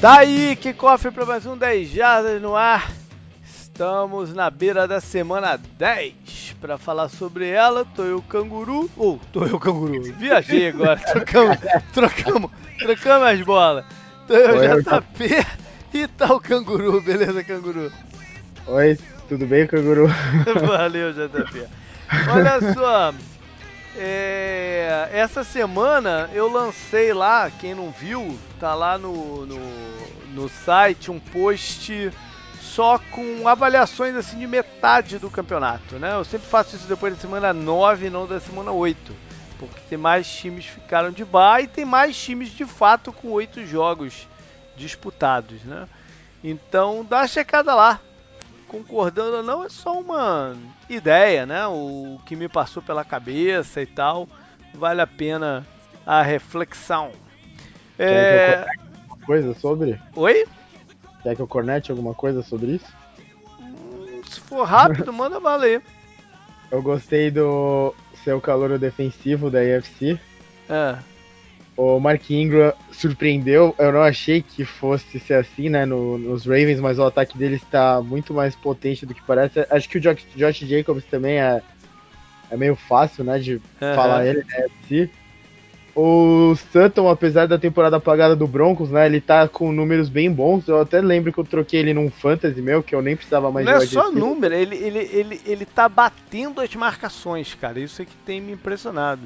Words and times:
Daí, 0.00 0.54
que 0.54 0.72
cofre 0.72 1.10
para 1.10 1.26
mais 1.26 1.44
um 1.44 1.56
10 1.56 1.88
Jardas 1.88 2.40
no 2.40 2.54
ar. 2.54 2.88
Estamos 3.44 4.32
na 4.32 4.48
beira 4.48 4.86
da 4.86 5.00
semana 5.00 5.58
10 5.76 6.54
para 6.60 6.78
falar 6.78 7.08
sobre 7.08 7.48
ela. 7.48 7.84
Tô 7.84 8.04
eu, 8.04 8.22
canguru. 8.22 8.88
Ou, 8.96 9.16
oh, 9.16 9.26
tô 9.32 9.44
eu, 9.44 9.58
canguru. 9.58 10.00
Viajei 10.12 10.68
agora. 10.68 11.00
Trocamos, 11.02 11.58
trocamos, 11.92 12.50
trocamos 12.78 13.28
as 13.28 13.40
bolas. 13.40 13.84
Tô 14.28 14.34
eu, 14.34 14.80
JP 14.80 15.24
eu... 15.92 16.00
e 16.00 16.06
tá 16.06 16.32
o 16.32 16.38
canguru. 16.38 17.00
Beleza, 17.00 17.42
canguru? 17.42 17.90
Oi, 18.68 18.96
tudo 19.28 19.46
bem, 19.46 19.66
canguru? 19.66 20.06
Valeu, 20.64 21.12
JP. 21.12 21.66
Olha 22.32 22.72
só. 22.72 23.12
É, 23.96 25.08
essa 25.10 25.42
semana 25.42 26.30
eu 26.32 26.48
lancei 26.48 27.12
lá, 27.12 27.50
quem 27.50 27.74
não 27.74 27.90
viu, 27.90 28.38
tá 28.58 28.74
lá 28.74 28.98
no, 28.98 29.46
no, 29.46 29.58
no 30.34 30.48
site 30.48 31.10
um 31.10 31.18
post 31.18 32.10
só 32.60 32.98
com 33.10 33.46
avaliações 33.46 34.14
assim 34.14 34.38
de 34.38 34.46
metade 34.46 35.18
do 35.18 35.30
campeonato, 35.30 35.96
né? 35.96 36.14
Eu 36.14 36.24
sempre 36.24 36.46
faço 36.46 36.76
isso 36.76 36.86
depois 36.86 37.14
da 37.14 37.20
semana 37.20 37.52
9 37.52 38.10
não 38.10 38.26
da 38.26 38.40
semana 38.40 38.72
8, 38.72 39.14
porque 39.58 39.80
tem 39.88 39.98
mais 39.98 40.28
times 40.28 40.66
que 40.66 40.72
ficaram 40.72 41.10
de 41.10 41.24
bar 41.24 41.60
e 41.60 41.66
tem 41.66 41.84
mais 41.84 42.16
times 42.16 42.50
de 42.50 42.64
fato 42.64 43.12
com 43.12 43.28
oito 43.30 43.64
jogos 43.64 44.26
disputados, 44.76 45.62
né? 45.64 45.88
Então 46.42 47.04
dá 47.08 47.18
uma 47.18 47.26
checada 47.26 47.74
lá, 47.74 48.00
concordando 48.68 49.38
ou 49.38 49.42
não, 49.42 49.64
é 49.64 49.68
só 49.68 49.98
uma 49.98 50.56
ideia, 50.88 51.46
né? 51.46 51.66
O 51.66 52.20
que 52.26 52.36
me 52.36 52.48
passou 52.48 52.82
pela 52.82 53.04
cabeça 53.04 53.80
e 53.80 53.86
tal. 53.86 54.28
Vale 54.74 55.00
a 55.00 55.06
pena 55.06 55.66
a 56.06 56.22
reflexão. 56.22 57.12
É... 57.98 58.64
alguma 59.00 59.26
coisa 59.26 59.54
sobre? 59.54 60.00
Oi? 60.14 60.46
Quer 61.22 61.34
que 61.34 61.42
eu 61.42 61.48
cornete 61.48 61.90
alguma 61.90 62.14
coisa 62.14 62.42
sobre 62.42 62.72
isso? 62.72 62.92
Hum, 63.60 64.22
se 64.24 64.40
for 64.40 64.64
rápido, 64.64 65.10
manda 65.12 65.40
valer. 65.40 65.82
Eu 66.70 66.82
gostei 66.82 67.30
do 67.30 67.94
seu 68.22 68.40
calor 68.40 68.78
defensivo 68.78 69.50
da 69.50 69.58
UFC. 69.58 70.18
É. 70.68 70.96
O 71.76 71.98
Mark 71.98 72.28
Ingram 72.30 72.72
surpreendeu. 72.90 73.74
Eu 73.78 73.92
não 73.92 74.02
achei 74.02 74.42
que 74.42 74.64
fosse 74.64 75.18
ser 75.20 75.34
assim, 75.34 75.68
né, 75.68 75.86
no, 75.86 76.18
nos 76.18 76.44
Ravens, 76.44 76.80
mas 76.80 76.98
o 76.98 77.04
ataque 77.04 77.38
dele 77.38 77.54
está 77.54 78.02
muito 78.02 78.34
mais 78.34 78.54
potente 78.56 79.06
do 79.06 79.14
que 79.14 79.22
parece. 79.22 79.66
Acho 79.70 79.88
que 79.88 79.98
o 79.98 80.00
Josh, 80.00 80.26
Josh 80.34 80.58
Jacobs 80.58 81.04
também 81.04 81.40
é, 81.40 81.62
é 82.50 82.56
meio 82.56 82.74
fácil, 82.74 83.24
né, 83.24 83.38
de 83.38 83.54
uhum. 83.54 83.94
falar 83.94 84.26
ele 84.26 84.44
na 84.44 84.64
UFC. 84.64 85.10
O 86.00 86.54
Sutton, 86.54 87.10
apesar 87.10 87.48
da 87.48 87.58
temporada 87.58 87.96
apagada 87.96 88.36
do 88.36 88.46
Broncos, 88.46 88.88
né, 88.88 89.06
ele 89.06 89.20
tá 89.20 89.48
com 89.48 89.72
números 89.72 90.08
bem 90.08 90.30
bons. 90.30 90.68
Eu 90.68 90.80
até 90.80 91.00
lembro 91.00 91.32
que 91.32 91.40
eu 91.40 91.44
troquei 91.44 91.80
ele 91.80 91.92
num 91.92 92.08
fantasy 92.08 92.62
meu, 92.62 92.84
que 92.84 92.94
eu 92.94 93.02
nem 93.02 93.16
precisava 93.16 93.50
mais 93.50 93.66
Não 93.66 93.72
é 93.72 93.80
só 93.80 94.12
número, 94.12 94.54
ele, 94.54 94.76
ele, 94.76 95.10
ele, 95.12 95.40
ele 95.44 95.64
tá 95.64 95.88
batendo 95.88 96.60
as 96.60 96.72
marcações, 96.76 97.52
cara. 97.54 97.80
Isso 97.80 98.00
é 98.00 98.04
que 98.04 98.14
tem 98.24 98.40
me 98.40 98.52
impressionado. 98.52 99.22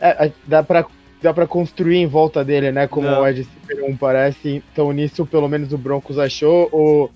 É, 0.00 0.32
dá 0.48 0.64
pra 0.64 0.84
dá 1.22 1.32
para 1.32 1.46
construir 1.46 1.98
em 1.98 2.08
volta 2.08 2.44
dele, 2.44 2.72
né? 2.72 2.88
Como 2.88 3.06
Não. 3.06 3.20
o 3.20 3.28
Ed 3.28 3.44
Super 3.44 3.80
1 3.84 3.96
parece. 3.96 4.64
Então 4.72 4.90
nisso 4.90 5.24
pelo 5.24 5.48
menos 5.48 5.72
o 5.72 5.78
Broncos 5.78 6.18
achou. 6.18 6.68
O, 6.72 7.08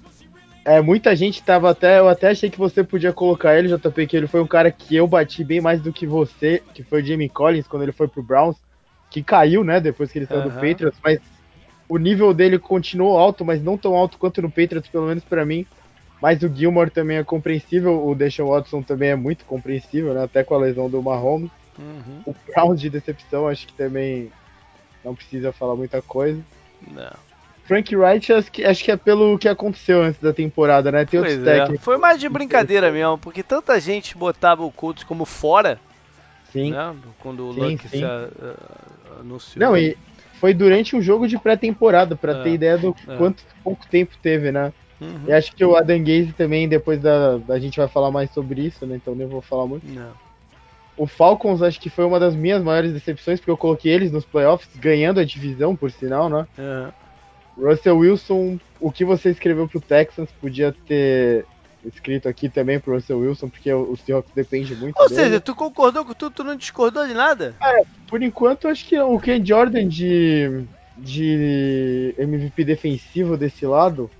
é, 0.64 0.80
muita 0.80 1.16
gente 1.16 1.42
tava 1.42 1.68
até. 1.68 1.98
Eu 1.98 2.08
até 2.08 2.30
achei 2.30 2.48
que 2.48 2.58
você 2.58 2.84
podia 2.84 3.12
colocar 3.12 3.58
ele, 3.58 3.76
JP, 3.76 4.06
que 4.06 4.16
ele 4.16 4.28
foi 4.28 4.40
um 4.40 4.46
cara 4.46 4.70
que 4.70 4.94
eu 4.94 5.08
bati 5.08 5.42
bem 5.42 5.60
mais 5.60 5.80
do 5.80 5.92
que 5.92 6.06
você, 6.06 6.62
que 6.72 6.84
foi 6.84 7.02
o 7.02 7.04
Jamie 7.04 7.28
Collins 7.28 7.66
quando 7.66 7.82
ele 7.82 7.90
foi 7.90 8.06
pro 8.06 8.22
Browns, 8.22 8.56
que 9.14 9.22
caiu, 9.22 9.62
né? 9.62 9.78
Depois 9.78 10.10
que 10.10 10.18
ele 10.18 10.26
saiu 10.26 10.42
do 10.42 10.50
Patriots, 10.50 10.98
mas 11.02 11.20
o 11.88 11.98
nível 11.98 12.34
dele 12.34 12.58
continuou 12.58 13.16
alto, 13.16 13.44
mas 13.44 13.62
não 13.62 13.78
tão 13.78 13.94
alto 13.94 14.18
quanto 14.18 14.42
no 14.42 14.50
Patriots, 14.50 14.90
pelo 14.90 15.06
menos 15.06 15.22
para 15.22 15.46
mim. 15.46 15.64
Mas 16.20 16.42
o 16.42 16.52
Gilmore 16.52 16.90
também 16.90 17.18
é 17.18 17.22
compreensível, 17.22 18.04
o 18.04 18.12
Deshaun 18.12 18.48
Watson 18.48 18.82
também 18.82 19.10
é 19.10 19.16
muito 19.16 19.44
compreensível, 19.44 20.14
né? 20.14 20.24
Até 20.24 20.42
com 20.42 20.56
a 20.56 20.58
lesão 20.58 20.90
do 20.90 21.00
Mahomes. 21.00 21.50
Uhum. 21.78 22.22
O 22.26 22.34
Browns 22.52 22.80
de 22.80 22.90
decepção, 22.90 23.46
acho 23.46 23.68
que 23.68 23.72
também 23.74 24.32
não 25.04 25.14
precisa 25.14 25.52
falar 25.52 25.76
muita 25.76 26.02
coisa. 26.02 26.40
Não. 26.90 27.12
Frank 27.66 27.94
Wright, 27.94 28.32
acho 28.32 28.50
que, 28.50 28.64
acho 28.64 28.82
que 28.82 28.90
é 28.90 28.96
pelo 28.96 29.38
que 29.38 29.48
aconteceu 29.48 30.02
antes 30.02 30.20
da 30.20 30.32
temporada, 30.32 30.90
né? 30.90 31.04
Tem 31.04 31.20
pois 31.20 31.46
é. 31.46 31.76
Foi 31.78 31.98
mais 31.98 32.18
de 32.18 32.28
brincadeira 32.28 32.90
mesmo, 32.90 33.16
porque 33.18 33.44
tanta 33.44 33.78
gente 33.78 34.16
botava 34.16 34.64
o 34.64 34.72
Colts 34.72 35.04
como 35.04 35.24
fora. 35.24 35.78
Sim. 36.54 36.70
Né? 36.70 36.94
Quando 37.18 37.48
o 37.48 37.52
sim, 37.52 37.60
Luck 37.60 37.88
sim. 37.88 37.98
se 37.98 38.04
uh, 38.04 38.54
anunciou. 39.20 39.66
Não, 39.66 39.76
e 39.76 39.96
foi 40.40 40.52
durante 40.52 40.94
um 40.96 41.00
jogo 41.00 41.26
de 41.26 41.38
pré-temporada, 41.38 42.16
para 42.16 42.40
é, 42.40 42.42
ter 42.42 42.50
ideia 42.52 42.78
do 42.78 42.94
é. 43.08 43.16
quanto 43.16 43.42
pouco 43.62 43.86
tempo 43.86 44.14
teve, 44.22 44.52
né? 44.52 44.72
Uhum. 45.00 45.22
E 45.26 45.32
acho 45.32 45.54
que 45.54 45.64
o 45.64 45.76
Adam 45.76 45.98
Gaze 45.98 46.32
também, 46.32 46.68
depois 46.68 47.00
da. 47.00 47.40
A 47.48 47.58
gente 47.58 47.78
vai 47.78 47.88
falar 47.88 48.10
mais 48.10 48.30
sobre 48.30 48.62
isso, 48.62 48.86
né? 48.86 48.96
Então 48.96 49.14
nem 49.14 49.26
vou 49.26 49.40
falar 49.40 49.66
muito. 49.66 49.86
Não. 49.86 50.12
O 50.96 51.06
Falcons 51.06 51.60
acho 51.62 51.80
que 51.80 51.90
foi 51.90 52.04
uma 52.04 52.20
das 52.20 52.36
minhas 52.36 52.62
maiores 52.62 52.92
decepções, 52.92 53.40
porque 53.40 53.50
eu 53.50 53.56
coloquei 53.56 53.92
eles 53.92 54.12
nos 54.12 54.24
playoffs, 54.24 54.70
ganhando 54.76 55.18
a 55.18 55.24
divisão, 55.24 55.74
por 55.74 55.90
sinal, 55.90 56.28
né? 56.28 56.46
Uhum. 56.56 57.68
Russell 57.68 57.98
Wilson, 57.98 58.58
o 58.80 58.90
que 58.90 59.04
você 59.04 59.30
escreveu 59.30 59.68
pro 59.68 59.80
Texans 59.80 60.30
podia 60.40 60.74
ter 60.86 61.46
escrito 61.86 62.28
aqui 62.28 62.48
também 62.48 62.78
pro 62.80 62.94
Russell 62.94 63.18
Wilson, 63.18 63.48
porque 63.48 63.72
o 63.72 63.96
Seahawks 63.96 64.32
depende 64.34 64.74
muito 64.74 64.98
Ou 64.98 65.08
dele. 65.08 65.20
seja, 65.20 65.40
tu 65.40 65.54
concordou 65.54 66.04
com 66.04 66.14
tudo, 66.14 66.34
tu 66.34 66.44
não 66.44 66.56
discordou 66.56 67.06
de 67.06 67.14
nada? 67.14 67.54
É, 67.62 67.82
por 68.08 68.22
enquanto 68.22 68.68
acho 68.68 68.86
que 68.86 68.98
o 68.98 69.18
Ken 69.18 69.44
Jordan 69.44 69.88
de, 69.88 70.64
de 70.96 72.14
MVP 72.18 72.64
defensivo 72.64 73.36
desse 73.36 73.66
lado. 73.66 74.10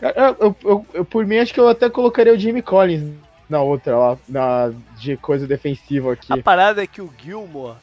Eu, 0.00 0.10
eu, 0.10 0.56
eu, 0.64 0.86
eu, 0.94 1.04
por 1.04 1.24
mim, 1.24 1.38
acho 1.38 1.54
que 1.54 1.60
eu 1.60 1.68
até 1.68 1.88
colocaria 1.88 2.32
o 2.32 2.38
Jimmy 2.38 2.62
Collins 2.62 3.14
na 3.48 3.60
outra 3.60 3.96
lá, 3.96 4.18
na, 4.28 4.72
de 4.98 5.16
coisa 5.16 5.46
defensiva 5.46 6.12
aqui. 6.12 6.32
A 6.32 6.42
parada 6.42 6.82
é 6.82 6.86
que 6.86 7.02
o 7.02 7.12
Gilmore 7.22 7.76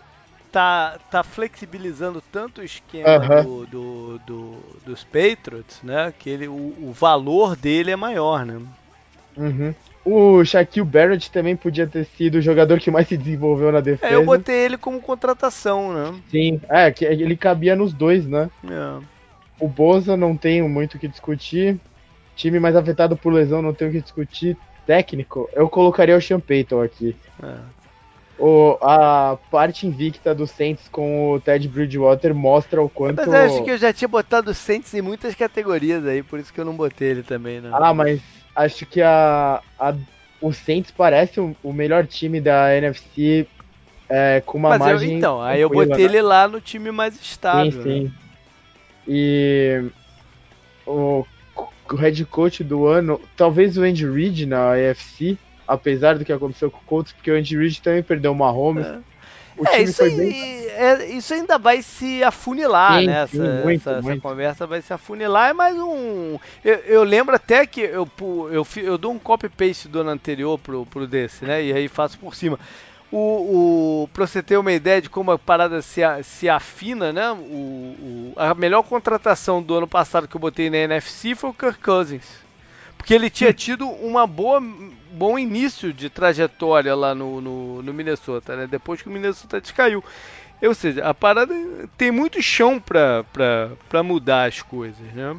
tá, 0.52 0.98
tá 1.10 1.24
flexibilizando 1.24 2.22
tanto 2.32 2.62
o 2.62 2.64
esquema 2.64 3.44
do, 3.44 3.66
do, 3.66 4.20
do, 4.20 4.58
dos 4.86 5.04
Patriots, 5.04 5.82
né? 5.84 6.14
Que 6.18 6.30
ele, 6.30 6.48
o, 6.48 6.74
o 6.82 6.94
valor 6.94 7.56
dele 7.56 7.92
é 7.92 7.96
maior, 7.96 8.46
né? 8.46 8.62
Uhum. 9.38 9.74
O 10.04 10.44
Shaquille 10.44 10.86
Barrett 10.86 11.30
também 11.30 11.56
podia 11.56 11.86
ter 11.86 12.06
sido 12.06 12.36
o 12.36 12.42
jogador 12.42 12.80
que 12.80 12.90
mais 12.90 13.08
se 13.08 13.18
desenvolveu 13.18 13.72
na 13.72 13.80
defesa. 13.80 14.14
É, 14.14 14.16
eu 14.16 14.26
botei 14.26 14.56
ele 14.56 14.78
como 14.78 15.00
contratação, 15.02 15.94
né? 15.94 16.20
Sim, 16.32 16.59
é, 16.70 16.92
que 16.92 17.06
ele 17.06 17.38
cabia 17.38 17.76
nos 17.76 17.94
dois, 17.94 18.26
né? 18.26 18.50
É. 18.64 19.04
O 19.59 19.68
Boza 19.68 20.16
não 20.18 20.36
tenho 20.36 20.68
muito 20.68 20.96
o 20.96 21.00
que 21.00 21.08
discutir. 21.08 21.80
Time 22.36 22.59
mais 22.59 22.76
afetado 22.76 23.18
por 23.18 23.34
lesão 23.34 23.62
não 23.62 23.74
tenho 23.74 23.92
o 23.92 23.94
que 23.94 24.02
discutir 24.02 24.58
técnico, 24.90 25.48
eu 25.54 25.70
colocaria 25.70 26.18
o 26.18 26.22
Sean 26.22 26.40
Payton 26.40 26.82
aqui. 26.82 27.16
É. 27.44 27.56
O, 28.40 28.78
a 28.82 29.38
parte 29.52 29.86
invicta 29.86 30.34
do 30.34 30.48
Saints 30.48 30.88
com 30.90 31.34
o 31.34 31.42
Ted 31.42 31.68
Bridgewater 31.68 32.34
mostra 32.34 32.82
o 32.82 32.90
quanto. 32.90 33.18
Mas 33.18 33.28
eu 33.28 33.34
acho 33.34 33.64
que 33.66 33.72
eu 33.72 33.78
já 33.78 33.92
tinha 33.92 34.08
botado 34.08 34.52
o 34.52 34.54
Saints 34.54 34.94
em 34.94 35.02
muitas 35.02 35.36
categorias 35.36 36.06
aí, 36.06 36.24
por 36.24 36.40
isso 36.40 36.54
que 36.54 36.60
eu 36.60 36.66
não 36.66 36.74
botei 36.74 37.10
ele 37.10 37.24
também, 37.24 37.60
não. 37.60 37.76
Ah, 37.76 37.94
mas 37.94 38.22
acho 38.56 38.86
que 38.86 39.02
a, 39.02 39.62
a 39.78 39.94
o 40.41 40.53
Saints 40.53 40.90
parece 40.90 41.41
o, 41.41 41.53
o 41.62 41.74
melhor 41.74 42.08
time 42.08 42.40
da 42.40 42.74
NFC 42.78 43.46
é, 44.08 44.42
com 44.46 44.58
uma 44.58 44.70
mas 44.70 44.80
margem. 44.80 45.12
Eu, 45.12 45.18
então, 45.18 45.42
aí 45.42 45.59
eu 45.59 45.70
botei 45.70 45.97
né? 45.97 46.03
ele 46.03 46.22
lá 46.22 46.47
no 46.47 46.62
time 46.62 46.92
mais 46.92 47.20
estável. 47.20 47.72
Sim, 47.72 47.84
sim. 47.84 48.03
Né? 48.06 48.12
E 49.06 49.84
o 50.88 51.26
o 51.94 51.96
head 51.96 52.24
coach 52.26 52.64
do 52.64 52.85
ano, 52.85 53.20
talvez 53.35 53.78
o 53.78 53.84
Andy 53.84 54.08
Reid 54.08 54.46
na 54.46 54.74
AFC, 54.74 55.38
apesar 55.70 56.18
do 56.18 56.26
que 56.26 56.34
aconteceu 56.34 56.72
com 56.72 56.80
o 56.80 56.84
Colts, 56.86 57.14
porque 57.14 57.32
o 57.32 57.36
Andy 57.36 57.58
Reid 57.58 57.82
também 57.82 58.02
perdeu 58.02 58.32
o 58.32 58.36
Mahomes. 58.36 58.86
É. 58.86 59.00
é, 59.76 59.82
isso, 59.84 60.04
aí, 60.04 60.16
bem... 60.16 60.66
é, 60.68 61.06
isso 61.12 61.34
ainda 61.34 61.58
vai 61.60 61.82
se 61.82 62.24
afunilar, 62.24 63.00
sim, 63.00 63.08
né? 63.08 63.28
Sim, 63.28 63.42
essa, 63.42 63.64
muito, 63.64 63.90
essa, 63.90 64.02
muito. 64.02 64.10
essa, 64.10 64.22
conversa 64.22 64.68
vai 64.68 64.82
se 64.82 64.92
afunilar. 64.92 65.50
É 65.50 65.54
mais 65.54 65.76
um. 65.78 66.40
Eu, 66.64 66.76
eu 66.86 67.04
lembro 67.04 67.36
até 67.36 67.66
que 67.68 67.82
eu, 67.82 68.10
eu, 68.52 68.68
eu, 68.78 68.98
dou 68.98 69.12
um 69.12 69.20
copy-paste 69.20 69.88
do 69.88 70.00
ano 70.00 70.10
anterior 70.10 70.58
pro, 70.58 70.86
pro 70.86 71.06
desse, 71.06 71.46
né? 71.46 71.64
E 71.64 71.72
aí 71.72 71.88
faço 71.88 72.18
por 72.18 72.36
cima 72.36 72.60
o, 73.12 74.04
o 74.04 74.10
para 74.14 74.28
você 74.28 74.42
ter 74.42 74.58
uma 74.58 74.72
ideia 74.72 75.02
de 75.02 75.10
como 75.10 75.32
a 75.32 75.40
parada 75.40 75.82
se, 75.82 76.02
se 76.24 76.48
afina, 76.48 77.12
né? 77.12 77.32
O, 77.32 77.36
o, 77.36 78.34
a 78.36 78.54
melhor 78.54 78.84
contratação 78.84 79.62
do 79.62 79.76
ano 79.76 79.88
passado 79.88 80.28
que 80.28 80.36
eu 80.36 80.42
botei 80.42 80.70
na 80.70 80.78
NFC 80.78 81.36
foi 81.36 81.50
o 81.50 81.54
Kirk 81.54 81.80
Cousins. 81.80 82.48
Porque 82.99 83.13
ele 83.13 83.29
tinha 83.29 83.53
tido 83.53 83.87
uma 83.87 84.28
boa 84.28 84.61
bom 85.11 85.40
início 85.40 85.91
de 85.91 86.09
trajetória 86.09 86.93
lá 86.93 87.16
no, 87.16 87.41
no, 87.41 87.81
no 87.81 87.93
Minnesota, 87.93 88.55
né? 88.55 88.67
Depois 88.67 89.01
que 89.01 89.07
o 89.07 89.11
Minnesota 89.11 89.59
descaiu. 89.59 90.03
Ou 90.61 90.75
seja, 90.75 91.05
a 91.05 91.13
parada 91.13 91.55
tem 91.97 92.11
muito 92.11 92.41
chão 92.41 92.79
para 92.79 94.03
mudar 94.03 94.49
as 94.49 94.61
coisas, 94.61 95.11
né? 95.13 95.35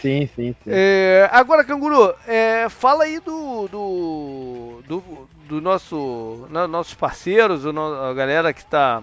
Sim, 0.00 0.26
sim, 0.34 0.54
sim. 0.64 0.70
É, 0.70 1.28
agora, 1.30 1.64
Canguru, 1.64 2.14
é, 2.26 2.66
fala 2.68 3.04
aí 3.04 3.20
do, 3.20 3.68
do, 3.68 4.82
do, 4.88 5.28
do 5.46 5.60
nosso, 5.60 6.46
no, 6.50 6.66
nossos 6.66 6.94
parceiros, 6.94 7.64
a 7.66 8.14
galera 8.14 8.52
que 8.52 8.60
está 8.62 9.02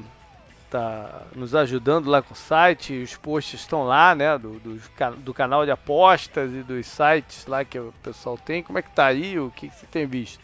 tá 0.73 1.21
nos 1.35 1.53
ajudando 1.53 2.09
lá 2.09 2.21
com 2.21 2.33
o 2.33 2.37
site. 2.37 3.03
Os 3.03 3.15
posts 3.15 3.61
estão 3.61 3.83
lá, 3.83 4.15
né? 4.15 4.37
Do, 4.39 4.59
do, 4.59 4.81
do, 5.17 5.33
canal 5.33 5.65
de 5.65 5.71
apostas 5.71 6.51
e 6.51 6.63
dos 6.63 6.87
sites 6.87 7.45
lá 7.45 7.63
que 7.63 7.77
o 7.77 7.93
pessoal 8.01 8.37
tem. 8.37 8.63
Como 8.63 8.79
é 8.79 8.81
que 8.81 8.89
tá 8.89 9.05
aí? 9.05 9.39
O 9.39 9.51
que, 9.51 9.69
que 9.69 9.75
você 9.75 9.85
tem 9.85 10.07
visto? 10.07 10.43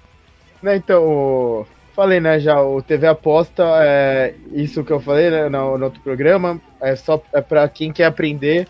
Né, 0.61 0.75
então, 0.75 1.65
falei, 1.95 2.19
né, 2.19 2.37
já, 2.37 2.61
o 2.61 2.81
TV 2.81 3.07
Aposta, 3.07 3.63
é, 3.81 4.35
isso 4.51 4.83
que 4.83 4.91
eu 4.91 4.99
falei 4.99 5.29
né, 5.29 5.47
no, 5.47 5.77
no 5.77 5.85
outro 5.85 6.01
programa, 6.01 6.61
é 6.81 6.97
só 6.97 7.21
é 7.31 7.39
para 7.39 7.67
quem 7.69 7.93
quer 7.93 8.05
aprender 8.05 8.67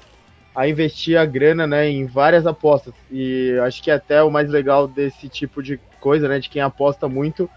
a 0.55 0.67
investir 0.67 1.17
a 1.17 1.25
grana, 1.25 1.65
né, 1.65 1.89
em 1.89 2.05
várias 2.05 2.45
apostas. 2.45 2.93
E 3.11 3.57
acho 3.63 3.81
que 3.81 3.89
até 3.89 4.21
o 4.21 4.29
mais 4.29 4.49
legal 4.49 4.87
desse 4.87 5.27
tipo 5.27 5.63
de 5.63 5.79
coisa, 5.99 6.27
né, 6.27 6.39
de 6.39 6.47
quem 6.47 6.61
aposta 6.61 7.09
muito, 7.09 7.49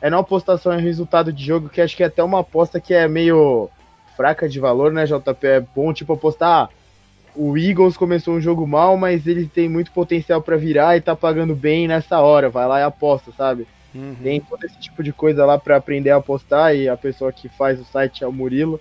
é 0.00 0.08
não 0.08 0.18
apostar 0.18 0.58
só 0.58 0.72
em 0.74 0.82
resultado 0.82 1.32
de 1.32 1.44
jogo, 1.44 1.68
que 1.68 1.80
acho 1.80 1.96
que 1.96 2.02
é 2.02 2.06
até 2.06 2.22
uma 2.22 2.40
aposta 2.40 2.80
que 2.80 2.94
é 2.94 3.08
meio 3.08 3.68
fraca 4.16 4.48
de 4.48 4.60
valor, 4.60 4.92
né, 4.92 5.04
JP? 5.04 5.46
É 5.46 5.60
bom, 5.60 5.92
tipo, 5.92 6.12
apostar, 6.12 6.64
ah, 6.64 6.68
o 7.34 7.56
Eagles 7.56 7.96
começou 7.96 8.34
um 8.34 8.40
jogo 8.40 8.66
mal, 8.66 8.96
mas 8.96 9.26
ele 9.26 9.46
tem 9.46 9.68
muito 9.68 9.92
potencial 9.92 10.42
para 10.42 10.56
virar 10.56 10.96
e 10.96 11.00
tá 11.00 11.14
pagando 11.14 11.54
bem 11.54 11.86
nessa 11.86 12.20
hora, 12.20 12.48
vai 12.48 12.66
lá 12.66 12.80
e 12.80 12.82
aposta, 12.82 13.30
sabe? 13.36 13.66
Uhum. 13.94 14.16
Tem 14.22 14.40
todo 14.40 14.64
esse 14.64 14.78
tipo 14.78 15.02
de 15.02 15.12
coisa 15.12 15.46
lá 15.46 15.56
para 15.56 15.76
aprender 15.76 16.10
a 16.10 16.16
apostar 16.16 16.74
e 16.74 16.88
a 16.88 16.96
pessoa 16.96 17.32
que 17.32 17.48
faz 17.48 17.80
o 17.80 17.84
site 17.84 18.24
é 18.24 18.26
o 18.26 18.32
Murilo. 18.32 18.80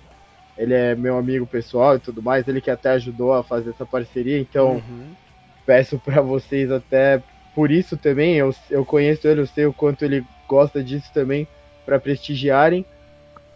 Ele 0.57 0.73
é 0.73 0.95
meu 0.95 1.17
amigo 1.17 1.45
pessoal 1.45 1.95
e 1.95 1.99
tudo 1.99 2.21
mais, 2.21 2.47
ele 2.47 2.59
que 2.59 2.71
até 2.71 2.89
ajudou 2.91 3.31
a 3.33 3.43
fazer 3.43 3.69
essa 3.69 3.85
parceria, 3.85 4.39
então 4.39 4.77
uhum. 4.77 5.11
peço 5.65 5.99
para 5.99 6.19
vocês 6.21 6.71
até 6.71 7.21
por 7.53 7.69
isso 7.69 7.95
também, 7.95 8.35
eu, 8.35 8.53
eu 8.69 8.83
conheço 8.83 9.27
ele, 9.27 9.41
eu 9.41 9.47
sei 9.47 9.65
o 9.67 9.73
quanto 9.73 10.03
ele 10.03 10.25
gosta 10.47 10.83
disso 10.83 11.11
também, 11.13 11.47
para 11.85 11.99
prestigiarem. 11.99 12.85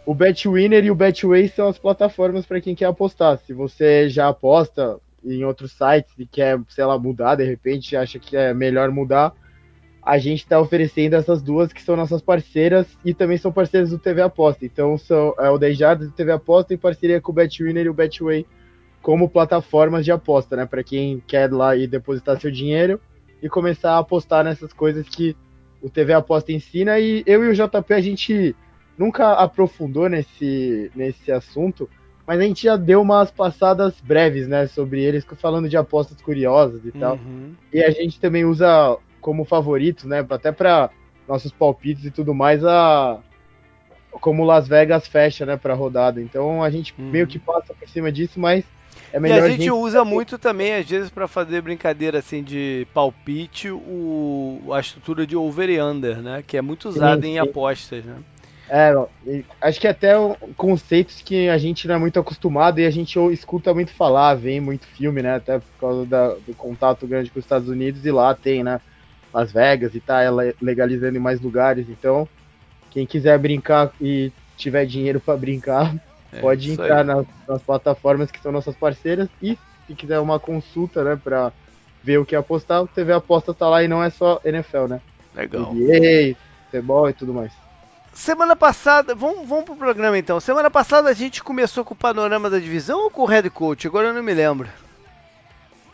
O 0.04 0.14
Betwinner 0.14 0.84
e 0.84 0.90
o 0.90 0.94
Betway 0.94 1.48
são 1.48 1.68
as 1.68 1.78
plataformas 1.78 2.44
para 2.44 2.60
quem 2.60 2.74
quer 2.74 2.86
apostar. 2.86 3.38
Se 3.38 3.52
você 3.52 4.08
já 4.08 4.28
aposta 4.28 4.98
em 5.24 5.44
outros 5.44 5.72
sites 5.72 6.12
e 6.18 6.26
quer, 6.26 6.60
sei 6.68 6.84
lá, 6.84 6.98
mudar 6.98 7.36
de 7.36 7.44
repente, 7.44 7.96
acha 7.96 8.18
que 8.18 8.36
é 8.36 8.52
melhor 8.52 8.90
mudar, 8.90 9.32
a 10.02 10.18
gente 10.18 10.40
está 10.40 10.60
oferecendo 10.60 11.14
essas 11.14 11.40
duas 11.40 11.72
que 11.72 11.80
são 11.80 11.94
nossas 11.94 12.20
parceiras 12.20 12.86
e 13.04 13.14
também 13.14 13.38
são 13.38 13.52
parceiras 13.52 13.90
do 13.90 13.98
TV 13.98 14.20
Aposta. 14.20 14.64
Então 14.64 14.98
são 14.98 15.32
é 15.38 15.48
o 15.48 15.58
10 15.58 15.78
Jardas 15.78 16.08
do 16.08 16.14
TV 16.14 16.32
Aposta 16.32 16.74
em 16.74 16.78
parceria 16.78 17.20
com 17.20 17.30
o 17.30 17.34
Betwinner 17.34 17.86
e 17.86 17.88
o 17.88 17.94
Betway 17.94 18.44
como 19.00 19.28
plataformas 19.28 20.04
de 20.04 20.12
aposta, 20.12 20.56
né? 20.56 20.66
Para 20.66 20.82
quem 20.82 21.22
quer 21.26 21.52
lá 21.52 21.76
e 21.76 21.86
depositar 21.86 22.40
seu 22.40 22.50
dinheiro 22.50 23.00
e 23.42 23.48
começar 23.48 23.92
a 23.92 23.98
apostar 23.98 24.44
nessas 24.44 24.72
coisas 24.72 25.08
que 25.08 25.36
o 25.82 25.90
TV 25.90 26.12
Aposta 26.12 26.52
ensina. 26.52 26.98
E 26.98 27.22
eu 27.26 27.44
e 27.44 27.48
o 27.48 27.54
JP 27.54 27.92
a 27.92 28.00
gente 28.00 28.54
nunca 28.96 29.32
aprofundou 29.32 30.08
nesse, 30.08 30.90
nesse 30.94 31.32
assunto, 31.32 31.88
mas 32.26 32.38
a 32.38 32.44
gente 32.44 32.64
já 32.64 32.76
deu 32.76 33.02
umas 33.02 33.30
passadas 33.30 34.00
breves, 34.00 34.46
né, 34.46 34.66
sobre 34.68 35.02
eles, 35.02 35.26
falando 35.36 35.68
de 35.68 35.76
apostas 35.76 36.20
curiosas 36.22 36.84
e 36.84 36.92
tal. 36.92 37.16
Uhum. 37.16 37.54
E 37.72 37.82
a 37.82 37.90
gente 37.90 38.20
também 38.20 38.44
usa 38.44 38.96
como 39.20 39.44
favoritos, 39.44 40.04
né? 40.04 40.24
Até 40.30 40.52
para 40.52 40.90
nossos 41.28 41.52
palpites 41.52 42.04
e 42.04 42.10
tudo 42.10 42.34
mais, 42.34 42.64
a 42.64 43.20
como 44.20 44.44
Las 44.44 44.68
Vegas 44.68 45.08
fecha, 45.08 45.46
né, 45.46 45.56
para 45.56 45.74
rodada. 45.74 46.20
Então 46.20 46.62
a 46.62 46.70
gente 46.70 46.94
uhum. 46.98 47.10
meio 47.10 47.26
que 47.26 47.38
passa 47.38 47.72
por 47.74 47.88
cima 47.88 48.12
disso, 48.12 48.38
mas 48.38 48.64
é 49.12 49.20
e 49.20 49.32
a 49.32 49.48
gente, 49.48 49.62
gente 49.62 49.70
usa 49.70 50.04
muito 50.04 50.38
também 50.38 50.74
às 50.74 50.88
vezes 50.88 51.10
para 51.10 51.28
fazer 51.28 51.60
brincadeira 51.60 52.18
assim 52.18 52.42
de 52.42 52.86
palpite 52.94 53.70
o 53.70 54.60
a 54.72 54.80
estrutura 54.80 55.26
de 55.26 55.36
over 55.36 55.68
e 55.68 55.80
under, 55.80 56.18
né, 56.18 56.42
que 56.46 56.56
é 56.56 56.62
muito 56.62 56.88
usada 56.88 57.26
em 57.26 57.38
apostas, 57.38 58.04
né? 58.04 58.16
É, 58.74 58.94
acho 59.60 59.78
que 59.78 59.86
até 59.86 60.14
conceitos 60.56 61.20
que 61.20 61.46
a 61.46 61.58
gente 61.58 61.86
não 61.86 61.96
é 61.96 61.98
muito 61.98 62.18
acostumado 62.18 62.80
e 62.80 62.86
a 62.86 62.90
gente 62.90 63.18
escuta 63.30 63.74
muito 63.74 63.92
falar, 63.92 64.34
vem 64.34 64.62
muito 64.62 64.86
filme, 64.86 65.20
né? 65.20 65.34
Até 65.34 65.58
por 65.58 65.78
causa 65.78 66.06
da, 66.06 66.28
do 66.28 66.54
contato 66.56 67.06
grande 67.06 67.28
com 67.28 67.38
os 67.38 67.44
Estados 67.44 67.68
Unidos 67.68 68.06
e 68.06 68.10
lá 68.10 68.34
tem, 68.34 68.64
né? 68.64 68.80
Las 69.32 69.52
Vegas 69.52 69.94
e 69.94 70.00
tá 70.00 70.20
legalizando 70.60 71.16
em 71.16 71.20
mais 71.20 71.38
lugares. 71.38 71.86
Então, 71.90 72.26
quem 72.90 73.04
quiser 73.04 73.38
brincar 73.38 73.92
e 74.00 74.32
tiver 74.56 74.86
dinheiro 74.86 75.20
para 75.20 75.36
brincar, 75.36 75.94
é, 76.32 76.40
pode 76.40 76.72
entrar 76.72 77.04
nas, 77.04 77.26
nas, 77.46 77.62
plataformas 77.62 78.30
que 78.30 78.40
são 78.40 78.50
nossas 78.50 78.74
parceiras. 78.74 79.28
E 79.40 79.58
se 79.86 79.94
quiser 79.94 80.18
uma 80.18 80.40
consulta, 80.40 81.04
né, 81.04 81.20
para 81.22 81.52
ver 82.02 82.18
o 82.18 82.24
que 82.24 82.34
apostar, 82.34 82.82
o 82.82 82.88
TV 82.88 83.12
Aposta 83.12 83.54
tá 83.54 83.68
lá 83.68 83.82
e 83.82 83.88
não 83.88 84.02
é 84.02 84.10
só 84.10 84.40
NFL, 84.44 84.86
né? 84.88 85.00
Legal. 85.34 85.72
NBA, 85.72 86.36
futebol 86.64 87.08
e 87.08 87.12
tudo 87.12 87.32
mais. 87.32 87.52
Semana 88.12 88.54
passada, 88.54 89.14
vamos, 89.14 89.48
vamos 89.48 89.64
pro 89.64 89.76
programa 89.76 90.18
então. 90.18 90.38
Semana 90.38 90.70
passada 90.70 91.08
a 91.08 91.14
gente 91.14 91.42
começou 91.42 91.84
com 91.84 91.94
o 91.94 91.96
panorama 91.96 92.50
da 92.50 92.58
divisão 92.58 93.04
ou 93.04 93.10
com 93.10 93.22
o 93.22 93.26
head 93.26 93.48
coach? 93.48 93.86
Agora 93.86 94.08
eu 94.08 94.14
não 94.14 94.22
me 94.22 94.34
lembro. 94.34 94.68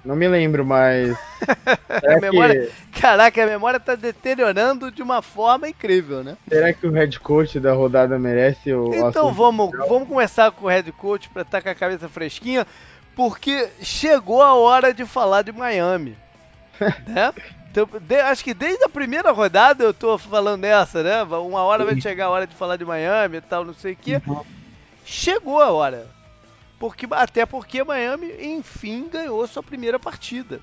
Não 0.04 0.14
me 0.16 0.28
lembro, 0.28 0.64
mas. 0.64 1.16
a 1.88 2.20
memória... 2.20 2.70
Que... 2.92 3.00
Caraca, 3.00 3.42
a 3.42 3.46
memória 3.46 3.80
tá 3.80 3.94
deteriorando 3.94 4.90
de 4.90 5.02
uma 5.02 5.22
forma 5.22 5.68
incrível, 5.68 6.24
né? 6.24 6.36
Será 6.48 6.72
que 6.72 6.86
o 6.86 6.90
head 6.90 7.18
coach 7.20 7.60
da 7.60 7.72
rodada 7.72 8.18
merece 8.18 8.72
o. 8.72 8.92
Então 8.94 9.32
vamos, 9.32 9.70
vamos 9.88 10.08
começar 10.08 10.50
com 10.50 10.66
o 10.66 10.68
head 10.68 10.90
coach 10.92 11.28
pra 11.28 11.42
estar 11.42 11.58
tá 11.58 11.62
com 11.62 11.68
a 11.68 11.74
cabeça 11.74 12.08
fresquinha, 12.08 12.66
porque 13.14 13.68
chegou 13.80 14.42
a 14.42 14.54
hora 14.54 14.92
de 14.94 15.04
falar 15.04 15.42
de 15.42 15.52
Miami. 15.52 16.16
né? 17.06 17.32
Então, 17.70 17.88
de, 18.00 18.20
acho 18.20 18.42
que 18.42 18.54
desde 18.54 18.84
a 18.84 18.88
primeira 18.88 19.30
rodada 19.30 19.84
eu 19.84 19.92
tô 19.92 20.16
falando 20.16 20.62
dessa, 20.62 21.02
né? 21.02 21.22
Uma 21.22 21.62
hora 21.62 21.84
vai 21.84 22.00
chegar 22.00 22.26
a 22.26 22.30
hora 22.30 22.46
de 22.46 22.54
falar 22.54 22.76
de 22.76 22.84
Miami 22.84 23.36
e 23.36 23.40
tal, 23.40 23.64
não 23.64 23.74
sei 23.74 23.92
o 23.92 23.96
quê. 23.96 24.22
Uhum. 24.26 24.42
Chegou 25.04 25.60
a 25.60 25.70
hora. 25.70 26.06
Porque, 26.78 27.06
até 27.10 27.44
porque 27.44 27.82
Miami, 27.82 28.32
enfim, 28.40 29.08
ganhou 29.08 29.46
sua 29.46 29.62
primeira 29.62 29.98
partida. 29.98 30.60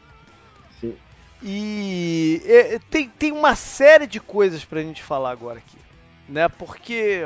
Sim. 0.80 0.96
E 1.44 2.42
é, 2.46 2.80
tem, 2.90 3.10
tem 3.10 3.32
uma 3.32 3.56
série 3.56 4.08
de 4.08 4.20
coisas 4.20 4.64
pra 4.64 4.82
gente 4.82 5.04
falar 5.04 5.32
agora 5.32 5.60
aqui. 5.60 5.78
Né? 6.28 6.48
Porque 6.48 7.22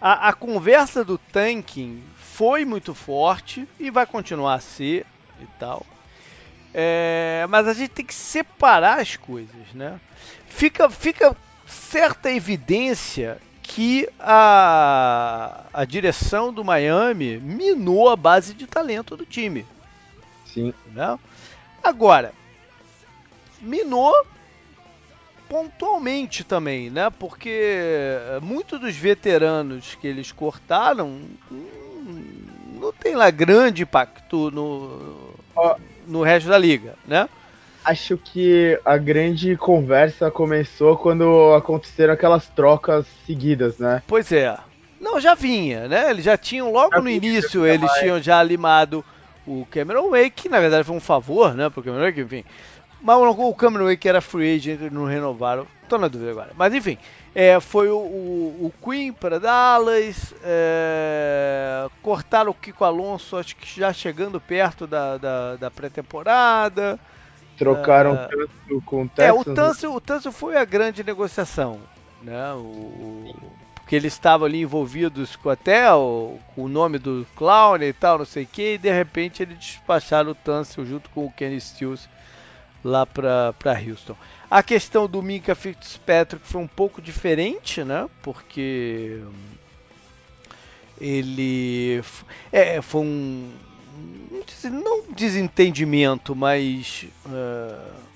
a, 0.00 0.28
a 0.28 0.32
conversa 0.32 1.04
do 1.04 1.16
tanking 1.16 2.02
foi 2.16 2.64
muito 2.64 2.94
forte 2.94 3.66
e 3.80 3.90
vai 3.90 4.06
continuar 4.06 4.54
a 4.54 4.60
ser 4.60 5.06
e 5.40 5.46
tal. 5.58 5.84
É, 6.74 7.46
mas 7.48 7.66
a 7.66 7.72
gente 7.72 7.88
tem 7.88 8.04
que 8.04 8.14
separar 8.14 9.00
as 9.00 9.16
coisas, 9.16 9.72
né? 9.72 9.98
Fica, 10.46 10.90
fica 10.90 11.34
certa 11.66 12.30
evidência 12.30 13.38
que 13.68 14.08
a, 14.20 15.64
a 15.72 15.84
direção 15.84 16.52
do 16.52 16.64
Miami 16.64 17.38
minou 17.38 18.08
a 18.08 18.16
base 18.16 18.54
de 18.54 18.66
talento 18.66 19.16
do 19.16 19.26
time. 19.26 19.66
Sim. 20.44 20.72
Né? 20.92 21.18
Agora, 21.82 22.32
minou 23.60 24.14
pontualmente 25.48 26.44
também, 26.44 26.90
né? 26.90 27.10
Porque 27.10 28.18
muitos 28.42 28.80
dos 28.80 28.96
veteranos 28.96 29.96
que 30.00 30.06
eles 30.06 30.32
cortaram 30.32 31.20
hum, 31.50 32.46
não 32.80 32.92
tem 32.92 33.14
lá 33.14 33.30
grande 33.30 33.82
impacto 33.82 34.50
no, 34.50 35.34
no 36.06 36.22
resto 36.22 36.48
da 36.48 36.58
liga, 36.58 36.96
né? 37.06 37.28
Acho 37.86 38.18
que 38.18 38.78
a 38.84 38.96
grande 38.96 39.56
conversa 39.56 40.30
começou 40.30 40.96
quando 40.96 41.54
aconteceram 41.54 42.12
aquelas 42.12 42.48
trocas 42.48 43.06
seguidas, 43.24 43.78
né? 43.78 44.02
Pois 44.06 44.32
é. 44.32 44.56
Não, 45.00 45.20
já 45.20 45.34
vinha, 45.34 45.86
né? 45.86 46.10
Eles 46.10 46.24
já 46.24 46.36
tinham, 46.36 46.72
logo 46.72 46.96
já 46.96 47.00
no 47.00 47.08
início, 47.08 47.64
eles 47.64 47.86
mais. 47.86 48.00
tinham 48.00 48.20
já 48.20 48.42
limado 48.42 49.04
o 49.46 49.66
Cameron 49.70 50.10
Wake, 50.10 50.30
que 50.30 50.48
na 50.48 50.58
verdade 50.58 50.84
foi 50.84 50.96
um 50.96 51.00
favor, 51.00 51.54
né, 51.54 51.70
pro 51.70 51.82
Cameron 51.82 52.04
Wake, 52.04 52.20
enfim. 52.20 52.44
Mas 53.00 53.16
o 53.18 53.54
Cameron 53.54 53.84
Wake 53.84 54.08
era 54.08 54.20
free 54.20 54.56
agent, 54.56 54.80
não 54.90 55.04
renovaram. 55.04 55.66
Tô 55.88 55.96
na 55.96 56.08
dúvida 56.08 56.32
agora. 56.32 56.50
Mas 56.56 56.74
enfim, 56.74 56.98
é, 57.34 57.60
foi 57.60 57.88
o, 57.88 57.98
o, 57.98 58.66
o 58.66 58.72
Queen 58.84 59.12
para 59.12 59.38
Dallas, 59.38 60.34
é, 60.42 61.86
cortaram 62.02 62.50
o 62.50 62.54
Kiko 62.54 62.84
Alonso, 62.84 63.36
acho 63.36 63.54
que 63.54 63.78
já 63.78 63.92
chegando 63.92 64.40
perto 64.40 64.86
da, 64.86 65.18
da, 65.18 65.56
da 65.56 65.70
pré-temporada. 65.70 66.98
Trocaram 67.56 68.14
uh, 68.14 68.28
Tâncio 68.28 68.82
com 68.84 69.02
o 69.02 69.08
Texas. 69.08 69.26
É, 69.26 69.32
o 69.32 69.54
Tâncio, 69.54 69.94
o 69.94 70.00
Tâncio 70.00 70.32
foi 70.32 70.56
a 70.56 70.64
grande 70.64 71.02
negociação, 71.02 71.80
né? 72.22 72.52
O, 72.54 73.34
porque 73.86 73.94
eles 73.94 74.14
estavam 74.14 74.48
ali 74.48 74.62
envolvidos 74.62 75.36
com 75.36 75.48
até 75.48 75.92
o, 75.94 76.40
com 76.54 76.64
o 76.64 76.68
nome 76.68 76.98
do 76.98 77.24
Clown 77.36 77.76
e 77.76 77.92
tal, 77.92 78.18
não 78.18 78.24
sei 78.24 78.42
o 78.42 78.46
que, 78.46 78.74
e 78.74 78.78
de 78.78 78.90
repente 78.90 79.44
eles 79.44 79.56
despacharam 79.56 80.32
o 80.32 80.34
Tâncio 80.34 80.84
junto 80.84 81.08
com 81.10 81.24
o 81.24 81.30
Kenny 81.30 81.60
Stills 81.60 82.08
lá 82.82 83.06
para 83.06 83.54
Houston. 83.88 84.16
A 84.50 84.60
questão 84.60 85.06
do 85.06 85.22
Minka 85.22 85.54
Fitzpatrick 85.54 86.44
foi 86.44 86.60
um 86.60 86.66
pouco 86.66 87.00
diferente, 87.00 87.84
né? 87.84 88.08
Porque 88.22 89.22
ele 91.00 92.02
é, 92.50 92.82
foi 92.82 93.02
um, 93.02 93.52
não 94.70 95.02
desentendimento, 95.12 96.34
mas. 96.34 97.06
Uh, 97.24 98.06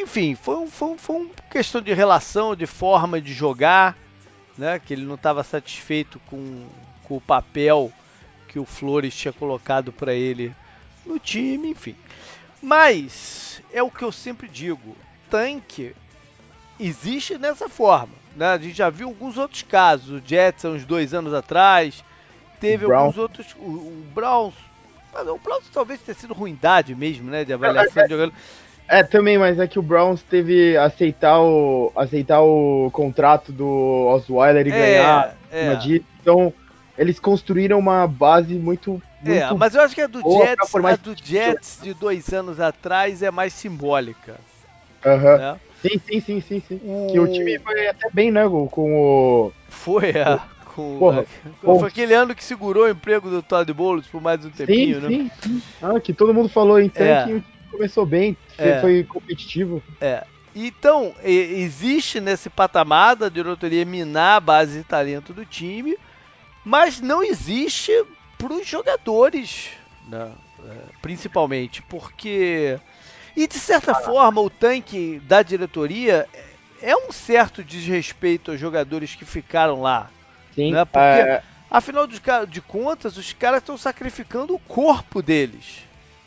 enfim, 0.00 0.34
foi, 0.34 0.66
foi, 0.66 0.96
foi 0.96 1.16
uma 1.16 1.30
questão 1.50 1.80
de 1.80 1.92
relação, 1.92 2.56
de 2.56 2.66
forma 2.66 3.20
de 3.20 3.32
jogar, 3.32 3.96
né? 4.56 4.78
Que 4.78 4.94
ele 4.94 5.04
não 5.04 5.14
estava 5.14 5.44
satisfeito 5.44 6.20
com, 6.26 6.66
com 7.04 7.16
o 7.16 7.20
papel 7.20 7.92
que 8.48 8.58
o 8.58 8.64
Flores 8.64 9.14
tinha 9.14 9.32
colocado 9.32 9.92
para 9.92 10.14
ele 10.14 10.54
no 11.04 11.18
time, 11.18 11.70
enfim. 11.70 11.96
Mas 12.62 13.60
é 13.72 13.82
o 13.82 13.90
que 13.90 14.02
eu 14.02 14.10
sempre 14.10 14.48
digo, 14.48 14.96
tanque 15.28 15.94
existe 16.78 17.36
dessa 17.36 17.68
forma. 17.68 18.14
Né? 18.36 18.46
A 18.46 18.58
gente 18.58 18.74
já 18.76 18.90
viu 18.90 19.08
alguns 19.08 19.36
outros 19.36 19.62
casos, 19.62 20.10
o 20.10 20.22
Jets 20.24 20.64
uns 20.64 20.84
dois 20.84 21.12
anos 21.12 21.34
atrás, 21.34 22.02
teve 22.60 22.84
alguns 22.84 23.18
outros, 23.18 23.54
o, 23.58 23.64
o 23.64 24.06
Browns, 24.14 24.54
o 25.22 25.38
Browns 25.38 25.64
talvez 25.72 26.00
tenha 26.00 26.14
sido 26.14 26.34
ruindade 26.34 26.94
mesmo, 26.94 27.30
né, 27.30 27.44
de 27.44 27.52
avaliação 27.52 28.02
é, 28.02 28.06
de 28.06 28.12
jogador. 28.12 28.34
É, 28.88 29.02
também, 29.02 29.38
mas 29.38 29.58
é 29.58 29.66
que 29.66 29.78
o 29.78 29.82
Browns 29.82 30.22
teve 30.22 30.76
aceitar 30.76 31.40
o 31.40 31.90
aceitar 31.96 32.42
o 32.42 32.90
contrato 32.92 33.50
do 33.50 34.06
Osweiler 34.08 34.66
e 34.66 34.70
é, 34.70 34.72
ganhar 34.72 35.36
é. 35.50 35.74
Disso, 35.76 36.04
então 36.20 36.52
eles 36.98 37.18
construíram 37.18 37.78
uma 37.78 38.06
base 38.06 38.54
muito, 38.54 39.02
é, 39.24 39.28
muito 39.28 39.54
É, 39.54 39.54
mas 39.54 39.74
eu 39.74 39.80
acho 39.80 39.94
que 39.94 40.00
a 40.02 40.06
do 40.06 40.20
Jets, 40.20 40.74
a 40.74 40.96
do 40.96 41.14
Jets 41.16 41.78
de 41.82 41.94
dois 41.94 42.32
anos 42.32 42.60
atrás 42.60 43.22
é 43.22 43.30
mais 43.30 43.52
simbólica. 43.52 44.36
Aham. 45.04 45.38
Né? 45.38 45.60
Sim, 45.82 46.00
sim, 46.06 46.20
sim, 46.20 46.40
sim, 46.40 46.62
sim. 46.66 46.80
O... 46.82 47.08
Que 47.10 47.20
o 47.20 47.30
time 47.30 47.58
foi 47.58 47.88
até 47.88 48.08
bem, 48.10 48.30
né, 48.30 48.44
com 48.48 48.94
o... 48.96 49.52
Foi, 49.68 50.10
é. 50.10 50.40
Com, 50.74 50.98
Porra, 50.98 51.26
foi 51.60 51.88
aquele 51.88 52.14
ano 52.14 52.34
que 52.34 52.42
segurou 52.42 52.84
o 52.84 52.88
emprego 52.88 53.30
do 53.30 53.42
Todd 53.42 53.72
Bowles 53.72 54.06
por 54.06 54.20
mais 54.20 54.44
um 54.44 54.50
tempinho, 54.50 55.00
sim, 55.00 55.00
né? 55.00 55.08
Sim, 55.08 55.30
sim. 55.40 55.62
Ah, 55.80 56.00
que 56.00 56.12
todo 56.12 56.34
mundo 56.34 56.48
falou 56.48 56.80
então 56.80 57.06
é. 57.06 57.24
que 57.24 57.44
começou 57.70 58.04
bem, 58.04 58.36
é. 58.58 58.80
foi 58.80 59.04
competitivo. 59.04 59.82
É. 60.00 60.24
Então, 60.54 61.14
existe 61.22 62.20
nesse 62.20 62.48
patamar 62.48 63.16
da 63.16 63.28
diretoria 63.28 63.84
minar 63.84 64.36
a 64.36 64.40
base 64.40 64.78
de 64.78 64.84
talento 64.84 65.32
do 65.32 65.44
time, 65.44 65.96
mas 66.64 67.00
não 67.00 67.22
existe 67.22 67.92
para 68.38 68.52
os 68.52 68.66
jogadores, 68.66 69.70
né? 70.08 70.30
É, 70.66 70.76
principalmente, 71.02 71.82
porque 71.82 72.78
e 73.36 73.48
de 73.48 73.58
certa 73.58 73.94
forma, 73.94 74.40
o 74.40 74.48
tanque 74.48 75.20
da 75.24 75.42
diretoria 75.42 76.26
é 76.80 76.96
um 76.96 77.10
certo 77.10 77.64
desrespeito 77.64 78.52
aos 78.52 78.60
jogadores 78.60 79.14
que 79.14 79.24
ficaram 79.24 79.80
lá. 79.80 80.08
Sim. 80.54 80.72
Né? 80.72 80.84
Porque, 80.84 80.98
é... 80.98 81.42
afinal 81.70 82.06
de, 82.06 82.20
de 82.48 82.60
contas, 82.60 83.16
os 83.16 83.32
caras 83.32 83.60
estão 83.60 83.76
sacrificando 83.76 84.54
o 84.54 84.58
corpo 84.58 85.22
deles. 85.22 85.82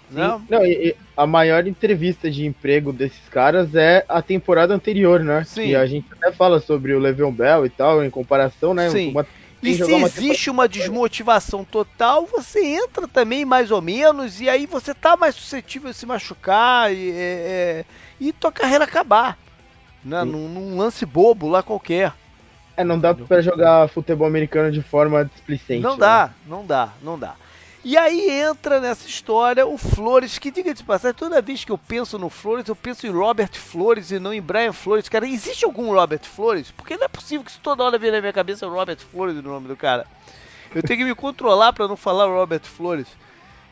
Né? 0.09 0.41
Não, 0.49 0.65
e, 0.65 0.89
e 0.89 0.95
a 1.15 1.27
maior 1.27 1.67
entrevista 1.67 2.31
de 2.31 2.45
emprego 2.45 2.93
desses 2.93 3.27
caras 3.29 3.75
é 3.75 4.05
a 4.07 4.21
temporada 4.21 4.73
anterior, 4.73 5.21
né? 5.21 5.43
Sim. 5.43 5.67
E 5.67 5.75
a 5.75 5.85
gente 5.85 6.07
até 6.13 6.31
fala 6.31 6.61
sobre 6.61 6.93
o 6.93 6.99
Le'Veon 6.99 7.31
Bell 7.31 7.65
e 7.65 7.69
tal, 7.69 8.03
em 8.03 8.09
comparação, 8.09 8.73
né? 8.73 8.89
Sim. 8.89 9.11
Uma 9.11 9.25
e 9.61 9.75
se 9.75 9.91
existe 9.91 10.49
uma 10.49 10.67
desmotivação 10.67 11.63
total, 11.63 12.27
você 12.27 12.63
entra 12.63 13.07
também 13.07 13.43
mais 13.43 13.71
ou 13.71 13.81
menos, 13.81 14.39
e 14.39 14.47
aí 14.47 14.65
você 14.67 14.93
tá 14.93 15.17
mais 15.17 15.33
suscetível 15.35 15.89
a 15.89 15.93
se 15.93 16.05
machucar 16.05 16.93
e, 16.93 17.09
é, 17.09 17.15
é 17.15 17.85
e 18.19 18.31
tua 18.31 18.51
carreira 18.51 18.83
acabar. 18.83 19.37
Né? 20.03 20.23
Num, 20.23 20.47
num, 20.47 20.77
lance 20.77 21.05
bobo 21.05 21.49
lá 21.49 21.63
qualquer. 21.63 22.13
É, 22.77 22.83
não 22.83 22.99
dá 22.99 23.13
para 23.13 23.41
jogar 23.41 23.89
futebol 23.89 24.27
americano 24.27 24.71
de 24.71 24.83
forma 24.83 25.25
displicente. 25.25 25.81
Não 25.81 25.97
dá, 25.97 26.27
né? 26.27 26.33
não 26.45 26.65
dá, 26.65 26.89
não 27.01 27.17
dá. 27.17 27.35
E 27.83 27.97
aí 27.97 28.29
entra 28.29 28.79
nessa 28.79 29.07
história 29.07 29.65
o 29.65 29.77
Flores, 29.77 30.37
que 30.37 30.51
diga 30.51 30.73
de 30.73 30.83
passagem, 30.83 31.15
toda 31.15 31.41
vez 31.41 31.63
que 31.63 31.71
eu 31.71 31.77
penso 31.77 32.19
no 32.19 32.29
Flores, 32.29 32.67
eu 32.67 32.75
penso 32.75 33.07
em 33.07 33.09
Robert 33.09 33.53
Flores 33.53 34.11
e 34.11 34.19
não 34.19 34.33
em 34.33 34.41
Brian 34.41 34.73
Flores. 34.73 35.09
Cara, 35.09 35.27
existe 35.27 35.65
algum 35.65 35.91
Robert 35.91 36.23
Flores? 36.23 36.69
Porque 36.69 36.97
não 36.97 37.05
é 37.05 37.07
possível 37.07 37.43
que 37.43 37.51
isso 37.51 37.59
toda 37.63 37.83
hora 37.83 37.97
venha 37.97 38.13
na 38.13 38.21
minha 38.21 38.33
cabeça 38.33 38.67
o 38.67 38.71
Robert 38.71 38.99
Flores 39.11 39.37
o 39.37 39.41
nome 39.41 39.67
do 39.67 39.75
cara. 39.75 40.05
Eu 40.75 40.83
tenho 40.83 40.99
que 40.99 41.05
me 41.05 41.15
controlar 41.15 41.73
para 41.73 41.87
não 41.87 41.95
falar 41.95 42.25
Robert 42.25 42.63
Flores. 42.63 43.07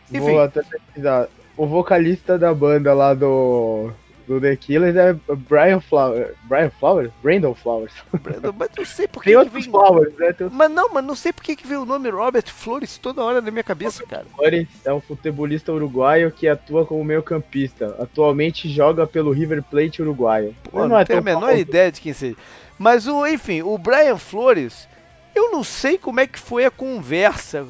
Enfim. 0.10 0.20
Vou 0.20 0.42
até 0.42 0.64
pesquisar. 0.64 1.28
O 1.58 1.68
vocalista 1.68 2.38
da 2.38 2.54
banda 2.54 2.94
lá 2.94 3.14
do 3.14 3.92
do 4.28 4.40
The 4.42 4.56
Killers 4.56 4.96
é 4.96 5.14
Brian 5.36 5.80
Flowers. 5.80 6.36
Brian 6.44 6.70
Flowers? 6.70 7.12
Brandon 7.22 7.54
Flowers. 7.54 7.94
Brandon, 8.22 8.54
mas 8.58 8.70
não 8.78 8.86
sei 8.86 9.08
por 9.08 9.24
que. 9.24 9.30
Tem 9.30 9.38
outros 9.38 9.54
vem... 9.54 9.72
Flowers, 9.72 10.14
né? 10.18 10.36
Mas 10.52 10.72
não, 10.72 10.94
mas 10.94 11.04
não 11.04 11.16
sei 11.16 11.32
por 11.32 11.44
que, 11.44 11.56
que 11.56 11.68
veio 11.68 11.84
o 11.84 11.86
nome 11.86 12.10
Robert 12.10 12.48
Flores 12.48 12.98
toda 12.98 13.24
hora 13.24 13.42
na 13.42 13.52
minha 13.52 13.64
cabeça, 13.64 14.04
Robert 14.04 14.20
cara. 14.20 14.30
Flores 14.36 14.68
é 14.84 14.94
um 14.94 15.02
futebolista 15.02 15.72
uruguaio 15.72 16.32
que 16.32 16.48
atua 16.48 16.86
como 16.86 17.04
meio-campista. 17.04 17.96
Atualmente 18.00 18.70
joga 18.70 19.06
pelo 19.06 19.32
River 19.32 19.64
Plate 19.64 20.02
uruguaio. 20.02 20.56
Pô, 20.64 20.80
não, 20.80 20.90
não 20.90 21.00
é 21.00 21.06
tenho 21.06 21.20
a 21.20 21.24
menor 21.24 21.42
famoso. 21.42 21.60
ideia 21.60 21.92
de 21.92 22.02
quem 22.02 22.14
seja. 22.14 22.36
Mas 22.78 23.08
o, 23.08 23.26
enfim, 23.26 23.62
o 23.62 23.78
Brian 23.78 24.18
Flores, 24.18 24.88
eu 25.34 25.52
não 25.52 25.64
sei 25.64 25.98
como 25.98 26.20
é 26.20 26.28
que 26.28 26.40
foi 26.40 26.66
a 26.66 26.72
conversa 26.72 27.66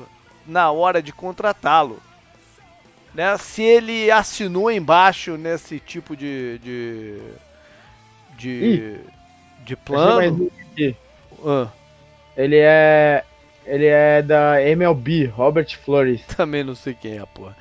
na 0.48 0.72
hora 0.72 1.02
de 1.02 1.12
contratá-lo 1.12 2.00
né, 3.16 3.38
se 3.38 3.64
ele 3.64 4.12
assinou 4.12 4.70
embaixo 4.70 5.38
nesse 5.38 5.80
tipo 5.80 6.16
de 6.16 6.60
de 6.60 7.20
de, 8.38 9.00
de 9.64 9.76
plano. 9.78 10.52
Ah. 11.46 11.70
Ele 12.36 12.58
é 12.58 13.24
ele 13.66 13.86
é 13.86 14.22
da 14.22 14.62
MLB, 14.62 15.28
Robert 15.28 15.78
Flores. 15.84 16.22
Também 16.36 16.64
não 16.64 16.76
sei 16.76 16.94
quem 16.94 17.18
é, 17.18 17.26
porra. 17.26 17.56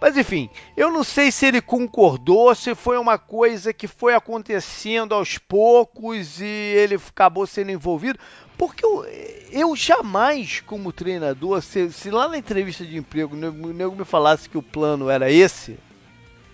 Mas 0.00 0.16
enfim, 0.16 0.48
eu 0.76 0.90
não 0.90 1.04
sei 1.04 1.30
se 1.30 1.46
ele 1.46 1.60
concordou, 1.60 2.54
se 2.54 2.74
foi 2.74 2.96
uma 2.96 3.18
coisa 3.18 3.72
que 3.72 3.86
foi 3.86 4.14
acontecendo 4.14 5.14
aos 5.14 5.36
poucos 5.36 6.40
e 6.40 6.44
ele 6.44 6.94
acabou 6.94 7.46
sendo 7.46 7.70
envolvido. 7.70 8.18
Porque 8.60 8.84
eu, 8.84 9.06
eu 9.50 9.74
jamais, 9.74 10.60
como 10.60 10.92
treinador, 10.92 11.62
se, 11.62 11.90
se, 11.90 12.10
lá 12.10 12.28
na 12.28 12.36
entrevista 12.36 12.84
de 12.84 12.94
emprego 12.94 13.34
o 13.34 13.72
nego 13.72 13.96
me 13.96 14.04
falasse 14.04 14.50
que 14.50 14.58
o 14.58 14.62
plano 14.62 15.08
era 15.08 15.32
esse, 15.32 15.78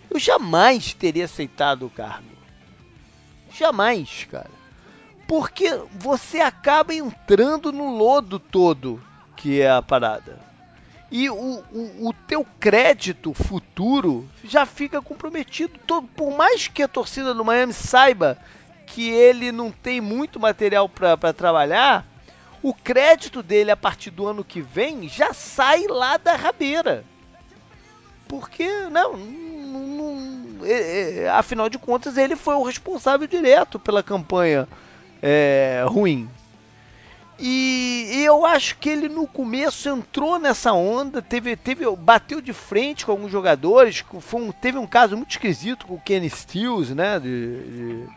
eu 0.09 0.17
jamais 0.17 0.95
teria 0.95 1.25
aceitado 1.25 1.85
o 1.85 1.91
cargo. 1.91 2.29
Jamais, 3.53 4.25
cara. 4.31 4.53
Porque 5.27 5.81
você 5.99 6.39
acaba 6.39 6.95
entrando 6.95 7.73
no 7.73 7.97
lodo 7.97 8.39
todo 8.39 9.03
que 9.35 9.61
é 9.61 9.69
a 9.69 9.83
parada 9.83 10.39
e 11.11 11.29
o, 11.29 11.35
o, 11.35 12.09
o, 12.09 12.13
teu 12.27 12.45
crédito 12.59 13.33
futuro 13.33 14.29
já 14.43 14.67
fica 14.67 15.01
comprometido. 15.01 15.79
Todo, 15.87 16.07
por 16.09 16.37
mais 16.37 16.67
que 16.67 16.83
a 16.83 16.89
torcida 16.89 17.33
do 17.33 17.45
Miami 17.45 17.73
saiba 17.73 18.39
que 18.87 19.11
ele 19.11 19.53
não 19.53 19.71
tem 19.71 20.01
muito 20.01 20.41
material 20.41 20.89
para 20.89 21.33
trabalhar, 21.33 22.07
o 22.63 22.73
crédito 22.73 23.43
dele 23.43 23.71
a 23.71 23.77
partir 23.77 24.11
do 24.11 24.27
ano 24.27 24.45
que 24.45 24.61
vem 24.61 25.09
já 25.09 25.35
sai 25.35 25.87
lá 25.89 26.17
da 26.17 26.35
rabeira. 26.35 27.05
Porque, 28.29 28.69
não, 28.91 29.17
não, 29.17 29.81
não 29.81 30.67
é, 30.67 31.25
é, 31.25 31.29
afinal 31.29 31.69
de 31.69 31.79
contas, 31.79 32.17
ele 32.17 32.35
foi 32.35 32.55
o 32.55 32.63
responsável 32.63 33.27
direto 33.27 33.79
pela 33.79 34.03
campanha 34.03 34.67
é, 35.23 35.85
ruim. 35.87 36.29
E, 37.39 38.09
e, 38.15 38.25
eu 38.25 38.47
acho 38.47 38.79
que 38.79 38.89
ele 38.89 39.09
no 39.09 39.27
começo 39.27 39.91
entrou 39.91 40.39
nessa 40.39 40.73
onda, 40.73 41.21
teve, 41.21 41.55
teve, 41.55 41.85
bateu 41.97 42.41
de 42.41 42.53
frente 42.53 43.05
com 43.05 43.13
alguns 43.13 43.31
jogadores. 43.31 44.03
Um, 44.33 44.51
teve 44.51 44.79
um 44.79 44.87
caso 44.87 45.17
muito 45.17 45.33
esquisito 45.33 45.87
com 45.87 45.95
o 45.95 46.01
Kenny 46.01 46.31
Stills, 46.31 46.95
né? 46.95 47.21
De, 47.21 47.61
de, 47.61 48.09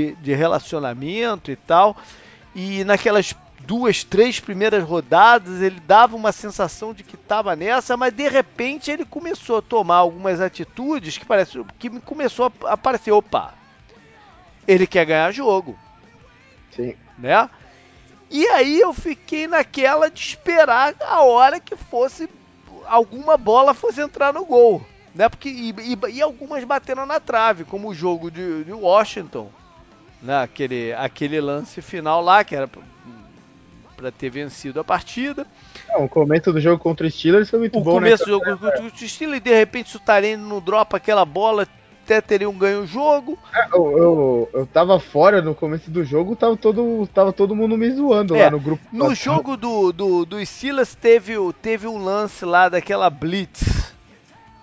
de, 0.00 0.34
relacionamento 0.34 1.50
e 1.50 1.56
tal. 1.56 1.96
E 2.54 2.84
naquelas 2.84 3.34
duas, 3.60 4.02
três 4.04 4.40
primeiras 4.40 4.82
rodadas 4.82 5.60
ele 5.60 5.80
dava 5.80 6.16
uma 6.16 6.32
sensação 6.32 6.92
de 6.92 7.02
que 7.02 7.14
estava 7.14 7.54
nessa, 7.54 7.96
mas 7.96 8.12
de 8.12 8.28
repente 8.28 8.90
ele 8.90 9.04
começou 9.04 9.58
a 9.58 9.62
tomar 9.62 9.96
algumas 9.96 10.40
atitudes 10.40 11.16
que 11.16 11.24
parece 11.24 11.62
que 11.78 11.88
começou 12.00 12.52
a 12.64 12.72
aparecer, 12.72 13.12
opa, 13.12 13.54
ele 14.66 14.86
quer 14.86 15.04
ganhar 15.04 15.32
jogo. 15.32 15.78
Sim. 16.74 16.94
Né? 17.18 17.48
E 18.30 18.46
aí 18.48 18.80
eu 18.80 18.92
fiquei 18.94 19.46
naquela 19.46 20.10
de 20.10 20.20
esperar 20.20 20.94
a 21.00 21.22
hora 21.22 21.60
que 21.60 21.76
fosse 21.76 22.28
alguma 22.86 23.36
bola 23.36 23.74
fosse 23.74 24.00
entrar 24.00 24.32
no 24.32 24.44
gol. 24.44 24.84
Né? 25.14 25.28
Porque, 25.28 25.48
e, 25.48 25.70
e, 25.70 25.98
e 26.14 26.22
algumas 26.22 26.64
bateram 26.64 27.04
na 27.04 27.20
trave, 27.20 27.64
como 27.64 27.88
o 27.88 27.94
jogo 27.94 28.30
de, 28.30 28.64
de 28.64 28.72
Washington. 28.72 29.50
Né? 30.22 30.42
Aquele, 30.42 30.92
aquele 30.92 31.40
lance 31.40 31.82
final 31.82 32.22
lá, 32.22 32.44
que 32.44 32.54
era 32.54 32.68
para 33.96 34.10
ter 34.10 34.30
vencido 34.30 34.80
a 34.80 34.84
partida. 34.84 35.46
Não, 35.88 36.04
o 36.04 36.08
começo 36.08 36.52
do 36.52 36.60
jogo 36.60 36.82
contra 36.82 37.06
o 37.06 37.10
Steelers 37.10 37.50
foi 37.50 37.58
muito 37.58 37.78
o 37.78 37.82
bom, 37.82 37.90
O 37.90 37.94
começo 37.94 38.22
né? 38.22 38.26
do 38.26 38.30
jogo 38.30 38.44
contra 38.44 38.82
o 38.82 39.08
Steelers, 39.08 39.38
e 39.38 39.40
de 39.40 39.54
repente 39.54 39.86
o 39.86 39.90
Sutarene 39.90 40.42
não 40.42 40.60
dropa 40.60 40.96
aquela 40.96 41.24
bola, 41.24 41.66
até 42.04 42.20
teriam 42.20 42.52
ganho 42.52 42.82
o 42.82 42.86
jogo. 42.86 43.38
É, 43.54 43.66
eu, 43.72 43.98
eu, 43.98 44.50
eu 44.52 44.66
tava 44.66 44.98
fora 44.98 45.40
no 45.40 45.54
começo 45.54 45.90
do 45.90 46.04
jogo, 46.04 46.34
tava 46.34 46.56
todo, 46.56 47.06
tava 47.14 47.32
todo 47.32 47.54
mundo 47.54 47.76
me 47.76 47.90
zoando 47.90 48.34
é, 48.36 48.44
lá 48.44 48.50
no 48.50 48.60
grupo. 48.60 48.82
No 48.92 49.14
jogo 49.14 49.56
do, 49.56 49.92
do, 49.92 50.24
do 50.24 50.44
Silas 50.44 50.94
teve, 50.94 51.34
teve 51.60 51.86
um 51.86 52.02
lance 52.02 52.44
lá 52.44 52.68
daquela 52.68 53.08
Blitz 53.08 53.92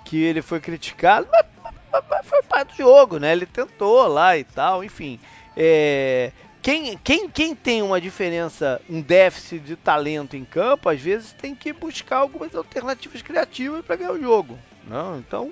que 0.04 0.22
ele 0.22 0.42
foi 0.42 0.60
criticado, 0.60 1.28
mas, 1.32 2.04
mas 2.10 2.26
foi 2.26 2.42
parte 2.42 2.72
do 2.72 2.78
jogo, 2.78 3.20
né? 3.20 3.32
Ele 3.32 3.46
tentou 3.46 4.08
lá 4.08 4.36
e 4.38 4.44
tal, 4.44 4.84
enfim. 4.84 5.20
É, 5.62 6.32
quem, 6.62 6.98
quem, 6.98 7.30
quem 7.30 7.54
tem 7.54 7.82
uma 7.82 8.00
diferença, 8.00 8.82
um 8.90 9.02
déficit 9.02 9.60
de 9.60 9.76
talento 9.76 10.38
em 10.38 10.46
campo, 10.46 10.88
às 10.88 11.02
vezes 11.02 11.34
tem 11.34 11.54
que 11.54 11.74
buscar 11.74 12.18
algumas 12.18 12.56
alternativas 12.56 13.22
criativas 13.22 13.84
para 13.86 13.98
ganhar 13.98 14.14
o 14.14 14.22
jogo. 14.22 14.58
Não? 14.88 15.20
Então, 15.20 15.52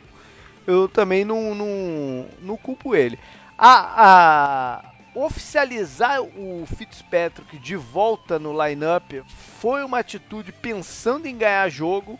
eu 0.65 0.87
também 0.87 1.25
não, 1.25 1.53
não, 1.53 2.25
não 2.41 2.57
culpo 2.57 2.95
ele. 2.95 3.19
A, 3.57 4.05
a, 4.05 4.91
oficializar 5.13 6.21
o 6.21 6.65
Fitzpatrick 6.65 7.57
de 7.57 7.75
volta 7.75 8.37
no 8.37 8.53
lineup 8.65 9.13
foi 9.59 9.83
uma 9.83 9.99
atitude 9.99 10.51
pensando 10.51 11.25
em 11.25 11.37
ganhar 11.37 11.67
jogo. 11.69 12.19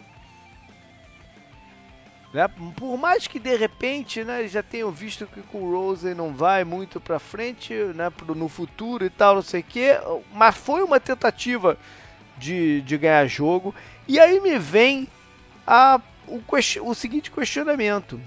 Né? 2.33 2.47
Por 2.75 2.97
mais 2.97 3.25
que 3.25 3.39
de 3.39 3.55
repente 3.55 4.23
né, 4.23 4.47
já 4.47 4.61
tenham 4.61 4.91
visto 4.91 5.25
que 5.25 5.41
com 5.41 5.63
o 5.63 5.71
Rosen 5.71 6.13
não 6.13 6.33
vai 6.33 6.63
muito 6.63 6.99
para 6.99 7.19
frente 7.19 7.73
né, 7.73 8.11
no 8.27 8.49
futuro 8.49 9.05
e 9.05 9.09
tal, 9.09 9.35
não 9.35 9.41
sei 9.41 9.61
o 9.61 9.63
que, 9.63 9.97
mas 10.33 10.55
foi 10.55 10.83
uma 10.83 10.99
tentativa 10.99 11.77
de, 12.37 12.81
de 12.81 12.97
ganhar 12.97 13.25
jogo. 13.27 13.73
E 14.07 14.19
aí 14.19 14.39
me 14.39 14.59
vem 14.59 15.07
a, 15.65 16.01
o, 16.27 16.41
o 16.81 16.93
seguinte 16.93 17.31
questionamento: 17.31 18.19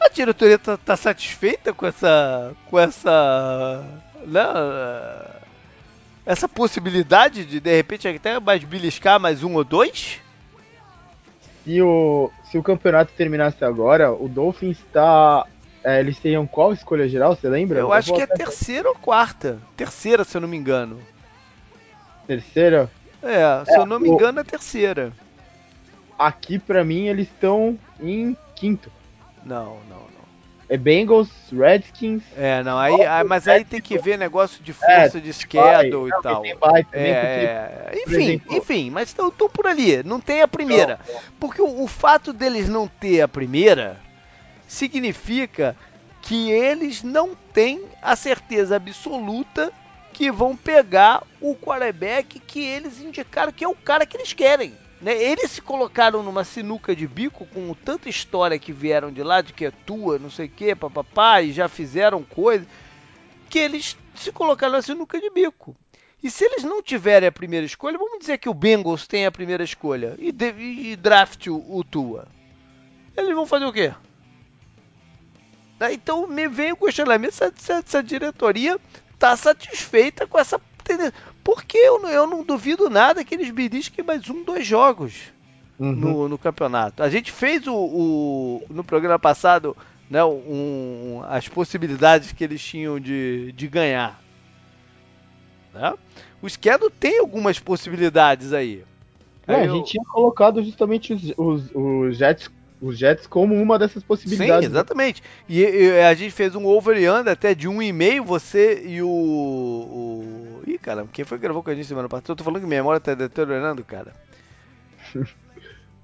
a 0.00 0.08
diretoria 0.08 0.58
tá, 0.58 0.76
tá, 0.76 0.96
satisfeita 0.96 1.72
com 1.72 1.86
essa. 1.86 2.54
com 2.66 2.78
essa. 2.78 3.84
Né, 4.26 4.42
essa 6.24 6.48
possibilidade 6.48 7.44
de 7.44 7.58
de 7.58 7.74
repente 7.74 8.06
até 8.06 8.38
mais 8.38 8.62
beliscar 8.62 9.18
mais 9.18 9.42
um 9.42 9.54
ou 9.54 9.64
dois? 9.64 10.20
Se 11.70 11.80
o, 11.80 12.32
se 12.42 12.58
o 12.58 12.64
campeonato 12.64 13.12
terminasse 13.16 13.64
agora, 13.64 14.12
o 14.12 14.28
Dolphins 14.28 14.78
está. 14.80 15.46
É, 15.84 16.00
eles 16.00 16.18
teriam 16.18 16.44
qual 16.44 16.72
escolha 16.72 17.08
geral, 17.08 17.36
você 17.36 17.48
lembra? 17.48 17.78
Eu, 17.78 17.86
eu 17.86 17.92
acho 17.92 18.12
que 18.12 18.20
é 18.20 18.26
terceira 18.26 18.88
ou 18.88 18.96
quarta. 18.96 19.56
Terceira, 19.76 20.24
se 20.24 20.36
eu 20.36 20.40
não 20.40 20.48
me 20.48 20.56
engano. 20.56 21.00
Terceira? 22.26 22.90
É, 23.22 23.64
se 23.64 23.70
é, 23.70 23.78
eu 23.78 23.86
não 23.86 24.00
me 24.00 24.08
o... 24.08 24.14
engano, 24.14 24.40
é 24.40 24.44
terceira. 24.44 25.12
Aqui, 26.18 26.58
para 26.58 26.84
mim, 26.84 27.06
eles 27.06 27.28
estão 27.28 27.78
em 28.00 28.36
quinto. 28.56 28.90
Não, 29.44 29.76
não, 29.88 29.98
não. 29.98 30.19
É 30.70 30.76
Bengals, 30.76 31.28
Redskins. 31.52 32.22
É, 32.36 32.62
não, 32.62 32.78
aí, 32.78 33.04
aí 33.04 33.24
mas 33.24 33.48
aí 33.48 33.64
tem 33.64 33.80
que 33.80 33.98
ver 33.98 34.16
negócio 34.16 34.62
de 34.62 34.72
força 34.72 35.18
é, 35.18 35.20
de 35.20 35.32
schedule 35.32 36.08
e 36.08 36.22
tal. 36.22 36.36
Também, 36.36 36.52
é, 36.92 37.88
porque, 37.90 38.02
enfim, 38.04 38.22
exemplo, 38.22 38.56
enfim, 38.56 38.90
mas 38.90 39.08
estão 39.08 39.32
por 39.32 39.66
ali, 39.66 40.00
não 40.04 40.20
tem 40.20 40.42
a 40.42 40.46
primeira. 40.46 41.00
Não. 41.08 41.20
Porque 41.40 41.60
o, 41.60 41.82
o 41.82 41.88
fato 41.88 42.32
deles 42.32 42.68
não 42.68 42.86
ter 42.86 43.20
a 43.20 43.26
primeira 43.26 43.98
significa 44.68 45.74
que 46.22 46.52
eles 46.52 47.02
não 47.02 47.34
têm 47.52 47.82
a 48.00 48.14
certeza 48.14 48.76
absoluta 48.76 49.72
que 50.12 50.30
vão 50.30 50.56
pegar 50.56 51.24
o 51.40 51.56
quarterback 51.56 52.38
que 52.38 52.60
eles 52.60 53.00
indicaram 53.00 53.50
que 53.50 53.64
é 53.64 53.68
o 53.68 53.74
cara 53.74 54.06
que 54.06 54.16
eles 54.16 54.32
querem. 54.32 54.72
Né? 55.00 55.22
Eles 55.22 55.50
se 55.50 55.62
colocaram 55.62 56.22
numa 56.22 56.44
sinuca 56.44 56.94
de 56.94 57.06
bico 57.06 57.46
com 57.46 57.74
tanta 57.74 58.08
história 58.08 58.58
que 58.58 58.72
vieram 58.72 59.10
de 59.12 59.22
lá, 59.22 59.40
de 59.40 59.52
que 59.52 59.64
é 59.64 59.70
tua, 59.70 60.18
não 60.18 60.30
sei 60.30 60.46
o 60.46 60.50
que, 60.50 60.74
papapá, 60.74 61.40
e 61.40 61.52
já 61.52 61.68
fizeram 61.68 62.22
coisa, 62.22 62.66
que 63.48 63.58
eles 63.58 63.96
se 64.14 64.30
colocaram 64.30 64.74
na 64.74 64.82
sinuca 64.82 65.18
de 65.18 65.30
bico. 65.30 65.74
E 66.22 66.30
se 66.30 66.44
eles 66.44 66.62
não 66.62 66.82
tiverem 66.82 67.28
a 67.28 67.32
primeira 67.32 67.64
escolha, 67.64 67.96
vamos 67.96 68.18
dizer 68.18 68.36
que 68.36 68.48
o 68.48 68.54
Bengals 68.54 69.06
tem 69.06 69.24
a 69.24 69.32
primeira 69.32 69.64
escolha 69.64 70.14
e, 70.18 70.30
de, 70.30 70.50
e 70.50 70.96
draft 70.96 71.46
o, 71.46 71.56
o 71.56 71.82
Tua. 71.82 72.28
Eles 73.16 73.34
vão 73.34 73.46
fazer 73.46 73.64
o 73.64 73.72
quê? 73.72 73.94
Então 75.92 76.26
me 76.26 76.46
vem 76.46 76.72
o 76.72 76.76
questionamento 76.76 77.32
se, 77.32 77.50
se, 77.56 77.82
se 77.86 77.96
a 77.96 78.02
diretoria 78.02 78.78
está 79.14 79.34
satisfeita 79.34 80.26
com 80.26 80.38
essa 80.38 80.60
porque 81.42 81.78
eu, 81.78 82.00
eu 82.06 82.26
não 82.26 82.44
duvido 82.44 82.90
nada 82.90 83.24
que 83.24 83.34
eles 83.34 83.50
belisquem 83.50 84.04
mais 84.04 84.28
um, 84.28 84.44
dois 84.44 84.66
jogos 84.66 85.32
uhum. 85.78 85.92
no, 85.92 86.28
no 86.28 86.38
campeonato. 86.38 87.02
A 87.02 87.08
gente 87.08 87.32
fez 87.32 87.66
o, 87.66 87.74
o 87.74 88.62
no 88.70 88.84
programa 88.84 89.18
passado 89.18 89.76
né, 90.10 90.24
um, 90.24 91.22
as 91.28 91.48
possibilidades 91.48 92.32
que 92.32 92.42
eles 92.42 92.62
tinham 92.62 92.98
de, 92.98 93.52
de 93.52 93.68
ganhar. 93.68 94.20
Né? 95.72 95.94
O 96.42 96.48
Schedule 96.48 96.92
tem 96.98 97.20
algumas 97.20 97.58
possibilidades 97.58 98.52
aí. 98.52 98.84
É, 99.46 99.54
aí 99.54 99.62
a 99.62 99.66
eu... 99.66 99.76
gente 99.76 99.92
tinha 99.92 100.04
colocado 100.04 100.62
justamente 100.62 101.12
os, 101.12 101.32
os, 101.36 101.70
os 101.74 102.16
Jets 102.16 102.50
os 102.80 102.98
Jets 102.98 103.26
como 103.26 103.54
uma 103.54 103.78
dessas 103.78 104.02
possibilidades. 104.02 104.66
Sim, 104.66 104.72
exatamente. 104.72 105.22
E, 105.48 105.60
e 105.62 106.00
a 106.00 106.14
gente 106.14 106.30
fez 106.30 106.54
um 106.54 106.66
over 106.66 106.96
e 106.96 107.08
under 107.08 107.32
até 107.32 107.54
de 107.54 107.68
um 107.68 107.82
e 107.82 107.92
meio, 107.92 108.24
você 108.24 108.82
e 108.84 109.02
o, 109.02 109.08
o. 109.08 110.62
Ih, 110.66 110.78
cara, 110.78 111.06
quem 111.12 111.24
foi 111.24 111.38
que 111.38 111.42
gravou 111.42 111.62
com 111.62 111.70
a 111.70 111.74
gente 111.74 111.86
semana 111.86 112.08
passada? 112.08 112.32
Eu 112.32 112.36
tô 112.36 112.44
falando 112.44 112.62
que 112.62 112.66
minha 112.66 112.80
memória 112.80 113.00
tá 113.00 113.14
deteriorando, 113.14 113.84
cara. 113.84 114.14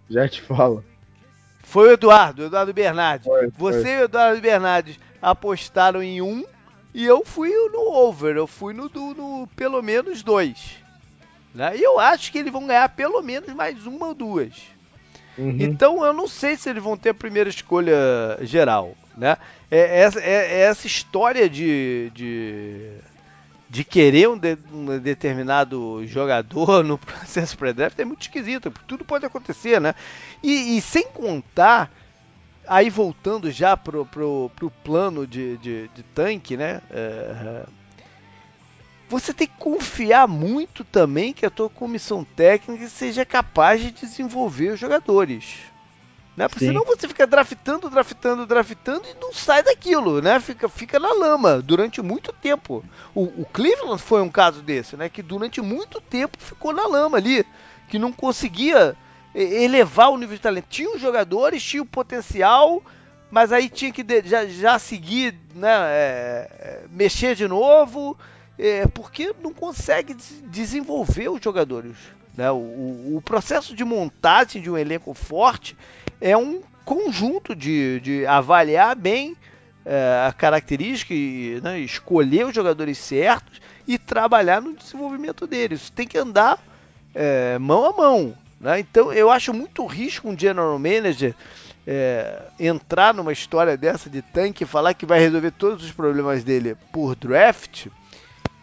Já 0.08 0.28
te 0.28 0.42
falo. 0.42 0.84
Foi 1.62 1.88
o 1.88 1.92
Eduardo, 1.92 2.42
o 2.42 2.46
Eduardo 2.46 2.72
Bernardes. 2.72 3.26
Foi, 3.26 3.50
você 3.56 3.82
foi. 3.82 3.90
e 3.90 4.00
o 4.00 4.04
Eduardo 4.04 4.40
Bernardes 4.40 5.00
apostaram 5.20 6.02
em 6.02 6.20
um 6.20 6.44
e 6.94 7.04
eu 7.04 7.24
fui 7.24 7.50
no 7.72 7.92
over, 7.92 8.36
eu 8.36 8.46
fui 8.46 8.72
no, 8.72 8.88
no, 8.88 9.14
no 9.14 9.46
pelo 9.48 9.82
menos 9.82 10.22
dois. 10.22 10.76
Né? 11.54 11.76
E 11.76 11.82
eu 11.82 11.98
acho 11.98 12.30
que 12.30 12.38
eles 12.38 12.52
vão 12.52 12.66
ganhar 12.66 12.88
pelo 12.90 13.20
menos 13.22 13.52
mais 13.54 13.86
uma 13.86 14.08
ou 14.08 14.14
duas. 14.14 14.75
Uhum. 15.38 15.56
Então 15.60 16.04
eu 16.04 16.12
não 16.12 16.26
sei 16.26 16.56
se 16.56 16.68
eles 16.70 16.82
vão 16.82 16.96
ter 16.96 17.10
a 17.10 17.14
primeira 17.14 17.48
escolha 17.48 17.94
geral, 18.42 18.96
né? 19.16 19.36
É, 19.70 20.02
é, 20.02 20.10
é, 20.16 20.20
é 20.22 20.60
essa 20.60 20.86
história 20.86 21.48
de, 21.48 22.10
de, 22.14 22.90
de 23.68 23.84
querer 23.84 24.28
um, 24.28 24.38
de, 24.38 24.56
um, 24.72 24.98
determinado 24.98 26.06
jogador 26.06 26.82
no 26.84 26.96
processo 26.98 27.56
pré-draft 27.58 27.98
é 27.98 28.04
muito 28.04 28.22
esquisito, 28.22 28.70
porque 28.70 28.86
tudo 28.86 29.04
pode 29.04 29.26
acontecer, 29.26 29.80
né? 29.80 29.94
E, 30.42 30.76
e, 30.76 30.80
sem 30.80 31.06
contar, 31.08 31.90
aí 32.66 32.88
voltando 32.88 33.50
já 33.50 33.76
pro, 33.76 34.06
pro, 34.06 34.50
pro 34.56 34.70
plano 34.70 35.26
de, 35.26 35.58
de, 35.58 35.88
de 35.88 36.02
tanque, 36.14 36.56
né? 36.56 36.80
É, 36.90 37.66
você 39.08 39.32
tem 39.32 39.46
que 39.46 39.56
confiar 39.56 40.26
muito 40.26 40.84
também 40.84 41.32
que 41.32 41.46
a 41.46 41.50
tua 41.50 41.70
comissão 41.70 42.24
técnica 42.24 42.88
seja 42.88 43.24
capaz 43.24 43.80
de 43.80 43.90
desenvolver 43.90 44.72
os 44.72 44.80
jogadores. 44.80 45.58
Né? 46.36 46.48
Porque 46.48 46.66
senão 46.66 46.84
você 46.84 47.08
fica 47.08 47.26
draftando, 47.26 47.88
draftando, 47.88 48.46
draftando 48.46 49.04
e 49.08 49.18
não 49.18 49.32
sai 49.32 49.62
daquilo, 49.62 50.20
né? 50.20 50.38
Fica, 50.38 50.68
fica 50.68 51.00
na 51.00 51.10
lama 51.14 51.62
durante 51.62 52.02
muito 52.02 52.30
tempo. 52.30 52.84
O, 53.14 53.22
o 53.22 53.46
Cleveland 53.50 54.02
foi 54.02 54.20
um 54.20 54.28
caso 54.28 54.60
desse, 54.60 54.98
né? 54.98 55.08
Que 55.08 55.22
durante 55.22 55.62
muito 55.62 55.98
tempo 55.98 56.36
ficou 56.38 56.74
na 56.74 56.86
lama 56.86 57.16
ali, 57.16 57.42
que 57.88 57.98
não 57.98 58.12
conseguia 58.12 58.94
elevar 59.34 60.10
o 60.10 60.18
nível 60.18 60.36
de 60.36 60.42
talento. 60.42 60.66
Tinha 60.68 60.94
os 60.94 61.00
jogadores, 61.00 61.62
tinha 61.62 61.82
o 61.82 61.86
potencial, 61.86 62.82
mas 63.30 63.50
aí 63.50 63.70
tinha 63.70 63.90
que 63.90 64.04
já, 64.26 64.44
já 64.44 64.78
seguir, 64.78 65.34
né? 65.54 65.72
É, 65.72 66.50
é 66.58 66.84
mexer 66.90 67.34
de 67.34 67.48
novo 67.48 68.14
é, 68.58 68.86
porque 68.86 69.34
não 69.42 69.52
consegue 69.52 70.14
desenvolver 70.44 71.28
os 71.28 71.42
jogadores. 71.42 71.96
Né? 72.36 72.50
O, 72.50 73.16
o, 73.16 73.22
processo 73.24 73.74
de 73.74 73.84
montagem 73.84 74.60
de 74.60 74.70
um 74.70 74.76
elenco 74.76 75.12
forte 75.14 75.76
é 76.20 76.36
um 76.36 76.62
conjunto 76.84 77.54
de, 77.54 78.00
de 78.00 78.26
avaliar 78.26 78.94
bem 78.94 79.36
é, 79.84 80.26
a 80.28 80.32
característica 80.32 81.14
e 81.14 81.60
né, 81.62 81.78
escolher 81.80 82.46
os 82.46 82.54
jogadores 82.54 82.98
certos 82.98 83.60
e 83.86 83.98
trabalhar 83.98 84.60
no 84.60 84.74
desenvolvimento 84.74 85.46
deles. 85.46 85.90
Tem 85.90 86.06
que 86.06 86.18
andar 86.18 86.62
é, 87.14 87.58
mão 87.58 87.84
a 87.86 87.92
mão. 87.92 88.34
Né? 88.60 88.80
Então 88.80 89.12
eu 89.12 89.30
acho 89.30 89.52
muito 89.52 89.84
risco 89.86 90.28
um 90.28 90.38
general 90.38 90.78
manager 90.78 91.34
é, 91.86 92.42
entrar 92.58 93.14
numa 93.14 93.32
história 93.32 93.76
dessa 93.76 94.10
de 94.10 94.20
tanque 94.20 94.64
e 94.64 94.66
falar 94.66 94.92
que 94.92 95.06
vai 95.06 95.20
resolver 95.20 95.52
todos 95.52 95.84
os 95.84 95.92
problemas 95.92 96.42
dele 96.42 96.76
por 96.92 97.14
draft 97.14 97.86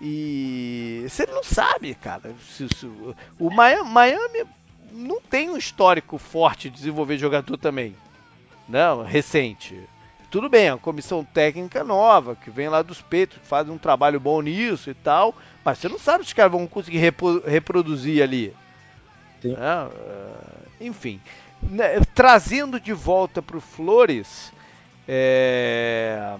e 0.05 1.05
você 1.07 1.25
não 1.25 1.41
sabe, 1.41 1.95
cara. 1.95 2.35
Se, 2.49 2.67
se, 2.67 2.85
o 3.39 3.49
Miami, 3.49 3.89
Miami, 3.89 4.43
não 4.91 5.21
tem 5.21 5.49
um 5.49 5.55
histórico 5.55 6.17
forte 6.17 6.69
de 6.69 6.75
desenvolver 6.75 7.17
jogador 7.17 7.55
também. 7.55 7.95
Não, 8.67 9.01
recente. 9.01 9.79
Tudo 10.29 10.49
bem, 10.49 10.67
a 10.67 10.77
comissão 10.77 11.23
técnica 11.23 11.85
nova, 11.85 12.35
que 12.35 12.49
vem 12.51 12.67
lá 12.67 12.81
dos 12.81 13.01
peitos, 13.01 13.39
faz 13.43 13.69
um 13.69 13.77
trabalho 13.77 14.19
bom 14.19 14.41
nisso 14.41 14.89
e 14.89 14.93
tal, 14.93 15.33
mas 15.63 15.77
você 15.77 15.87
não 15.87 15.97
sabe 15.97 16.25
se 16.25 16.31
os 16.31 16.33
caras 16.33 16.51
vão 16.51 16.67
conseguir 16.67 16.99
reproduzir 17.45 18.21
ali. 18.21 18.53
Sim. 19.41 19.55
É, 19.55 20.85
enfim, 20.85 21.21
né, 21.61 22.01
trazendo 22.13 22.77
de 22.77 22.91
volta 22.91 23.41
para 23.41 23.55
o 23.55 23.61
Flores, 23.61 24.51
é, 25.07 26.35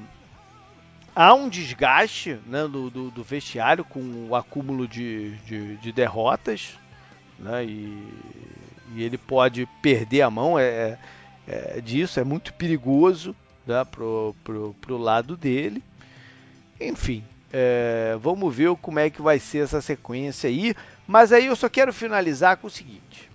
há 1.15 1.33
um 1.33 1.49
desgaste 1.49 2.39
né, 2.45 2.67
do, 2.67 2.89
do, 2.89 3.11
do, 3.11 3.23
vestiário 3.23 3.83
com 3.83 4.27
o 4.29 4.35
acúmulo 4.35 4.87
de, 4.87 5.31
de, 5.39 5.77
de 5.77 5.91
derrotas 5.91 6.77
né, 7.39 7.65
e, 7.65 8.07
e, 8.95 9.03
ele 9.03 9.17
pode 9.17 9.67
perder 9.81 10.21
a 10.21 10.29
mão 10.29 10.57
é, 10.57 10.97
é, 11.47 11.77
é 11.77 11.81
disso, 11.81 12.19
é 12.19 12.23
muito 12.23 12.53
perigoso 12.53 13.35
né, 13.65 13.83
pro, 13.85 14.35
pro, 14.43 14.75
pro 14.81 14.97
lado 14.97 15.37
dele. 15.37 15.83
Enfim, 16.79 17.23
É, 17.55 18.17
vamos 18.19 18.53
ver 18.55 18.75
como 18.77 18.97
é 18.97 19.11
que 19.11 19.21
vai 19.21 19.37
ser 19.37 19.59
essa 19.59 19.79
sequência 19.79 20.49
aí. 20.49 20.73
Mas 21.07 21.31
aí 21.31 21.45
eu 21.45 21.55
só 21.55 21.69
quero 21.69 21.93
finalizar 21.93 22.57
com 22.57 22.65
o 22.65 22.69
seguinte. 22.69 23.29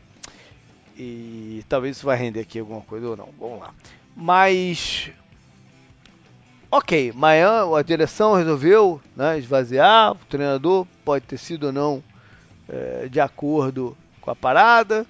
E 0.96 1.64
talvez 1.68 1.96
isso 1.96 2.06
vai 2.06 2.16
render 2.16 2.40
aqui 2.40 2.58
alguma 2.58 2.80
coisa 2.80 3.06
ou 3.06 3.16
não. 3.16 3.28
Vamos 3.38 3.60
lá. 3.60 3.72
Mas. 4.16 5.12
Ok, 6.70 7.12
Miami, 7.14 7.74
a 7.74 7.82
direção 7.82 8.34
resolveu 8.34 9.00
né, 9.16 9.38
esvaziar. 9.38 10.12
O 10.12 10.26
treinador 10.26 10.86
pode 11.02 11.24
ter 11.24 11.38
sido 11.38 11.68
ou 11.68 11.72
não 11.72 12.04
é, 12.68 13.08
de 13.08 13.18
acordo 13.18 13.96
com 14.20 14.30
a 14.30 14.36
parada. 14.36 15.06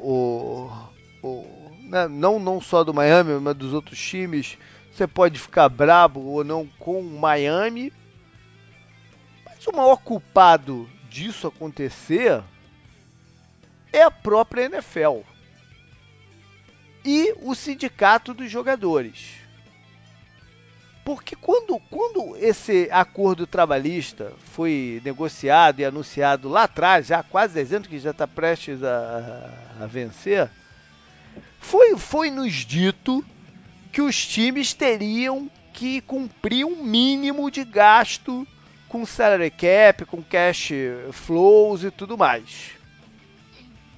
o, 1.22 1.28
o 1.28 1.46
né, 1.84 2.08
não, 2.08 2.40
não 2.40 2.60
só 2.60 2.82
do 2.82 2.92
Miami, 2.92 3.38
mas 3.38 3.54
dos 3.54 3.72
outros 3.72 4.00
times, 4.00 4.58
você 4.90 5.06
pode 5.06 5.38
ficar 5.38 5.68
brabo 5.68 6.20
ou 6.20 6.42
não 6.42 6.66
com 6.80 6.98
o 6.98 7.20
Miami. 7.20 7.92
Mas 9.44 9.64
o 9.68 9.76
maior 9.76 9.98
culpado 9.98 10.90
disso 11.08 11.46
acontecer 11.46 12.42
é 13.92 14.02
a 14.02 14.10
própria 14.10 14.64
NFL 14.64 15.29
e 17.04 17.34
o 17.42 17.54
sindicato 17.54 18.34
dos 18.34 18.50
jogadores. 18.50 19.40
Porque 21.04 21.34
quando, 21.34 21.78
quando 21.90 22.36
esse 22.36 22.88
acordo 22.90 23.46
trabalhista 23.46 24.32
foi 24.52 25.00
negociado 25.04 25.80
e 25.80 25.84
anunciado 25.84 26.48
lá 26.48 26.64
atrás, 26.64 27.06
já 27.06 27.20
há 27.20 27.22
quase 27.22 27.54
10 27.54 27.72
anos 27.72 27.88
que 27.88 27.98
já 27.98 28.10
está 28.10 28.28
prestes 28.28 28.82
a, 28.82 29.50
a 29.80 29.86
vencer, 29.86 30.50
foi, 31.58 31.96
foi 31.96 32.30
nos 32.30 32.52
dito 32.52 33.24
que 33.90 34.02
os 34.02 34.26
times 34.26 34.72
teriam 34.72 35.50
que 35.72 36.00
cumprir 36.02 36.64
um 36.64 36.84
mínimo 36.84 37.50
de 37.50 37.64
gasto 37.64 38.46
com 38.88 39.06
salary 39.06 39.50
cap, 39.50 40.04
com 40.04 40.22
cash 40.22 40.72
flows 41.12 41.84
e 41.84 41.90
tudo 41.90 42.18
mais. 42.18 42.79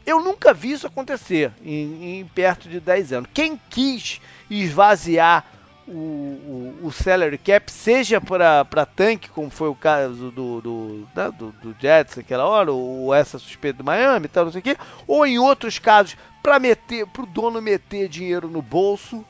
Eu 0.07 0.21
nunca 0.23 0.53
vi 0.53 0.73
isso 0.73 0.87
acontecer 0.87 1.53
em, 1.65 2.21
em 2.21 2.25
perto 2.25 2.69
de 2.69 2.81
10 2.81 3.13
anos. 3.13 3.31
Quem 3.33 3.61
quis 3.71 4.21
esvaziar 4.51 5.45
o, 5.87 5.93
o, 5.93 6.79
o 6.85 6.93
salary 6.93 7.39
cap, 7.39 7.71
seja 7.71 8.21
para 8.21 8.87
tanque, 8.87 9.29
como 9.29 9.51
foi 9.51 9.69
o 9.69 9.75
caso 9.75 10.31
do, 10.31 10.61
do, 10.61 11.09
né, 11.15 11.31
do, 11.37 11.53
do 11.53 11.77
Jets 11.81 12.17
naquela 12.17 12.47
hora, 12.47 12.73
ou 12.73 13.13
essa 13.15 13.39
suspeita 13.39 13.79
do 13.79 13.85
Miami, 13.85 14.29
tal, 14.29 14.45
não 14.45 14.53
sei 14.53 14.61
o 14.61 14.65
quê, 14.65 14.77
ou 15.07 15.27
em 15.27 15.39
outros 15.39 15.79
casos, 15.79 16.17
para 16.43 16.59
meter, 16.59 17.07
para 17.07 17.23
o 17.23 17.27
dono 17.27 17.61
meter 17.61 18.09
dinheiro 18.09 18.49
no 18.49 18.63
bolso. 18.63 19.25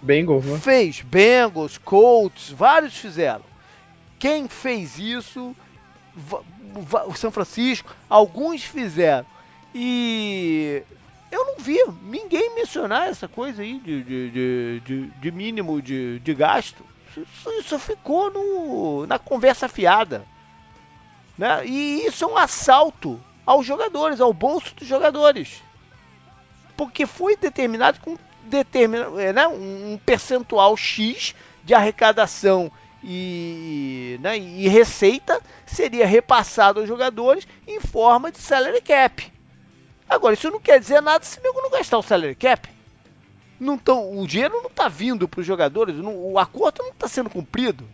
Bengals, 0.00 0.44
né? 0.44 0.58
Fez. 0.58 1.00
Bengals, 1.00 1.78
Colts, 1.78 2.50
vários 2.50 2.96
fizeram. 2.96 3.44
Quem 4.18 4.48
fez 4.48 4.98
isso? 4.98 5.54
O 7.06 7.14
São 7.14 7.30
Francisco, 7.30 7.94
alguns 8.08 8.62
fizeram. 8.62 9.26
E 9.78 10.82
eu 11.30 11.44
não 11.44 11.58
vi 11.58 11.78
ninguém 12.04 12.54
mencionar 12.54 13.10
essa 13.10 13.28
coisa 13.28 13.60
aí 13.60 13.78
de, 13.78 14.02
de, 14.02 14.80
de, 14.80 15.06
de 15.06 15.30
mínimo 15.30 15.82
de, 15.82 16.18
de 16.20 16.32
gasto. 16.32 16.82
Isso, 17.10 17.50
isso, 17.60 17.78
ficou 17.78 18.30
no, 18.30 19.06
na 19.06 19.18
conversa 19.18 19.68
fiada. 19.68 20.24
Né? 21.36 21.66
E 21.66 22.06
isso 22.06 22.24
é 22.24 22.26
um 22.26 22.38
assalto 22.38 23.20
aos 23.44 23.66
jogadores, 23.66 24.18
ao 24.18 24.32
bolso 24.32 24.74
dos 24.76 24.88
jogadores. 24.88 25.62
Porque 26.74 27.04
foi 27.04 27.36
determinado 27.36 28.00
com 28.00 28.16
determina, 28.44 29.10
né, 29.34 29.46
um 29.46 30.00
percentual 30.06 30.74
X 30.74 31.34
de 31.64 31.74
arrecadação 31.74 32.72
e, 33.04 34.18
né, 34.22 34.38
e 34.38 34.68
receita 34.68 35.38
seria 35.66 36.06
repassado 36.06 36.80
aos 36.80 36.88
jogadores 36.88 37.46
em 37.66 37.78
forma 37.78 38.32
de 38.32 38.38
salary 38.38 38.80
cap. 38.80 39.35
Agora, 40.08 40.34
isso 40.34 40.50
não 40.50 40.60
quer 40.60 40.78
dizer 40.78 41.00
nada 41.00 41.24
se 41.24 41.40
nego 41.42 41.60
não 41.60 41.70
gastar 41.70 41.98
o 41.98 42.02
salary 42.02 42.34
cap. 42.34 42.68
Não 43.58 43.76
tão, 43.76 44.18
o 44.18 44.26
dinheiro 44.26 44.54
não 44.62 44.70
está 44.70 44.88
vindo 44.88 45.26
para 45.26 45.40
os 45.40 45.46
jogadores, 45.46 45.96
não, 45.96 46.14
o 46.14 46.38
acordo 46.38 46.82
não 46.82 46.90
está 46.90 47.08
sendo 47.08 47.30
cumprido. 47.30 47.88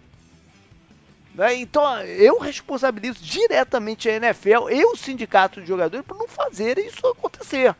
Né? 1.35 1.55
Então, 1.55 2.01
eu 2.03 2.39
responsabilizo 2.39 3.23
diretamente 3.23 4.09
a 4.09 4.17
NFL 4.17 4.71
e 4.71 4.85
o 4.85 4.97
sindicato 4.97 5.61
de 5.61 5.67
jogadores 5.67 6.05
por 6.05 6.19
não 6.19 6.29
fazer 6.29 6.79
isso 6.79 7.07
acontecer. 7.07 7.75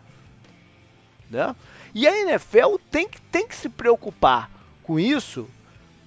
Né? 1.29 1.55
E 1.95 2.07
a 2.07 2.17
NFL 2.21 2.77
tem 2.91 3.09
que, 3.09 3.21
tem 3.21 3.47
que 3.47 3.55
se 3.55 3.69
preocupar 3.69 4.51
com 4.83 4.99
isso, 4.99 5.49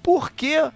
porque 0.01 0.71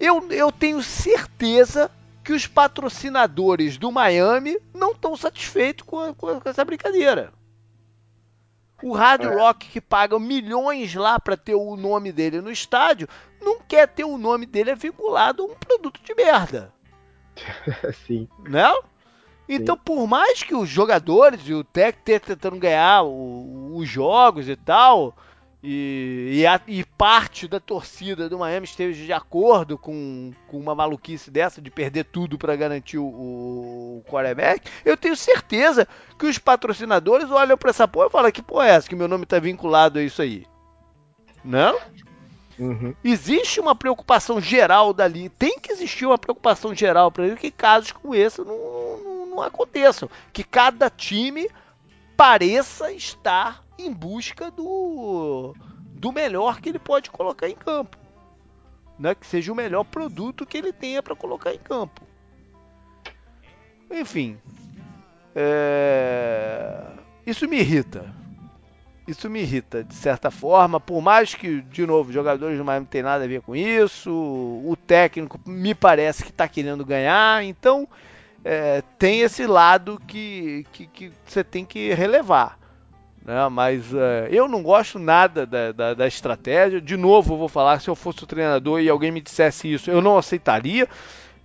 eu, 0.00 0.30
eu 0.30 0.50
tenho 0.50 0.82
certeza 0.82 1.90
que 2.28 2.32
os 2.34 2.46
patrocinadores 2.46 3.78
do 3.78 3.90
Miami 3.90 4.60
não 4.74 4.92
estão 4.92 5.16
satisfeitos 5.16 5.86
com, 5.86 6.12
com, 6.12 6.38
com, 6.38 6.46
essa 6.46 6.62
brincadeira. 6.62 7.32
O 8.82 8.92
Hard 8.92 9.22
é. 9.22 9.34
Rock, 9.34 9.66
que 9.70 9.80
paga 9.80 10.18
milhões 10.18 10.94
lá 10.94 11.18
para 11.18 11.38
ter 11.38 11.54
o 11.54 11.74
nome 11.74 12.12
dele 12.12 12.42
no 12.42 12.50
estádio, 12.50 13.08
não 13.40 13.58
quer 13.60 13.88
ter 13.88 14.04
o 14.04 14.18
nome 14.18 14.44
dele 14.44 14.74
vinculado 14.74 15.42
a 15.42 15.46
um 15.46 15.54
produto 15.54 16.02
de 16.04 16.14
merda. 16.14 16.70
Sim. 18.06 18.28
Né? 18.40 18.74
Então, 19.48 19.76
Sim. 19.76 19.82
por 19.82 20.06
mais 20.06 20.42
que 20.42 20.54
os 20.54 20.68
jogadores 20.68 21.40
e 21.46 21.54
o 21.54 21.64
técnico 21.64 22.00
estejam 22.00 22.36
tentando 22.36 22.58
ganhar 22.58 23.04
o, 23.04 23.74
os 23.74 23.88
jogos 23.88 24.50
e 24.50 24.54
tal, 24.54 25.16
e, 25.62 26.30
e, 26.34 26.46
a, 26.46 26.60
e, 26.68 26.84
parte 26.84 27.48
da 27.48 27.58
torcida 27.58 28.28
do 28.28 28.38
Miami 28.38 28.64
esteja 28.64 29.04
de 29.04 29.12
acordo 29.12 29.76
com, 29.76 30.32
com 30.46 30.56
uma 30.56 30.72
maluquice 30.72 31.32
dessa 31.32 31.60
de 31.60 31.68
perder 31.68 32.04
tudo 32.04 32.38
para 32.38 32.54
garantir 32.54 32.98
o, 32.98 33.04
o, 33.04 34.04
quarterback, 34.08 34.70
eu 34.84 34.96
tenho 34.96 35.16
certeza 35.16 35.88
que 36.16 36.26
os 36.26 36.38
patrocinadores 36.38 37.28
olham 37.30 37.58
para 37.58 37.70
essa 37.70 37.88
porra 37.88 38.06
e 38.06 38.10
falam 38.10 38.30
que 38.30 38.40
porra 38.40 38.68
é 38.68 38.70
essa, 38.70 38.88
que 38.88 38.94
meu 38.94 39.08
nome 39.08 39.24
está 39.24 39.40
vinculado 39.40 39.98
a 39.98 40.02
isso 40.02 40.22
aí. 40.22 40.46
Não? 41.44 41.76
Uhum. 42.56 42.94
Existe 43.02 43.58
uma 43.58 43.74
preocupação 43.74 44.40
geral 44.40 44.92
dali, 44.92 45.28
tem 45.28 45.58
que 45.58 45.72
existir 45.72 46.06
uma 46.06 46.18
preocupação 46.18 46.72
geral 46.72 47.10
para 47.10 47.34
que 47.34 47.50
casos 47.50 47.90
como 47.90 48.14
esse 48.14 48.40
não, 48.42 48.98
não, 49.02 49.26
não 49.26 49.42
aconteçam. 49.42 50.08
Que 50.32 50.44
cada 50.44 50.88
time 50.88 51.48
pareça 52.16 52.92
estar 52.92 53.64
em 53.78 53.92
busca 53.92 54.50
do, 54.50 55.54
do 55.94 56.12
melhor 56.12 56.60
que 56.60 56.68
ele 56.68 56.78
pode 56.78 57.10
colocar 57.10 57.48
em 57.48 57.54
campo. 57.54 57.96
Né? 58.98 59.14
Que 59.14 59.26
seja 59.26 59.52
o 59.52 59.56
melhor 59.56 59.84
produto 59.84 60.44
que 60.44 60.58
ele 60.58 60.72
tenha 60.72 61.02
para 61.02 61.14
colocar 61.14 61.54
em 61.54 61.58
campo. 61.58 62.02
Enfim. 63.90 64.38
É... 65.34 66.82
Isso 67.26 67.46
me 67.48 67.60
irrita. 67.60 68.12
Isso 69.06 69.30
me 69.30 69.40
irrita, 69.40 69.82
de 69.82 69.94
certa 69.94 70.30
forma. 70.30 70.78
Por 70.78 71.00
mais 71.00 71.34
que, 71.34 71.62
de 71.62 71.86
novo, 71.86 72.08
os 72.08 72.14
jogadores 72.14 72.58
do 72.58 72.64
Miami 72.64 72.84
não 72.84 72.90
tem 72.90 73.02
nada 73.02 73.24
a 73.24 73.28
ver 73.28 73.40
com 73.40 73.56
isso. 73.56 74.10
O 74.10 74.76
técnico 74.86 75.40
me 75.46 75.74
parece 75.74 76.22
que 76.22 76.30
está 76.30 76.46
querendo 76.46 76.84
ganhar. 76.84 77.42
Então, 77.42 77.88
é, 78.44 78.82
tem 78.98 79.20
esse 79.20 79.46
lado 79.46 80.00
que, 80.06 80.66
que, 80.72 80.86
que, 80.86 81.12
você 81.24 81.42
tem 81.42 81.64
que 81.64 81.94
relevar. 81.94 82.57
Né? 83.28 83.46
Mas 83.50 83.92
é, 83.92 84.28
eu 84.30 84.48
não 84.48 84.62
gosto 84.62 84.98
nada 84.98 85.44
da, 85.44 85.70
da, 85.70 85.92
da, 85.92 86.06
estratégia. 86.08 86.80
De 86.80 86.96
novo, 86.96 87.34
eu 87.34 87.38
vou 87.38 87.48
falar: 87.48 87.78
se 87.78 87.88
eu 87.88 87.94
fosse 87.94 88.24
o 88.24 88.26
treinador 88.26 88.80
e 88.80 88.88
alguém 88.88 89.10
me 89.10 89.20
dissesse 89.20 89.70
isso, 89.70 89.90
eu 89.90 90.00
não 90.00 90.16
aceitaria. 90.16 90.88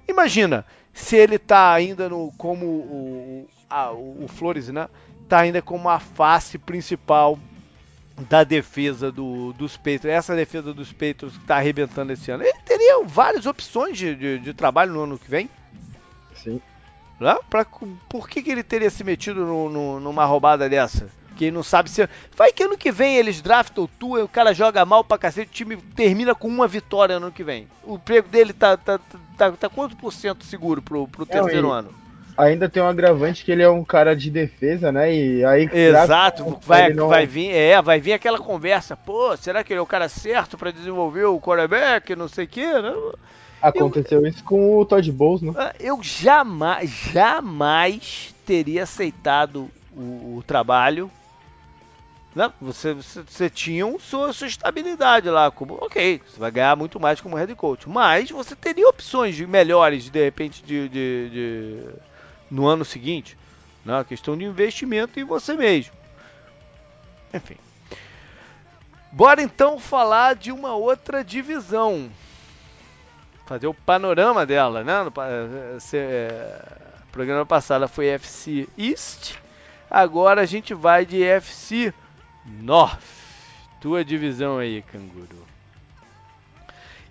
Imagina 0.07 0.65
se 0.93 1.17
ele 1.17 1.35
está 1.35 1.73
ainda 1.73 2.07
no, 2.07 2.31
como 2.37 2.65
o, 2.65 3.49
a, 3.69 3.91
o 3.91 4.25
Flores, 4.29 4.69
né? 4.69 4.87
Está 5.23 5.39
ainda 5.39 5.61
como 5.61 5.89
a 5.89 5.99
face 5.99 6.57
principal 6.57 7.37
da 8.29 8.45
defesa 8.45 9.11
do, 9.11 9.51
dos 9.51 9.75
Patriots, 9.75 10.05
essa 10.05 10.35
defesa 10.37 10.73
dos 10.73 10.93
Patriots 10.93 11.35
que 11.35 11.43
está 11.43 11.57
arrebentando 11.57 12.13
esse 12.13 12.31
ano. 12.31 12.43
Ele 12.43 12.59
teria 12.63 13.03
várias 13.03 13.45
opções 13.45 13.97
de, 13.97 14.15
de, 14.15 14.39
de 14.39 14.53
trabalho 14.53 14.93
no 14.93 15.01
ano 15.01 15.19
que 15.19 15.29
vem. 15.29 15.49
Sim. 16.33 16.61
Né? 17.19 17.37
Pra, 17.49 17.65
por 17.65 18.29
que, 18.29 18.41
que 18.41 18.51
ele 18.51 18.63
teria 18.63 18.89
se 18.89 19.03
metido 19.03 19.45
no, 19.45 19.69
no, 19.69 19.99
numa 19.99 20.23
roubada 20.23 20.69
dessa? 20.69 21.09
Que 21.43 21.51
não 21.51 21.63
sabe 21.63 21.89
se. 21.89 22.07
Vai 22.37 22.53
que 22.53 22.63
ano 22.63 22.77
que 22.77 22.89
vem 22.89 23.17
eles 23.17 23.41
draftam 23.41 23.89
tu, 23.99 24.17
o 24.17 24.27
cara 24.29 24.53
joga 24.53 24.85
mal 24.85 25.03
pra 25.03 25.17
cacete, 25.17 25.49
o 25.49 25.53
time 25.53 25.75
termina 25.75 26.33
com 26.33 26.47
uma 26.47 26.67
vitória 26.69 27.19
no 27.19 27.25
ano 27.25 27.35
que 27.35 27.43
vem. 27.43 27.67
O 27.83 27.95
emprego 27.95 28.29
dele 28.29 28.53
tá, 28.53 28.77
tá, 28.77 28.97
tá, 29.37 29.51
tá 29.51 29.69
quantos 29.69 29.97
por 29.97 30.13
cento 30.13 30.45
seguro 30.45 30.81
pro, 30.81 31.05
pro 31.05 31.25
terceiro 31.25 31.69
ano? 31.69 31.93
Ainda 32.37 32.69
tem 32.69 32.81
um 32.81 32.87
agravante 32.87 33.43
que 33.43 33.51
ele 33.51 33.61
é 33.61 33.69
um 33.69 33.83
cara 33.83 34.15
de 34.15 34.31
defesa, 34.31 34.89
né? 34.89 35.13
E 35.13 35.43
aí. 35.43 35.69
Exato, 35.71 36.57
vai, 36.65 36.93
não... 36.93 37.09
vai 37.09 37.27
vir, 37.27 37.51
é, 37.51 37.81
vai 37.81 37.99
vir 37.99 38.13
aquela 38.13 38.39
conversa, 38.39 38.95
pô, 38.95 39.35
será 39.35 39.63
que 39.63 39.73
ele 39.73 39.79
é 39.79 39.83
o 39.83 39.87
cara 39.87 40.07
certo 40.07 40.57
para 40.57 40.71
desenvolver 40.71 41.25
o 41.25 41.41
quarterback, 41.41 42.15
não 42.15 42.29
sei 42.29 42.45
o 42.45 42.47
quê, 42.47 42.81
né? 42.81 42.95
Aconteceu 43.61 44.21
eu, 44.21 44.27
isso 44.27 44.43
com 44.45 44.77
o 44.77 44.85
Todd 44.85 45.11
Bowles, 45.11 45.41
né? 45.41 45.53
Ah, 45.57 45.73
eu 45.77 46.01
jamais, 46.01 46.89
jamais 46.89 48.33
teria 48.45 48.83
aceitado 48.83 49.69
o, 49.95 50.37
o 50.37 50.43
trabalho 50.47 51.11
né? 52.35 52.51
Você, 52.61 52.93
você, 52.93 53.21
você 53.21 53.49
tinha 53.49 53.85
um, 53.85 53.99
sua, 53.99 54.33
sua 54.33 54.47
estabilidade 54.47 55.29
lá, 55.29 55.51
como, 55.51 55.75
ok, 55.75 56.21
você 56.25 56.39
vai 56.39 56.51
ganhar 56.51 56.75
muito 56.75 56.99
mais 56.99 57.21
como 57.21 57.35
head 57.35 57.53
coach, 57.55 57.87
mas 57.87 58.31
você 58.31 58.55
teria 58.55 58.87
opções 58.87 59.39
melhores, 59.39 60.09
de 60.09 60.23
repente, 60.23 60.63
de, 60.63 60.89
de, 60.89 61.29
de 61.29 61.85
no 62.49 62.65
ano 62.67 62.83
seguinte, 62.83 63.37
né? 63.85 63.99
A 63.99 64.03
questão 64.03 64.37
de 64.37 64.45
investimento 64.45 65.19
em 65.19 65.23
você 65.23 65.55
mesmo. 65.55 65.93
Enfim. 67.33 67.57
Bora 69.11 69.41
então 69.41 69.79
falar 69.79 70.35
de 70.35 70.51
uma 70.51 70.75
outra 70.75 71.23
divisão. 71.23 72.09
Fazer 73.45 73.67
o 73.67 73.73
panorama 73.73 74.45
dela, 74.45 74.83
né? 74.83 75.03
No, 75.03 75.79
se, 75.79 75.97
é, 75.97 76.61
programa 77.11 77.45
passado 77.45 77.87
foi 77.87 78.07
FC 78.07 78.67
East, 78.75 79.35
agora 79.89 80.41
a 80.41 80.45
gente 80.45 80.73
vai 80.73 81.05
de 81.05 81.21
FC 81.21 81.93
North. 82.45 83.03
Tua 83.79 84.03
divisão 84.03 84.57
aí, 84.57 84.81
canguru. 84.81 85.45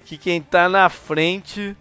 Que 0.05 0.17
quem 0.17 0.41
tá 0.41 0.69
na 0.69 0.89
frente 0.89 1.77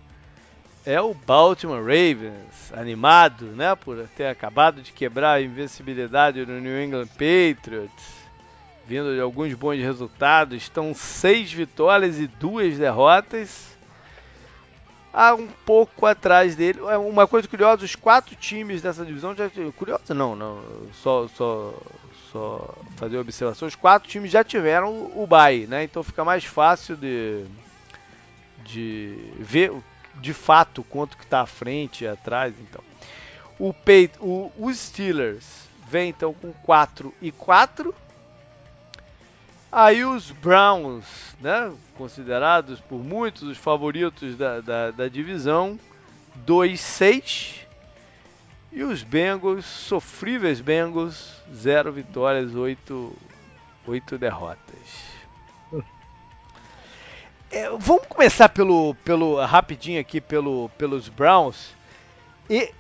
é 0.86 1.00
o 1.00 1.14
Baltimore 1.14 1.80
Ravens, 1.82 2.74
animado, 2.74 3.46
né, 3.48 3.76
por 3.76 4.08
ter 4.16 4.28
acabado 4.28 4.82
de 4.82 4.92
quebrar 4.92 5.34
a 5.34 5.42
invencibilidade 5.42 6.44
do 6.44 6.54
New 6.54 6.84
England 6.84 7.08
Patriots, 7.08 8.22
vindo 8.88 9.14
de 9.14 9.22
alguns 9.22 9.54
bons 9.54 9.80
resultados, 9.80 10.58
estão 10.58 10.94
seis 10.94 11.52
vitórias 11.52 12.20
e 12.20 12.28
duas 12.28 12.78
derrotas. 12.78 13.70
Há 15.14 15.34
um 15.34 15.48
pouco 15.66 16.06
atrás 16.06 16.56
dele, 16.56 16.80
é 16.88 16.98
uma 16.98 17.28
coisa 17.28 17.48
curiosa, 17.48 17.84
os 17.84 17.96
quatro 17.96 18.34
times 18.36 18.82
dessa 18.82 19.06
divisão 19.06 19.36
já 19.36 19.50
curiosa 19.76 20.14
não, 20.14 20.38
não, 20.38 20.62
só 20.94 21.28
só 21.28 21.74
só 22.32 22.76
fazer 22.96 23.18
observação, 23.18 23.68
os 23.68 23.76
quatro 23.76 24.10
times 24.10 24.32
já 24.32 24.44
tiveram 24.44 25.12
o 25.16 25.28
bye, 25.28 25.68
né? 25.68 25.84
Então 25.84 26.04
fica 26.04 26.24
mais 26.24 26.46
fácil 26.46 26.96
de 26.96 27.46
de 28.64 29.18
ver 29.40 29.72
de 30.16 30.34
fato 30.34 30.84
quanto 30.84 31.18
que 31.18 31.24
está 31.24 31.42
à 31.42 31.46
frente 31.46 32.04
e 32.04 32.08
atrás, 32.08 32.54
então. 32.60 32.82
O, 33.58 33.74
Peit, 33.74 34.14
o 34.20 34.52
os 34.58 34.78
Steelers 34.78 35.68
vem 35.90 36.10
então 36.10 36.34
com 36.34 36.52
4 36.52 37.14
e 37.22 37.32
4. 37.32 37.94
Aí 39.72 40.04
os 40.04 40.32
Browns, 40.32 41.06
né, 41.40 41.72
considerados 41.98 42.80
por 42.82 43.00
muitos 43.00 43.44
os 43.44 43.58
favoritos 43.58 44.36
da, 44.36 44.60
da, 44.60 44.92
da 44.92 45.08
divisão, 45.08 45.80
2-6. 46.46 47.62
E 48.72 48.84
os 48.84 49.04
Bengals, 49.04 49.66
sofríveis 49.66 50.62
Bengals, 50.62 51.36
0 51.54 51.92
vitórias, 51.92 52.56
8, 52.56 53.14
8 53.86 54.18
derrotas. 54.18 55.12
É, 57.52 57.70
vamos 57.70 58.08
começar 58.08 58.48
pelo, 58.48 58.96
pelo 59.04 59.44
rapidinho 59.44 60.00
aqui 60.00 60.22
pelo, 60.22 60.70
pelos 60.78 61.10
Browns. 61.10 61.76
E 62.50 62.72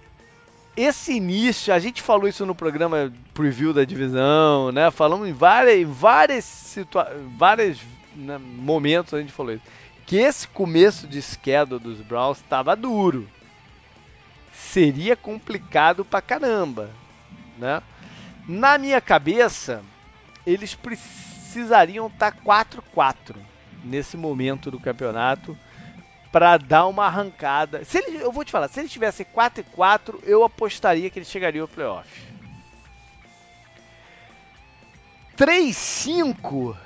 esse 0.77 1.11
início, 1.11 1.73
a 1.73 1.79
gente 1.79 2.01
falou 2.01 2.25
isso 2.25 2.45
no 2.45 2.55
programa 2.55 3.11
preview 3.33 3.73
da 3.73 3.83
divisão, 3.83 4.71
né? 4.71 4.89
Falamos 4.89 5.27
em 5.27 5.33
várias, 5.33 5.85
várias 5.85 6.45
situações, 6.45 7.17
vários 7.37 7.79
né, 8.15 8.37
momentos 8.37 9.13
a 9.13 9.19
gente 9.19 9.33
falou 9.33 9.53
isso. 9.53 9.63
Que 10.05 10.15
esse 10.15 10.47
começo 10.47 11.05
de 11.05 11.21
schedule 11.21 11.81
dos 11.81 11.99
Browns 11.99 12.37
estava 12.37 12.73
duro. 12.73 13.27
Seria 14.71 15.17
complicado 15.17 16.05
pra 16.05 16.21
caramba, 16.21 16.89
né? 17.57 17.83
Na 18.47 18.77
minha 18.77 19.01
cabeça, 19.01 19.83
eles 20.47 20.73
precisariam 20.73 22.07
estar 22.07 22.31
tá 22.31 22.37
4-4 22.41 23.35
nesse 23.83 24.15
momento 24.15 24.71
do 24.71 24.79
campeonato 24.79 25.57
para 26.31 26.55
dar 26.55 26.87
uma 26.87 27.05
arrancada. 27.05 27.83
Se 27.83 27.97
eu 27.97 28.31
vou 28.31 28.45
te 28.45 28.51
falar, 28.53 28.69
se 28.69 28.79
ele 28.79 28.87
tivesse 28.87 29.25
4 29.25 29.59
e 29.59 29.63
4, 29.75 30.23
eu 30.23 30.41
apostaria 30.41 31.09
que 31.09 31.19
ele 31.19 31.25
chegaria 31.25 31.61
ao 31.61 31.67
playoff. 31.67 32.09
3 35.35 35.75
5, 35.75 36.77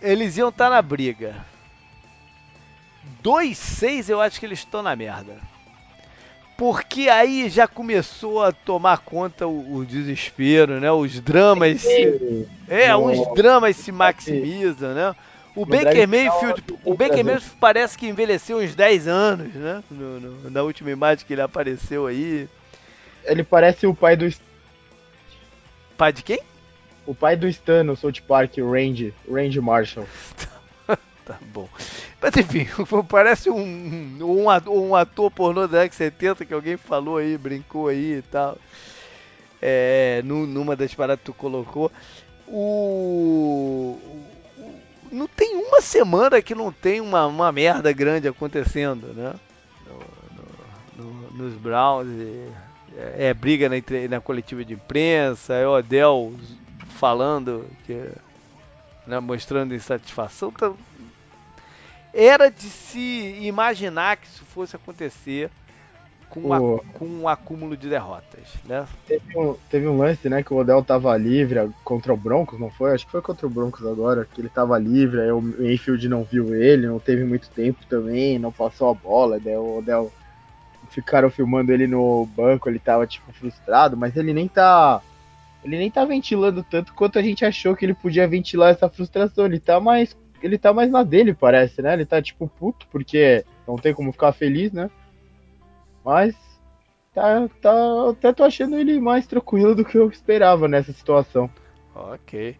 eles 0.00 0.36
iam 0.36 0.50
estar 0.50 0.66
tá 0.66 0.70
na 0.76 0.80
briga. 0.80 1.44
2 3.20 3.58
6, 3.58 4.10
eu 4.10 4.20
acho 4.20 4.38
que 4.38 4.46
eles 4.46 4.60
estão 4.60 4.80
na 4.80 4.94
merda. 4.94 5.55
Porque 6.56 7.08
aí 7.08 7.50
já 7.50 7.68
começou 7.68 8.42
a 8.42 8.50
tomar 8.50 8.98
conta 8.98 9.46
o, 9.46 9.76
o 9.76 9.84
desespero, 9.84 10.80
né? 10.80 10.90
Os 10.90 11.20
dramas 11.20 11.82
se, 11.82 12.48
é, 12.66 12.96
os 12.96 13.34
dramas 13.34 13.76
se 13.76 13.92
maximizam, 13.92 14.94
né? 14.94 15.14
O 15.54 15.64
Baker 15.64 16.06
Mayfield, 16.06 16.62
o 16.84 16.94
Baker 16.94 17.24
Mayfield 17.24 17.56
parece 17.58 17.96
que 17.96 18.06
envelheceu 18.06 18.58
uns 18.58 18.74
10 18.74 19.08
anos, 19.08 19.54
né? 19.54 19.82
No, 19.90 20.20
no, 20.20 20.50
na 20.50 20.62
última 20.62 20.90
imagem 20.90 21.26
que 21.26 21.32
ele 21.32 21.40
apareceu 21.40 22.06
aí. 22.06 22.48
Ele 23.24 23.42
parece 23.42 23.86
o 23.86 23.94
pai 23.94 24.16
do. 24.16 24.30
Pai 25.96 26.12
de 26.12 26.22
quem? 26.22 26.40
O 27.06 27.14
pai 27.14 27.36
do 27.36 27.48
Stan 27.48 27.84
no 27.84 27.96
South 27.96 28.20
Park, 28.26 28.58
Range, 28.58 29.14
Range 29.30 29.60
Marshall. 29.60 30.06
tá 31.24 31.38
bom. 31.52 31.68
Mas 32.26 32.36
enfim, 32.38 32.66
parece 33.08 33.48
um, 33.48 34.18
um, 34.20 34.46
um 34.68 34.96
ator 34.96 35.30
pornô 35.30 35.68
da 35.68 35.82
década 35.82 35.94
70 35.94 36.44
que 36.44 36.52
alguém 36.52 36.76
falou 36.76 37.18
aí, 37.18 37.38
brincou 37.38 37.86
aí 37.86 38.14
e 38.14 38.22
tal. 38.22 38.58
É, 39.62 40.22
numa 40.24 40.74
das 40.74 40.92
paradas 40.92 41.20
que 41.20 41.26
tu 41.26 41.32
colocou. 41.32 41.90
O, 42.48 43.96
não 45.12 45.28
tem 45.28 45.54
uma 45.54 45.80
semana 45.80 46.42
que 46.42 46.52
não 46.52 46.72
tem 46.72 47.00
uma, 47.00 47.26
uma 47.26 47.52
merda 47.52 47.92
grande 47.92 48.26
acontecendo, 48.26 49.14
né? 49.14 49.34
No, 49.86 51.04
no, 51.04 51.12
no, 51.12 51.30
nos 51.30 51.54
Browns. 51.54 52.08
É, 52.96 53.28
é, 53.28 53.34
briga 53.34 53.68
na, 53.68 53.76
na, 54.10 54.20
coletiva 54.20 54.64
de 54.64 54.74
imprensa, 54.74 55.54
é 55.54 55.66
o 55.66 55.76
Odell 55.76 56.34
falando, 56.98 57.66
que, 57.84 58.10
né, 59.06 59.20
mostrando 59.20 59.74
insatisfação. 59.74 60.52
Então, 60.54 60.76
era 62.16 62.50
de 62.50 62.68
se 62.68 63.36
imaginar 63.42 64.16
que 64.16 64.26
isso 64.26 64.44
fosse 64.46 64.74
acontecer 64.74 65.50
com, 66.30 66.48
o... 66.48 66.52
a, 66.52 66.80
com 66.98 67.04
um 67.04 67.28
acúmulo 67.28 67.76
de 67.76 67.88
derrotas, 67.88 68.48
né? 68.64 68.86
Teve 69.06 69.38
um, 69.38 69.54
teve 69.70 69.86
um 69.86 69.98
lance, 69.98 70.28
né, 70.28 70.42
que 70.42 70.52
o 70.52 70.56
Odell 70.56 70.82
tava 70.82 71.16
livre 71.16 71.70
contra 71.84 72.12
o 72.12 72.16
Broncos, 72.16 72.58
não 72.58 72.70
foi? 72.70 72.94
Acho 72.94 73.04
que 73.04 73.12
foi 73.12 73.22
contra 73.22 73.46
o 73.46 73.50
Broncos 73.50 73.86
agora, 73.86 74.24
que 74.24 74.40
ele 74.40 74.48
tava 74.48 74.78
livre, 74.78 75.20
aí 75.20 75.30
o 75.30 75.40
Mayfield 75.40 76.08
não 76.08 76.24
viu 76.24 76.54
ele, 76.54 76.86
não 76.86 76.98
teve 76.98 77.22
muito 77.24 77.48
tempo 77.50 77.84
também, 77.88 78.38
não 78.38 78.50
passou 78.50 78.90
a 78.90 78.94
bola, 78.94 79.38
daí 79.38 79.56
o 79.56 79.78
Odell 79.78 80.10
ficaram 80.88 81.28
filmando 81.30 81.72
ele 81.72 81.86
no 81.86 82.26
banco, 82.34 82.68
ele 82.68 82.78
tava 82.78 83.06
tipo 83.06 83.32
frustrado, 83.32 83.96
mas 83.96 84.16
ele 84.16 84.32
nem 84.32 84.48
tá 84.48 85.02
ele 85.64 85.78
nem 85.78 85.90
tá 85.90 86.04
ventilando 86.04 86.62
tanto 86.62 86.94
quanto 86.94 87.18
a 87.18 87.22
gente 87.22 87.44
achou 87.44 87.74
que 87.74 87.84
ele 87.84 87.94
podia 87.94 88.28
ventilar 88.28 88.70
essa 88.70 88.88
frustração, 88.88 89.46
ele 89.46 89.58
tá 89.58 89.80
mais 89.80 90.16
ele 90.42 90.58
tá 90.58 90.72
mais 90.72 90.90
na 90.90 91.02
dele, 91.02 91.34
parece, 91.34 91.82
né? 91.82 91.94
Ele 91.94 92.06
tá 92.06 92.20
tipo 92.20 92.48
puto 92.48 92.86
porque 92.90 93.44
não 93.66 93.76
tem 93.76 93.94
como 93.94 94.12
ficar 94.12 94.32
feliz, 94.32 94.72
né? 94.72 94.90
Mas 96.04 96.34
tá, 97.14 97.48
tá, 97.60 98.10
até 98.10 98.32
tô 98.32 98.44
achando 98.44 98.78
ele 98.78 99.00
mais 99.00 99.26
tranquilo 99.26 99.74
do 99.74 99.84
que 99.84 99.96
eu 99.96 100.08
esperava 100.08 100.68
nessa 100.68 100.92
situação. 100.92 101.50
Ok. 101.94 102.56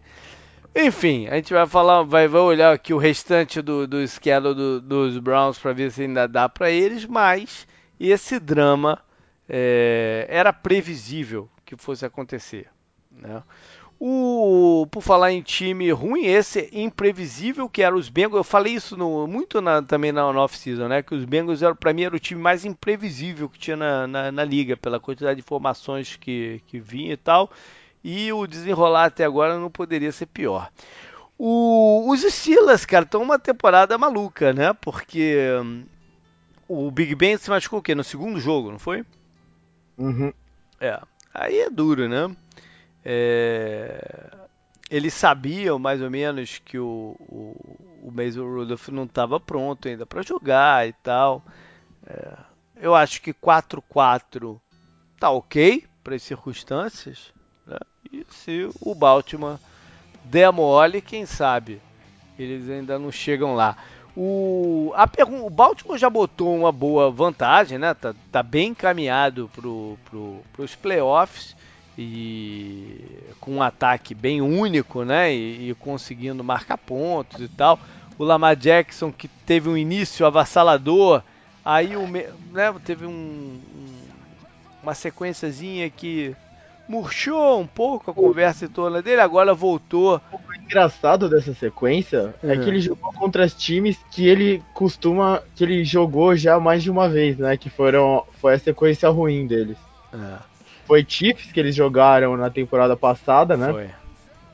Enfim, 0.75 1.27
a 1.27 1.35
gente 1.35 1.53
vai 1.53 1.65
falar, 1.65 2.03
vai, 2.03 2.27
vai 2.27 2.41
olhar 2.41 2.73
aqui 2.73 2.93
o 2.93 2.97
restante 2.97 3.61
do, 3.61 3.87
do 3.87 4.07
schedule 4.07 4.53
do, 4.53 4.81
dos 4.81 5.17
Browns 5.17 5.57
para 5.57 5.73
ver 5.73 5.91
se 5.91 6.03
ainda 6.03 6.27
dá 6.27 6.47
para 6.47 6.69
eles, 6.69 7.05
mas 7.05 7.67
esse 7.99 8.39
drama 8.39 9.01
é, 9.49 10.27
era 10.29 10.53
previsível 10.53 11.49
que 11.65 11.75
fosse 11.75 12.05
acontecer. 12.05 12.67
Né? 13.11 13.41
O, 13.99 14.85
por 14.91 15.01
falar 15.01 15.31
em 15.31 15.41
time 15.41 15.91
ruim, 15.91 16.25
esse 16.25 16.69
imprevisível 16.71 17.67
que 17.67 17.81
era 17.81 17.95
os 17.95 18.09
Bengals, 18.09 18.37
eu 18.37 18.43
falei 18.43 18.73
isso 18.73 18.95
no, 18.95 19.25
muito 19.25 19.59
na, 19.59 19.81
também 19.81 20.11
na, 20.11 20.29
off-season, 20.29 20.87
né? 20.87 21.01
Que 21.01 21.15
os 21.15 21.25
Bengals, 21.25 21.61
para 21.79 21.93
mim, 21.93 22.03
era 22.03 22.15
o 22.15 22.19
time 22.19 22.39
mais 22.39 22.63
imprevisível 22.63 23.49
que 23.49 23.57
tinha 23.57 23.75
na, 23.75 24.05
na, 24.05 24.31
na, 24.31 24.43
liga, 24.43 24.77
pela 24.77 24.99
quantidade 24.99 25.37
de 25.37 25.41
informações 25.41 26.15
que, 26.15 26.61
que 26.67 26.79
vinha 26.79 27.13
e 27.13 27.17
tal. 27.17 27.49
E 28.03 28.31
o 28.31 28.45
desenrolar 28.45 29.05
até 29.05 29.25
agora 29.25 29.57
não 29.57 29.71
poderia 29.71 30.11
ser 30.11 30.27
pior. 30.27 30.69
O, 31.37 32.11
os 32.11 32.21
Steelers, 32.21 32.85
cara, 32.85 33.03
estão 33.03 33.21
uma 33.21 33.39
temporada 33.39 33.97
maluca, 33.97 34.53
né? 34.53 34.73
Porque 34.73 35.37
um, 35.59 35.85
o 36.67 36.91
Big 36.91 37.15
Ben 37.15 37.35
se 37.37 37.49
machucou 37.49 37.79
o 37.79 37.81
quê? 37.81 37.95
No 37.95 38.03
segundo 38.03 38.39
jogo, 38.39 38.71
não 38.71 38.79
foi? 38.79 39.03
Uhum. 39.97 40.31
É. 40.79 40.99
Aí 41.33 41.59
é 41.59 41.69
duro, 41.69 42.07
né? 42.07 42.35
É, 43.09 44.35
eles 44.91 45.13
sabiam 45.13 45.79
mais 45.79 46.01
ou 46.01 46.09
menos 46.09 46.59
que 46.59 46.77
o, 46.77 47.15
o, 47.21 47.77
o 48.03 48.11
Mason 48.11 48.43
Rudolph 48.43 48.89
não 48.89 49.05
estava 49.05 49.39
pronto 49.39 49.87
ainda 49.87 50.05
para 50.05 50.21
jogar 50.21 50.85
e 50.85 50.91
tal. 50.91 51.41
É, 52.05 52.33
eu 52.75 52.93
acho 52.93 53.21
que 53.21 53.33
4-4 53.33 54.59
tá 55.17 55.29
ok 55.29 55.85
para 56.03 56.15
as 56.15 56.23
circunstâncias. 56.23 57.33
Né? 57.65 57.79
E 58.11 58.25
se 58.29 58.69
o 58.81 58.93
Baltimore 58.93 59.57
der 60.25 60.51
mole, 60.51 61.01
quem 61.01 61.25
sabe 61.25 61.81
eles 62.37 62.69
ainda 62.69 62.99
não 62.99 63.09
chegam 63.09 63.55
lá. 63.55 63.77
O, 64.17 64.91
a 64.95 65.07
o 65.29 65.49
Baltimore 65.49 65.97
já 65.97 66.09
botou 66.09 66.53
uma 66.53 66.73
boa 66.73 67.09
vantagem, 67.09 67.77
né? 67.77 67.93
Tá, 67.93 68.13
tá 68.31 68.43
bem 68.43 68.71
encaminhado 68.71 69.49
pro, 69.55 69.97
pro, 70.05 70.41
pros 70.51 70.75
playoffs 70.75 71.55
e 71.97 72.99
com 73.39 73.55
um 73.55 73.61
ataque 73.61 74.13
bem 74.13 74.41
único, 74.41 75.03
né? 75.03 75.33
E, 75.33 75.69
e, 75.69 75.75
conseguindo 75.75 76.43
marcar 76.43 76.77
pontos 76.77 77.41
e 77.41 77.47
tal. 77.47 77.79
O 78.17 78.23
Lamar 78.23 78.55
Jackson 78.55 79.11
que 79.11 79.27
teve 79.27 79.69
um 79.69 79.77
início 79.77 80.25
avassalador, 80.25 81.23
aí 81.63 81.95
o, 81.95 82.07
né, 82.07 82.73
teve 82.83 83.05
um, 83.05 83.09
um, 83.09 83.93
uma 84.83 84.93
sequenciazinha 84.93 85.89
que 85.89 86.35
murchou 86.87 87.59
um 87.59 87.67
pouco 87.67 88.09
a 88.09 88.13
conversa 88.13 88.65
em 88.65 88.69
torno 88.69 89.01
dele, 89.01 89.21
agora 89.21 89.53
voltou. 89.53 90.21
O 90.31 90.53
engraçado 90.63 91.29
dessa 91.29 91.53
sequência 91.53 92.33
é. 92.43 92.53
é 92.53 92.57
que 92.57 92.69
ele 92.69 92.79
jogou 92.79 93.11
contra 93.13 93.45
os 93.45 93.53
times 93.53 93.97
que 94.11 94.27
ele 94.27 94.63
costuma. 94.73 95.41
que 95.55 95.63
ele 95.63 95.83
jogou 95.83 96.35
já 96.35 96.59
mais 96.59 96.83
de 96.83 96.91
uma 96.91 97.09
vez, 97.09 97.37
né? 97.37 97.57
Que 97.57 97.69
foram. 97.69 98.23
Foi 98.39 98.53
a 98.53 98.59
sequência 98.59 99.09
ruim 99.09 99.47
deles. 99.47 99.77
É. 100.13 100.56
Foi 100.87 101.05
Chiefs 101.07 101.51
que 101.51 101.59
eles 101.59 101.75
jogaram 101.75 102.37
na 102.37 102.49
temporada 102.49 102.95
passada, 102.95 103.57
né? 103.57 103.71
Foi. 103.71 103.89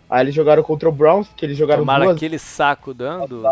Aí 0.09 0.21
eles 0.25 0.35
jogaram 0.35 0.63
contra 0.63 0.89
o 0.89 0.91
Browns, 0.91 1.29
que 1.37 1.45
eles 1.45 1.57
jogaram 1.57 1.81
Tomaram 1.81 2.05
duas... 2.05 2.17
aquele 2.17 2.39
saco 2.39 2.93
dando. 2.93 3.43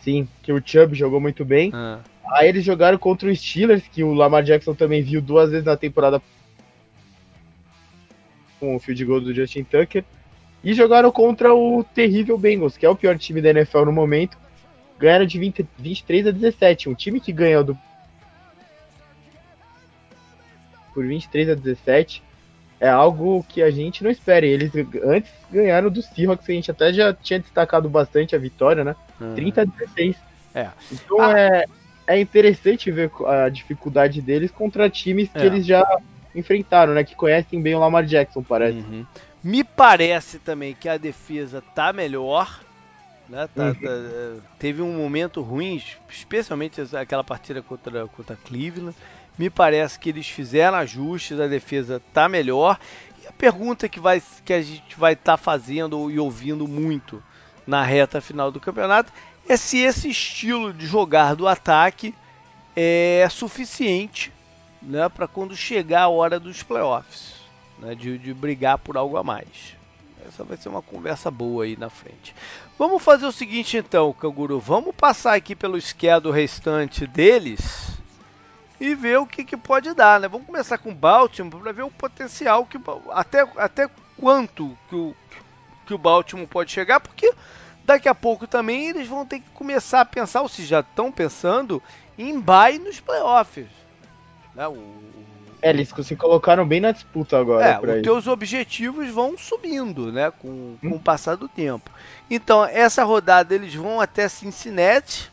Sim, 0.00 0.26
que 0.42 0.52
o 0.52 0.62
Chubb 0.64 0.94
jogou 0.94 1.20
muito 1.20 1.44
bem. 1.44 1.70
Ah. 1.74 2.00
Aí 2.32 2.48
eles 2.48 2.64
jogaram 2.64 2.98
contra 2.98 3.28
o 3.28 3.36
Steelers, 3.36 3.86
que 3.86 4.02
o 4.02 4.12
Lamar 4.14 4.42
Jackson 4.42 4.74
também 4.74 5.02
viu 5.02 5.20
duas 5.20 5.50
vezes 5.50 5.64
na 5.64 5.76
temporada 5.76 6.20
com 8.58 8.76
o 8.76 8.80
field 8.80 9.04
goal 9.04 9.20
do 9.20 9.34
Justin 9.34 9.64
Tucker. 9.64 10.04
E 10.62 10.72
jogaram 10.72 11.12
contra 11.12 11.54
o 11.54 11.84
terrível 11.84 12.38
Bengals, 12.38 12.76
que 12.78 12.86
é 12.86 12.88
o 12.88 12.96
pior 12.96 13.18
time 13.18 13.42
da 13.42 13.50
NFL 13.50 13.84
no 13.84 13.92
momento. 13.92 14.38
Ganharam 14.98 15.26
de 15.26 15.38
20, 15.38 15.66
23 15.78 16.28
a 16.28 16.30
17. 16.30 16.88
Um 16.88 16.94
time 16.94 17.20
que 17.20 17.32
ganhou 17.32 17.62
do... 17.62 17.78
por 20.94 21.04
23 21.06 21.50
a 21.50 21.54
17 21.54 22.22
é 22.80 22.88
algo 22.88 23.44
que 23.48 23.62
a 23.62 23.70
gente 23.70 24.04
não 24.04 24.10
espera. 24.10 24.44
Eles 24.44 24.70
antes 25.04 25.30
ganharam 25.50 25.90
do 25.90 26.02
Seahawks, 26.02 26.44
que 26.44 26.52
a 26.52 26.54
gente 26.54 26.70
até 26.70 26.92
já 26.92 27.12
tinha 27.14 27.38
destacado 27.38 27.88
bastante 27.88 28.36
a 28.36 28.38
vitória, 28.38 28.84
né? 28.84 28.94
Uhum. 29.20 29.34
30 29.34 29.62
a 29.62 29.64
16. 29.64 30.16
É. 30.54 30.68
Então 30.92 31.20
ah. 31.20 31.38
é, 31.38 31.64
é 32.06 32.20
interessante 32.20 32.90
ver 32.90 33.10
a 33.26 33.48
dificuldade 33.48 34.20
deles 34.20 34.50
contra 34.50 34.90
times 34.90 35.30
que 35.30 35.38
é. 35.38 35.46
eles 35.46 35.64
já 35.64 35.82
enfrentaram, 36.34 36.94
né? 36.94 37.04
Que 37.04 37.14
conhecem 37.14 37.60
bem 37.60 37.74
o 37.74 37.78
Lamar 37.78 38.04
Jackson, 38.04 38.42
parece. 38.42 38.78
Uhum. 38.78 39.06
Me 39.42 39.62
parece 39.62 40.38
também 40.38 40.74
que 40.74 40.88
a 40.88 40.96
defesa 40.96 41.62
tá 41.74 41.92
melhor. 41.92 42.60
Né? 43.28 43.48
Tá, 43.54 43.68
uhum. 43.68 43.74
tá, 43.74 43.90
é, 43.90 44.36
teve 44.58 44.82
um 44.82 44.92
momento 44.98 45.40
ruim, 45.40 45.82
especialmente 46.08 46.82
aquela 46.94 47.24
partida 47.24 47.62
contra, 47.62 48.06
contra 48.08 48.36
Cleveland. 48.36 48.94
Me 49.38 49.50
parece 49.50 49.98
que 49.98 50.08
eles 50.08 50.28
fizeram 50.28 50.78
ajustes, 50.78 51.40
a 51.40 51.46
defesa 51.46 52.00
tá 52.12 52.28
melhor. 52.28 52.78
E 53.22 53.26
a 53.26 53.32
pergunta 53.32 53.88
que, 53.88 53.98
vai, 53.98 54.22
que 54.44 54.52
a 54.52 54.62
gente 54.62 54.96
vai 54.96 55.14
estar 55.14 55.36
tá 55.36 55.36
fazendo 55.36 56.10
e 56.10 56.18
ouvindo 56.18 56.68
muito 56.68 57.22
na 57.66 57.82
reta 57.82 58.20
final 58.20 58.50
do 58.50 58.60
campeonato 58.60 59.12
é 59.48 59.56
se 59.56 59.78
esse 59.78 60.08
estilo 60.08 60.72
de 60.72 60.86
jogar 60.86 61.34
do 61.34 61.48
ataque 61.48 62.14
é 62.76 63.26
suficiente 63.30 64.32
né, 64.80 65.08
para 65.08 65.26
quando 65.26 65.56
chegar 65.56 66.02
a 66.02 66.08
hora 66.08 66.38
dos 66.38 66.62
playoffs, 66.62 67.34
né, 67.78 67.94
de, 67.94 68.18
de 68.18 68.32
brigar 68.32 68.78
por 68.78 68.96
algo 68.96 69.16
a 69.16 69.22
mais. 69.22 69.76
Essa 70.26 70.42
vai 70.44 70.56
ser 70.56 70.70
uma 70.70 70.80
conversa 70.80 71.30
boa 71.30 71.64
aí 71.64 71.76
na 71.76 71.90
frente. 71.90 72.34
Vamos 72.78 73.02
fazer 73.02 73.26
o 73.26 73.32
seguinte 73.32 73.76
então, 73.76 74.12
Canguru. 74.12 74.58
Vamos 74.58 74.94
passar 74.94 75.34
aqui 75.34 75.54
pelo 75.54 75.78
schedule 75.80 76.34
restante 76.34 77.06
deles 77.06 78.02
e 78.86 78.94
ver 78.94 79.18
o 79.18 79.26
que, 79.26 79.44
que 79.44 79.56
pode 79.56 79.92
dar, 79.94 80.20
né? 80.20 80.28
Vamos 80.28 80.46
começar 80.46 80.78
com 80.78 80.90
o 80.90 80.94
Baltimore 80.94 81.60
para 81.60 81.72
ver 81.72 81.82
o 81.82 81.90
potencial 81.90 82.66
que 82.66 82.78
até, 83.10 83.46
até 83.56 83.88
quanto 84.18 84.76
que 84.88 84.94
o, 84.94 85.14
que 85.86 85.94
o 85.94 85.98
Baltimore 85.98 86.46
pode 86.46 86.70
chegar, 86.70 87.00
porque 87.00 87.32
daqui 87.84 88.08
a 88.08 88.14
pouco 88.14 88.46
também 88.46 88.88
eles 88.88 89.08
vão 89.08 89.26
ter 89.26 89.40
que 89.40 89.50
começar 89.50 90.00
a 90.00 90.04
pensar, 90.04 90.42
ou 90.42 90.48
se 90.48 90.64
já 90.64 90.80
estão 90.80 91.10
pensando, 91.10 91.82
em 92.18 92.40
bye 92.40 92.78
nos 92.78 93.00
playoffs. 93.00 93.66
Né? 94.54 94.66
O, 94.68 95.04
é, 95.64 95.70
eles 95.70 95.88
se 96.02 96.14
colocaram 96.14 96.68
bem 96.68 96.78
na 96.78 96.92
disputa 96.92 97.38
agora. 97.38 97.64
É, 97.64 97.96
os 97.96 98.02
teus 98.02 98.26
objetivos 98.26 99.08
vão 99.08 99.38
subindo, 99.38 100.12
né? 100.12 100.30
Com, 100.30 100.76
com 100.78 100.88
hum. 100.88 100.96
o 100.96 101.00
passar 101.00 101.38
do 101.38 101.48
tempo. 101.48 101.90
Então, 102.30 102.66
essa 102.66 103.02
rodada 103.02 103.54
eles 103.54 103.74
vão 103.74 103.98
até 103.98 104.28
Cincinnati, 104.28 105.32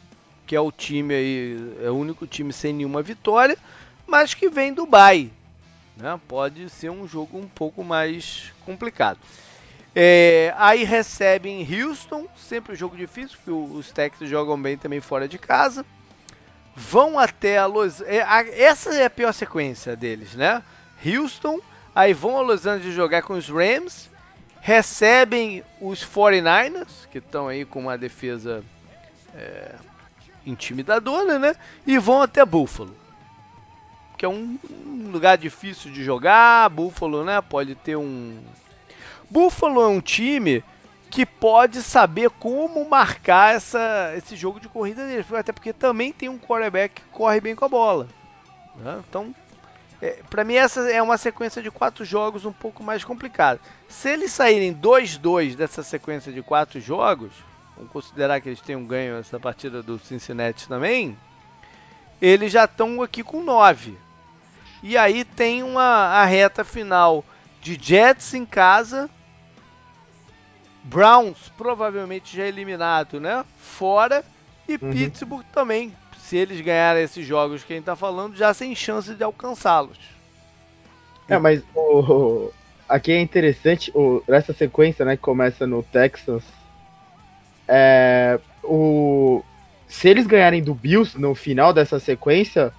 que 0.51 0.55
é 0.57 0.59
o 0.59 0.69
time 0.69 1.15
aí, 1.15 1.77
é 1.81 1.89
o 1.89 1.95
único 1.95 2.27
time 2.27 2.51
sem 2.51 2.73
nenhuma 2.73 3.01
vitória, 3.01 3.57
mas 4.05 4.33
que 4.33 4.49
vem 4.49 4.73
do 4.73 4.85
Bay. 4.85 5.31
Né? 5.95 6.19
Pode 6.27 6.69
ser 6.69 6.91
um 6.91 7.07
jogo 7.07 7.37
um 7.37 7.47
pouco 7.47 7.85
mais 7.85 8.51
complicado. 8.65 9.17
É, 9.95 10.53
aí 10.57 10.83
recebem 10.83 11.65
Houston, 11.65 12.27
sempre 12.35 12.73
um 12.73 12.75
jogo 12.75 12.97
difícil, 12.97 13.37
porque 13.37 13.49
os 13.49 13.91
Texans 13.91 14.29
jogam 14.29 14.61
bem 14.61 14.77
também 14.77 14.99
fora 14.99 15.25
de 15.25 15.37
casa 15.37 15.85
vão 16.75 17.17
até 17.17 17.57
a 17.57 17.65
Los 17.65 18.01
é, 18.01 18.17
Essa 18.61 18.93
é 18.93 19.05
a 19.05 19.09
pior 19.09 19.31
sequência 19.31 19.95
deles, 19.95 20.35
né? 20.35 20.61
Houston, 21.05 21.61
aí 21.95 22.13
vão 22.13 22.37
a 22.37 22.41
Los 22.41 22.65
Angeles 22.65 22.93
jogar 22.93 23.21
com 23.21 23.35
os 23.35 23.47
Rams, 23.47 24.09
recebem 24.59 25.63
os 25.79 26.05
49ers, 26.05 27.07
que 27.09 27.19
estão 27.19 27.47
aí 27.47 27.63
com 27.63 27.79
uma 27.79 27.97
defesa 27.97 28.61
é, 29.33 29.75
intimidadora, 30.45 31.39
né? 31.39 31.55
E 31.85 31.97
vão 31.97 32.21
até 32.21 32.45
Buffalo. 32.45 32.95
Que 34.17 34.25
é 34.25 34.29
um, 34.29 34.57
um 34.69 35.09
lugar 35.11 35.37
difícil 35.37 35.91
de 35.91 36.03
jogar. 36.03 36.69
Buffalo, 36.69 37.23
né? 37.23 37.41
Pode 37.41 37.75
ter 37.75 37.95
um. 37.95 38.39
Buffalo 39.29 39.81
é 39.81 39.87
um 39.87 40.01
time 40.01 40.63
que 41.09 41.25
pode 41.25 41.81
saber 41.83 42.29
como 42.29 42.87
marcar 42.87 43.55
essa, 43.55 44.13
esse 44.15 44.35
jogo 44.35 44.59
de 44.59 44.69
corrida 44.69 45.05
dele. 45.05 45.25
Até 45.33 45.51
porque 45.51 45.73
também 45.73 46.13
tem 46.13 46.29
um 46.29 46.39
quarterback 46.39 47.01
que 47.01 47.09
corre 47.09 47.41
bem 47.41 47.55
com 47.55 47.65
a 47.65 47.69
bola. 47.69 48.07
Né? 48.77 49.01
Então, 49.07 49.35
é, 50.01 50.19
para 50.29 50.43
mim, 50.43 50.55
essa 50.55 50.89
é 50.89 51.01
uma 51.01 51.17
sequência 51.17 51.61
de 51.61 51.69
quatro 51.69 52.03
jogos 52.03 52.45
um 52.45 52.51
pouco 52.51 52.83
mais 52.83 53.03
complicada. 53.03 53.59
Se 53.87 54.09
eles 54.09 54.31
saírem 54.31 54.73
2-2 54.73 55.55
dessa 55.55 55.83
sequência 55.83 56.31
de 56.31 56.41
quatro 56.41 56.79
jogos, 56.79 57.31
vamos 57.81 57.91
considerar 57.91 58.39
que 58.39 58.49
eles 58.49 58.61
tenham 58.61 58.85
ganho 58.85 59.17
essa 59.17 59.39
partida 59.39 59.81
do 59.81 59.97
Cincinnati 59.97 60.67
também, 60.67 61.17
eles 62.21 62.51
já 62.51 62.65
estão 62.65 63.01
aqui 63.01 63.23
com 63.23 63.43
9. 63.43 63.97
E 64.83 64.95
aí 64.95 65.25
tem 65.25 65.63
uma 65.63 65.83
a 65.83 66.25
reta 66.25 66.63
final 66.63 67.25
de 67.59 67.77
Jets 67.81 68.33
em 68.33 68.45
casa 68.45 69.09
Browns 70.83 71.51
provavelmente 71.57 72.35
já 72.35 72.45
eliminado, 72.45 73.19
né? 73.19 73.45
Fora. 73.57 74.23
E 74.67 74.73
uhum. 74.73 74.91
Pittsburgh 74.91 75.45
também. 75.51 75.93
Se 76.17 76.37
eles 76.37 76.61
ganharem 76.61 77.03
esses 77.03 77.25
jogos 77.25 77.63
que 77.63 77.73
a 77.73 77.75
gente 77.75 77.85
tá 77.85 77.95
falando, 77.95 78.35
já 78.35 78.53
sem 78.53 78.73
chance 78.73 79.13
de 79.13 79.23
alcançá-los. 79.23 79.99
É, 81.27 81.37
mas 81.37 81.61
o, 81.75 82.51
aqui 82.87 83.11
é 83.11 83.21
interessante, 83.21 83.91
o, 83.93 84.23
essa 84.27 84.53
sequência, 84.53 85.03
né, 85.05 85.15
que 85.15 85.21
começa 85.21 85.67
no 85.67 85.83
Texas. 85.83 86.43
É, 87.73 88.37
o, 88.63 89.41
se 89.87 90.09
eles 90.09 90.27
ganharem 90.27 90.61
do 90.61 90.75
Bills 90.75 91.17
no 91.17 91.33
final 91.33 91.71
dessa 91.71 91.99
sequência, 91.99 92.73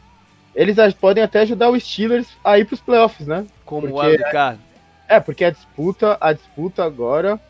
eles 0.54 0.76
podem 0.92 1.24
até 1.24 1.40
ajudar 1.40 1.70
os 1.70 1.82
Steelers 1.82 2.28
a 2.44 2.58
ir 2.58 2.66
pros 2.66 2.80
playoffs, 2.80 3.26
né? 3.26 3.46
Como 3.64 3.86
o 3.86 3.98
wildcard. 3.98 4.60
É, 5.08 5.16
é, 5.16 5.20
porque 5.20 5.44
a 5.46 5.50
disputa, 5.50 6.18
a 6.20 6.34
disputa 6.34 6.84
agora 6.84 7.40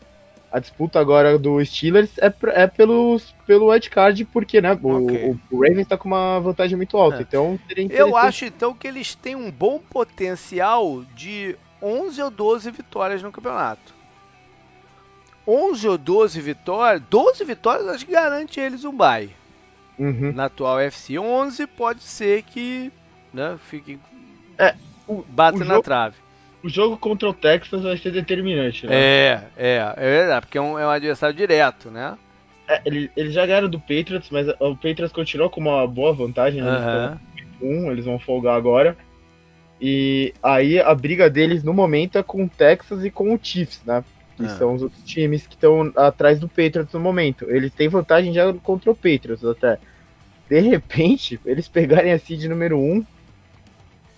a 0.53 0.59
disputa 0.59 0.99
agora 0.99 1.39
do 1.39 1.65
Steelers 1.65 2.11
é, 2.19 2.31
é 2.51 2.67
pelos, 2.67 3.33
pelo 3.47 3.71
wildcard, 3.71 4.23
porque 4.25 4.61
né, 4.61 4.73
okay. 4.73 5.31
o, 5.31 5.39
o 5.49 5.61
Ravens 5.63 5.79
está 5.79 5.97
com 5.97 6.07
uma 6.07 6.39
vantagem 6.39 6.77
muito 6.77 6.95
alta. 6.95 7.17
É. 7.17 7.21
Então 7.23 7.59
Eu 7.89 8.15
acho 8.15 8.45
então 8.45 8.71
que 8.71 8.87
eles 8.87 9.15
têm 9.15 9.35
um 9.35 9.49
bom 9.49 9.79
potencial 9.79 11.03
de 11.15 11.57
11 11.81 12.21
ou 12.21 12.29
12 12.29 12.69
vitórias 12.69 13.23
no 13.23 13.31
campeonato. 13.31 13.95
11 15.47 15.87
ou 15.87 15.97
12 15.97 16.41
vitórias, 16.41 17.03
12 17.09 17.43
vitórias 17.43 17.87
acho 17.87 18.05
que 18.05 18.11
garante 18.11 18.59
eles 18.59 18.85
um 18.85 18.95
bye. 18.95 19.29
Uhum. 19.97 20.31
Na 20.33 20.45
atual 20.45 20.79
FC 20.79 21.19
11 21.19 21.67
pode 21.67 22.03
ser 22.03 22.43
que 22.43 22.91
né, 23.33 23.57
fique 23.69 23.99
é, 24.57 24.75
bata 25.29 25.59
na 25.59 25.65
jogo, 25.65 25.83
trave 25.83 26.15
o 26.63 26.69
jogo 26.69 26.97
contra 26.97 27.29
o 27.29 27.33
Texas 27.33 27.83
vai 27.83 27.97
ser 27.97 28.11
determinante, 28.11 28.87
né? 28.87 28.95
É, 28.95 29.43
é, 29.57 29.93
é 29.97 30.09
verdade, 30.09 30.45
porque 30.45 30.57
é 30.57 30.61
um, 30.61 30.79
é 30.79 30.87
um 30.87 30.89
adversário 30.89 31.35
direto, 31.35 31.91
né? 31.91 32.17
É, 32.67 32.81
eles, 32.85 33.09
eles 33.17 33.33
já 33.33 33.45
ganharam 33.45 33.69
do 33.69 33.79
Patriots, 33.79 34.29
mas 34.31 34.47
o 34.47 34.75
Patriots 34.75 35.11
continuou 35.11 35.49
com 35.49 35.59
uma 35.59 35.85
boa 35.85 36.13
vantagem, 36.13 36.61
né? 36.61 37.19
Eles, 37.35 37.49
um, 37.61 37.91
eles 37.91 38.05
vão 38.05 38.17
folgar 38.17 38.55
agora. 38.55 38.95
E 39.81 40.33
aí 40.41 40.79
a 40.79 40.95
briga 40.95 41.29
deles 41.29 41.63
no 41.63 41.73
momento 41.73 42.17
é 42.17 42.23
com 42.23 42.45
o 42.45 42.49
Texas 42.49 43.03
e 43.03 43.11
com 43.11 43.33
o 43.33 43.39
Chiefs, 43.41 43.81
né? 43.85 44.01
Que 44.35 44.45
ah. 44.45 44.57
são 44.57 44.73
os 44.73 44.81
outros 44.81 45.03
times 45.03 45.45
que 45.45 45.55
estão 45.55 45.91
atrás 45.95 46.39
do 46.39 46.47
Patriots 46.47 46.93
no 46.93 46.99
momento. 46.99 47.49
Eles 47.49 47.73
têm 47.73 47.87
vantagem 47.87 48.33
já 48.33 48.51
contra 48.53 48.91
o 48.91 48.95
Patriots 48.95 49.43
até. 49.43 49.79
De 50.49 50.59
repente, 50.59 51.39
eles 51.45 51.67
pegarem 51.67 52.11
a 52.11 52.19
seed 52.19 52.45
número 52.45 52.77
1. 52.77 52.81
Um, 52.81 53.05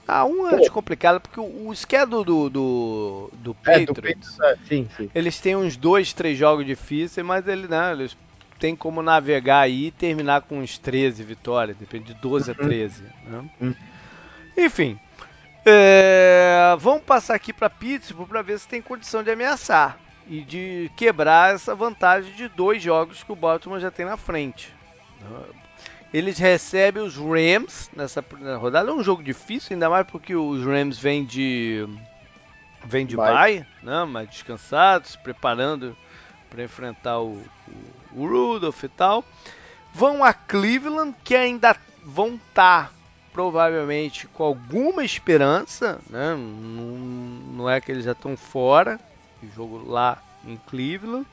ah, 0.08 0.26
um 0.26 0.48
é 0.48 0.70
complicado, 0.70 1.20
porque 1.20 1.40
o, 1.40 1.70
o 1.70 1.76
schedule 1.76 2.24
do, 2.24 2.50
do, 2.50 3.32
do 3.34 3.56
Patriots, 3.56 3.82
é, 3.82 3.86
do 3.86 3.96
Patriots 3.96 4.40
é, 4.40 4.56
sim, 4.68 4.88
sim. 4.96 5.10
eles 5.16 5.40
têm 5.40 5.56
uns 5.56 5.76
dois, 5.76 6.14
três 6.14 6.38
jogos 6.38 6.64
difíceis, 6.64 7.26
mas 7.26 7.48
ele, 7.48 7.68
né, 7.68 7.92
eles 7.92 8.16
têm 8.60 8.76
como 8.76 9.02
navegar 9.02 9.62
aí 9.62 9.88
e 9.88 9.92
terminar 9.92 10.44
com 10.44 10.60
uns 10.60 10.78
13 10.78 11.24
vitórias, 11.24 11.76
depende 11.76 12.14
de 12.14 12.22
12 12.22 12.52
uhum. 12.52 12.56
a 12.56 12.64
13. 12.64 13.04
Né? 13.26 13.50
Uhum. 13.60 13.76
Enfim, 14.56 15.00
é, 15.66 16.76
vamos 16.78 17.02
passar 17.02 17.34
aqui 17.34 17.52
para 17.52 17.68
Pittsburgh 17.68 18.30
para 18.30 18.44
ver 18.44 18.60
se 18.60 18.68
tem 18.68 18.84
condição 18.84 19.24
de 19.24 19.32
ameaçar 19.32 20.05
e 20.28 20.42
de 20.42 20.92
quebrar 20.96 21.54
essa 21.54 21.76
vantagem 21.76 22.34
de 22.34 22.48
dois 22.48 22.82
jogos 22.82 23.24
que 23.24 23.32
o 23.32 23.36
Baltimore 23.36 23.80
já 23.80 23.92
tem 23.92 24.06
na 24.06 24.18
frente. 24.18 24.74
Eles 26.14 26.38
recebem 26.38 27.04
os 27.04 27.16
Rams 27.16 27.90
nessa 27.96 28.24
rodada. 28.60 28.90
É 28.90 28.94
um 28.94 29.04
jogo 29.04 29.22
difícil, 29.22 29.74
ainda 29.74 29.90
mais 29.90 30.08
porque 30.08 30.36
os 30.36 30.64
Rams 30.66 30.98
vêm 30.98 31.26
de 31.26 31.88
vem 32.86 33.06
de 33.06 33.18
bye, 33.18 33.66
né? 33.82 34.06
mas 34.06 34.30
descansados, 34.30 35.12
se 35.12 35.18
preparando 35.18 35.98
para 36.50 36.64
enfrentar 36.64 37.20
o, 37.20 37.42
o, 38.14 38.22
o 38.22 38.28
Rudolph 38.28 38.84
e 38.84 38.90
tal. 38.90 39.26
Vão 39.94 40.24
a 40.24 40.34
Cleveland, 40.34 41.16
que 41.24 41.36
ainda 41.36 41.76
vão 42.04 42.36
estar 42.36 42.90
tá 42.90 42.92
provavelmente 43.34 44.28
com 44.28 44.44
alguma 44.44 45.04
esperança, 45.04 46.00
né? 46.10 46.36
não, 46.36 46.98
não 47.58 47.70
é 47.70 47.82
que 47.82 47.92
eles 47.92 48.06
já 48.06 48.14
estão 48.14 48.38
fora, 48.38 49.00
jogo 49.50 49.84
lá 49.90 50.18
em 50.46 50.58
Cleveland. 50.68 51.26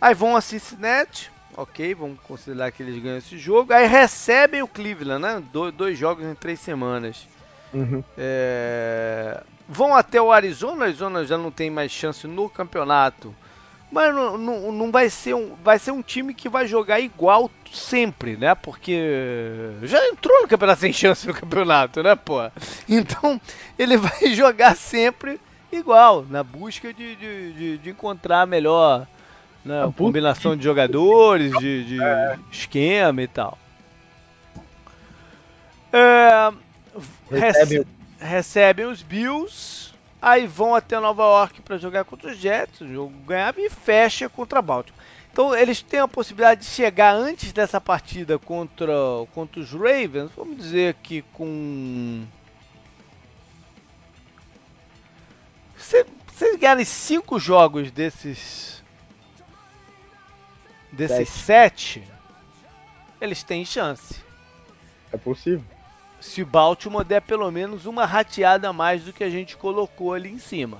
Aí 0.00 0.14
vão 0.14 0.36
a 0.36 0.40
Cincinnati, 0.40 1.30
ok, 1.56 1.94
vamos 1.94 2.18
considerar 2.20 2.70
que 2.70 2.82
eles 2.82 3.02
ganham 3.02 3.18
esse 3.18 3.36
jogo. 3.36 3.72
Aí 3.72 3.86
recebem 3.86 4.62
o 4.62 4.68
Cleveland, 4.68 5.22
né? 5.22 5.42
Do, 5.52 5.70
dois 5.70 5.98
jogos 5.98 6.24
em 6.24 6.34
três 6.34 6.60
semanas. 6.60 7.26
Uhum. 7.72 8.02
É... 8.16 9.42
Vão 9.68 9.94
até 9.94 10.20
o 10.20 10.32
Arizona, 10.32 10.80
o 10.80 10.84
Arizona 10.84 11.24
já 11.24 11.38
não 11.38 11.50
tem 11.50 11.70
mais 11.70 11.92
chance 11.92 12.26
no 12.26 12.48
campeonato. 12.48 13.34
Mas 13.90 14.14
não, 14.14 14.38
não, 14.38 14.72
não, 14.72 14.92
vai 14.92 15.10
ser 15.10 15.34
um 15.34 15.56
vai 15.64 15.78
ser 15.78 15.90
um 15.90 16.00
time 16.00 16.32
que 16.32 16.48
vai 16.48 16.66
jogar 16.66 17.00
igual 17.00 17.50
sempre, 17.72 18.36
né? 18.36 18.54
Porque 18.54 18.96
já 19.82 20.04
entrou 20.08 20.42
no 20.42 20.48
campeonato 20.48 20.80
sem 20.80 20.92
chance 20.92 21.26
no 21.26 21.34
campeonato, 21.34 22.02
né, 22.02 22.14
pô? 22.14 22.38
Então 22.88 23.40
ele 23.76 23.96
vai 23.98 24.32
jogar 24.32 24.76
sempre 24.76 25.40
igual, 25.76 26.24
na 26.28 26.42
busca 26.42 26.92
de, 26.92 27.16
de, 27.16 27.52
de, 27.52 27.78
de 27.78 27.90
encontrar 27.90 28.46
melhor 28.46 29.06
né, 29.64 29.92
combinação 29.96 30.56
de 30.56 30.64
jogadores, 30.64 31.52
de, 31.58 31.84
de 31.84 32.02
é. 32.02 32.38
esquema 32.50 33.22
e 33.22 33.28
tal. 33.28 33.58
É, 35.92 36.52
recebem. 37.30 37.84
recebem 38.18 38.86
os 38.86 39.02
Bills, 39.02 39.92
aí 40.20 40.46
vão 40.46 40.74
até 40.74 40.98
Nova 40.98 41.22
York 41.22 41.62
para 41.62 41.78
jogar 41.78 42.04
contra 42.04 42.30
os 42.30 42.38
Jets, 42.38 42.80
o 42.80 42.88
jogo 42.88 43.12
ganhava 43.26 43.60
e 43.60 43.68
fecha 43.68 44.28
contra 44.28 44.62
Baltimore. 44.62 45.00
Então 45.32 45.54
eles 45.54 45.80
têm 45.80 46.00
a 46.00 46.08
possibilidade 46.08 46.62
de 46.62 46.66
chegar 46.66 47.14
antes 47.14 47.52
dessa 47.52 47.80
partida 47.80 48.38
contra, 48.38 48.92
contra 49.32 49.60
os 49.60 49.72
Ravens, 49.72 50.30
vamos 50.36 50.56
dizer 50.56 50.94
que 51.02 51.22
com 51.32 52.24
se, 55.90 56.44
eles 56.44 56.60
ganharem 56.60 56.84
cinco 56.84 57.38
jogos 57.38 57.90
desses. 57.90 58.82
desses 60.92 61.28
sete. 61.28 62.00
sete, 62.00 62.12
eles 63.20 63.42
têm 63.42 63.64
chance. 63.64 64.22
É 65.12 65.16
possível. 65.16 65.64
Se 66.20 66.42
o 66.42 66.46
Baltimore 66.46 67.04
der 67.04 67.22
pelo 67.22 67.50
menos 67.50 67.86
uma 67.86 68.04
rateada 68.04 68.68
a 68.68 68.72
mais 68.72 69.02
do 69.02 69.12
que 69.12 69.24
a 69.24 69.30
gente 69.30 69.56
colocou 69.56 70.12
ali 70.12 70.30
em 70.30 70.38
cima. 70.38 70.78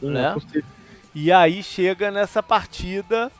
Sim, 0.00 0.10
né? 0.10 0.30
é 0.30 0.32
possível. 0.34 0.64
E 1.14 1.32
aí 1.32 1.62
chega 1.62 2.10
nessa 2.10 2.42
partida 2.42 3.32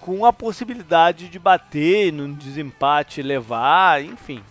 com 0.00 0.24
a 0.24 0.32
possibilidade 0.32 1.28
de 1.28 1.38
bater 1.38 2.10
no 2.10 2.32
desempate, 2.34 3.20
levar, 3.20 4.02
enfim. 4.02 4.42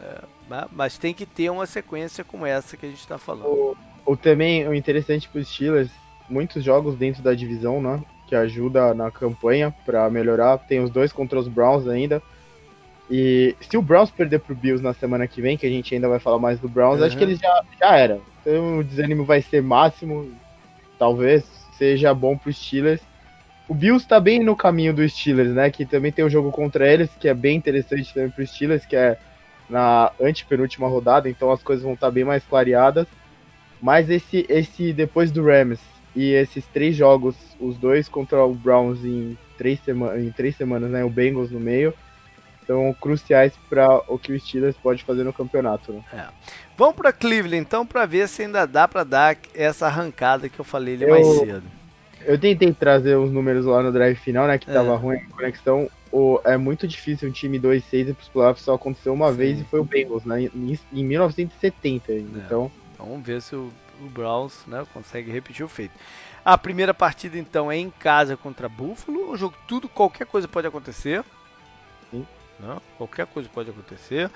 É? 0.00 0.33
Mas 0.72 0.98
tem 0.98 1.14
que 1.14 1.26
ter 1.26 1.50
uma 1.50 1.66
sequência 1.66 2.24
como 2.24 2.46
essa 2.46 2.76
que 2.76 2.86
a 2.86 2.88
gente 2.88 3.00
está 3.00 3.18
falando. 3.18 3.46
O, 3.46 3.76
o, 4.04 4.16
também 4.16 4.66
o 4.68 4.74
interessante 4.74 5.28
para 5.28 5.40
os 5.40 5.48
Steelers, 5.48 5.90
muitos 6.28 6.62
jogos 6.62 6.96
dentro 6.96 7.22
da 7.22 7.34
divisão, 7.34 7.80
né? 7.80 8.02
Que 8.26 8.34
ajuda 8.34 8.94
na 8.94 9.10
campanha 9.10 9.74
para 9.84 10.08
melhorar. 10.10 10.58
Tem 10.58 10.80
os 10.80 10.90
dois 10.90 11.12
contra 11.12 11.38
os 11.38 11.48
Browns 11.48 11.88
ainda. 11.88 12.22
E 13.10 13.54
se 13.60 13.76
o 13.76 13.82
Browns 13.82 14.10
perder 14.10 14.40
pro 14.40 14.54
Bills 14.54 14.82
na 14.82 14.94
semana 14.94 15.26
que 15.26 15.40
vem, 15.40 15.56
que 15.56 15.66
a 15.66 15.70
gente 15.70 15.94
ainda 15.94 16.08
vai 16.08 16.18
falar 16.18 16.38
mais 16.38 16.58
do 16.58 16.68
Browns, 16.68 17.00
uhum. 17.00 17.06
acho 17.06 17.16
que 17.16 17.24
eles 17.24 17.38
já, 17.38 17.62
já 17.78 17.96
era. 17.96 18.20
Então 18.40 18.78
o 18.78 18.84
desânimo 18.84 19.24
vai 19.24 19.42
ser 19.42 19.62
máximo. 19.62 20.32
Talvez 20.98 21.44
seja 21.76 22.14
bom 22.14 22.36
para 22.36 22.50
os 22.50 22.56
Steelers. 22.56 23.00
O 23.68 23.74
Bills 23.74 24.06
tá 24.06 24.20
bem 24.20 24.40
no 24.40 24.54
caminho 24.54 24.92
dos 24.92 25.12
Steelers, 25.12 25.50
né? 25.50 25.70
Que 25.70 25.86
também 25.86 26.12
tem 26.12 26.24
um 26.24 26.30
jogo 26.30 26.50
contra 26.50 26.90
eles, 26.90 27.10
que 27.18 27.28
é 27.28 27.34
bem 27.34 27.56
interessante 27.56 28.12
também 28.12 28.30
para 28.30 28.44
os 28.44 28.50
Steelers, 28.50 28.84
que 28.84 28.96
é 28.96 29.18
na 29.68 30.12
antepenúltima 30.20 30.88
rodada, 30.88 31.28
então 31.28 31.50
as 31.50 31.62
coisas 31.62 31.84
vão 31.84 31.94
estar 31.94 32.10
bem 32.10 32.24
mais 32.24 32.44
clareadas. 32.44 33.06
Mas 33.80 34.08
esse, 34.08 34.46
esse 34.48 34.92
depois 34.92 35.30
do 35.30 35.44
Rams 35.44 35.80
e 36.14 36.32
esses 36.32 36.64
três 36.66 36.96
jogos, 36.96 37.36
os 37.60 37.76
dois 37.76 38.08
contra 38.08 38.44
o 38.44 38.54
Browns 38.54 39.04
em 39.04 39.36
três, 39.58 39.80
sema 39.80 40.18
em 40.18 40.30
três 40.30 40.56
semanas, 40.56 40.90
né, 40.90 41.04
o 41.04 41.10
Bengals 41.10 41.50
no 41.50 41.60
meio, 41.60 41.92
são 42.66 42.94
cruciais 42.94 43.52
para 43.68 44.00
o 44.08 44.18
que 44.18 44.32
o 44.32 44.40
Steelers 44.40 44.76
pode 44.76 45.04
fazer 45.04 45.24
no 45.24 45.32
campeonato. 45.32 45.92
Né? 45.92 46.02
É. 46.12 46.24
Vamos 46.76 46.96
para 46.96 47.12
Cleveland 47.12 47.58
então 47.58 47.84
para 47.86 48.06
ver 48.06 48.28
se 48.28 48.42
ainda 48.42 48.66
dá 48.66 48.88
para 48.88 49.04
dar 49.04 49.36
essa 49.54 49.86
arrancada 49.86 50.48
que 50.48 50.58
eu 50.58 50.64
falei 50.64 50.94
ali 50.94 51.04
eu, 51.04 51.10
mais 51.10 51.26
cedo. 51.26 51.83
Eu 52.26 52.38
tentei 52.38 52.72
trazer 52.72 53.16
os 53.16 53.30
números 53.30 53.66
lá 53.66 53.82
no 53.82 53.92
drive 53.92 54.16
final, 54.16 54.46
né, 54.46 54.58
que 54.58 54.70
é. 54.70 54.72
tava 54.72 54.96
ruim 54.96 55.16
a 55.16 55.36
conexão 55.36 55.90
o, 56.14 56.40
é 56.44 56.56
muito 56.56 56.86
difícil 56.86 57.28
um 57.28 57.32
time 57.32 57.58
2-6 57.58 58.08
ir 58.08 58.14
pros 58.14 58.28
playoffs, 58.28 58.64
só 58.64 58.74
aconteceu 58.74 59.12
uma 59.12 59.32
Sim. 59.32 59.36
vez 59.36 59.60
e 59.60 59.64
foi 59.64 59.80
o 59.80 59.84
Bengals, 59.84 60.24
né, 60.24 60.42
em, 60.42 60.78
em 60.92 61.04
1970. 61.04 62.12
É. 62.12 62.18
Então... 62.18 62.70
Vamos 62.96 63.26
ver 63.26 63.42
se 63.42 63.56
o, 63.56 63.72
o 64.00 64.08
Browns 64.10 64.64
né, 64.66 64.86
consegue 64.94 65.32
repetir 65.32 65.64
o 65.64 65.68
feito. 65.68 65.92
A 66.44 66.56
primeira 66.56 66.94
partida, 66.94 67.36
então, 67.36 67.72
é 67.72 67.76
em 67.76 67.90
casa 67.90 68.36
contra 68.36 68.68
Buffalo. 68.68 69.32
O 69.32 69.36
jogo, 69.36 69.56
tudo, 69.66 69.88
qualquer 69.88 70.26
coisa 70.26 70.46
pode 70.46 70.68
acontecer. 70.68 71.24
Sim. 72.12 72.24
Né? 72.60 72.76
Qualquer 72.96 73.26
coisa 73.26 73.48
pode 73.52 73.70
acontecer. 73.70 74.30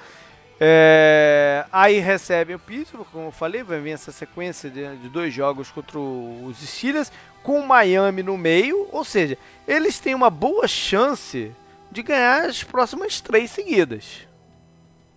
É, 0.60 1.64
aí 1.70 2.00
recebem 2.00 2.56
o 2.56 2.58
Pittsburgh, 2.58 3.06
como 3.12 3.26
eu 3.26 3.30
falei, 3.30 3.62
vai 3.62 3.78
vir 3.78 3.90
essa 3.90 4.10
sequência 4.10 4.68
de, 4.68 4.96
de, 4.96 5.08
dois 5.08 5.32
jogos 5.32 5.70
contra 5.70 6.00
os 6.00 6.58
Steelers, 6.58 7.12
com 7.42 7.62
Miami 7.62 8.22
no 8.22 8.36
meio, 8.36 8.88
ou 8.92 9.04
seja, 9.04 9.38
eles 9.66 9.98
têm 9.98 10.14
uma 10.14 10.30
boa 10.30 10.66
chance 10.68 11.52
de 11.90 12.02
ganhar 12.02 12.44
as 12.44 12.62
próximas 12.62 13.20
três 13.20 13.50
seguidas. 13.50 14.26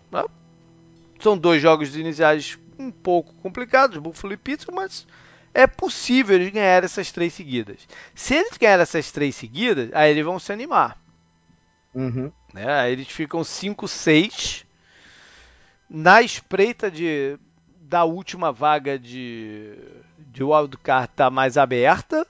Tá? 0.10 0.26
São 1.20 1.38
dois 1.38 1.62
jogos 1.62 1.96
iniciais 1.96 2.58
um 2.78 2.92
pouco 2.92 3.34
complicados, 3.36 3.98
Buffalo 3.98 4.34
e 4.34 4.38
Pittsburgh, 4.38 4.76
mas 4.76 5.06
é 5.54 5.68
possível 5.68 6.36
eles 6.36 6.52
ganhar 6.52 6.84
essas 6.84 7.12
três 7.12 7.34
seguidas. 7.34 7.88
Se 8.16 8.36
eles 8.36 8.58
ganharem 8.58 8.84
essas 8.84 9.12
três 9.12 9.36
seguidas, 9.36 9.90
aí 9.94 10.12
eles 10.12 10.24
vão 10.26 10.40
se 10.40 10.52
animar. 10.52 10.98
Uhum. 11.94 12.32
Né? 12.54 12.72
Aí 12.72 12.94
eles 12.94 13.08
ficam 13.08 13.42
5-6 13.42 14.66
na 15.90 16.22
espreita 16.22 16.90
de, 16.90 17.38
da 17.92 18.06
última 18.06 18.54
vaga 18.54 18.98
de, 18.98 19.78
de 20.18 20.42
wildcard 20.42 21.10
tá 21.14 21.30
mais 21.30 21.58
aberta. 21.58 22.26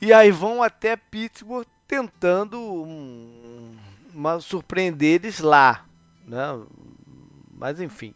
E 0.00 0.14
aí 0.14 0.30
vão 0.30 0.62
até 0.62 0.96
Pittsburgh 0.96 1.66
tentando 1.86 2.58
um, 2.58 3.76
uma, 4.14 4.40
surpreender 4.40 5.16
eles 5.16 5.40
lá. 5.40 5.84
Né? 6.26 6.58
Mas 7.52 7.82
enfim. 7.82 8.14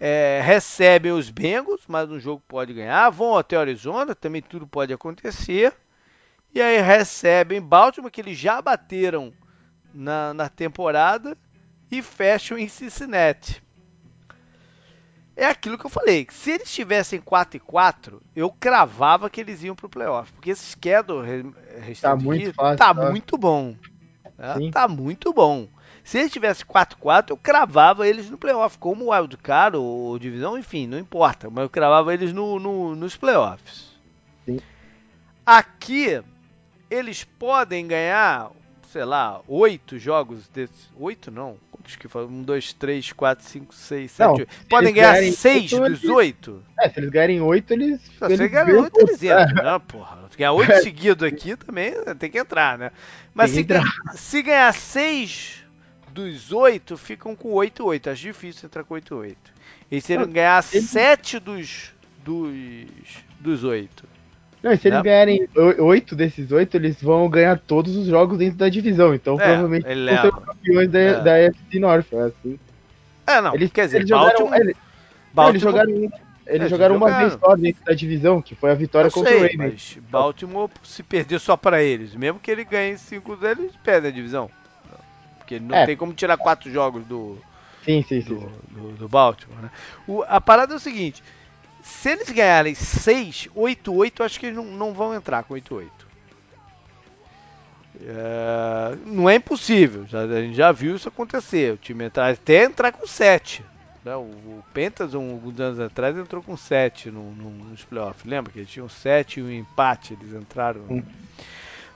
É, 0.00 0.42
recebem 0.44 1.12
os 1.12 1.30
Bengals, 1.30 1.82
mas 1.86 2.10
um 2.10 2.18
jogo 2.18 2.42
pode 2.48 2.74
ganhar. 2.74 3.08
Vão 3.10 3.36
até 3.36 3.56
Arizona, 3.56 4.16
também 4.16 4.42
tudo 4.42 4.66
pode 4.66 4.92
acontecer. 4.92 5.72
E 6.52 6.60
aí 6.60 6.80
recebem 6.80 7.62
Baltimore, 7.62 8.10
que 8.10 8.20
eles 8.20 8.36
já 8.36 8.60
bateram 8.60 9.32
na, 9.94 10.34
na 10.34 10.48
temporada, 10.48 11.38
e 11.92 12.02
fecham 12.02 12.58
em 12.58 12.66
Cincinnati. 12.66 13.62
É 15.34 15.46
aquilo 15.46 15.78
que 15.78 15.86
eu 15.86 15.90
falei. 15.90 16.26
Se 16.30 16.50
eles 16.50 16.70
tivessem 16.72 17.20
4 17.20 17.56
e 17.56 17.60
4, 17.60 18.22
eu 18.36 18.50
cravava 18.50 19.30
que 19.30 19.40
eles 19.40 19.62
iam 19.62 19.74
pro 19.74 19.88
playoff. 19.88 20.32
Porque 20.32 20.50
esse 20.50 20.72
schedule 20.72 21.54
tá 22.00 22.14
muito, 22.14 22.52
fácil, 22.54 22.78
tá, 22.78 22.94
tá 22.94 23.10
muito 23.10 23.38
bom. 23.38 23.74
Né? 24.36 24.70
Tá 24.70 24.86
muito 24.86 25.32
bom. 25.32 25.68
Se 26.04 26.18
eles 26.18 26.32
tivessem 26.32 26.66
4-4, 26.66 27.30
eu 27.30 27.36
cravava 27.36 28.08
eles 28.08 28.28
no 28.28 28.36
playoff, 28.36 28.76
como 28.76 29.06
o 29.06 29.10
Wildcard 29.10 29.76
ou 29.76 30.18
divisão, 30.18 30.58
enfim, 30.58 30.86
não 30.86 30.98
importa, 30.98 31.48
mas 31.48 31.62
eu 31.62 31.70
cravava 31.70 32.12
eles 32.12 32.32
no, 32.32 32.58
no, 32.58 32.96
nos 32.96 33.16
playoffs. 33.16 33.96
Sim. 34.44 34.58
Aqui, 35.46 36.20
eles 36.90 37.24
podem 37.24 37.86
ganhar, 37.86 38.50
sei 38.92 39.04
lá, 39.06 39.40
oito 39.48 39.98
jogos 39.98 40.46
desses. 40.48 40.90
Oito 40.98 41.30
não. 41.30 41.56
Quantos 41.70 41.96
que 41.96 42.06
falam? 42.06 42.28
Um, 42.28 42.42
dois, 42.42 42.74
três, 42.74 43.10
quatro, 43.10 43.44
cinco, 43.44 43.74
seis, 43.74 44.12
sete, 44.12 44.40
oito. 44.40 44.48
Podem 44.68 44.92
ganhar 44.92 45.22
seis 45.32 45.70
dos 45.70 46.04
oito? 46.04 46.62
É, 46.78 46.90
se 46.90 47.00
eles 47.00 47.10
ganharem 47.10 47.40
oito, 47.40 47.72
eles. 47.72 48.00
Se 48.02 48.24
eles 48.24 48.50
ganharem 48.50 48.74
oito, 48.74 49.00
eles 49.00 49.22
entram, 49.22 49.64
né, 49.64 49.80
porra? 49.88 50.18
Ganhar 50.36 50.52
oito 50.52 50.82
seguidos 50.82 51.26
aqui 51.26 51.56
também 51.56 51.94
tem 52.18 52.30
que 52.30 52.38
entrar, 52.38 52.76
né? 52.76 52.92
Mas 53.34 53.52
se, 53.52 53.60
entrar. 53.60 53.82
se 54.14 54.42
ganhar 54.42 54.72
seis 54.74 55.64
dos 56.12 56.52
oito, 56.52 56.98
ficam 56.98 57.34
com 57.34 57.52
oito 57.52 57.86
oito. 57.86 58.10
Acho 58.10 58.22
difícil 58.22 58.66
entrar 58.66 58.84
com 58.84 58.92
oito 58.92 59.16
oito. 59.16 59.52
E 59.90 60.00
se 60.02 60.12
eles 60.12 60.26
ganhar 60.26 60.62
sete 60.62 61.38
dos 61.38 61.94
dos 62.22 62.90
dos 63.40 63.64
oito 63.64 64.04
não, 64.62 64.76
se 64.76 64.88
eles 64.88 65.02
ganharem 65.02 65.48
oito 65.78 66.14
desses 66.14 66.52
oito, 66.52 66.76
eles 66.76 67.02
vão 67.02 67.28
ganhar 67.28 67.58
todos 67.58 67.96
os 67.96 68.06
jogos 68.06 68.38
dentro 68.38 68.58
da 68.58 68.68
divisão. 68.68 69.12
Então, 69.12 69.34
é, 69.34 69.44
provavelmente, 69.44 69.84
vão 69.84 70.22
ser 70.22 70.32
campeões 70.46 70.90
da, 70.90 71.00
é. 71.00 71.20
da 71.20 71.34
AFC 71.34 71.78
North. 71.80 72.12
É, 72.12 72.22
assim. 72.22 72.58
é 73.26 73.40
não. 73.40 73.54
Eles, 73.54 73.72
quer 73.72 73.86
dizer, 73.86 73.98
eles 73.98 74.08
jogaram, 74.08 74.28
Baltimore, 74.28 74.60
eles, 74.60 74.76
Baltimore, 75.34 75.50
eles 75.50 75.62
jogaram, 75.62 75.92
eles 76.46 76.66
é, 76.66 76.68
jogaram 76.68 76.96
uma 76.96 77.18
vez 77.18 77.32
só 77.32 77.56
dentro 77.56 77.84
da 77.84 77.92
divisão, 77.92 78.40
que 78.40 78.54
foi 78.54 78.70
a 78.70 78.74
vitória 78.74 79.10
contra 79.10 79.36
o 79.36 79.40
Ravens. 79.40 79.98
Baltimore 80.08 80.70
se 80.84 81.02
perder 81.02 81.40
só 81.40 81.56
para 81.56 81.82
eles, 81.82 82.14
mesmo 82.14 82.38
que 82.38 82.50
ele 82.50 82.64
ganhe 82.64 82.96
cinco 82.98 83.34
deles, 83.36 83.72
perde 83.82 84.06
a 84.06 84.10
divisão. 84.10 84.48
Porque 85.38 85.58
não 85.58 85.74
é. 85.74 85.86
tem 85.86 85.96
como 85.96 86.12
tirar 86.12 86.36
quatro 86.36 86.70
jogos 86.70 87.04
do, 87.04 87.36
sim, 87.84 88.02
sim, 88.02 88.20
do, 88.20 88.40
sim, 88.40 88.48
do, 88.70 88.92
do 88.92 89.08
Baltimore. 89.08 89.62
Né? 89.62 89.70
O, 90.06 90.22
a 90.22 90.40
parada 90.40 90.72
é 90.72 90.76
o 90.76 90.80
seguinte: 90.80 91.22
se 91.82 92.10
eles 92.10 92.30
ganharem 92.30 92.74
6, 92.74 93.48
8, 93.54 93.94
8, 93.94 94.22
acho 94.22 94.40
que 94.40 94.46
eles 94.46 94.56
não, 94.56 94.64
não 94.64 94.94
vão 94.94 95.14
entrar 95.14 95.42
com 95.42 95.54
8, 95.54 95.74
8. 95.74 96.12
É, 98.04 98.96
não 99.04 99.28
é 99.28 99.36
impossível, 99.36 100.06
já, 100.06 100.22
a 100.22 100.40
gente 100.40 100.54
já 100.54 100.72
viu 100.72 100.96
isso 100.96 101.08
acontecer. 101.08 101.74
O 101.74 101.76
time 101.76 102.04
entrar, 102.04 102.32
até 102.32 102.64
entrar 102.64 102.92
com 102.92 103.06
7. 103.06 103.64
Né? 104.04 104.14
O, 104.16 104.20
o 104.20 104.64
Pentas, 104.72 105.14
alguns 105.14 105.60
anos 105.60 105.80
atrás, 105.80 106.16
entrou 106.16 106.42
com 106.42 106.56
7 106.56 107.10
no, 107.10 107.32
no, 107.32 107.50
nos 107.50 107.84
playoffs. 107.84 108.24
Lembra 108.24 108.52
que 108.52 108.60
eles 108.60 108.70
tinham 108.70 108.88
7 108.88 109.40
e 109.40 109.42
um 109.42 109.50
empate, 109.50 110.14
eles 110.14 110.34
entraram. 110.34 110.82
Hum. 110.88 111.02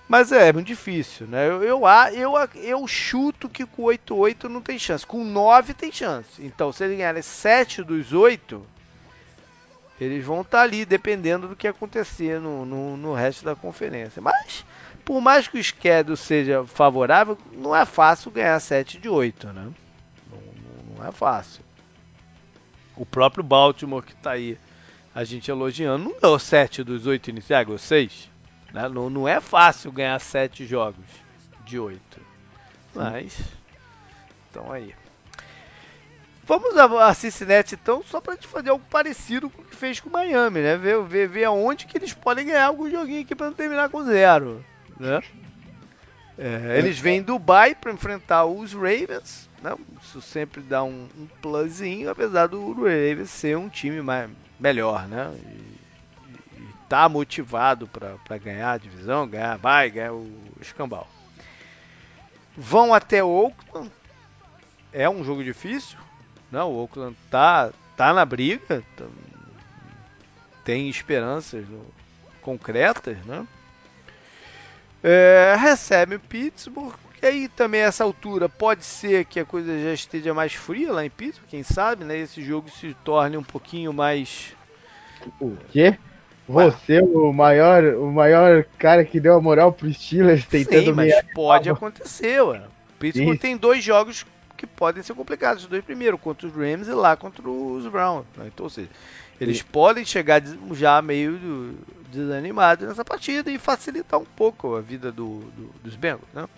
Mas 0.09 0.31
é, 0.31 0.49
é 0.49 0.53
muito 0.53 0.69
difícil, 0.69 1.27
né? 1.27 1.49
Eu, 1.49 1.65
eu, 1.65 1.83
eu, 2.15 2.35
eu 2.63 2.87
chuto 2.87 3.49
que 3.49 3.67
com 3.67 3.83
8-8 3.83 4.45
não 4.45 4.61
tem 4.61 4.79
chance. 4.79 5.05
Com 5.05 5.25
9 5.25 5.75
tem 5.75 5.91
chance. 5.91 6.29
Então, 6.39 6.73
se 6.73 6.85
eles 6.85 6.97
ganharem 6.97 7.23
7 7.23 7.83
dos 7.83 8.13
8, 8.13 8.65
eles 10.01 10.25
vão 10.25 10.43
estar 10.43 10.59
tá 10.59 10.65
ali 10.65 10.85
dependendo 10.85 11.49
do 11.49 11.57
que 11.57 11.67
acontecer 11.67 12.41
no, 12.41 12.65
no, 12.67 12.97
no, 12.97 13.15
resto 13.15 13.45
da 13.45 13.55
conferência. 13.55 14.21
Mas, 14.21 14.65
por 15.05 15.21
mais 15.21 15.49
que 15.49 15.59
o 15.59 15.65
schedule 15.65 16.17
seja 16.17 16.65
favorável, 16.65 17.39
não 17.53 17.75
é 17.75 17.85
fácil 17.85 18.31
ganhar 18.31 18.59
7 18.61 18.99
de 18.99 19.09
8, 19.09 19.49
né? 19.49 19.73
Não, 20.31 20.97
não 20.97 21.07
é 21.07 21.13
fácil. 21.13 21.65
O 22.95 23.07
próprio 23.07 23.43
Baltimore 23.43 24.03
que 24.03 24.13
está 24.13 24.33
aí, 24.33 24.59
a 25.15 25.25
gente 25.25 25.51
elogiando, 25.51 26.05
não 26.05 26.21
deu 26.21 26.39
7 26.39 26.83
dos 26.85 27.07
8 27.07 27.31
iniciais, 27.31 27.69
ou 27.69 27.79
6. 27.79 28.31
Né? 28.73 28.89
Não, 28.89 29.09
não 29.09 29.27
é 29.27 29.41
fácil 29.41 29.91
ganhar 29.91 30.19
7 30.19 30.67
jogos 30.67 31.05
de 31.65 31.79
8. 31.79 32.01
Mas, 32.95 33.39
então 34.51 34.71
aí. 34.71 34.95
Vamos 36.47 36.77
a, 36.79 37.13
Cincinnati 37.13 37.75
então, 37.75 38.05
só 38.05 38.21
pra 38.21 38.35
gente 38.35 38.47
fazer 38.47 38.71
algo 38.71 38.85
parecido 38.89 39.51
com 39.51 39.63
o 39.63 39.65
que 39.65 39.75
fez 39.75 39.99
com 39.99 40.09
o 40.09 40.13
Miami, 40.13 40.61
né? 40.61 40.77
Ver, 40.77 41.03
ver, 41.03 41.29
ver 41.29 41.45
aonde 41.45 41.87
que 41.87 41.99
eles 41.99 42.15
podem 42.15 42.47
ganhar 42.47 42.67
algum 42.67 42.89
joguinho 42.89 43.23
aqui 43.23 43.35
pra 43.35 43.49
não 43.49 43.53
terminar 43.53 43.89
com 43.89 44.05
zero, 44.05 44.65
né? 44.99 45.21
É, 46.39 46.79
eles 46.79 47.01
vêm 47.01 47.19
em 47.19 47.23
Dubai 47.23 47.75
para 47.75 47.93
enfrentar 47.93 48.45
os 48.45 48.73
Ravens, 48.73 49.51
né? 49.61 49.75
Isso 50.01 50.23
sempre 50.23 50.61
dá 50.61 50.85
um, 50.85 51.09
um 51.19 51.27
plusinho, 51.43 52.11
apesar 52.11 52.47
do 52.47 52.75
Ravens 52.75 53.31
ser 53.31 53.57
um 53.57 53.69
time 53.69 54.01
mais, 54.01 54.31
melhor, 54.61 55.09
né? 55.09 55.35
E, 55.43 56.61
e 56.61 56.69
tá 56.89 57.09
motivado 57.09 57.89
para 57.89 58.39
ganhar 58.39 58.73
a 58.73 58.79
divisão, 58.79 59.27
ganhar, 59.27 59.59
vai 59.59 59.91
ganhar 59.91 60.13
o 60.13 60.31
escambau. 60.61 61.09
Vão 62.57 62.95
até 62.95 63.25
Oakland, 63.25 63.91
é 64.93 65.11
um 65.11 65.25
jogo 65.25 65.43
difícil, 65.43 65.99
não, 66.51 66.71
o 66.71 66.83
Oakland 66.83 67.17
tá, 67.31 67.71
tá 67.97 68.13
na 68.13 68.25
briga, 68.25 68.83
tá, 68.97 69.05
tem 70.65 70.89
esperanças 70.89 71.65
concretas, 72.43 73.17
né? 73.25 73.47
É, 75.03 75.55
recebe 75.59 76.17
o 76.17 76.21
Pittsburgh, 76.21 76.95
e 77.23 77.27
aí 77.27 77.49
também 77.49 77.81
essa 77.81 78.03
altura 78.03 78.49
pode 78.49 78.85
ser 78.85 79.25
que 79.25 79.39
a 79.39 79.45
coisa 79.45 79.79
já 79.81 79.93
esteja 79.93 80.35
mais 80.35 80.55
fria 80.55 80.93
lá 80.93 81.05
em 81.05 81.11
Pittsburgh, 81.11 81.49
quem 81.49 81.63
sabe, 81.63 82.05
né? 82.05 82.19
Esse 82.19 82.43
jogo 82.43 82.69
se 82.71 82.95
torne 83.05 83.37
um 83.37 83.43
pouquinho 83.43 83.93
mais. 83.93 84.55
O 85.41 85.57
quê? 85.71 85.97
Você, 86.49 87.01
o 87.01 87.33
maior, 87.33 87.83
o 87.85 88.13
maior 88.13 88.65
cara 88.79 89.05
que 89.05 89.19
deu 89.19 89.35
a 89.35 89.41
moral 89.41 89.73
pro 89.73 89.93
Steelers 89.93 90.45
tentando 90.45 90.87
Sim, 90.87 90.93
mas 90.93 91.15
pode 91.35 91.69
acontecer, 91.69 92.41
ué. 92.41 92.63
Pittsburgh 92.99 93.35
Isso. 93.35 93.43
tem 93.43 93.57
dois 93.57 93.83
jogos 93.83 94.25
que 94.57 94.67
podem 94.67 95.03
ser 95.03 95.15
complicados, 95.15 95.65
os 95.65 95.69
dois 95.69 95.85
primeiros, 95.85 96.21
contra 96.21 96.47
os 96.47 96.53
Rams 96.55 96.89
e 96.89 96.93
lá 96.93 97.17
contra 97.17 97.49
os 97.49 97.87
Browns. 97.87 98.27
Né? 98.37 98.47
Então, 98.49 98.65
ou 98.65 98.71
seja, 98.71 98.89
eles 99.41 99.59
Sim. 99.59 99.65
podem 99.71 100.05
chegar 100.05 100.43
já 100.73 101.01
meio 101.03 101.77
desanimados 102.11 102.89
nessa 102.89 103.05
partida 103.05 103.51
e 103.51 103.59
facilitar 103.59 104.19
um 104.19 104.25
pouco 104.25 104.75
a 104.75 104.81
vida 104.81 105.13
do, 105.13 105.41
do, 105.41 105.75
dos 105.83 105.95
Bengals. 105.95 106.29
Né? 106.33 106.49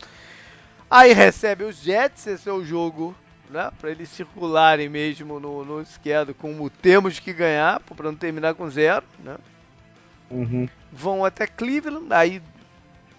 Aí 0.90 1.12
recebe 1.12 1.64
os 1.64 1.82
Jets, 1.82 2.26
esse 2.26 2.48
é 2.48 2.52
o 2.52 2.64
jogo 2.64 3.14
né, 3.50 3.70
para 3.80 3.90
eles 3.90 4.08
circularem 4.08 4.88
mesmo 4.88 5.40
no, 5.40 5.64
no 5.64 5.82
esquerdo 5.82 6.34
como 6.34 6.70
temos 6.70 7.18
que 7.18 7.32
ganhar, 7.32 7.80
para 7.80 8.10
não 8.10 8.16
terminar 8.16 8.54
com 8.54 8.70
zero. 8.70 9.04
Né? 9.22 9.36
Uhum. 10.30 10.68
Vão 10.92 11.24
até 11.24 11.46
Cleveland, 11.46 12.06
aí 12.12 12.42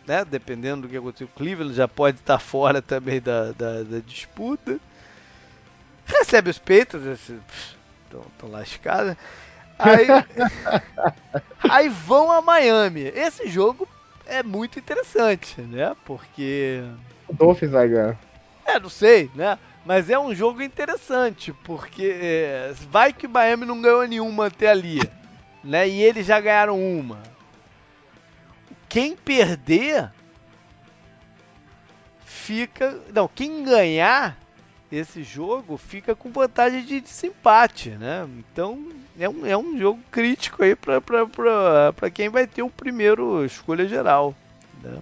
né? 0.09 0.25
Dependendo 0.25 0.81
do 0.81 0.89
que 0.89 0.97
acontecer, 0.97 1.25
o 1.25 1.27
Cleveland 1.27 1.75
já 1.75 1.87
pode 1.87 2.17
estar 2.17 2.39
fora 2.39 2.81
também 2.81 3.21
da, 3.21 3.51
da, 3.51 3.83
da 3.83 3.99
disputa. 3.99 4.79
Recebe 6.03 6.49
os 6.49 6.57
peitos, 6.57 6.99
estão 7.29 8.49
lascados. 8.49 9.15
Aí, 9.77 10.07
aí 11.69 11.89
vão 11.89 12.31
a 12.31 12.41
Miami. 12.41 13.01
Esse 13.01 13.47
jogo 13.47 13.87
é 14.25 14.41
muito 14.41 14.79
interessante, 14.79 15.61
né? 15.61 15.95
Porque. 16.03 16.81
O 17.27 17.33
Dolphins 17.35 17.69
vai 17.69 17.87
ganhar. 17.87 18.17
É, 18.65 18.79
não 18.79 18.89
sei, 18.89 19.29
né? 19.35 19.59
Mas 19.85 20.09
é 20.09 20.17
um 20.17 20.33
jogo 20.33 20.63
interessante, 20.63 21.53
porque 21.63 22.17
é, 22.19 22.73
vai 22.89 23.13
que 23.13 23.27
o 23.27 23.29
Miami 23.29 23.65
não 23.67 23.79
ganhou 23.79 24.07
nenhuma 24.07 24.47
até 24.47 24.69
ali, 24.69 24.99
né? 25.63 25.87
E 25.87 26.01
eles 26.01 26.25
já 26.25 26.39
ganharam 26.41 26.81
uma. 26.81 27.19
Quem 28.89 29.15
perder 29.15 30.11
fica. 32.25 32.99
Não, 33.13 33.27
quem 33.27 33.63
ganhar 33.63 34.35
esse 34.91 35.21
jogo 35.21 35.77
fica 35.77 36.15
com 36.15 36.31
vantagem 36.31 36.83
de 36.83 36.99
desempate, 36.99 37.91
né? 37.91 38.27
Então 38.39 38.89
é 39.19 39.29
um, 39.29 39.45
é 39.45 39.55
um 39.55 39.77
jogo 39.77 40.01
crítico 40.09 40.63
aí 40.63 40.75
para 40.75 42.09
quem 42.11 42.29
vai 42.29 42.47
ter 42.47 42.63
o 42.63 42.69
primeiro 42.69 43.45
escolha 43.45 43.87
geral. 43.87 44.35
Né? 44.81 44.97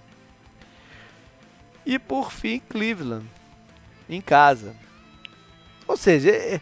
E 1.86 1.98
por 1.98 2.30
fim, 2.30 2.60
Cleveland, 2.68 3.24
em 4.10 4.20
casa. 4.20 4.76
Ou 5.86 5.96
seja, 5.96 6.30
é... 6.30 6.60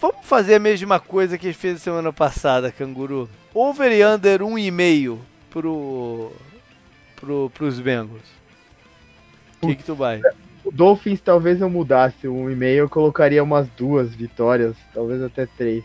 vamos 0.00 0.24
fazer 0.24 0.54
a 0.54 0.60
mesma 0.60 0.98
coisa 0.98 1.36
que 1.36 1.52
fez 1.52 1.82
semana 1.82 2.14
passada, 2.14 2.72
Canguru. 2.72 3.28
Over 3.58 3.90
e 3.90 4.04
under 4.04 4.40
1,5 4.42 5.18
pro, 5.48 6.30
pro, 7.18 7.50
pros 7.54 7.80
Bengals. 7.80 8.28
O 9.62 9.68
que, 9.68 9.76
que 9.76 9.82
tu 9.82 9.94
vai? 9.94 10.20
O 10.62 10.70
Dolphins 10.70 11.22
talvez 11.22 11.62
eu 11.62 11.70
mudasse 11.70 12.28
um 12.28 12.50
e-mail, 12.50 12.80
eu 12.80 12.88
colocaria 12.90 13.42
umas 13.42 13.66
duas 13.70 14.14
vitórias, 14.14 14.76
talvez 14.92 15.22
até 15.22 15.46
três. 15.46 15.82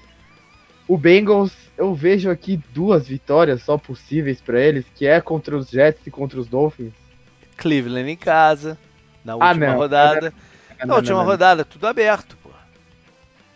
O 0.85 0.97
Bengals, 0.97 1.53
eu 1.77 1.95
vejo 1.95 2.29
aqui 2.29 2.61
duas 2.73 3.07
vitórias 3.07 3.61
só 3.61 3.77
possíveis 3.77 4.41
para 4.41 4.59
eles, 4.59 4.83
que 4.93 5.07
é 5.07 5.21
contra 5.21 5.55
os 5.55 5.69
Jets 5.69 6.05
e 6.05 6.11
contra 6.11 6.41
os 6.41 6.47
Dolphins. 6.47 6.91
Cleveland 7.55 8.11
em 8.11 8.17
casa, 8.17 8.77
na 9.23 9.31
ah, 9.31 9.47
última 9.47 9.67
ah, 9.67 9.75
rodada. 9.75 10.33
Não, 10.77 10.77
não, 10.79 10.87
na 10.87 10.95
última 10.95 11.19
não, 11.19 11.25
rodada, 11.25 11.63
tudo 11.63 11.87
aberto. 11.87 12.40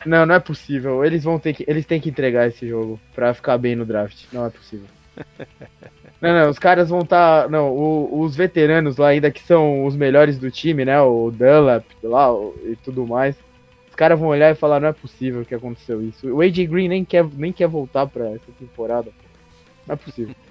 Não, 0.06 0.26
não 0.26 0.36
é 0.36 0.40
possível. 0.40 1.04
Eles 1.04 1.24
vão 1.24 1.40
ter 1.40 1.54
que, 1.54 1.66
eles 1.68 1.86
têm 1.86 2.00
que 2.00 2.10
entregar 2.10 2.48
esse 2.48 2.68
jogo 2.68 3.00
para 3.14 3.34
ficar 3.34 3.58
bem 3.58 3.76
no 3.76 3.86
draft. 3.86 4.26
Não 4.32 4.46
é 4.46 4.50
possível. 4.50 4.88
Não, 6.22 6.34
não, 6.34 6.50
os 6.50 6.58
caras 6.58 6.90
vão 6.90 7.02
estar. 7.02 7.44
Tá, 7.44 7.50
não, 7.50 7.72
o, 7.72 8.22
os 8.22 8.36
veteranos 8.36 8.98
lá 8.98 9.10
ainda 9.10 9.30
que 9.30 9.44
são 9.44 9.86
os 9.86 9.96
melhores 9.96 10.40
do 10.40 10.50
time, 10.50 10.86
né? 10.86 11.00
O 11.02 11.30
Dunlap 11.30 11.86
lá 12.02 12.34
o, 12.34 12.56
e 12.64 12.76
tudo 12.78 13.06
mais. 13.06 13.36
Os 13.90 13.96
caras 13.96 14.18
vão 14.18 14.30
olhar 14.30 14.50
e 14.52 14.56
falar, 14.56 14.80
não 14.80 14.88
é 14.88 14.94
possível 14.94 15.46
que 15.46 15.54
aconteceu 15.54 16.02
isso. 16.02 16.28
O 16.34 16.42
AJ 16.42 16.68
Green 16.68 16.88
nem 16.88 17.06
quer, 17.06 17.26
nem 17.36 17.52
quer 17.52 17.68
voltar 17.68 18.08
pra 18.08 18.28
essa 18.30 18.52
temporada. 18.58 19.12
Não 19.86 19.94
é 19.94 19.96
possível. 19.96 20.36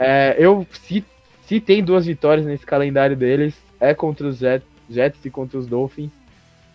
É, 0.00 0.36
eu, 0.38 0.64
se, 0.70 1.04
se 1.42 1.60
tem 1.60 1.82
duas 1.82 2.06
vitórias 2.06 2.46
nesse 2.46 2.64
calendário 2.64 3.16
deles, 3.16 3.52
é 3.80 3.92
contra 3.92 4.28
os 4.28 4.38
Jets, 4.38 4.64
Jets 4.88 5.24
e 5.24 5.28
contra 5.28 5.58
os 5.58 5.66
Dolphins. 5.66 6.12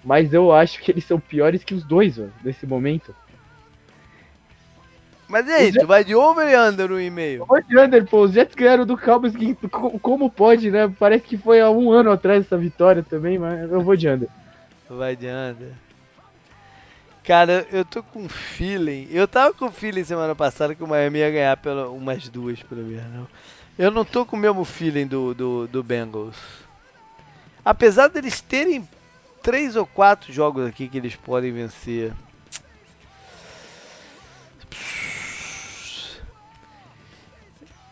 Mas 0.04 0.34
eu 0.34 0.52
acho 0.52 0.82
que 0.82 0.92
eles 0.92 1.06
são 1.06 1.20
piores 1.20 1.64
que 1.64 1.74
os 1.74 1.84
dois, 1.84 2.18
velho, 2.18 2.34
nesse 2.44 2.68
momento. 2.68 3.16
Mas 5.28 5.50
aí, 5.50 5.72
tu 5.72 5.88
vai 5.88 6.04
de 6.04 6.14
over 6.14 6.48
e 6.48 6.56
under 6.56 6.90
no 6.90 7.02
e-mail? 7.02 7.46
De 7.68 7.80
under, 7.80 8.06
pô. 8.06 8.22
Os 8.22 8.34
Jets 8.34 8.54
ganharam 8.54 8.86
do 8.86 8.98
Cowboys, 8.98 9.34
como 10.02 10.30
pode, 10.30 10.70
né? 10.70 10.94
Parece 11.00 11.24
que 11.24 11.38
foi 11.38 11.60
há 11.60 11.70
um 11.72 11.92
ano 11.92 12.12
atrás 12.12 12.46
essa 12.46 12.58
vitória 12.58 13.02
também, 13.02 13.40
mas 13.40 13.72
eu 13.72 13.82
vou 13.82 13.96
de 13.96 14.08
under. 14.08 14.30
Vai 14.88 15.16
de 15.16 15.28
under. 15.28 15.72
Cara, 17.24 17.66
eu 17.72 17.86
tô 17.86 18.04
com 18.04 18.28
feeling. 18.28 19.08
Eu 19.10 19.28
tava 19.28 19.54
com 19.54 19.72
feeling 19.72 20.04
semana 20.04 20.36
passada 20.36 20.76
que 20.76 20.84
o 20.84 20.88
Miami 20.88 21.20
ia 21.20 21.32
ganhar 21.32 21.58
pela, 21.58 21.90
umas 21.90 22.28
duas, 22.28 22.62
pelo 22.62 22.84
menos. 22.84 23.12
Não. 23.12 23.28
Eu 23.80 23.90
não 23.90 24.06
tô 24.06 24.26
com 24.26 24.36
o 24.36 24.40
mesmo 24.40 24.64
feeling 24.64 25.08
do, 25.08 25.34
do, 25.34 25.68
do 25.68 25.82
Bengals. 25.82 26.36
Apesar 27.66 28.08
deles 28.10 28.40
terem 28.40 28.88
três 29.44 29.76
ou 29.76 29.86
quatro 29.86 30.32
jogos 30.32 30.66
aqui 30.66 30.88
que 30.88 30.98
eles 30.98 31.16
podem 31.16 31.52
vencer. 31.52 32.14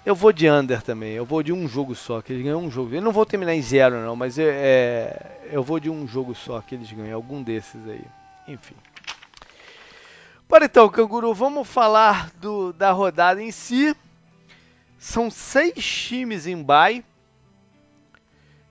Eu 0.04 0.16
vou 0.16 0.32
de 0.32 0.50
under 0.50 0.82
também. 0.82 1.12
Eu 1.12 1.26
vou 1.26 1.44
de 1.44 1.54
um 1.54 1.68
jogo 1.68 1.94
só, 1.94 2.22
que 2.22 2.34
eles 2.34 2.44
ganham 2.44 2.64
um 2.64 2.72
jogo. 2.72 2.96
Eu 2.96 3.02
não 3.02 3.12
vou 3.12 3.26
terminar 3.26 3.54
em 3.54 3.62
zero, 3.62 4.02
não, 4.02 4.16
mas 4.16 4.40
é, 4.40 4.46
é, 4.46 5.50
eu 5.52 5.62
vou 5.62 5.80
de 5.80 5.90
um 5.90 6.08
jogo 6.08 6.34
só 6.34 6.60
que 6.62 6.74
eles 6.74 6.92
ganham. 6.92 7.16
Algum 7.16 7.44
desses 7.44 7.88
aí. 7.88 8.04
Enfim. 8.48 8.76
Bora 10.50 10.66
então, 10.66 10.90
Canguru, 10.90 11.34
vamos 11.34 11.68
falar 11.68 12.32
do, 12.42 12.74
da 12.74 12.92
rodada 12.92 13.44
em 13.44 13.52
si. 13.52 13.96
São 14.98 15.30
seis 15.30 15.86
times 15.86 16.48
em 16.48 16.64
bye. 16.64 17.06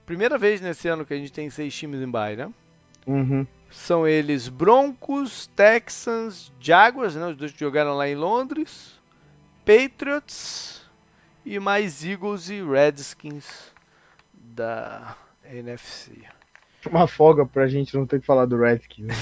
Primeira 0.05 0.37
vez 0.37 0.59
nesse 0.59 0.87
ano 0.87 1.05
que 1.05 1.13
a 1.13 1.17
gente 1.17 1.31
tem 1.31 1.49
seis 1.49 1.73
times 1.73 2.01
em 2.01 2.09
bye, 2.09 2.35
né? 2.35 2.51
Uhum. 3.05 3.45
São 3.69 4.07
eles 4.07 4.49
Broncos, 4.49 5.47
Texans, 5.55 6.51
Jaguars, 6.59 7.15
né? 7.15 7.27
os 7.27 7.37
dois 7.37 7.51
que 7.51 7.59
jogaram 7.59 7.95
lá 7.95 8.07
em 8.07 8.15
Londres, 8.15 8.99
Patriots 9.65 10.81
e 11.45 11.59
mais 11.59 12.03
Eagles 12.03 12.49
e 12.49 12.61
Redskins 12.61 13.71
da 14.33 15.15
NFC. 15.45 16.11
Uma 16.89 17.07
folga 17.07 17.45
pra 17.45 17.67
gente 17.67 17.95
não 17.95 18.07
ter 18.07 18.19
que 18.19 18.25
falar 18.25 18.45
do 18.45 18.57
Redskins. 18.57 19.15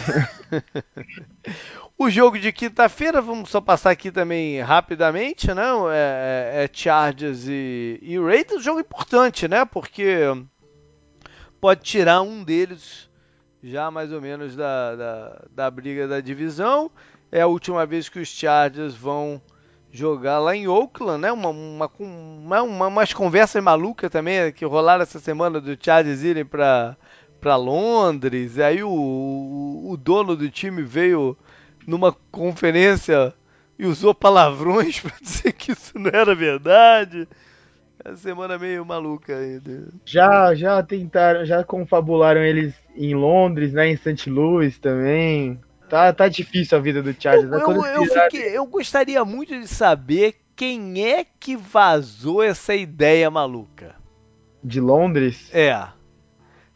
o 1.97 2.09
jogo 2.09 2.39
de 2.39 2.53
quinta-feira, 2.53 3.21
vamos 3.21 3.49
só 3.49 3.59
passar 3.59 3.91
aqui 3.91 4.11
também 4.11 4.61
rapidamente, 4.61 5.53
né? 5.53 5.65
É, 5.91 6.61
é, 6.61 6.63
é 6.63 6.69
Chargers 6.71 7.47
e, 7.47 7.99
e 8.01 8.17
Raiders, 8.17 8.63
jogo 8.63 8.79
importante, 8.79 9.47
né? 9.47 9.65
Porque 9.65 10.23
pode 11.59 11.81
tirar 11.81 12.21
um 12.21 12.43
deles 12.43 13.08
já 13.63 13.91
mais 13.91 14.11
ou 14.11 14.21
menos 14.21 14.55
da, 14.55 14.95
da, 14.95 15.45
da 15.51 15.71
briga 15.71 16.07
da 16.07 16.19
divisão. 16.19 16.89
É 17.31 17.41
a 17.41 17.47
última 17.47 17.85
vez 17.85 18.09
que 18.09 18.19
os 18.19 18.27
Chargers 18.27 18.95
vão 18.95 19.41
jogar 19.91 20.39
lá 20.39 20.55
em 20.55 20.67
Oakland, 20.67 21.21
né? 21.21 21.31
Uma, 21.31 21.49
uma, 21.49 21.91
uma, 21.99 22.61
uma 22.61 22.87
umas 22.87 23.13
conversas 23.13 23.63
malucas 23.63 24.09
também 24.09 24.51
que 24.51 24.65
rolaram 24.65 25.03
essa 25.03 25.19
semana 25.19 25.59
do 25.59 25.77
Chargers 25.79 26.23
irem 26.23 26.45
para 26.45 26.95
para 27.39 27.55
Londres. 27.55 28.57
E 28.57 28.63
aí 28.63 28.83
o, 28.83 28.89
o, 28.89 29.91
o, 29.91 29.97
dono 29.97 30.35
do 30.35 30.49
time 30.49 30.81
veio 30.81 31.37
numa 31.87 32.11
conferência 32.31 33.33
e 33.77 33.85
usou 33.85 34.13
palavrões 34.13 34.99
para 35.01 35.15
dizer 35.21 35.53
que 35.53 35.71
isso 35.71 35.97
não 35.97 36.11
era 36.13 36.35
verdade. 36.35 37.27
É 38.03 38.15
semana 38.15 38.57
meio 38.57 38.85
maluca 38.85 39.35
ainda. 39.35 39.89
Já, 40.05 40.55
já 40.55 40.81
tentaram, 40.81 41.45
já 41.45 41.63
confabularam 41.63 42.41
eles 42.41 42.73
em 42.95 43.13
Londres, 43.13 43.73
né? 43.73 43.89
Em 43.89 43.97
St. 43.97 44.29
Louis 44.29 44.77
também. 44.77 45.59
Tá, 45.89 46.13
tá 46.13 46.27
difícil 46.27 46.77
a 46.77 46.81
vida 46.81 47.01
do 47.01 47.13
Chargers. 47.19 47.51
Eu, 47.51 47.67
né? 47.67 47.89
eu, 47.95 48.03
eu, 48.03 48.05
fiquei, 48.05 48.57
eu 48.57 48.65
gostaria 48.65 49.25
muito 49.25 49.59
de 49.59 49.67
saber 49.67 50.35
quem 50.55 51.05
é 51.05 51.25
que 51.25 51.57
vazou 51.57 52.43
essa 52.43 52.75
ideia 52.75 53.29
maluca. 53.29 53.95
De 54.63 54.79
Londres? 54.79 55.49
É. 55.53 55.87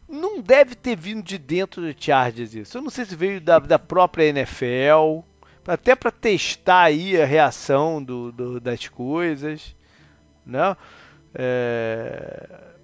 Não 0.08 0.40
deve 0.40 0.74
ter 0.74 0.96
vindo 0.96 1.22
de 1.22 1.38
dentro 1.38 1.80
do 1.80 1.94
Chargers 1.96 2.54
isso. 2.54 2.76
Eu 2.76 2.82
não 2.82 2.90
sei 2.90 3.04
se 3.04 3.16
veio 3.16 3.40
da, 3.40 3.58
da 3.58 3.78
própria 3.78 4.24
NFL, 4.24 5.20
até 5.66 5.94
para 5.94 6.10
testar 6.10 6.82
aí 6.82 7.20
a 7.20 7.24
reação 7.24 8.02
do, 8.02 8.32
do, 8.32 8.60
das 8.60 8.88
coisas, 8.88 9.74
né? 10.44 10.76
É... 11.34 12.74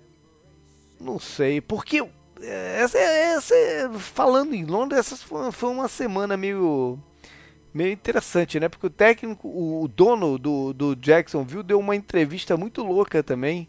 Não 1.01 1.18
sei, 1.18 1.61
porque 1.61 2.07
essa, 2.42 2.98
essa, 2.98 3.55
falando 3.98 4.55
em 4.55 4.64
Londres, 4.64 5.01
essa 5.01 5.16
foi, 5.16 5.51
foi 5.53 5.70
uma 5.70 5.88
semana 5.88 6.36
meio 6.36 6.98
meio 7.72 7.92
interessante, 7.92 8.59
né? 8.59 8.68
Porque 8.68 8.86
o 8.86 8.90
técnico, 8.90 9.48
o 9.48 9.86
dono 9.88 10.38
do, 10.38 10.72
do 10.72 10.96
Jacksonville 10.96 11.62
deu 11.62 11.78
uma 11.78 11.94
entrevista 11.94 12.57
muito 12.57 12.82
louca 12.82 13.22
também, 13.22 13.68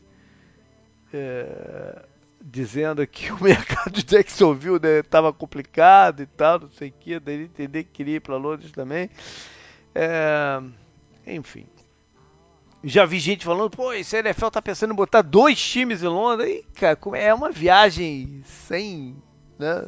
é, 1.14 2.04
dizendo 2.42 3.06
que 3.06 3.32
o 3.32 3.42
mercado 3.42 3.92
de 3.92 4.04
Jacksonville 4.04 4.80
estava 5.00 5.30
né, 5.30 5.36
complicado 5.38 6.22
e 6.24 6.26
tal, 6.26 6.62
não 6.62 6.72
sei 6.72 6.90
o 6.90 6.94
que, 7.00 7.20
daí 7.20 7.44
entender 7.44 7.84
que 7.84 7.92
queria 7.92 8.16
ir 8.16 8.22
para 8.22 8.38
Londres 8.38 8.72
também. 8.72 9.10
É, 9.94 10.62
enfim. 11.28 11.68
Já 12.84 13.06
vi 13.06 13.20
gente 13.20 13.46
falando, 13.46 13.70
pô, 13.70 13.94
esse 13.94 14.18
NFL 14.18 14.48
tá 14.48 14.62
pensando 14.62 14.94
em 14.94 14.96
botar 14.96 15.22
dois 15.22 15.60
times 15.62 16.02
em 16.02 16.08
Londres. 16.08 16.50
E, 16.50 16.66
cara, 16.74 16.98
é 17.16 17.34
uma 17.34 17.52
viagem 17.52 18.42
sem. 18.46 19.16
Né? 19.60 19.86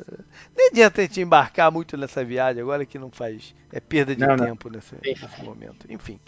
Nem 0.56 0.68
adianta 0.68 1.02
a 1.02 1.04
gente 1.06 1.20
embarcar 1.20 1.72
muito 1.72 1.98
nessa 1.98 2.24
viagem 2.24 2.62
agora 2.62 2.86
que 2.86 3.00
não 3.00 3.10
faz. 3.10 3.56
É 3.72 3.80
perda 3.80 4.16
de 4.16 4.22
não, 4.22 4.38
tempo 4.38 4.70
não. 4.70 4.76
Nesse, 4.76 4.96
nesse, 5.02 5.44
momento. 5.44 5.88
Enfim. 5.90 6.20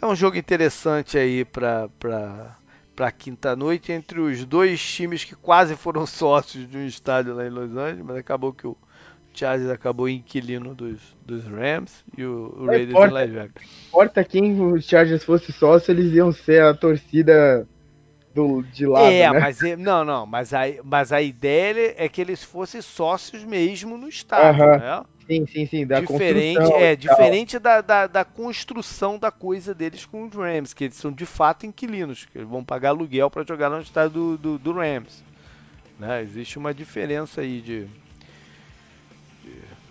É 0.00 0.06
um 0.06 0.16
jogo 0.16 0.36
interessante 0.36 1.18
aí 1.18 1.44
pra, 1.44 1.88
pra, 1.98 2.56
pra 2.96 3.12
quinta-noite 3.12 3.92
entre 3.92 4.20
os 4.20 4.44
dois 4.46 4.80
times 4.80 5.24
que 5.24 5.34
quase 5.34 5.76
foram 5.76 6.06
sócios 6.06 6.68
de 6.70 6.78
um 6.78 6.86
estádio 6.86 7.34
lá 7.34 7.44
em 7.44 7.50
Los 7.50 7.76
Angeles, 7.76 8.04
mas 8.04 8.16
acabou 8.16 8.54
que 8.54 8.66
o 8.66 8.76
Chargers 9.38 9.70
acabou 9.70 10.08
inquilino 10.08 10.74
dos, 10.74 10.98
dos 11.24 11.44
Rams 11.44 12.04
e 12.16 12.24
o, 12.24 12.54
o 12.58 12.66
Raiders 12.66 12.90
importa, 12.90 13.24
em 13.24 13.30
Vegas. 13.30 13.52
Importa 13.88 14.24
quem 14.24 14.60
o 14.60 14.80
Chargers 14.80 15.24
fosse 15.24 15.52
sócio, 15.52 15.92
eles 15.92 16.12
iam 16.12 16.32
ser 16.32 16.62
a 16.62 16.74
torcida 16.74 17.66
do, 18.34 18.62
de 18.62 18.86
lá. 18.86 19.02
É, 19.02 19.30
né? 19.30 19.38
mas 19.38 19.60
não, 19.78 20.04
não, 20.04 20.26
mas 20.26 20.52
a, 20.52 20.62
mas 20.82 21.12
a 21.12 21.22
ideia 21.22 21.94
é 21.96 22.08
que 22.08 22.20
eles 22.20 22.42
fossem 22.42 22.82
sócios 22.82 23.44
mesmo 23.44 23.96
no 23.96 24.08
estádio, 24.08 24.64
uh 24.64 24.68
-huh. 24.68 24.80
né? 24.80 25.04
Sim, 25.28 25.46
sim, 25.46 25.66
sim, 25.66 25.86
da 25.86 26.00
diferente, 26.00 26.72
é 26.72 26.96
diferente 26.96 27.58
da, 27.58 27.82
da, 27.82 28.06
da, 28.06 28.24
construção 28.24 29.18
da 29.18 29.30
coisa 29.30 29.74
deles 29.74 30.06
com 30.06 30.24
os 30.24 30.34
Rams, 30.34 30.72
que 30.72 30.84
eles 30.84 30.96
são 30.96 31.12
de 31.12 31.26
fato 31.26 31.66
inquilinos, 31.66 32.24
que 32.24 32.38
eles 32.38 32.48
vão 32.48 32.64
pagar 32.64 32.90
aluguel 32.90 33.28
para 33.28 33.44
jogar 33.46 33.68
no 33.68 33.78
estádio 33.78 34.10
do, 34.10 34.38
do, 34.38 34.58
do 34.58 34.72
Rams. 34.72 35.22
Né? 35.98 36.22
Existe 36.22 36.56
uma 36.56 36.72
diferença 36.72 37.42
aí 37.42 37.60
de, 37.60 37.86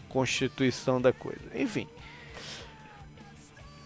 constituição 0.09 1.01
da 1.01 1.13
coisa. 1.13 1.41
Enfim. 1.55 1.87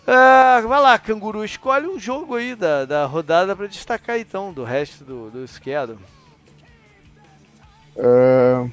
Uh, 0.02 0.68
vai 0.68 0.82
lá, 0.82 0.98
canguru, 0.98 1.46
escolhe 1.46 1.88
um 1.88 2.00
jogo 2.00 2.36
aí 2.36 2.56
da, 2.56 2.86
da 2.86 3.06
rodada 3.06 3.56
para 3.56 3.68
destacar 3.68 4.20
então, 4.20 4.52
do 4.52 4.64
resto 4.64 5.04
do, 5.04 5.30
do 5.30 5.48
schedule. 5.48 6.00
Uh, 7.96 8.72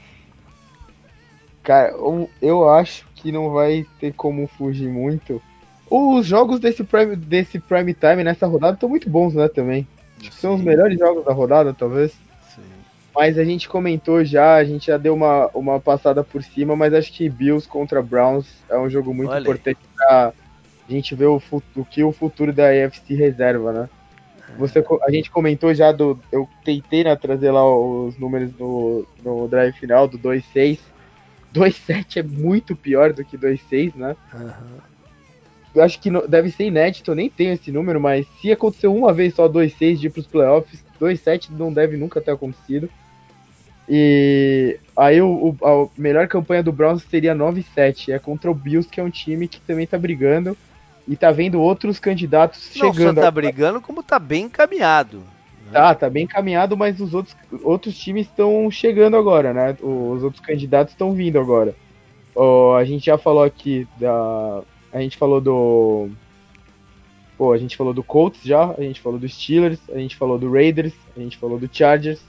cara, 1.62 1.90
eu, 1.90 2.30
eu 2.40 2.70
acho 2.70 3.06
que 3.14 3.30
não 3.30 3.50
vai 3.50 3.86
ter 4.00 4.12
como 4.14 4.46
fugir 4.46 4.88
muito. 4.88 5.42
Os 5.90 6.26
jogos 6.26 6.60
desse 6.60 6.82
prime, 6.82 7.16
desse 7.16 7.58
prime 7.58 7.94
time 7.94 8.24
nessa 8.24 8.46
rodada 8.46 8.74
estão 8.74 8.88
muito 8.88 9.08
bons, 9.08 9.34
né, 9.34 9.48
também. 9.48 9.86
São 10.30 10.54
os 10.54 10.62
melhores 10.62 10.98
jogos 10.98 11.24
da 11.24 11.32
rodada, 11.32 11.72
talvez. 11.72 12.12
Mas 13.14 13.38
a 13.38 13.44
gente 13.44 13.68
comentou 13.68 14.24
já, 14.24 14.56
a 14.56 14.64
gente 14.64 14.86
já 14.86 14.96
deu 14.96 15.14
uma, 15.14 15.48
uma 15.54 15.80
passada 15.80 16.22
por 16.22 16.42
cima, 16.42 16.76
mas 16.76 16.94
acho 16.94 17.12
que 17.12 17.28
Bills 17.28 17.68
contra 17.68 18.02
Browns 18.02 18.46
é 18.68 18.78
um 18.78 18.88
jogo 18.88 19.12
muito 19.12 19.30
Olha. 19.30 19.40
importante 19.40 19.80
pra 19.96 20.32
a 20.88 20.92
gente 20.92 21.14
ver 21.14 21.26
o, 21.26 21.42
o 21.76 21.84
que 21.84 22.02
o 22.02 22.12
futuro 22.12 22.52
da 22.52 22.68
AFC 22.68 23.14
reserva, 23.14 23.72
né? 23.72 23.88
Você, 24.56 24.82
a 25.02 25.10
gente 25.10 25.30
comentou 25.30 25.74
já 25.74 25.92
do. 25.92 26.18
Eu 26.32 26.48
tentei 26.64 27.04
né, 27.04 27.14
trazer 27.14 27.50
lá 27.50 27.64
os 27.64 28.18
números 28.18 28.50
no, 28.58 29.06
no 29.22 29.46
drive 29.46 29.74
final 29.74 30.08
do 30.08 30.18
2-6. 30.18 30.78
2-7 31.54 32.18
é 32.18 32.22
muito 32.22 32.74
pior 32.74 33.12
do 33.12 33.24
que 33.24 33.36
2-6, 33.36 33.94
né? 33.94 34.16
Uhum. 34.32 34.78
Acho 35.76 36.00
que 36.00 36.10
deve 36.28 36.50
ser 36.50 36.64
inédito, 36.64 37.10
eu 37.10 37.14
nem 37.14 37.28
tenho 37.28 37.52
esse 37.52 37.70
número, 37.70 38.00
mas 38.00 38.26
se 38.40 38.50
aconteceu 38.50 38.94
uma 38.94 39.12
vez 39.12 39.34
só 39.34 39.48
2-6 39.48 39.96
de 39.96 40.06
ir 40.06 40.10
pros 40.10 40.26
playoffs, 40.26 40.84
2-7 41.00 41.50
não 41.50 41.72
deve 41.72 41.96
nunca 41.96 42.20
ter 42.20 42.30
acontecido. 42.30 42.88
E 43.88 44.78
aí 44.94 45.20
o, 45.22 45.56
o, 45.60 45.66
a 45.66 45.88
melhor 46.00 46.28
campanha 46.28 46.62
do 46.62 46.72
Browns 46.72 47.02
seria 47.04 47.34
9-7. 47.34 48.12
É 48.12 48.18
contra 48.18 48.50
o 48.50 48.54
Bills, 48.54 48.88
que 48.88 49.00
é 49.00 49.02
um 49.02 49.10
time 49.10 49.48
que 49.48 49.60
também 49.60 49.86
tá 49.86 49.96
brigando. 49.96 50.56
E 51.06 51.16
tá 51.16 51.30
vendo 51.30 51.58
outros 51.58 51.98
candidatos 51.98 52.70
Não 52.76 52.92
chegando. 52.92 53.14
Não 53.16 53.22
só 53.22 53.28
tá 53.28 53.30
brigando, 53.30 53.80
como 53.80 54.02
tá 54.02 54.18
bem 54.18 54.44
encaminhado. 54.44 55.18
Né? 55.18 55.72
Tá, 55.72 55.94
tá 55.94 56.10
bem 56.10 56.24
encaminhado, 56.24 56.76
mas 56.76 57.00
os 57.00 57.14
outros, 57.14 57.34
outros 57.62 57.98
times 57.98 58.26
estão 58.26 58.70
chegando 58.70 59.16
agora, 59.16 59.54
né? 59.54 59.74
Os 59.80 60.22
outros 60.22 60.44
candidatos 60.44 60.92
estão 60.92 61.14
vindo 61.14 61.38
agora. 61.38 61.74
Oh, 62.34 62.74
a 62.78 62.84
gente 62.84 63.06
já 63.06 63.16
falou 63.16 63.42
aqui 63.42 63.88
da. 63.98 64.62
A 64.92 65.00
gente 65.00 65.16
falou 65.16 65.40
do. 65.40 66.08
Pô, 67.36 67.52
a 67.52 67.58
gente 67.58 67.76
falou 67.76 67.94
do 67.94 68.02
Colts 68.02 68.42
já, 68.42 68.72
a 68.76 68.80
gente 68.82 69.00
falou 69.00 69.18
dos 69.18 69.32
Steelers, 69.32 69.78
a 69.90 69.98
gente 69.98 70.16
falou 70.16 70.38
do 70.38 70.50
Raiders, 70.50 70.94
a 71.16 71.20
gente 71.20 71.36
falou 71.36 71.58
do 71.58 71.68
Chargers, 71.72 72.20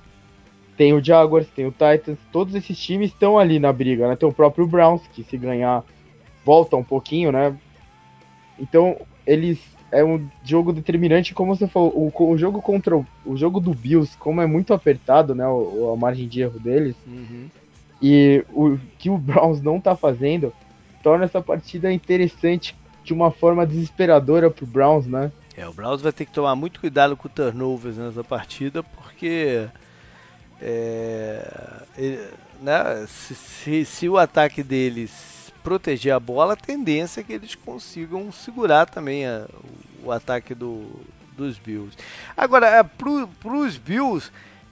tem 0.78 0.93
o 0.93 1.03
Jaguars, 1.03 1.47
tem 1.47 1.66
o 1.66 1.72
Titans, 1.72 2.20
todos 2.32 2.53
esses 2.53 2.78
times 2.78 3.10
estão 3.10 3.39
ali 3.39 3.60
na 3.60 3.74
briga, 3.74 4.07
né? 4.07 4.16
Tem 4.16 4.30
o 4.30 4.34
próprio 4.34 4.68
Browns, 4.68 5.01
que 5.07 5.24
se 5.24 5.36
ganhar 5.36 5.84
volta 6.45 6.76
um 6.76 6.84
pouquinho, 6.84 7.32
né? 7.32 7.57
Então, 8.60 8.97
eles 9.26 9.60
é 9.91 10.03
um 10.03 10.28
jogo 10.43 10.72
determinante, 10.72 11.34
como 11.34 11.55
você 11.55 11.68
falou, 11.68 11.91
o, 11.95 12.32
o 12.32 12.38
jogo 12.38 12.62
contra 12.62 12.95
o, 12.95 13.05
o, 13.26 13.36
jogo 13.36 13.60
do 13.60 13.74
Bills, 13.74 14.16
como 14.18 14.41
é 14.41 14.45
muito 14.45 14.74
apertado, 14.74 15.34
né, 15.34 15.47
o, 15.47 15.91
a 15.93 15.97
margem 15.97 16.28
de 16.28 16.41
erro 16.41 16.60
deles, 16.60 16.95
uhum. 17.07 17.47
e 18.01 18.43
o 18.53 18.78
que 18.97 19.10
o 19.10 19.18
Browns 19.18 19.62
não 19.62 19.80
tá 19.80 19.95
fazendo, 19.95 20.53
torna 21.02 21.26
essa 21.26 21.41
partida 21.41 21.91
interessante 21.91 22.76
de 23.04 23.14
uma 23.14 23.32
forma 23.32 23.66
desesperadora 23.66 24.50
pro 24.50 24.66
Browns, 24.66 25.08
né? 25.08 25.32
É, 25.58 25.68
o 25.68 25.74
Browns 25.74 26.02
vai 26.02 26.12
ter 26.12 26.26
que 26.26 26.32
tomar 26.32 26.56
muito 26.56 26.80
cuidado 26.80 27.18
com 27.18 27.28
turnovers 27.28 27.97
nessa 27.97 28.24
partida, 28.24 28.82
porque 28.82 29.68
é, 30.62 31.80
né, 32.62 33.06
se, 33.08 33.36
se, 33.36 33.86
se, 33.86 34.10
o 34.10 34.18
ataque 34.18 34.64
deles 34.64 35.52
proteger 35.64 36.14
a 36.14 36.20
bola, 36.20 36.54
a 36.54 36.58
tendência 36.58 37.22
é 37.22 37.24
que 37.24 37.34
eles 37.34 37.56
consigam 37.56 38.32
segurar 38.32 38.86
também 38.86 39.26
a, 39.26 39.47
o, 40.04 40.08
o, 40.08 40.12
ataque 40.12 40.54
do, 40.54 41.02
dos 41.36 41.58
Bills. 41.58 41.97
Agora, 42.36 42.68
é, 42.68 42.84
para 42.84 43.54
os 43.54 43.78
Bills, 43.78 44.32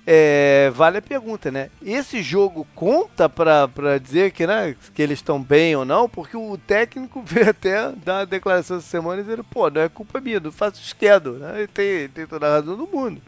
é, 0.09 0.71
vale 0.73 0.99
a 0.99 1.01
pergunta, 1.01 1.51
né? 1.51 1.69
Esse 1.81 2.23
jogo 2.23 2.65
conta 2.73 3.27
para 3.27 3.99
dizer 4.01 4.31
que, 4.31 4.47
né, 4.47 4.73
que 4.95 5.01
eles 5.01 5.19
estão 5.19 5.43
bem 5.43 5.75
ou 5.75 5.83
não? 5.83 6.07
Porque 6.07 6.37
o 6.37 6.57
técnico 6.57 7.21
veio 7.27 7.49
até 7.49 7.91
dar 7.91 8.19
uma 8.19 8.25
declaração 8.25 8.77
essa 8.77 8.87
semana 8.87 9.21
dizendo, 9.21 9.43
pô, 9.43 9.69
não 9.69 9.81
é 9.81 9.89
culpa 9.89 10.21
minha, 10.21 10.39
não 10.39 10.49
faço 10.49 10.81
schedule, 10.81 11.39
né? 11.39 11.57
Ele 11.57 11.67
tem, 11.67 12.07
tem 12.07 12.25
toda 12.25 12.47
a 12.47 12.51
razão 12.51 12.77
do 12.77 12.87
mundo. 12.87 13.21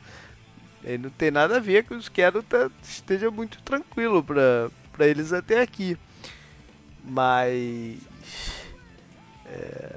Ele 0.82 1.04
não 1.04 1.10
tem 1.10 1.30
nada 1.30 1.58
a 1.58 1.60
ver 1.60 1.84
que 1.84 1.94
o 1.94 2.02
Schedule 2.02 2.46
tá, 2.46 2.72
esteja 2.82 3.30
muito 3.30 3.62
tranquilo 3.62 4.24
para 4.24 5.06
eles 5.06 5.34
até 5.34 5.62
aqui. 5.62 5.98
Mas 7.04 7.98
é, 9.46 9.96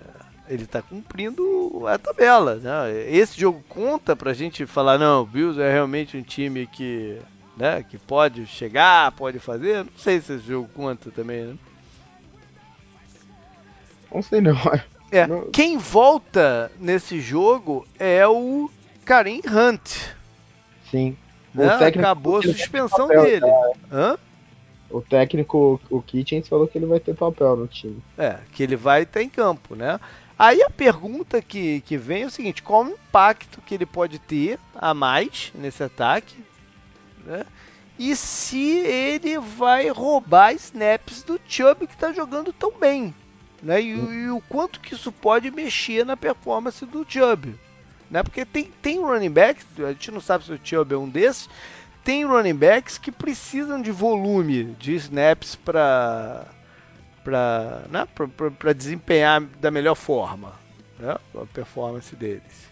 ele 0.52 0.64
está 0.64 0.82
cumprindo 0.82 1.86
a 1.86 1.96
tabela. 1.96 2.56
Né? 2.56 3.06
Esse 3.08 3.40
jogo 3.40 3.64
conta 3.68 4.14
para 4.14 4.30
a 4.30 4.34
gente 4.34 4.66
falar, 4.66 4.98
não, 4.98 5.22
o 5.22 5.26
Bills 5.26 5.58
é 5.60 5.72
realmente 5.72 6.16
um 6.16 6.22
time 6.22 6.66
que, 6.66 7.18
né, 7.56 7.82
que 7.82 7.96
pode 7.96 8.46
chegar, 8.46 9.12
pode 9.12 9.38
fazer. 9.38 9.84
Não 9.84 9.92
sei 9.96 10.20
se 10.20 10.34
esse 10.34 10.46
jogo 10.46 10.68
conta 10.74 11.10
também, 11.10 11.46
né? 11.46 11.54
Não 14.14 14.20
sei 14.20 14.42
não. 14.42 14.56
É, 15.10 15.26
não... 15.26 15.50
Quem 15.50 15.78
volta 15.78 16.70
nesse 16.78 17.18
jogo 17.18 17.86
é 17.98 18.26
o 18.28 18.70
Karim 19.06 19.40
Hunt. 19.46 20.12
Sim. 20.90 21.16
Né? 21.54 21.66
Acabou 21.66 22.38
a 22.38 22.42
suspensão 22.42 23.08
dele. 23.08 23.40
Né? 23.40 23.72
Hã? 23.90 24.18
O 24.90 25.00
técnico, 25.00 25.80
o 25.88 26.02
Kitchens, 26.02 26.46
falou 26.46 26.68
que 26.68 26.76
ele 26.76 26.84
vai 26.84 27.00
ter 27.00 27.14
papel 27.14 27.56
no 27.56 27.66
time. 27.66 28.02
É, 28.18 28.36
que 28.52 28.62
ele 28.62 28.76
vai 28.76 29.04
estar 29.04 29.22
em 29.22 29.28
campo, 29.30 29.74
né? 29.74 29.98
Aí 30.38 30.62
a 30.62 30.70
pergunta 30.70 31.40
que, 31.40 31.80
que 31.82 31.96
vem 31.96 32.22
é 32.22 32.26
o 32.26 32.30
seguinte: 32.30 32.62
qual 32.62 32.84
o 32.84 32.90
impacto 32.90 33.60
que 33.60 33.74
ele 33.74 33.86
pode 33.86 34.18
ter 34.18 34.58
a 34.74 34.92
mais 34.94 35.52
nesse 35.54 35.82
ataque? 35.82 36.36
Né? 37.24 37.44
E 37.98 38.16
se 38.16 38.78
ele 38.78 39.38
vai 39.38 39.88
roubar 39.88 40.54
snaps 40.54 41.22
do 41.22 41.40
Chubb 41.46 41.86
que 41.86 41.94
está 41.94 42.12
jogando 42.12 42.52
tão 42.52 42.72
bem? 42.78 43.14
Né? 43.62 43.80
E, 43.80 43.90
e, 43.90 44.30
o 44.30 44.40
quanto 44.48 44.80
que 44.80 44.94
isso 44.94 45.12
pode 45.12 45.50
mexer 45.50 46.04
na 46.04 46.16
performance 46.16 46.84
do 46.84 47.06
Chubb? 47.08 47.54
né? 48.12 48.22
Porque 48.22 48.44
tem, 48.44 48.70
tem 48.82 49.00
running 49.00 49.30
backs, 49.30 49.66
a 49.78 49.88
gente 49.88 50.10
não 50.10 50.20
sabe 50.20 50.44
se 50.44 50.52
o 50.52 50.60
Chubb 50.62 50.94
é 50.94 50.98
um 50.98 51.08
desses, 51.08 51.48
tem 52.04 52.26
running 52.26 52.54
backs 52.54 52.98
que 52.98 53.10
precisam 53.10 53.80
de 53.80 53.90
volume 53.90 54.64
de 54.78 54.94
snaps 54.96 55.56
para 55.56 56.46
para 57.22 57.82
né? 57.90 58.06
desempenhar 58.74 59.40
da 59.40 59.70
melhor 59.70 59.94
forma 59.94 60.52
né? 60.98 61.16
a 61.34 61.46
performance 61.46 62.14
deles. 62.14 62.70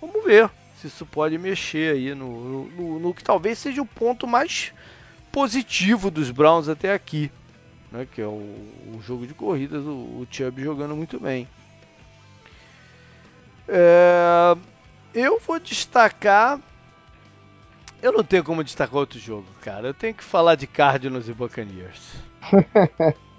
Vamos 0.00 0.24
ver 0.24 0.50
se 0.80 0.88
isso 0.88 1.06
pode 1.06 1.38
mexer 1.38 1.94
aí 1.94 2.14
no, 2.14 2.64
no, 2.68 2.98
no 2.98 3.14
que 3.14 3.22
talvez 3.22 3.58
seja 3.58 3.80
o 3.80 3.86
ponto 3.86 4.26
mais 4.26 4.72
positivo 5.30 6.10
dos 6.10 6.30
Browns 6.30 6.68
até 6.68 6.92
aqui, 6.92 7.30
né? 7.90 8.06
que 8.12 8.20
é 8.20 8.26
o, 8.26 8.30
o 8.94 9.00
jogo 9.02 9.26
de 9.26 9.34
corridas, 9.34 9.84
o, 9.84 9.90
o 9.90 10.26
Chubb 10.30 10.62
jogando 10.62 10.96
muito 10.96 11.18
bem. 11.20 11.48
É, 13.68 14.56
eu 15.14 15.40
vou 15.40 15.58
destacar. 15.58 16.60
Eu 18.02 18.12
não 18.12 18.24
tenho 18.24 18.42
como 18.42 18.64
destacar 18.64 18.96
outro 18.96 19.18
jogo, 19.18 19.46
cara. 19.60 19.88
Eu 19.88 19.94
tenho 19.94 20.12
que 20.12 20.24
falar 20.24 20.56
de 20.56 20.66
Cardinals 20.66 21.28
e 21.28 21.32
Buccaneers. 21.32 22.00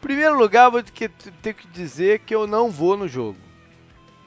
Primeiro 0.00 0.38
lugar, 0.38 0.70
vou 0.70 0.82
ter 0.82 1.54
que 1.54 1.68
dizer 1.68 2.20
que 2.20 2.34
eu 2.34 2.46
não 2.46 2.70
vou 2.70 2.96
no 2.96 3.06
jogo. 3.06 3.38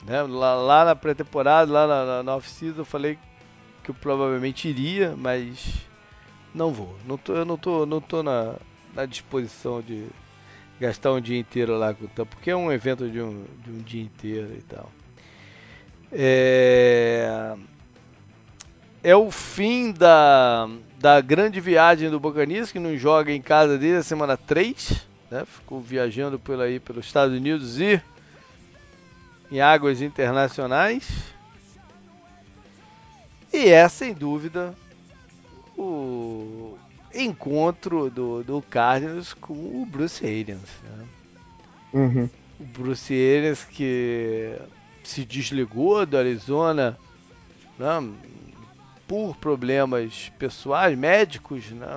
Né? 0.05 0.21
Lá, 0.21 0.55
lá, 0.55 0.85
na 0.85 0.95
pré-temporada, 0.95 1.71
lá 1.71 1.87
na, 1.87 2.05
na, 2.05 2.23
na 2.23 2.35
off-season, 2.35 2.81
eu 2.81 2.85
falei 2.85 3.17
que 3.83 3.91
eu 3.91 3.95
provavelmente 3.95 4.67
iria, 4.67 5.15
mas 5.17 5.85
não 6.53 6.71
vou. 6.71 6.95
Não 7.07 7.17
tô, 7.17 7.33
eu 7.33 7.45
não 7.45 7.57
tô, 7.57 7.85
não 7.85 7.99
tô 7.99 8.21
na, 8.21 8.55
na 8.93 9.05
disposição 9.05 9.81
de 9.81 10.07
gastar 10.79 11.11
um 11.11 11.21
dia 11.21 11.39
inteiro 11.39 11.77
lá 11.77 11.93
com 11.93 12.05
o 12.05 12.07
Tampa, 12.07 12.35
porque 12.35 12.51
é 12.51 12.55
um 12.55 12.71
evento 12.71 13.09
de 13.09 13.21
um, 13.21 13.45
de 13.63 13.71
um 13.71 13.77
dia 13.79 14.03
inteiro 14.03 14.53
e 14.57 14.61
tal. 14.61 14.91
É, 16.11 17.55
é 19.03 19.15
o 19.15 19.31
fim 19.31 19.91
da, 19.91 20.69
da 20.99 21.19
grande 21.21 21.59
viagem 21.59 22.09
do 22.09 22.19
Buccaneers, 22.19 22.71
que 22.71 22.79
não 22.79 22.95
joga 22.97 23.31
em 23.31 23.41
casa 23.41 23.77
desde 23.77 23.99
a 23.99 24.03
semana 24.03 24.37
3. 24.37 25.12
Né? 25.33 25.45
Ficou 25.45 25.81
viajando 25.81 26.37
por 26.37 26.61
aí 26.61 26.79
pelos 26.79 27.07
Estados 27.07 27.35
Unidos 27.35 27.79
e 27.81 27.99
em 29.51 29.59
águas 29.59 29.99
internacionais. 29.99 31.09
E 33.51 33.69
é, 33.69 33.89
sem 33.89 34.13
dúvida, 34.13 34.75
o 35.75 36.77
encontro 37.15 38.11
do, 38.11 38.43
do 38.43 38.61
Cardinals 38.61 39.33
com 39.33 39.53
o 39.53 39.87
Bruce 39.87 40.23
Arians. 40.23 40.69
Né? 40.83 41.05
Uhum. 41.93 42.29
O 42.59 42.63
Bruce 42.65 43.11
Arians 43.11 43.63
que 43.63 44.55
se 45.03 45.25
desligou 45.25 46.05
do 46.05 46.15
Arizona 46.15 46.95
né, 47.79 48.07
por 49.07 49.35
problemas 49.37 50.31
pessoais, 50.37 50.95
médicos, 50.95 51.71
né, 51.71 51.87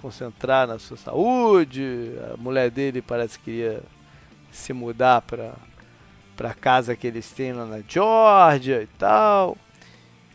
concentrar 0.00 0.66
na 0.66 0.78
sua 0.78 0.96
saúde. 0.96 2.12
A 2.32 2.36
mulher 2.36 2.70
dele 2.70 3.02
parece 3.02 3.38
que 3.38 3.50
ia 3.50 3.82
se 4.50 4.72
mudar 4.72 5.22
para 5.22 5.54
para 6.36 6.54
casa 6.54 6.94
que 6.94 7.04
eles 7.04 7.28
têm 7.32 7.52
lá 7.52 7.66
na 7.66 7.80
Georgia 7.80 8.80
e 8.80 8.86
tal. 8.86 9.58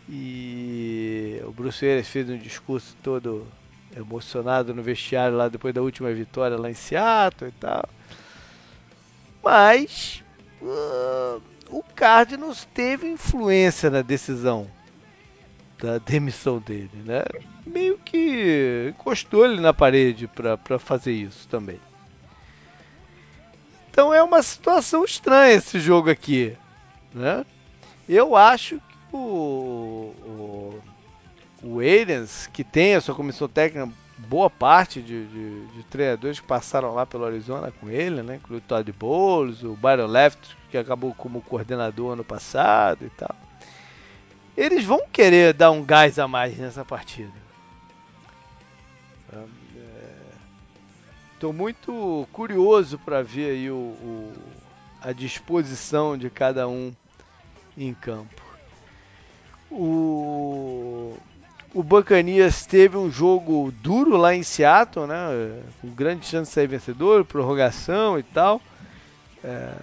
E 0.10 1.42
o 1.46 1.52
Bruce 1.52 1.86
Willis 1.86 2.10
fez 2.10 2.30
um 2.30 2.38
discurso 2.38 2.94
todo 3.02 3.48
emocionado 3.96 4.74
no 4.74 4.84
vestiário 4.84 5.38
lá 5.38 5.48
depois 5.48 5.74
da 5.74 5.82
última 5.82 6.12
vitória 6.12 6.58
lá 6.58 6.70
em 6.70 6.74
Seattle 6.74 7.50
e 7.50 7.54
tal. 7.54 7.88
Mas 9.42 10.22
uh, 10.62 11.42
o 11.70 11.82
Cardinals 11.96 12.68
teve 12.74 13.08
influência 13.08 13.90
na 13.90 14.02
decisão 14.02 14.70
da 15.84 15.98
demissão 15.98 16.60
dele, 16.60 17.04
né? 17.04 17.24
Meio 17.68 17.98
que 17.98 18.88
encostou 18.90 19.44
ele 19.44 19.60
na 19.60 19.74
parede 19.74 20.30
para 20.30 20.80
fazer 20.80 21.12
isso 21.12 21.46
também. 21.50 21.78
Então 23.92 24.14
é 24.14 24.24
uma 24.24 24.42
situação 24.42 25.04
estranha 25.04 25.56
esse 25.56 25.82
jogo 25.82 26.10
aqui, 26.10 26.56
né? 27.14 27.46
Eu 28.08 28.34
acho 28.34 28.78
que 28.78 29.16
o, 29.16 30.14
o, 30.26 30.82
o 31.62 31.80
Arians, 31.82 32.48
que 32.48 32.64
tem 32.64 32.96
a 32.96 33.02
sua 33.02 33.14
comissão 33.14 33.50
técnica 33.50 33.92
boa 34.18 34.50
parte 34.50 35.02
de, 35.02 35.26
de, 35.26 35.66
de, 35.68 35.84
treinadores 35.84 36.40
que 36.40 36.48
passaram 36.48 36.94
lá 36.94 37.06
pelo 37.06 37.26
Arizona 37.26 37.74
com 37.82 37.90
ele, 37.90 38.24
né? 38.24 38.38
Incluindo 38.38 38.64
o 38.64 38.68
Todd 38.68 38.90
Bowles, 38.94 39.64
o 39.64 39.76
Byron 39.76 40.08
Left, 40.08 40.56
que 40.72 40.78
acabou 40.78 41.14
como 41.14 41.42
coordenador 41.42 42.14
ano 42.14 42.24
passado 42.24 43.06
e 43.06 43.10
tal. 43.10 43.36
Eles 44.56 44.86
vão 44.86 45.08
querer 45.12 45.54
dar 45.54 45.72
um 45.72 45.84
gás 45.84 46.20
a 46.20 46.28
mais 46.28 46.58
nessa 46.58 46.86
partida. 46.86 47.32
Estou 51.34 51.52
muito 51.52 52.28
curioso 52.32 52.98
para 53.00 53.22
ver 53.22 53.52
aí 53.52 53.70
o, 53.70 53.76
o, 53.76 54.34
a 55.02 55.12
disposição 55.12 56.18
de 56.18 56.30
cada 56.30 56.68
um 56.68 56.94
em 57.78 57.94
campo. 57.94 58.42
O 59.70 61.18
o 61.74 61.82
Buccaneers 61.82 62.68
teve 62.68 62.96
um 62.96 63.10
jogo 63.10 63.74
duro 63.82 64.16
lá 64.16 64.36
em 64.36 64.44
Seattle, 64.44 65.08
né? 65.08 65.64
Com 65.82 65.90
grande 65.90 66.26
chance 66.28 66.50
de 66.50 66.54
sair 66.54 66.68
vencedor, 66.68 67.26
prorrogação 67.26 68.20
e 68.20 68.24
tal. 68.24 68.62
É, 69.44 69.74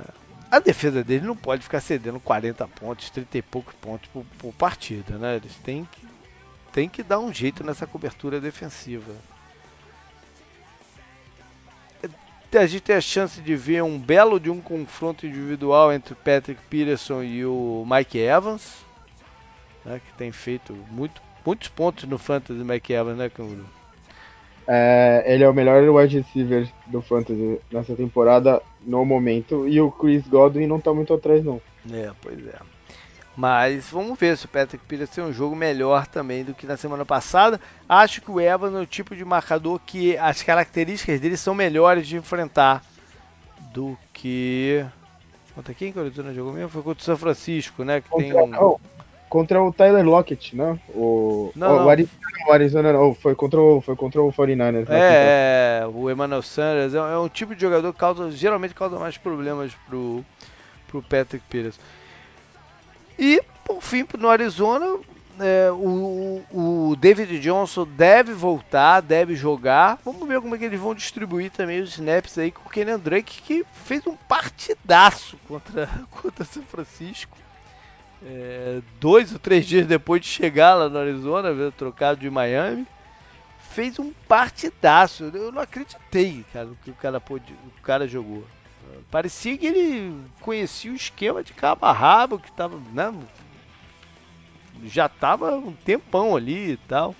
a 0.50 0.58
defesa 0.58 1.04
dele 1.04 1.26
não 1.26 1.36
pode 1.36 1.62
ficar 1.62 1.80
cedendo 1.80 2.18
40 2.18 2.66
pontos, 2.68 3.10
30 3.10 3.38
e 3.38 3.42
poucos 3.42 3.74
pontos 3.74 4.08
por, 4.12 4.24
por 4.38 4.52
partida, 4.54 5.16
né? 5.16 5.36
Eles 5.36 5.54
têm 5.56 5.88
que, 5.90 6.06
têm 6.72 6.88
que 6.88 7.02
dar 7.02 7.20
um 7.20 7.32
jeito 7.32 7.62
nessa 7.62 7.86
cobertura 7.86 8.40
defensiva. 8.40 9.14
A 12.52 12.66
gente 12.66 12.82
tem 12.82 12.96
a 12.96 13.00
chance 13.00 13.40
de 13.40 13.54
ver 13.54 13.84
um 13.84 13.96
belo 13.96 14.40
de 14.40 14.50
um 14.50 14.60
confronto 14.60 15.24
individual 15.24 15.92
entre 15.92 16.16
Patrick 16.16 16.60
Peterson 16.68 17.22
e 17.22 17.46
o 17.46 17.86
Mike 17.88 18.18
Evans, 18.18 18.78
né, 19.84 20.00
que 20.04 20.12
tem 20.14 20.32
feito 20.32 20.74
muito 20.90 21.22
muitos 21.44 21.68
pontos 21.68 22.04
no 22.04 22.18
Fantasy 22.18 22.60
McEvans, 22.60 23.16
né, 23.16 23.28
Canguru? 23.28 23.66
É, 24.72 25.24
ele 25.26 25.42
é 25.42 25.48
o 25.48 25.52
melhor 25.52 25.82
wide 25.82 26.20
receiver 26.20 26.68
do 26.86 27.02
Fantasy 27.02 27.60
nessa 27.72 27.96
temporada, 27.96 28.62
no 28.86 29.04
momento. 29.04 29.66
E 29.66 29.80
o 29.80 29.90
Chris 29.90 30.24
Godwin 30.28 30.68
não 30.68 30.78
tá 30.78 30.94
muito 30.94 31.12
atrás, 31.12 31.44
não. 31.44 31.60
É, 31.92 32.12
pois 32.22 32.38
é. 32.46 32.54
Mas 33.36 33.90
vamos 33.90 34.16
ver 34.16 34.36
se 34.36 34.44
o 34.44 34.48
Patrick 34.48 34.84
Peters 34.86 35.10
tem 35.10 35.24
um 35.24 35.32
jogo 35.32 35.56
melhor 35.56 36.06
também 36.06 36.44
do 36.44 36.54
que 36.54 36.68
na 36.68 36.76
semana 36.76 37.04
passada. 37.04 37.60
Acho 37.88 38.20
que 38.20 38.30
o 38.30 38.40
Evans 38.40 38.76
é 38.76 38.78
o 38.78 38.86
tipo 38.86 39.16
de 39.16 39.24
marcador 39.24 39.80
que 39.84 40.16
as 40.16 40.40
características 40.40 41.18
dele 41.18 41.36
são 41.36 41.52
melhores 41.52 42.06
de 42.06 42.16
enfrentar 42.16 42.84
do 43.72 43.98
que. 44.12 44.86
Contra 45.52 45.74
quem 45.74 45.92
que 45.92 45.98
o 45.98 46.02
Arizona 46.02 46.32
jogou 46.32 46.52
mesmo? 46.52 46.68
Foi 46.68 46.82
contra 46.82 47.02
o 47.02 47.04
São 47.04 47.16
Francisco, 47.16 47.82
né? 47.82 48.00
Que 48.00 48.16
tem 48.16 48.32
um 48.32 48.76
contra 49.30 49.62
o 49.62 49.72
Tyler 49.72 50.04
Lockett, 50.04 50.56
né? 50.56 50.78
O, 50.88 51.52
não, 51.54 51.76
o, 51.76 51.76
não. 51.76 51.88
Arizona, 51.88 52.20
o 52.48 52.52
Arizona 52.52 52.92
não, 52.92 53.14
foi 53.14 53.34
contra 53.36 53.60
o, 53.60 53.80
foi 53.80 53.94
contra 53.94 54.20
o 54.20 54.32
49ers. 54.32 54.88
Né? 54.88 54.98
É, 54.98 55.86
o 55.86 56.10
Emmanuel 56.10 56.42
Sanders 56.42 56.94
é, 56.94 56.98
é, 56.98 57.16
um 57.16 57.28
tipo 57.28 57.54
de 57.54 57.60
jogador 57.60 57.92
que 57.92 57.98
causa, 57.98 58.30
geralmente 58.32 58.74
causa 58.74 58.98
mais 58.98 59.16
problemas 59.16 59.72
pro, 59.88 60.24
pro 60.88 61.00
Patrick 61.00 61.44
Pires. 61.48 61.78
E, 63.16 63.40
por 63.64 63.80
fim, 63.80 64.04
no 64.18 64.28
Arizona, 64.28 64.98
é, 65.38 65.70
o, 65.70 66.42
o 66.52 66.96
David 66.96 67.38
Johnson 67.38 67.86
deve 67.86 68.32
voltar, 68.32 69.00
deve 69.00 69.36
jogar. 69.36 69.96
Vamos 70.04 70.26
ver 70.26 70.40
como 70.40 70.56
é 70.56 70.58
que 70.58 70.64
eles 70.64 70.80
vão 70.80 70.92
distribuir 70.92 71.52
também 71.52 71.80
os 71.80 71.90
snaps 71.90 72.36
aí 72.36 72.50
com 72.50 72.68
o 72.68 72.70
Kenyan 72.70 72.98
Drake, 72.98 73.42
que 73.42 73.64
fez 73.84 74.04
um 74.08 74.16
partidaço 74.16 75.38
contra, 75.46 75.88
contra 76.10 76.44
São 76.44 76.64
Francisco 76.64 77.38
é, 78.24 78.80
dois 79.00 79.32
ou 79.32 79.38
três 79.38 79.66
dias 79.66 79.86
depois 79.86 80.20
de 80.22 80.28
chegar 80.28 80.74
lá 80.74 80.88
no 80.88 80.98
Arizona, 80.98 81.72
trocado 81.72 82.20
de 82.20 82.30
Miami, 82.30 82.86
fez 83.70 83.98
um 83.98 84.12
partidaço. 84.28 85.24
Eu 85.24 85.52
não 85.52 85.62
acreditei, 85.62 86.44
cara, 86.52 86.68
que 86.84 86.90
o 86.90 86.94
cara 86.94 87.20
pôde, 87.20 87.52
o 87.52 87.82
cara 87.82 88.06
jogou. 88.06 88.44
Parecia 89.10 89.56
que 89.56 89.66
ele 89.66 90.20
conhecia 90.40 90.90
o 90.90 90.96
esquema 90.96 91.42
de 91.42 91.52
cabo 91.52 91.86
a 91.86 91.92
rabo, 91.92 92.38
que 92.38 92.50
tava, 92.52 92.80
né, 92.92 93.14
já 94.84 95.08
tava 95.08 95.56
um 95.56 95.72
tempão 95.72 96.36
ali 96.36 96.72
e 96.72 96.76
tal. 96.76 97.14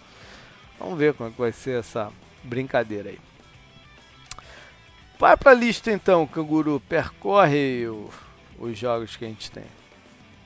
Vamos 0.78 0.98
ver 0.98 1.14
como 1.14 1.28
é 1.28 1.32
que 1.32 1.38
vai 1.38 1.53
ser 1.53 1.78
essa 1.78 2.11
brincadeira 2.42 3.11
aí. 3.11 3.18
Vai 5.18 5.36
pra 5.36 5.53
lista 5.53 5.92
então, 5.92 6.26
Canguru. 6.26 6.80
Percorre 6.88 7.86
os 8.59 8.78
jogos 8.78 9.16
que 9.16 9.24
a 9.24 9.28
gente 9.28 9.51
tem. 9.51 9.64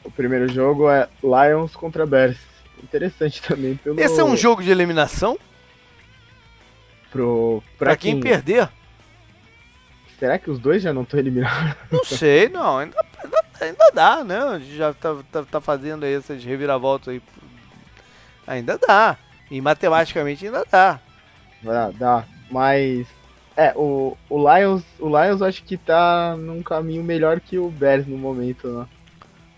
O 0.05 0.11
primeiro 0.11 0.53
jogo 0.53 0.91
é 0.91 1.09
Lions 1.23 1.75
contra 1.75 2.07
Bears. 2.07 2.37
Interessante 2.83 3.41
também 3.43 3.77
pelo. 3.77 3.99
Esse 3.99 4.21
é 4.21 4.25
um 4.25 4.37
jogo 4.37 4.63
de 4.63 4.71
eliminação? 4.71 5.39
Pro, 7.11 7.63
pra, 7.79 7.91
pra 7.91 7.97
quem? 7.97 8.21
quem 8.21 8.21
perder? 8.21 8.69
Será 10.19 10.39
que 10.39 10.51
os 10.51 10.59
dois 10.59 10.83
já 10.83 10.93
não 10.93 11.03
estão 11.03 11.19
eliminados? 11.19 11.77
Não 11.91 12.03
sei, 12.05 12.49
não. 12.49 12.79
Ainda, 12.79 13.05
ainda, 13.23 13.45
ainda, 13.61 13.91
dá, 13.93 14.25
né? 14.25 14.39
A 14.39 14.59
gente 14.59 14.77
já 14.77 14.93
tá, 14.93 15.17
tá, 15.33 15.43
tá 15.45 15.61
fazendo 15.61 16.05
aí 16.05 16.15
essas 16.15 16.45
reviravoltas 16.45 17.09
aí. 17.09 17.23
Ainda 18.47 18.79
dá. 18.79 19.17
E 19.51 19.61
matematicamente 19.61 20.47
ainda 20.47 20.65
dá. 20.71 21.01
Dá, 21.63 21.91
dá. 21.91 22.25
Mas. 22.51 23.07
É, 23.57 23.73
o, 23.77 24.17
o 24.29 24.39
Lions. 24.39 24.83
O 24.99 25.09
Lions 25.09 25.41
acho 25.41 25.63
que 25.63 25.77
tá 25.77 26.37
num 26.37 26.63
caminho 26.63 27.03
melhor 27.03 27.41
que 27.41 27.59
o 27.59 27.71
Bears 27.71 28.07
no 28.07 28.19
momento, 28.19 28.69
né? 28.69 28.87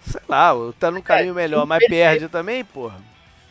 Sei 0.07 0.21
lá, 0.29 0.53
tá 0.79 0.91
num 0.91 1.03
caminho 1.03 1.33
é, 1.33 1.35
melhor, 1.35 1.67
mas 1.67 1.85
perde 1.87 2.29
também, 2.29 2.65
porra. 2.65 3.01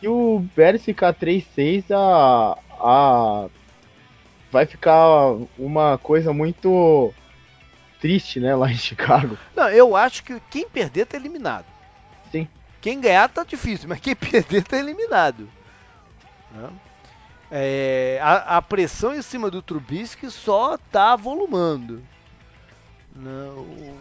Se 0.00 0.08
o 0.08 0.44
Bears 0.54 0.84
ficar 0.84 1.14
3-6, 1.14 1.90
a, 1.90 2.58
a. 2.80 3.48
Vai 4.50 4.64
ficar 4.64 5.36
uma 5.58 5.98
coisa 5.98 6.32
muito 6.32 7.12
triste, 8.00 8.40
né, 8.40 8.54
lá 8.54 8.70
em 8.70 8.76
Chicago. 8.76 9.36
Não, 9.54 9.68
eu 9.68 9.96
acho 9.96 10.22
que 10.22 10.40
quem 10.50 10.68
perder 10.68 11.06
tá 11.06 11.16
eliminado. 11.16 11.66
Sim. 12.30 12.48
Quem 12.80 13.00
ganhar 13.00 13.28
tá 13.28 13.44
difícil, 13.44 13.88
mas 13.88 14.00
quem 14.00 14.14
perder 14.16 14.62
tá 14.62 14.78
eliminado. 14.78 15.48
Né? 16.52 16.70
É, 17.50 18.18
a, 18.22 18.56
a, 18.56 18.62
pressão 18.62 19.14
em 19.14 19.22
cima 19.22 19.50
do 19.50 19.62
Trubisky 19.62 20.30
só 20.30 20.76
tá 20.76 21.14
volumando. 21.16 22.02
Não, 23.14 23.64
né? 23.64 23.94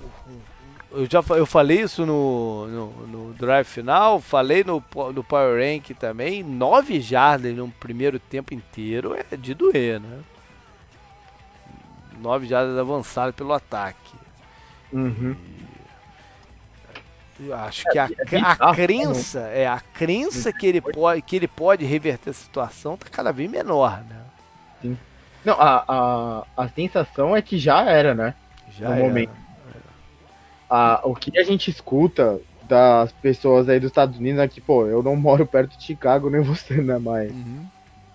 Eu 0.91 1.05
já 1.09 1.23
eu 1.35 1.45
falei 1.45 1.81
isso 1.81 2.05
no, 2.05 2.67
no, 2.67 3.07
no, 3.07 3.33
drive 3.33 3.65
final, 3.65 4.19
falei 4.21 4.63
no, 4.63 4.83
no 5.13 5.23
Power 5.23 5.59
Rank 5.59 5.91
também. 5.97 6.43
9 6.43 7.01
jardas 7.01 7.55
no 7.55 7.69
primeiro 7.69 8.19
tempo 8.19 8.53
inteiro 8.53 9.15
é 9.15 9.35
de 9.35 9.53
doer, 9.53 9.99
né? 9.99 10.19
9 12.21 12.47
jardas 12.47 12.77
avançadas 12.77 13.35
pelo 13.35 13.53
ataque. 13.53 14.15
Uhum. 14.93 15.35
Eu 17.39 17.53
acho 17.53 17.83
que 17.91 17.99
a, 17.99 18.05
é, 18.05 18.35
é 18.35 18.39
a, 18.39 18.71
né? 18.71 18.75
crença, 18.75 19.39
é 19.39 19.67
a 19.67 19.79
crença 19.79 20.53
que 20.53 20.65
ele 20.65 20.79
pode 20.79 21.21
que 21.21 21.35
ele 21.35 21.47
pode 21.49 21.83
reverter 21.83 22.29
a 22.29 22.33
situação 22.33 22.95
tá 22.95 23.07
cada 23.11 23.33
vez 23.33 23.51
menor, 23.51 24.01
né? 24.09 24.21
Sim. 24.81 24.97
Não, 25.43 25.55
a, 25.59 25.83
a, 25.87 26.43
a 26.63 26.69
sensação 26.69 27.35
é 27.35 27.41
que 27.41 27.57
já 27.57 27.81
era, 27.83 28.15
né? 28.15 28.33
Já 28.71 28.87
no 28.87 28.95
era. 28.95 29.03
momento 29.03 29.44
a, 30.69 31.01
o 31.03 31.15
que 31.15 31.37
a 31.37 31.43
gente 31.43 31.69
escuta 31.69 32.39
das 32.67 33.11
pessoas 33.13 33.69
aí 33.69 33.79
dos 33.79 33.89
Estados 33.89 34.17
Unidos 34.17 34.39
é 34.41 34.47
que, 34.47 34.59
pô, 34.59 34.87
eu 34.87 35.03
não 35.03 35.15
moro 35.15 35.45
perto 35.45 35.77
de 35.77 35.83
Chicago, 35.83 36.29
nem 36.29 36.41
você, 36.41 36.75
né? 36.75 36.97
Mas 36.97 37.31
uhum. 37.31 37.65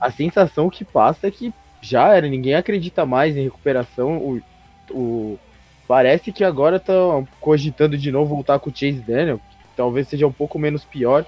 a 0.01 0.11
sensação 0.11 0.69
que 0.69 0.85
passa 0.85 1.29
é 1.29 1.31
que 1.31 1.53
já 1.81 2.15
era, 2.15 2.29
ninguém 2.29 2.55
acredita 2.55 3.07
mais 3.07 3.37
em 3.37 3.45
recuperação. 3.45 4.19
O, 4.19 4.43
o, 4.91 5.39
parece 5.87 6.33
que 6.33 6.45
agora 6.45 6.77
estão 6.77 7.27
cogitando 7.41 7.97
de 7.97 8.11
novo 8.11 8.35
voltar 8.35 8.59
com 8.59 8.71
o 8.71 8.75
Chase 8.75 9.01
Daniel, 9.01 9.39
que 9.39 9.57
talvez 9.77 10.09
seja 10.09 10.27
um 10.27 10.33
pouco 10.33 10.59
menos 10.59 10.85
pior. 10.85 11.25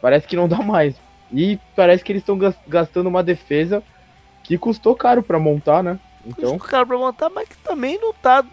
Parece 0.00 0.26
que 0.26 0.36
não 0.36 0.48
dá 0.48 0.58
mais. 0.58 0.96
E 1.32 1.58
parece 1.74 2.04
que 2.04 2.12
eles 2.12 2.22
estão 2.22 2.38
gastando 2.66 3.06
uma 3.06 3.22
defesa 3.22 3.82
que 4.42 4.58
custou 4.58 4.94
caro 4.94 5.22
para 5.22 5.38
montar, 5.38 5.82
né? 5.82 5.98
Então... 6.26 6.52
Custou 6.52 6.68
caro 6.68 6.86
pra 6.88 6.98
montar, 6.98 7.30
mas 7.30 7.48
que 7.48 7.56
também 7.58 7.98
não 7.98 8.12
tá 8.12 8.44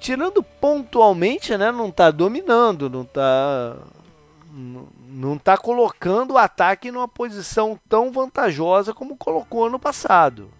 tirando 0.00 0.42
pontualmente, 0.42 1.56
né, 1.56 1.70
não 1.70 1.90
tá 1.90 2.10
dominando, 2.10 2.88
não 2.88 3.04
tá 3.04 3.76
não 4.52 5.38
tá 5.38 5.56
colocando 5.56 6.32
o 6.32 6.38
ataque 6.38 6.90
numa 6.90 7.06
posição 7.06 7.78
tão 7.88 8.10
vantajosa 8.10 8.92
como 8.92 9.16
colocou 9.16 9.66
ano 9.66 9.78
passado. 9.78 10.50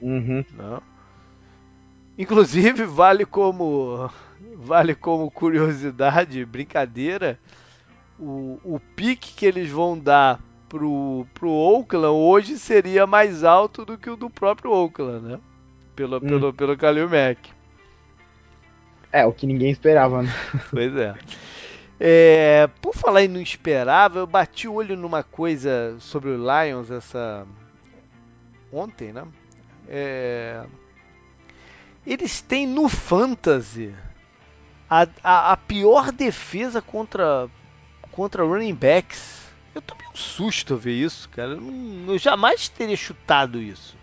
Uhum. 0.00 0.44
Né? 0.52 0.80
Inclusive 2.18 2.84
vale 2.84 3.24
como 3.24 4.10
vale 4.56 4.94
como 4.94 5.30
curiosidade, 5.30 6.44
brincadeira, 6.44 7.38
o, 8.18 8.60
o 8.64 8.80
pique 8.94 9.32
que 9.34 9.46
eles 9.46 9.70
vão 9.70 9.98
dar 9.98 10.40
pro, 10.68 11.26
pro 11.32 11.50
Oakland 11.50 12.14
hoje 12.14 12.58
seria 12.58 13.06
mais 13.06 13.44
alto 13.44 13.84
do 13.84 13.96
que 13.96 14.10
o 14.10 14.16
do 14.16 14.28
próprio 14.28 14.72
Oakland, 14.72 15.26
né? 15.26 15.40
Pelo, 15.96 16.16
hum. 16.16 16.20
pelo, 16.20 16.52
pelo 16.52 16.76
Kalil 16.76 17.08
Mack. 17.08 17.61
É, 19.12 19.26
o 19.26 19.32
que 19.32 19.46
ninguém 19.46 19.70
esperava, 19.70 20.22
né? 20.22 20.32
Pois 20.70 20.96
é. 20.96 21.14
É, 22.00 22.68
por 22.80 22.94
falar 22.96 23.22
em 23.22 23.28
não 23.28 23.40
esperava, 23.40 24.18
eu 24.18 24.26
bati 24.26 24.66
o 24.66 24.74
olho 24.74 24.96
numa 24.96 25.22
coisa 25.22 25.96
sobre 26.00 26.30
o 26.30 26.36
Lions 26.36 26.90
essa 26.90 27.46
ontem, 28.72 29.12
né? 29.12 29.24
É, 29.86 30.64
eles 32.06 32.40
têm 32.40 32.66
no 32.66 32.88
Fantasy 32.88 33.94
a, 34.88 35.06
a, 35.22 35.52
a, 35.52 35.56
pior 35.56 36.10
defesa 36.10 36.82
contra, 36.82 37.48
contra 38.10 38.42
running 38.42 38.74
backs. 38.74 39.42
Eu 39.74 39.80
tomei 39.80 40.06
um 40.06 40.16
susto 40.16 40.76
ver 40.76 40.94
isso, 40.94 41.28
cara. 41.28 41.52
Eu, 41.52 41.62
eu 42.08 42.18
jamais 42.18 42.68
teria 42.68 42.96
chutado 42.96 43.60
isso. 43.60 43.96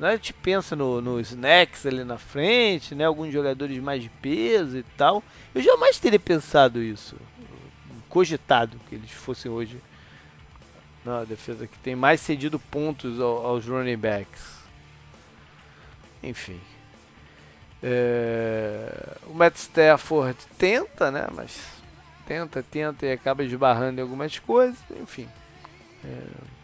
A 0.00 0.12
gente 0.12 0.32
pensa 0.32 0.76
nos 0.76 1.02
no 1.02 1.20
snacks 1.20 1.84
ali 1.84 2.04
na 2.04 2.18
frente, 2.18 2.94
né? 2.94 3.04
Alguns 3.04 3.32
jogadores 3.32 3.76
mais 3.78 4.02
de 4.02 4.08
peso 4.08 4.78
e 4.78 4.82
tal. 4.96 5.22
Eu 5.54 5.60
jamais 5.60 5.98
teria 5.98 6.20
pensado 6.20 6.80
isso. 6.80 7.16
Cogitado 8.08 8.78
que 8.88 8.94
eles 8.94 9.10
fossem 9.10 9.50
hoje 9.50 9.80
na 11.04 11.24
defesa 11.24 11.66
que 11.66 11.78
tem 11.78 11.96
mais 11.96 12.20
cedido 12.20 12.60
pontos 12.60 13.20
aos 13.20 13.66
running 13.66 13.96
backs. 13.96 14.58
Enfim. 16.22 16.60
É... 17.82 19.16
O 19.26 19.34
Matt 19.34 19.56
Stafford 19.56 20.38
tenta, 20.56 21.10
né? 21.10 21.26
Mas 21.34 21.60
tenta, 22.26 22.62
tenta 22.62 23.04
e 23.06 23.12
acaba 23.12 23.42
esbarrando 23.42 24.00
em 24.00 24.02
algumas 24.02 24.38
coisas. 24.38 24.78
Enfim. 25.00 25.28
É... 26.04 26.57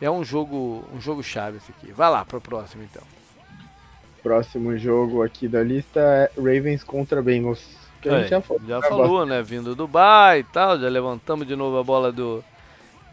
É 0.00 0.10
um 0.10 0.24
jogo, 0.24 0.84
um 0.92 1.00
jogo 1.00 1.22
chave 1.22 1.56
esse 1.58 1.72
aqui. 1.72 1.92
Vai 1.92 2.10
lá 2.10 2.24
para 2.24 2.38
o 2.38 2.40
próximo 2.40 2.82
então. 2.82 3.02
Próximo 4.22 4.76
jogo 4.76 5.22
aqui 5.22 5.48
da 5.48 5.62
lista 5.62 6.00
é 6.00 6.30
Ravens 6.36 6.82
contra 6.82 7.22
Bengals. 7.22 7.64
Que 8.00 8.08
a 8.08 8.20
gente 8.20 8.30
já 8.30 8.40
falou, 8.40 8.62
já 8.66 8.82
falou 8.82 9.26
né? 9.26 9.42
Vindo 9.42 9.70
do 9.70 9.74
Dubai 9.74 10.40
e 10.40 10.44
tal, 10.44 10.78
já 10.78 10.88
levantamos 10.88 11.46
de 11.46 11.56
novo 11.56 11.78
a 11.78 11.84
bola 11.84 12.12
do, 12.12 12.44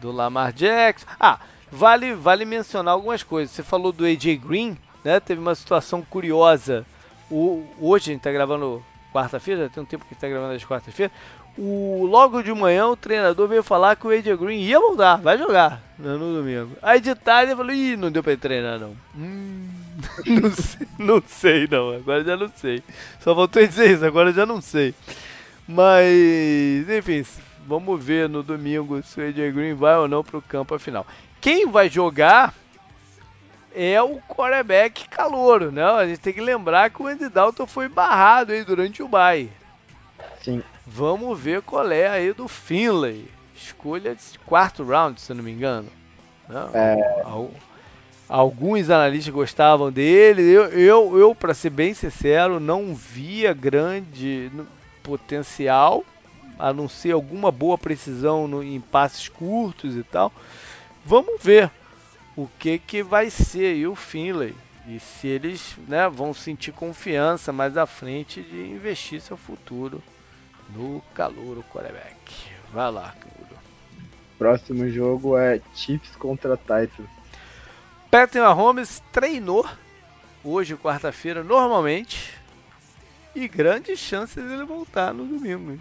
do 0.00 0.12
Lamar 0.12 0.52
Jackson. 0.52 1.06
Ah, 1.18 1.38
vale, 1.70 2.14
vale 2.14 2.44
mencionar 2.44 2.94
algumas 2.94 3.22
coisas. 3.22 3.54
Você 3.54 3.62
falou 3.62 3.92
do 3.92 4.04
AJ 4.04 4.36
Green, 4.36 4.76
né? 5.02 5.20
Teve 5.20 5.40
uma 5.40 5.54
situação 5.54 6.02
curiosa. 6.02 6.84
O, 7.30 7.64
hoje 7.80 8.10
a 8.10 8.12
gente 8.12 8.20
está 8.20 8.30
gravando 8.30 8.84
quarta-feira, 9.12 9.62
já 9.62 9.68
tem 9.68 9.82
um 9.82 9.86
tempo 9.86 10.04
que 10.04 10.14
está 10.14 10.28
gravando 10.28 10.54
as 10.54 10.64
quarta-feira. 10.64 11.12
O, 11.56 12.04
logo 12.06 12.42
de 12.42 12.52
manhã 12.52 12.86
o 12.88 12.96
treinador 12.96 13.46
veio 13.46 13.62
falar 13.62 13.94
que 13.94 14.06
o 14.06 14.10
AJ 14.10 14.36
Green 14.36 14.60
ia 14.60 14.80
voltar, 14.80 15.16
vai 15.16 15.38
jogar 15.38 15.80
no, 15.98 16.18
no 16.18 16.34
domingo. 16.34 16.76
Aí 16.82 17.00
de 17.00 17.14
tarde 17.14 17.52
ele 17.52 17.56
falou, 17.56 17.72
ih, 17.72 17.96
não 17.96 18.10
deu 18.10 18.22
pra 18.22 18.32
ele 18.32 18.40
treinar 18.40 18.78
não. 18.78 18.96
Hum, 19.16 19.68
não, 20.26 20.50
sei, 20.50 20.88
não 20.98 21.22
sei 21.26 21.68
não, 21.70 21.94
agora 21.94 22.24
já 22.24 22.36
não 22.36 22.50
sei. 22.56 22.82
Só 23.20 23.34
voltou 23.34 23.62
a 23.62 23.66
dizer 23.66 23.92
isso, 23.92 24.04
agora 24.04 24.32
já 24.32 24.44
não 24.44 24.60
sei. 24.60 24.94
Mas, 25.66 26.88
enfim, 26.88 27.24
vamos 27.66 28.02
ver 28.02 28.28
no 28.28 28.42
domingo 28.42 29.02
se 29.02 29.20
o 29.20 29.24
AJ 29.24 29.54
Green 29.54 29.74
vai 29.74 29.96
ou 29.96 30.08
não 30.08 30.24
pro 30.24 30.42
campo 30.42 30.74
afinal. 30.74 31.06
Quem 31.40 31.66
vai 31.66 31.88
jogar 31.88 32.52
é 33.74 34.00
o 34.00 34.20
quarterback 34.28 35.08
calouro, 35.08 35.70
né? 35.70 35.84
A 35.84 36.06
gente 36.06 36.20
tem 36.20 36.32
que 36.32 36.40
lembrar 36.40 36.90
que 36.90 37.02
o 37.02 37.06
Andy 37.06 37.28
Dalton 37.28 37.66
foi 37.66 37.88
barrado 37.88 38.52
aí 38.52 38.64
durante 38.64 39.02
o 39.02 39.08
bye. 39.08 39.50
Sim. 40.42 40.62
Vamos 40.86 41.40
ver 41.40 41.62
qual 41.62 41.90
é 41.90 42.06
aí 42.06 42.32
do 42.32 42.46
Finlay. 42.46 43.26
Escolha 43.56 44.14
de 44.14 44.38
quarto 44.40 44.84
round, 44.84 45.20
se 45.20 45.32
não 45.32 45.42
me 45.42 45.50
engano. 45.50 45.88
Não, 46.48 46.70
é... 46.74 47.22
Alguns 48.28 48.90
analistas 48.90 49.32
gostavam 49.32 49.90
dele. 49.90 50.42
Eu, 50.42 50.64
eu, 50.64 51.18
eu 51.18 51.34
para 51.34 51.54
ser 51.54 51.70
bem 51.70 51.94
sincero, 51.94 52.60
não 52.60 52.94
via 52.94 53.54
grande 53.54 54.50
potencial, 55.02 56.04
a 56.58 56.72
não 56.72 56.88
ser 56.88 57.12
alguma 57.12 57.50
boa 57.50 57.78
precisão 57.78 58.46
no, 58.46 58.62
em 58.62 58.80
passes 58.80 59.28
curtos 59.28 59.96
e 59.96 60.02
tal. 60.02 60.32
Vamos 61.04 61.42
ver 61.42 61.70
o 62.36 62.46
que, 62.58 62.78
que 62.78 63.02
vai 63.02 63.30
ser 63.30 63.74
aí 63.74 63.86
o 63.86 63.94
Finlay. 63.94 64.54
E 64.86 65.00
se 65.00 65.28
eles 65.28 65.76
né, 65.88 66.08
vão 66.10 66.34
sentir 66.34 66.72
confiança 66.72 67.52
mais 67.52 67.76
à 67.76 67.86
frente 67.86 68.42
de 68.42 68.66
investir 68.66 69.20
seu 69.20 69.36
futuro 69.36 70.02
no 70.70 71.02
calor 71.14 71.58
o 71.58 71.64
quarterback. 71.64 72.14
Vai 72.72 72.90
lá, 72.90 73.14
Canguru. 73.20 73.56
Próximo 74.38 74.88
jogo 74.88 75.36
é 75.36 75.60
Chiefs 75.74 76.16
contra 76.16 76.56
Titans. 76.56 77.08
Patrick 78.10 78.38
Mahomes 78.38 79.02
treinou 79.12 79.68
hoje, 80.44 80.76
quarta-feira, 80.76 81.42
normalmente. 81.42 82.34
E 83.34 83.48
grandes 83.48 83.98
chances 83.98 84.44
dele 84.44 84.64
voltar 84.64 85.12
no 85.12 85.24
domingo. 85.24 85.80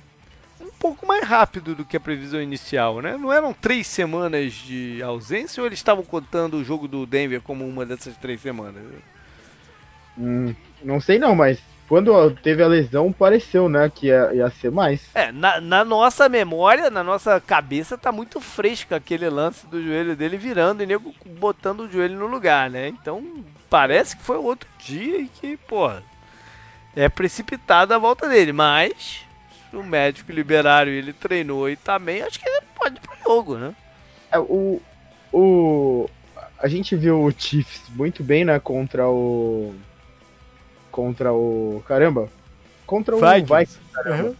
Um 0.60 0.72
pouco 0.80 1.06
mais 1.06 1.24
rápido 1.28 1.76
do 1.76 1.86
que 1.86 1.98
a 1.98 2.00
previsão 2.00 2.42
inicial, 2.42 3.02
né? 3.02 3.18
Não 3.18 3.32
eram 3.32 3.54
três 3.54 3.86
semanas 3.86 4.54
de 4.54 5.02
ausência 5.04 5.62
ou 5.62 5.68
eles 5.68 5.78
estavam 5.78 6.04
contando 6.04 6.58
o 6.58 6.64
jogo 6.64 6.88
do 6.88 7.06
Denver 7.06 7.42
como 7.42 7.68
uma 7.68 7.86
dessas 7.86 8.16
três 8.18 8.42
semanas? 8.42 8.84
Hum, 10.18 10.56
não 10.82 11.02
sei 11.02 11.20
não, 11.20 11.36
mas 11.36 11.60
quando 11.88 12.32
teve 12.32 12.64
a 12.64 12.68
lesão, 12.68 13.12
pareceu, 13.12 13.68
né, 13.68 13.92
que 13.94 14.08
ia, 14.08 14.34
ia 14.34 14.50
ser 14.50 14.72
mais. 14.72 15.02
É, 15.14 15.32
na, 15.32 15.60
na, 15.60 15.84
nossa 15.84 16.30
memória, 16.30 16.90
na 16.90 17.04
nossa 17.04 17.40
cabeça, 17.40 17.98
tá 17.98 18.12
muito 18.12 18.40
fresco 18.40 18.96
aquele 18.96 19.30
lance 19.30 19.68
do 19.68 19.84
joelho 19.84 20.16
dele 20.16 20.38
virando 20.38 20.82
e 20.82 20.86
nego 20.86 21.14
botando 21.26 21.82
o 21.82 21.92
joelho 21.92 22.18
no 22.18 22.28
lugar, 22.28 22.70
né? 22.70 22.88
Então, 22.88 23.24
parece 23.70 24.16
que 24.16 24.24
foi 24.24 24.38
outro 24.38 24.68
dia 24.80 25.20
e 25.20 25.28
que, 25.28 25.58
porra, 25.58 26.04
é 26.96 27.10
precipitada 27.10 27.96
a 27.96 28.00
volta 28.00 28.30
dele, 28.30 28.54
mas 28.54 29.26
o 29.74 29.84
médico 29.84 30.32
liberaram 30.32 30.92
ele 30.92 31.12
treinou 31.12 31.70
e 31.70 31.76
também 31.76 32.22
acho 32.22 32.40
que 32.40 32.48
ele 32.48 32.66
pode 32.76 32.96
ir 32.96 33.02
pro 33.02 33.18
jogo, 33.24 33.58
né? 33.58 33.76
É, 34.32 34.40
o, 34.40 34.82
o, 35.32 36.10
a 36.58 36.68
gente 36.68 36.96
viu 36.96 37.24
o 37.24 37.32
Chiefs 37.32 37.84
muito 37.90 38.24
bem, 38.24 38.46
né, 38.46 38.60
contra 38.60 39.08
o 39.08 39.76
contra 40.94 41.34
o. 41.34 41.84
Caramba! 41.88 42.30
Contra 42.86 43.16
o 43.16 43.20
Vikings. 43.20 43.80
Uhum. 44.06 44.36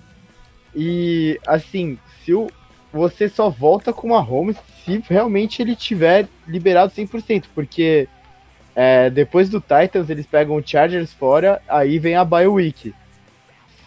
E 0.76 1.40
assim, 1.46 1.98
se 2.24 2.34
o, 2.34 2.48
você 2.92 3.28
só 3.28 3.50
volta 3.50 3.92
com 3.92 4.16
a 4.16 4.22
Holmes 4.22 4.56
se 4.86 5.04
realmente 5.10 5.62
ele 5.62 5.76
tiver 5.76 6.28
liberado 6.48 6.94
100%, 6.94 7.46
porque 7.56 8.08
é, 8.76 9.10
depois 9.10 9.50
do 9.50 9.60
Titans 9.60 10.10
eles 10.10 10.28
pegam 10.28 10.56
o 10.56 10.66
Chargers 10.66 11.12
fora, 11.12 11.62
aí 11.68 11.98
vem 11.98 12.16
a 12.16 12.24
bye 12.24 12.48
week. 12.48 12.94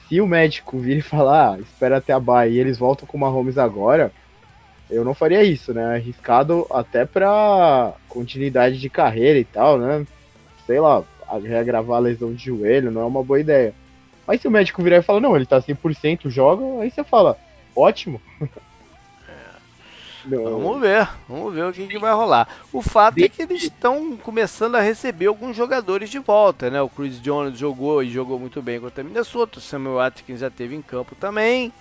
Se 0.08 0.20
o 0.20 0.26
médico 0.26 0.78
vir 0.78 0.98
e 0.98 1.02
falar, 1.02 1.54
ah, 1.54 1.60
espera 1.60 1.98
até 1.98 2.12
a 2.12 2.20
bye 2.20 2.50
e 2.50 2.58
eles 2.58 2.78
voltam 2.78 3.06
com 3.06 3.16
uma 3.16 3.28
Holmes 3.28 3.58
agora, 3.58 4.12
eu 4.90 5.04
não 5.04 5.14
faria 5.14 5.42
isso, 5.42 5.74
né? 5.74 5.84
Arriscado 5.96 6.66
até 6.70 7.04
pra 7.04 7.92
continuidade 8.08 8.78
de 8.78 8.88
carreira 8.88 9.38
e 9.38 9.44
tal, 9.44 9.78
né? 9.78 10.06
Sei 10.66 10.80
lá, 10.80 11.04
regravar 11.42 11.96
a 11.96 12.00
lesão 12.00 12.32
de 12.32 12.44
joelho, 12.44 12.90
não 12.90 13.02
é 13.02 13.04
uma 13.04 13.22
boa 13.22 13.40
ideia. 13.40 13.74
Mas 14.26 14.40
se 14.40 14.48
o 14.48 14.50
médico 14.50 14.82
virar 14.82 14.98
e 14.98 15.02
falar, 15.02 15.20
não, 15.20 15.36
ele 15.36 15.46
tá 15.46 15.60
100%, 15.60 16.28
joga, 16.28 16.82
aí 16.82 16.90
você 16.90 17.04
fala, 17.04 17.38
ótimo. 17.74 18.20
É. 19.28 20.34
Vamos 20.36 20.80
ver, 20.80 21.08
vamos 21.28 21.54
ver 21.54 21.64
o 21.64 21.72
que, 21.72 21.86
que 21.86 21.98
vai 21.98 22.12
rolar. 22.12 22.48
O 22.72 22.82
fato 22.82 23.18
é 23.18 23.28
que 23.28 23.42
eles 23.42 23.62
estão 23.62 24.16
começando 24.16 24.74
a 24.74 24.80
receber 24.80 25.26
alguns 25.26 25.56
jogadores 25.56 26.10
de 26.10 26.18
volta, 26.18 26.68
né? 26.68 26.82
O 26.82 26.88
Chris 26.88 27.20
Jones 27.20 27.56
jogou 27.56 28.02
e 28.02 28.10
jogou 28.10 28.38
muito 28.38 28.60
bem 28.60 28.80
contra 28.80 29.02
a 29.02 29.04
Minnesota, 29.04 29.58
o 29.58 29.62
Samuel 29.62 30.00
Atkins 30.00 30.40
já 30.40 30.50
teve 30.50 30.74
em 30.74 30.82
campo 30.82 31.14
também. 31.14 31.72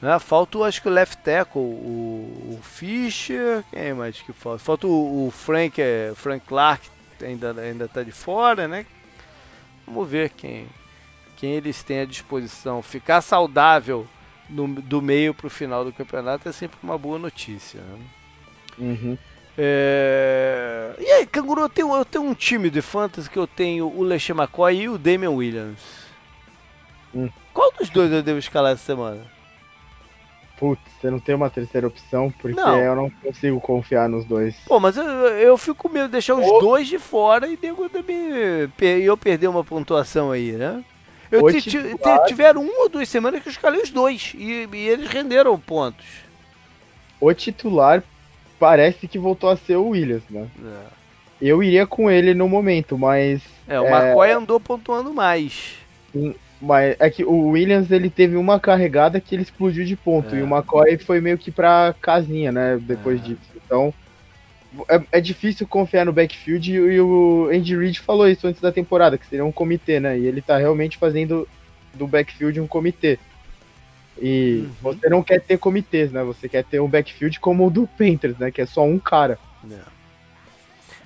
Né? 0.00 0.18
Falta, 0.18 0.58
acho 0.60 0.82
que 0.82 0.88
o 0.88 0.92
left 0.92 1.16
tackle, 1.24 1.60
o, 1.60 2.54
o 2.54 2.60
Fischer, 2.62 3.64
quem 3.70 3.94
mais 3.94 4.20
que 4.20 4.32
falta? 4.32 4.58
Falta 4.58 4.86
o, 4.86 5.26
o 5.26 5.30
Frank, 5.30 5.80
é, 5.80 6.12
Frank 6.14 6.46
Clark, 6.46 6.88
ainda 7.24 7.52
ainda 7.60 7.84
está 7.84 8.02
de 8.02 8.12
fora, 8.12 8.68
né? 8.68 8.86
Vamos 9.86 10.08
ver 10.08 10.30
quem 10.30 10.66
quem 11.36 11.52
eles 11.52 11.82
têm 11.82 12.00
à 12.00 12.04
disposição. 12.04 12.82
Ficar 12.82 13.20
saudável 13.20 14.06
no, 14.50 14.66
do 14.66 15.00
meio 15.00 15.32
para 15.32 15.46
o 15.46 15.50
final 15.50 15.84
do 15.84 15.92
campeonato 15.92 16.48
é 16.48 16.52
sempre 16.52 16.78
uma 16.82 16.98
boa 16.98 17.18
notícia. 17.18 17.80
Né? 17.80 17.98
Uhum. 18.78 19.18
É... 19.56 20.94
E 20.98 21.06
aí, 21.12 21.26
Canguru, 21.26 21.62
eu 21.62 21.68
tenho, 21.68 21.94
eu 21.94 22.04
tenho 22.04 22.24
um 22.24 22.34
time 22.34 22.68
de 22.70 22.82
fantasy 22.82 23.30
que 23.30 23.38
eu 23.38 23.46
tenho 23.46 23.86
o 23.86 24.02
Leche 24.02 24.32
McCoy 24.32 24.82
e 24.82 24.88
o 24.88 24.98
Damian 24.98 25.30
Williams. 25.30 25.80
Hum. 27.14 27.30
Qual 27.52 27.72
dos 27.72 27.88
dois 27.88 28.12
eu 28.12 28.22
devo 28.22 28.38
escalar 28.38 28.72
essa 28.72 28.84
semana? 28.84 29.37
Putz, 30.58 30.80
você 31.00 31.10
não 31.10 31.20
tem 31.20 31.34
uma 31.34 31.48
terceira 31.48 31.86
opção, 31.86 32.32
porque 32.40 32.60
não. 32.60 32.76
eu 32.76 32.96
não 32.96 33.10
consigo 33.10 33.60
confiar 33.60 34.08
nos 34.08 34.24
dois. 34.24 34.56
Pô, 34.66 34.80
mas 34.80 34.96
eu, 34.96 35.04
eu 35.04 35.56
fico 35.56 35.76
com 35.76 35.88
medo 35.88 36.06
de 36.06 36.12
deixar 36.12 36.34
os 36.34 36.46
dois 36.60 36.88
de 36.88 36.98
fora 36.98 37.46
e 37.46 37.58
nego 37.60 37.88
também 37.88 38.18
eu 39.02 39.16
perder 39.16 39.46
uma 39.46 39.62
pontuação 39.62 40.32
aí, 40.32 40.52
né? 40.52 40.84
Eu 41.30 41.42
tiveram 42.26 42.62
uma 42.62 42.84
ou 42.84 42.88
duas 42.88 43.08
semanas 43.08 43.42
que 43.42 43.48
eu 43.48 43.52
escalei 43.52 43.82
os 43.82 43.90
dois 43.90 44.32
e, 44.34 44.68
e, 44.72 44.88
eles 44.88 45.08
renderam 45.08 45.58
pontos. 45.60 46.06
O 47.20 47.32
titular 47.32 48.02
parece 48.58 49.06
que 49.06 49.18
voltou 49.18 49.50
a 49.50 49.56
ser 49.56 49.76
o 49.76 49.88
Williams, 49.88 50.24
né? 50.30 50.48
É. 50.64 50.98
Eu 51.40 51.62
iria 51.62 51.86
com 51.86 52.10
ele 52.10 52.34
no 52.34 52.48
momento, 52.48 52.98
mas. 52.98 53.42
É, 53.68 53.78
o 53.78 53.84
é... 53.84 53.90
McCoy 53.90 54.32
andou 54.32 54.58
pontuando 54.58 55.12
mais. 55.14 55.76
Sim, 56.12 56.34
Mas 56.60 56.96
é 56.98 57.08
que 57.08 57.24
o 57.24 57.50
Williams 57.50 57.90
ele 57.90 58.10
teve 58.10 58.36
uma 58.36 58.58
carregada 58.58 59.20
que 59.20 59.34
ele 59.34 59.42
explodiu 59.42 59.84
de 59.84 59.94
ponto. 59.94 60.34
É. 60.34 60.38
E 60.38 60.42
o 60.42 60.46
McCoy 60.46 60.98
foi 60.98 61.20
meio 61.20 61.38
que 61.38 61.50
pra 61.50 61.94
casinha, 62.00 62.50
né? 62.50 62.78
Depois 62.80 63.20
é. 63.20 63.24
disso. 63.24 63.50
Então. 63.64 63.94
É, 64.86 65.02
é, 65.12 65.20
difícil 65.20 65.66
confiar 65.66 66.04
no 66.04 66.12
backfield 66.12 66.70
e 66.70 67.00
o 67.00 67.48
Andy 67.50 67.74
Reid 67.74 68.00
falou 68.00 68.28
isso 68.28 68.46
antes 68.46 68.60
da 68.60 68.70
temporada, 68.70 69.16
que 69.16 69.26
seria 69.26 69.44
um 69.44 69.50
comitê, 69.50 69.98
né? 69.98 70.18
E 70.18 70.26
ele 70.26 70.42
tá 70.42 70.58
realmente 70.58 70.98
fazendo 70.98 71.48
do 71.94 72.06
backfield 72.06 72.60
um 72.60 72.66
comitê. 72.66 73.18
E 74.20 74.64
uhum. 74.64 74.70
você 74.82 75.08
não 75.08 75.22
quer 75.22 75.40
ter 75.40 75.58
comitês, 75.58 76.12
né? 76.12 76.22
Você 76.22 76.48
quer 76.48 76.64
ter 76.64 76.80
um 76.80 76.88
backfield 76.88 77.40
como 77.40 77.66
o 77.66 77.70
do 77.70 77.86
Panthers, 77.86 78.36
né? 78.36 78.50
Que 78.50 78.60
é 78.60 78.66
só 78.66 78.84
um 78.84 78.98
cara. 78.98 79.38
É. 79.70 79.78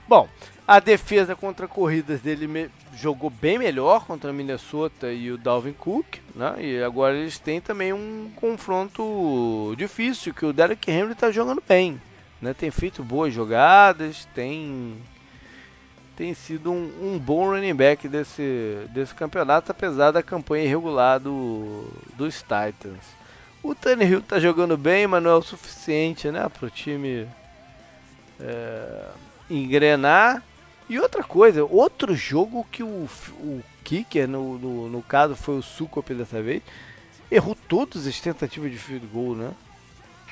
Bom, 0.08 0.28
a 0.72 0.80
defesa 0.80 1.36
contra 1.36 1.68
corridas 1.68 2.22
dele 2.22 2.70
jogou 2.94 3.28
bem 3.28 3.58
melhor 3.58 4.06
contra 4.06 4.32
Minnesota 4.32 5.12
e 5.12 5.30
o 5.30 5.36
Dalvin 5.36 5.74
Cook, 5.74 6.16
né? 6.34 6.54
E 6.60 6.82
agora 6.82 7.14
eles 7.14 7.38
têm 7.38 7.60
também 7.60 7.92
um 7.92 8.30
confronto 8.34 9.74
difícil, 9.76 10.32
que 10.32 10.46
o 10.46 10.52
Derek 10.52 10.90
Henry 10.90 11.12
está 11.12 11.30
jogando 11.30 11.62
bem, 11.68 12.00
né? 12.40 12.54
Tem 12.54 12.70
feito 12.70 13.04
boas 13.04 13.34
jogadas, 13.34 14.26
tem 14.34 14.96
tem 16.16 16.32
sido 16.32 16.72
um, 16.72 16.90
um, 17.02 17.18
bom 17.18 17.50
running 17.50 17.74
back 17.74 18.08
desse, 18.08 18.86
desse 18.94 19.14
campeonato, 19.14 19.72
apesar 19.72 20.10
da 20.10 20.22
campanha 20.22 20.64
irregular 20.64 21.20
do, 21.20 21.86
dos 22.16 22.36
Titans. 22.36 23.04
O 23.62 23.74
Tannehill 23.74 24.20
está 24.20 24.40
jogando 24.40 24.78
bem, 24.78 25.06
mas 25.06 25.22
não 25.22 25.32
é 25.32 25.34
o 25.34 25.42
suficiente 25.42 26.30
né, 26.30 26.48
para 26.48 26.66
o 26.66 26.70
time 26.70 27.28
é, 28.40 29.04
engrenar. 29.50 30.42
E 30.92 31.00
outra 31.00 31.24
coisa, 31.24 31.64
outro 31.64 32.14
jogo 32.14 32.66
que 32.70 32.82
o, 32.82 33.08
o 33.40 33.62
kicker, 33.82 34.28
no, 34.28 34.58
no, 34.58 34.90
no 34.90 35.02
caso 35.02 35.34
foi 35.34 35.56
o 35.56 35.62
Sucop 35.62 36.12
dessa 36.12 36.42
vez, 36.42 36.62
errou 37.30 37.56
todas 37.66 38.06
as 38.06 38.20
tentativas 38.20 38.70
de 38.70 38.76
field 38.76 39.06
goal, 39.06 39.34
né? 39.34 39.52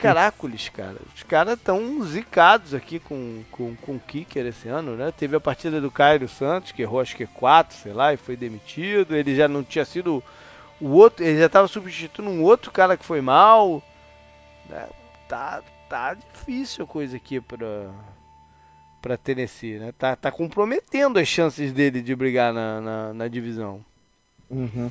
Caracoles, 0.02 0.68
cara. 0.68 0.98
Os 1.16 1.22
caras 1.22 1.54
estão 1.54 2.02
zicados 2.04 2.74
aqui 2.74 2.98
com, 2.98 3.42
com, 3.50 3.74
com 3.74 3.96
o 3.96 4.00
kicker 4.00 4.44
esse 4.44 4.68
ano, 4.68 4.96
né? 4.96 5.10
Teve 5.10 5.34
a 5.34 5.40
partida 5.40 5.80
do 5.80 5.90
Cairo 5.90 6.28
Santos, 6.28 6.72
que 6.72 6.82
errou 6.82 7.00
acho 7.00 7.16
que 7.16 7.26
4, 7.26 7.74
sei 7.74 7.94
lá, 7.94 8.12
e 8.12 8.18
foi 8.18 8.36
demitido. 8.36 9.16
Ele 9.16 9.34
já 9.34 9.48
não 9.48 9.64
tinha 9.64 9.86
sido 9.86 10.22
o 10.78 10.88
outro, 10.90 11.24
ele 11.24 11.38
já 11.38 11.46
estava 11.46 11.68
substituindo 11.68 12.30
um 12.30 12.42
outro 12.42 12.70
cara 12.70 12.98
que 12.98 13.04
foi 13.06 13.22
mal. 13.22 13.82
Né? 14.68 14.86
Tá, 15.26 15.62
tá 15.88 16.12
difícil 16.12 16.84
a 16.84 16.86
coisa 16.86 17.16
aqui 17.16 17.40
para 17.40 17.88
para 19.00 19.16
Tennessee, 19.16 19.78
né? 19.78 19.92
Tá, 19.98 20.14
tá 20.14 20.30
comprometendo 20.30 21.18
as 21.18 21.26
chances 21.26 21.72
dele 21.72 22.02
de 22.02 22.14
brigar 22.14 22.52
na, 22.52 22.80
na, 22.80 23.14
na 23.14 23.28
divisão. 23.28 23.84
Uhum. 24.48 24.90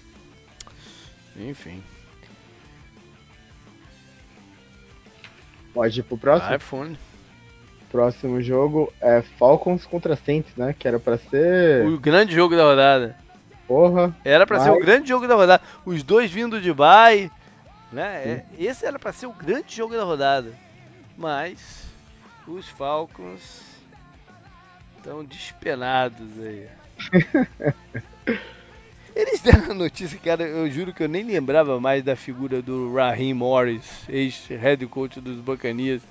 Enfim. 1.37 1.83
Pode 5.73 5.99
ir 5.99 6.03
pro 6.03 6.17
próximo? 6.17 6.55
iPhone. 6.55 6.97
Próximo 7.91 8.41
jogo 8.41 8.91
é 9.01 9.21
Falcons 9.21 9.85
contra 9.85 10.15
Saints, 10.15 10.55
né? 10.55 10.75
Que 10.77 10.87
era 10.87 10.99
pra 10.99 11.17
ser. 11.17 11.87
O 11.87 11.99
grande 11.99 12.33
jogo 12.33 12.55
da 12.55 12.63
rodada. 12.63 13.17
Porra. 13.67 14.15
Era 14.23 14.45
pra 14.45 14.57
mas... 14.57 14.65
ser 14.65 14.71
o 14.71 14.79
grande 14.79 15.09
jogo 15.09 15.27
da 15.27 15.35
rodada. 15.35 15.63
Os 15.85 16.03
dois 16.03 16.31
vindo 16.31 16.59
de 16.61 16.73
bye. 16.73 17.31
Né? 17.91 18.23
É, 18.25 18.45
esse 18.59 18.85
era 18.85 18.99
pra 18.99 19.11
ser 19.11 19.25
o 19.25 19.33
grande 19.33 19.75
jogo 19.75 19.95
da 19.95 20.03
rodada. 20.03 20.53
Mas 21.17 21.87
os 22.47 22.67
Falcons 22.69 23.68
estão 24.99 25.23
despenados 25.23 26.27
aí. 26.39 26.67
Eles 29.15 29.41
deram 29.41 29.71
a 29.71 29.73
notícia, 29.73 30.19
cara, 30.19 30.43
eu 30.43 30.69
juro 30.69 30.93
que 30.93 31.03
eu 31.03 31.09
nem 31.09 31.23
lembrava 31.23 31.79
mais 31.79 32.03
da 32.03 32.15
figura 32.15 32.61
do 32.61 32.93
Raheem 32.93 33.33
Morris, 33.33 34.07
ex-head 34.07 34.85
coach 34.87 35.19
dos 35.19 35.37
Buccaneers. 35.37 36.01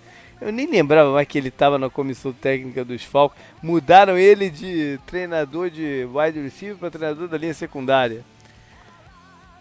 Eu 0.40 0.52
nem 0.52 0.66
lembrava 0.66 1.12
mais 1.12 1.26
que 1.26 1.38
ele 1.38 1.48
estava 1.48 1.78
na 1.78 1.88
comissão 1.88 2.32
técnica 2.32 2.84
dos 2.84 3.02
Falcons. 3.02 3.38
Mudaram 3.62 4.18
ele 4.18 4.50
de 4.50 4.98
treinador 5.06 5.70
de 5.70 6.06
wide 6.12 6.40
receiver 6.40 6.76
para 6.76 6.90
treinador 6.90 7.28
da 7.28 7.38
linha 7.38 7.54
secundária. 7.54 8.24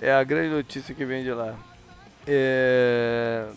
É 0.01 0.11
a 0.11 0.23
grande 0.23 0.53
notícia 0.53 0.93
que 0.93 1.05
vem 1.05 1.23
de 1.23 1.31
lá. 1.31 1.55
É... 2.27 3.47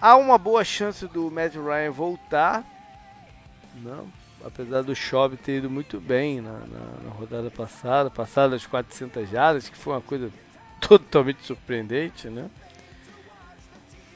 Há 0.00 0.16
uma 0.16 0.38
boa 0.38 0.64
chance 0.64 1.06
do 1.06 1.30
Matt 1.30 1.54
Ryan 1.54 1.90
voltar. 1.90 2.64
Não, 3.76 4.08
apesar 4.44 4.82
do 4.82 4.94
Chove 4.94 5.36
ter 5.36 5.58
ido 5.58 5.70
muito 5.70 6.00
bem 6.00 6.40
na, 6.40 6.52
na, 6.52 7.02
na 7.04 7.10
rodada 7.10 7.50
passada, 7.50 8.10
passada 8.10 8.50
das 8.50 8.66
400 8.66 9.28
jardas, 9.28 9.68
que 9.68 9.76
foi 9.76 9.94
uma 9.94 10.00
coisa 10.00 10.30
totalmente 10.80 11.44
surpreendente, 11.44 12.28
né? 12.28 12.48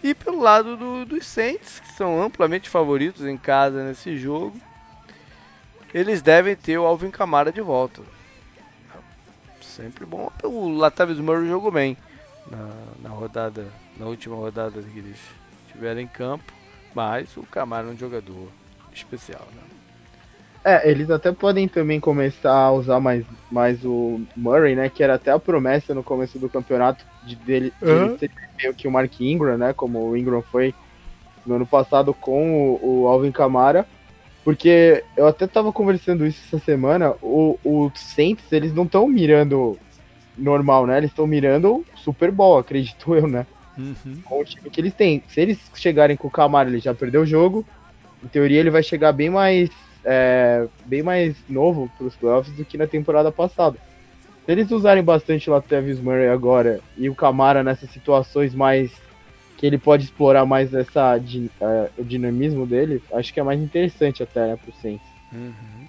E 0.02 0.14
pelo 0.14 0.40
lado 0.40 0.76
do, 0.76 1.04
dos 1.04 1.26
Saints, 1.26 1.78
que 1.78 1.92
são 1.92 2.20
amplamente 2.20 2.68
favoritos 2.68 3.24
em 3.24 3.36
casa 3.36 3.84
nesse 3.84 4.16
jogo, 4.16 4.60
eles 5.94 6.20
devem 6.20 6.56
ter 6.56 6.78
o 6.78 6.84
Alvin 6.84 7.10
Kamara 7.10 7.52
de 7.52 7.60
volta. 7.60 8.02
Sempre 9.60 10.04
bom. 10.04 10.30
O 10.42 10.68
Latavius 10.68 11.20
Murray 11.20 11.48
jogou 11.48 11.70
bem 11.70 11.96
na, 12.50 12.68
na 13.00 13.08
rodada, 13.10 13.70
na 13.96 14.06
última 14.06 14.34
rodada 14.34 14.82
que 14.82 14.98
eles 14.98 15.18
tiveram 15.70 16.00
em 16.00 16.08
campo, 16.08 16.52
mas 16.94 17.36
o 17.36 17.42
Kamara 17.44 17.88
é 17.88 17.90
um 17.92 17.96
jogador 17.96 18.48
especial, 18.92 19.46
né? 19.54 19.81
É, 20.64 20.88
eles 20.88 21.10
até 21.10 21.32
podem 21.32 21.66
também 21.66 21.98
começar 21.98 22.54
a 22.54 22.72
usar 22.72 23.00
mais, 23.00 23.24
mais 23.50 23.84
o 23.84 24.20
Murray, 24.36 24.76
né? 24.76 24.88
Que 24.88 25.02
era 25.02 25.14
até 25.14 25.32
a 25.32 25.38
promessa 25.38 25.92
no 25.92 26.04
começo 26.04 26.38
do 26.38 26.48
campeonato 26.48 27.04
de 27.24 27.34
dele, 27.34 27.72
de 27.82 27.90
uhum. 27.90 28.18
ser 28.18 28.30
meio 28.56 28.72
que 28.72 28.86
o 28.86 28.90
Mark 28.90 29.20
Ingram, 29.20 29.58
né? 29.58 29.72
Como 29.72 29.98
o 29.98 30.16
Ingram 30.16 30.40
foi 30.40 30.72
no 31.44 31.56
ano 31.56 31.66
passado 31.66 32.14
com 32.14 32.78
o, 32.80 33.02
o 33.02 33.08
Alvin 33.08 33.32
Kamara. 33.32 33.86
Porque 34.44 35.04
eu 35.16 35.26
até 35.26 35.46
tava 35.46 35.72
conversando 35.72 36.26
isso 36.26 36.40
essa 36.46 36.64
semana, 36.64 37.14
o, 37.22 37.58
o 37.64 37.90
Saints, 37.94 38.50
eles 38.50 38.72
não 38.74 38.84
estão 38.84 39.06
mirando 39.06 39.78
normal, 40.36 40.86
né? 40.86 40.98
Eles 40.98 41.10
estão 41.10 41.26
mirando 41.26 41.84
Super 41.96 42.30
Bowl, 42.30 42.58
acredito 42.58 43.14
eu, 43.14 43.26
né? 43.26 43.46
Uhum. 43.76 44.20
Com 44.24 44.40
o 44.40 44.44
time 44.44 44.68
que 44.70 44.80
eles 44.80 44.94
têm. 44.94 45.22
Se 45.28 45.40
eles 45.40 45.58
chegarem 45.74 46.16
com 46.16 46.28
o 46.28 46.30
Camara, 46.30 46.68
ele 46.68 46.78
já 46.78 46.94
perdeu 46.94 47.22
o 47.22 47.26
jogo. 47.26 47.64
Em 48.22 48.28
teoria, 48.28 48.60
ele 48.60 48.70
vai 48.70 48.82
chegar 48.82 49.12
bem 49.12 49.30
mais 49.30 49.70
é, 50.04 50.66
bem 50.84 51.02
mais 51.02 51.36
novo 51.48 51.90
para 51.96 52.06
os 52.06 52.16
playoffs 52.16 52.54
do 52.54 52.64
que 52.64 52.78
na 52.78 52.86
temporada 52.86 53.30
passada. 53.30 53.78
Se 54.44 54.50
eles 54.50 54.70
usarem 54.70 55.02
bastante 55.02 55.48
o 55.48 55.52
Latavius 55.52 56.00
Murray 56.00 56.28
agora 56.28 56.80
e 56.96 57.08
o 57.08 57.14
Camara 57.14 57.62
nessas 57.62 57.90
situações 57.90 58.54
mais 58.54 58.90
que 59.56 59.66
ele 59.66 59.78
pode 59.78 60.04
explorar 60.04 60.44
mais 60.44 60.74
essa 60.74 61.16
uh, 61.16 61.90
o 61.96 62.04
dinamismo 62.04 62.66
dele, 62.66 63.00
acho 63.12 63.32
que 63.32 63.38
é 63.38 63.42
mais 63.44 63.60
interessante 63.60 64.20
até 64.22 64.48
né, 64.48 64.56
pro 64.56 64.74
Saints. 64.82 65.06
Uhum. 65.32 65.86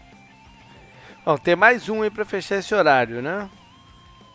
Bom, 1.26 1.38
tem 1.38 1.56
mais 1.56 1.90
um 1.90 2.04
aí 2.04 2.12
para 2.12 2.26
fechar 2.26 2.58
esse 2.58 2.76
horário, 2.76 3.22
né? 3.22 3.50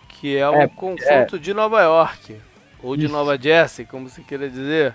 Que 0.08 0.36
é 0.36 0.48
o 0.48 0.54
é, 0.54 0.66
confronto 0.66 1.36
é. 1.36 1.38
de 1.38 1.54
Nova 1.54 1.80
York 1.82 2.36
ou 2.82 2.96
de 2.96 3.04
Isso. 3.04 3.12
Nova 3.12 3.40
Jersey, 3.40 3.86
como 3.86 4.08
você 4.08 4.22
queira 4.22 4.48
dizer. 4.50 4.94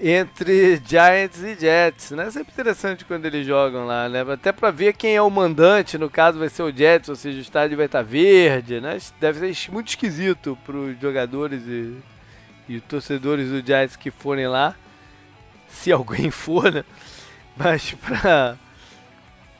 Entre 0.00 0.82
Giants 0.84 1.42
e 1.42 1.54
Jets, 1.54 2.10
né? 2.10 2.26
É 2.26 2.30
sempre 2.30 2.52
interessante 2.52 3.04
quando 3.04 3.26
eles 3.26 3.46
jogam 3.46 3.86
lá, 3.86 4.08
né? 4.08 4.22
Até 4.22 4.50
para 4.50 4.70
ver 4.70 4.94
quem 4.94 5.14
é 5.14 5.22
o 5.22 5.30
mandante, 5.30 5.96
no 5.96 6.10
caso 6.10 6.38
vai 6.38 6.48
ser 6.48 6.62
o 6.62 6.72
Jets, 6.72 7.08
ou 7.08 7.16
seja, 7.16 7.38
o 7.38 7.42
estádio 7.42 7.76
vai 7.76 7.86
estar 7.86 8.02
verde, 8.02 8.80
né? 8.80 8.98
Deve 9.20 9.54
ser 9.54 9.70
muito 9.70 9.88
esquisito 9.88 10.58
para 10.64 10.76
os 10.76 11.00
jogadores 11.00 11.62
e, 11.66 11.96
e 12.68 12.80
torcedores 12.80 13.50
do 13.50 13.64
Giants 13.64 13.96
que 13.96 14.10
forem 14.10 14.48
lá, 14.48 14.74
se 15.68 15.90
alguém 15.92 16.30
for, 16.30 16.72
né? 16.72 16.84
Mas 17.56 17.92
para 17.92 18.56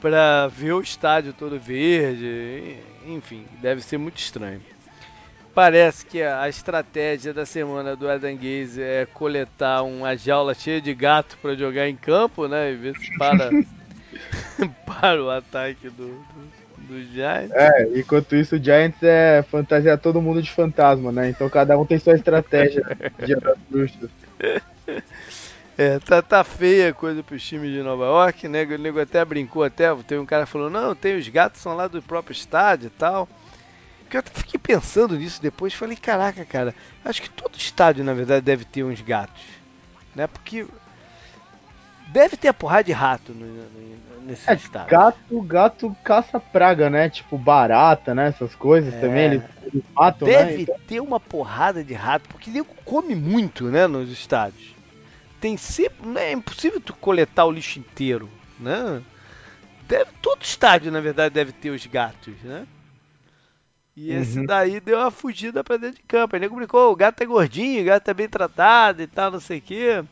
para 0.00 0.48
ver 0.48 0.72
o 0.72 0.80
estádio 0.80 1.34
todo 1.34 1.60
verde, 1.60 2.78
enfim, 3.06 3.44
deve 3.60 3.82
ser 3.82 3.98
muito 3.98 4.16
estranho. 4.16 4.62
Parece 5.54 6.06
que 6.06 6.22
a 6.22 6.48
estratégia 6.48 7.34
da 7.34 7.44
semana 7.44 7.96
do 7.96 8.08
Adam 8.08 8.34
Gaze 8.36 8.80
é 8.80 9.06
coletar 9.06 9.82
uma 9.82 10.16
jaula 10.16 10.54
cheia 10.54 10.80
de 10.80 10.94
gato 10.94 11.36
para 11.42 11.56
jogar 11.56 11.88
em 11.88 11.96
campo, 11.96 12.46
né? 12.46 12.72
E 12.72 12.76
ver 12.76 12.96
se 12.96 13.18
para, 13.18 13.50
para 14.86 15.22
o 15.22 15.28
ataque 15.28 15.90
do, 15.90 16.06
do, 16.06 16.86
do, 16.88 17.02
Giants. 17.12 17.50
É, 17.52 17.98
enquanto 17.98 18.36
isso 18.36 18.56
o 18.56 18.62
Giants 18.62 19.02
é 19.02 19.42
fantasiar 19.42 19.98
todo 19.98 20.22
mundo 20.22 20.40
de 20.40 20.50
fantasma, 20.52 21.10
né? 21.10 21.30
Então 21.30 21.48
cada 21.50 21.76
um 21.76 21.84
tem 21.84 21.98
sua 21.98 22.14
estratégia 22.14 22.84
de 23.18 23.36
bruxas. 23.68 24.10
É, 25.78 25.98
tá, 25.98 26.20
tá 26.20 26.44
feia 26.44 26.90
a 26.90 26.92
coisa 26.92 27.22
pros 27.22 27.42
times 27.42 27.72
de 27.72 27.82
Nova 27.82 28.04
York, 28.04 28.46
né? 28.46 28.64
O 28.64 28.76
nego 28.76 29.00
até 29.00 29.24
brincou 29.24 29.64
até, 29.64 29.86
teve 30.06 30.20
um 30.20 30.26
cara 30.26 30.44
que 30.44 30.52
falou, 30.52 30.68
não, 30.68 30.94
tem 30.94 31.16
os 31.16 31.26
gatos 31.26 31.62
são 31.62 31.74
lá 31.74 31.88
do 31.88 32.02
próprio 32.02 32.34
estádio 32.34 32.88
e 32.88 32.90
tal. 32.90 33.26
Porque 34.10 34.18
eu 34.18 34.22
fiquei 34.34 34.58
pensando 34.58 35.16
nisso 35.16 35.40
depois, 35.40 35.72
falei, 35.72 35.96
caraca, 35.96 36.44
cara, 36.44 36.74
acho 37.04 37.22
que 37.22 37.30
todo 37.30 37.56
estádio, 37.56 38.02
na 38.02 38.12
verdade, 38.12 38.44
deve 38.44 38.64
ter 38.64 38.82
uns 38.82 39.00
gatos. 39.00 39.42
Né? 40.16 40.26
Porque 40.26 40.66
Deve 42.12 42.36
ter 42.36 42.48
a 42.48 42.54
porrada 42.54 42.82
de 42.82 42.92
rato 42.92 43.32
no, 43.32 43.46
no, 43.46 44.26
nesse 44.26 44.50
é, 44.50 44.54
estado. 44.54 44.88
Gato, 44.88 45.42
gato 45.42 45.96
caça 46.02 46.40
praga, 46.40 46.90
né? 46.90 47.08
Tipo 47.08 47.38
barata, 47.38 48.12
né? 48.14 48.28
Essas 48.28 48.52
coisas 48.52 48.92
é. 48.92 48.98
também, 48.98 49.26
eles, 49.26 49.42
eles 49.64 49.84
matam, 49.94 50.26
né? 50.26 50.34
Deve 50.34 50.56
né? 50.56 50.62
então... 50.62 50.76
ter 50.88 51.00
uma 51.00 51.20
porrada 51.20 51.84
de 51.84 51.94
rato, 51.94 52.28
porque 52.28 52.50
nego 52.50 52.74
come 52.84 53.14
muito, 53.14 53.66
né, 53.66 53.86
nos 53.86 54.10
estádios. 54.10 54.74
Tem 55.40 55.56
sempre, 55.56 56.08
não 56.08 56.20
é 56.20 56.32
impossível 56.32 56.80
tu 56.80 56.94
coletar 56.94 57.44
o 57.44 57.52
lixo 57.52 57.78
inteiro, 57.78 58.28
né? 58.58 59.00
Deve, 59.86 60.10
todo 60.20 60.42
estádio, 60.42 60.90
na 60.90 61.00
verdade, 61.00 61.32
deve 61.32 61.52
ter 61.52 61.70
os 61.70 61.86
gatos, 61.86 62.34
né? 62.42 62.66
E 63.96 64.12
esse 64.12 64.38
uhum. 64.38 64.46
daí 64.46 64.80
deu 64.80 64.98
uma 64.98 65.10
fugida 65.10 65.64
pra 65.64 65.76
dentro 65.76 65.96
de 65.96 66.02
campo. 66.02 66.36
Nego 66.36 66.56
brincou, 66.56 66.92
o 66.92 66.96
gato 66.96 67.22
é 67.22 67.26
gordinho, 67.26 67.82
o 67.82 67.86
gato 67.86 68.08
é 68.08 68.14
bem 68.14 68.28
tratado 68.28 69.02
e 69.02 69.06
tal, 69.06 69.30
não 69.30 69.40
sei 69.40 69.58
o 69.58 69.62
quê. 69.62 70.02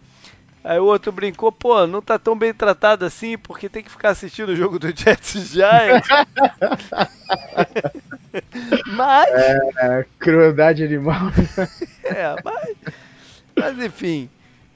Aí 0.64 0.78
o 0.78 0.84
outro 0.84 1.12
brincou, 1.12 1.52
pô, 1.52 1.86
não 1.86 2.02
tá 2.02 2.18
tão 2.18 2.36
bem 2.36 2.52
tratado 2.52 3.04
assim, 3.04 3.38
porque 3.38 3.68
tem 3.68 3.82
que 3.82 3.90
ficar 3.90 4.10
assistindo 4.10 4.50
o 4.50 4.56
jogo 4.56 4.78
do 4.78 4.88
Jets 4.94 5.52
Giants. 5.52 6.08
mas. 8.88 9.30
É, 9.30 10.04
crueldade 10.18 10.82
animal. 10.82 11.30
é, 12.04 12.34
mas. 12.44 12.76
Mas 13.56 13.78
enfim. 13.78 14.28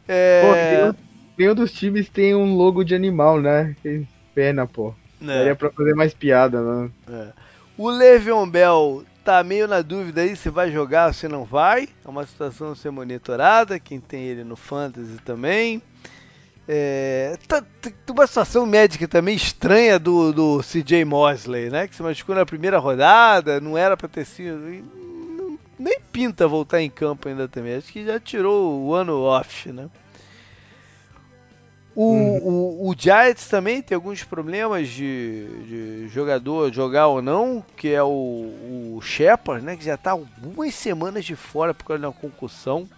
É... 0.08 0.42
Pô, 0.42 0.54
nenhum, 0.54 0.94
nenhum, 1.38 1.54
dos 1.54 1.72
times 1.72 2.08
tem 2.08 2.34
um 2.34 2.54
logo 2.54 2.84
de 2.84 2.94
animal, 2.94 3.40
né? 3.40 3.76
Que 3.82 4.06
pena, 4.34 4.66
pô. 4.66 4.94
É. 5.20 5.26
Daria 5.26 5.56
pra 5.56 5.70
fazer 5.70 5.94
mais 5.94 6.14
piada, 6.14 6.62
né? 6.62 6.90
É. 7.08 7.28
O 7.76 7.88
Le'Veon 7.88 8.48
Bell 8.48 9.04
tá 9.24 9.42
meio 9.42 9.66
na 9.66 9.82
dúvida 9.82 10.20
aí 10.20 10.36
se 10.36 10.50
vai 10.50 10.70
jogar 10.70 11.08
ou 11.08 11.12
se 11.12 11.28
não 11.28 11.44
vai. 11.44 11.88
É 12.04 12.08
uma 12.08 12.26
situação 12.26 12.72
a 12.72 12.76
ser 12.76 12.90
monitorada. 12.90 13.78
Quem 13.78 14.00
tem 14.00 14.24
ele 14.24 14.44
no 14.44 14.56
Fantasy 14.56 15.16
também. 15.24 15.80
É, 16.68 17.36
tá, 17.48 17.64
uma 18.10 18.26
situação 18.26 18.64
médica 18.66 19.08
também 19.08 19.34
estranha 19.34 19.98
do, 19.98 20.32
do 20.32 20.60
CJ 20.62 21.04
Mosley, 21.04 21.70
né? 21.70 21.88
Que 21.88 21.96
se 21.96 22.02
machucou 22.02 22.34
na 22.34 22.46
primeira 22.46 22.78
rodada, 22.78 23.60
não 23.60 23.76
era 23.76 23.96
para 23.96 24.08
ter 24.08 24.24
sido. 24.24 24.58
Nem 25.78 25.98
pinta 26.12 26.46
voltar 26.46 26.80
em 26.80 26.90
campo 26.90 27.28
ainda 27.28 27.48
também. 27.48 27.74
Acho 27.74 27.92
que 27.92 28.04
já 28.04 28.20
tirou 28.20 28.84
o 28.84 28.94
ano 28.94 29.20
off, 29.22 29.72
né? 29.72 29.88
O, 31.94 32.04
uhum. 32.04 32.38
o, 32.38 32.90
o, 32.90 32.94
Giants 32.96 33.48
também 33.48 33.82
tem 33.82 33.94
alguns 33.94 34.24
problemas 34.24 34.88
de, 34.88 35.46
de, 35.66 36.08
jogador 36.08 36.72
jogar 36.72 37.08
ou 37.08 37.20
não, 37.20 37.62
que 37.76 37.88
é 37.88 38.02
o, 38.02 38.96
o 38.96 39.00
Shepard, 39.02 39.62
né, 39.62 39.76
que 39.76 39.84
já 39.84 39.94
está 39.94 40.12
algumas 40.12 40.74
semanas 40.74 41.22
de 41.22 41.36
fora 41.36 41.74
por 41.74 41.84
causa 41.84 42.00
de 42.00 42.06
uma 42.06 42.12
concussão. 42.12 42.88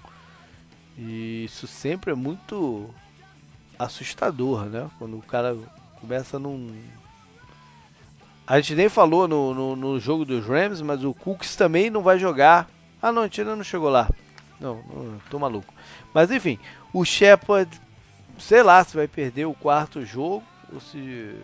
E 0.97 1.45
isso 1.45 1.67
sempre 1.67 2.13
é 2.13 2.15
muito 2.15 2.89
assustador, 3.77 4.67
né? 4.67 4.89
Quando 4.99 5.19
o 5.19 5.23
cara 5.23 5.57
começa 6.01 6.39
num. 6.39 6.73
A 8.47 8.61
gente 8.61 8.77
nem 8.77 8.89
falou 8.89 9.27
no, 9.27 9.55
no, 9.55 9.75
no 9.75 9.99
jogo 9.99 10.25
dos 10.25 10.47
Rams, 10.47 10.83
mas 10.83 11.03
o 11.03 11.13
Cooks 11.13 11.57
também 11.57 11.91
não 11.91 12.03
vai 12.03 12.19
jogar. 12.19 12.69
Ah, 13.03 13.11
não, 13.11 13.23
a 13.23 13.25
gente 13.25 13.41
ainda 13.41 13.57
não 13.57 13.65
chegou 13.65 13.89
lá. 13.89 14.09
Não, 14.61 14.77
não 14.77 15.19
tô 15.31 15.39
maluco. 15.39 15.73
Mas 16.13 16.31
enfim, 16.31 16.59
o 16.93 17.05
Shepard 17.05 17.81
sei 18.39 18.63
lá 18.63 18.83
se 18.85 18.97
vai 18.97 19.09
perder 19.09 19.47
o 19.47 19.55
quarto 19.55 20.05
jogo 20.05 20.45
ou 20.73 20.81
se, 20.81 21.35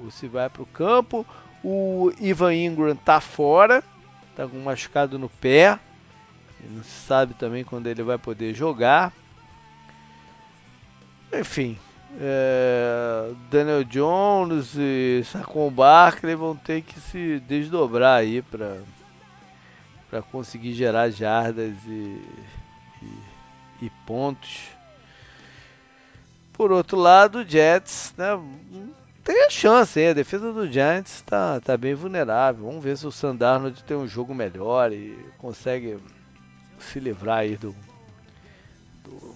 ou 0.00 0.10
se 0.10 0.28
vai 0.28 0.48
para 0.48 0.62
o 0.62 0.66
campo. 0.66 1.26
O 1.62 2.12
Ivan 2.20 2.54
Ingram 2.54 2.94
tá 2.94 3.20
fora, 3.20 3.82
tá 4.34 4.46
com 4.46 4.58
machucado 4.58 5.18
no 5.18 5.28
pé. 5.28 5.78
Não 6.70 6.82
se 6.82 7.06
sabe 7.06 7.34
também 7.34 7.64
quando 7.64 7.86
ele 7.86 8.02
vai 8.02 8.18
poder 8.18 8.54
jogar. 8.54 9.12
Enfim, 11.32 11.76
é, 12.20 13.32
Daniel 13.50 13.84
Jones 13.84 14.74
e 14.76 15.22
Saquon 15.24 15.70
Barkley 15.70 16.34
vão 16.34 16.56
ter 16.56 16.82
que 16.82 16.98
se 17.00 17.40
desdobrar 17.40 18.20
aí 18.20 18.42
para 18.42 18.80
para 20.08 20.22
conseguir 20.22 20.72
gerar 20.72 21.10
jardas 21.10 21.74
e, 21.84 22.22
e, 23.02 23.86
e 23.86 23.90
pontos 24.06 24.75
por 26.56 26.72
outro 26.72 26.98
lado, 26.98 27.40
o 27.40 27.44
Jets 27.44 28.14
né, 28.16 28.38
tem 29.26 29.44
a 29.44 29.50
chance, 29.50 30.06
a 30.06 30.14
defesa 30.14 30.52
do 30.52 30.70
Giants 30.70 31.16
está 31.16 31.60
tá 31.60 31.76
bem 31.76 31.94
vulnerável. 31.94 32.64
Vamos 32.64 32.82
ver 32.82 32.96
se 32.96 33.06
o 33.06 33.10
Sandarnold 33.12 33.82
tem 33.84 33.96
um 33.96 34.06
jogo 34.06 34.34
melhor 34.34 34.92
e 34.92 35.18
consegue 35.36 35.98
se 36.78 37.00
livrar 37.00 37.38
aí 37.38 37.56
do, 37.56 37.74
do 39.04 39.34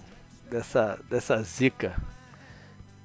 dessa, 0.49 0.97
dessa 1.09 1.43
zica 1.43 1.95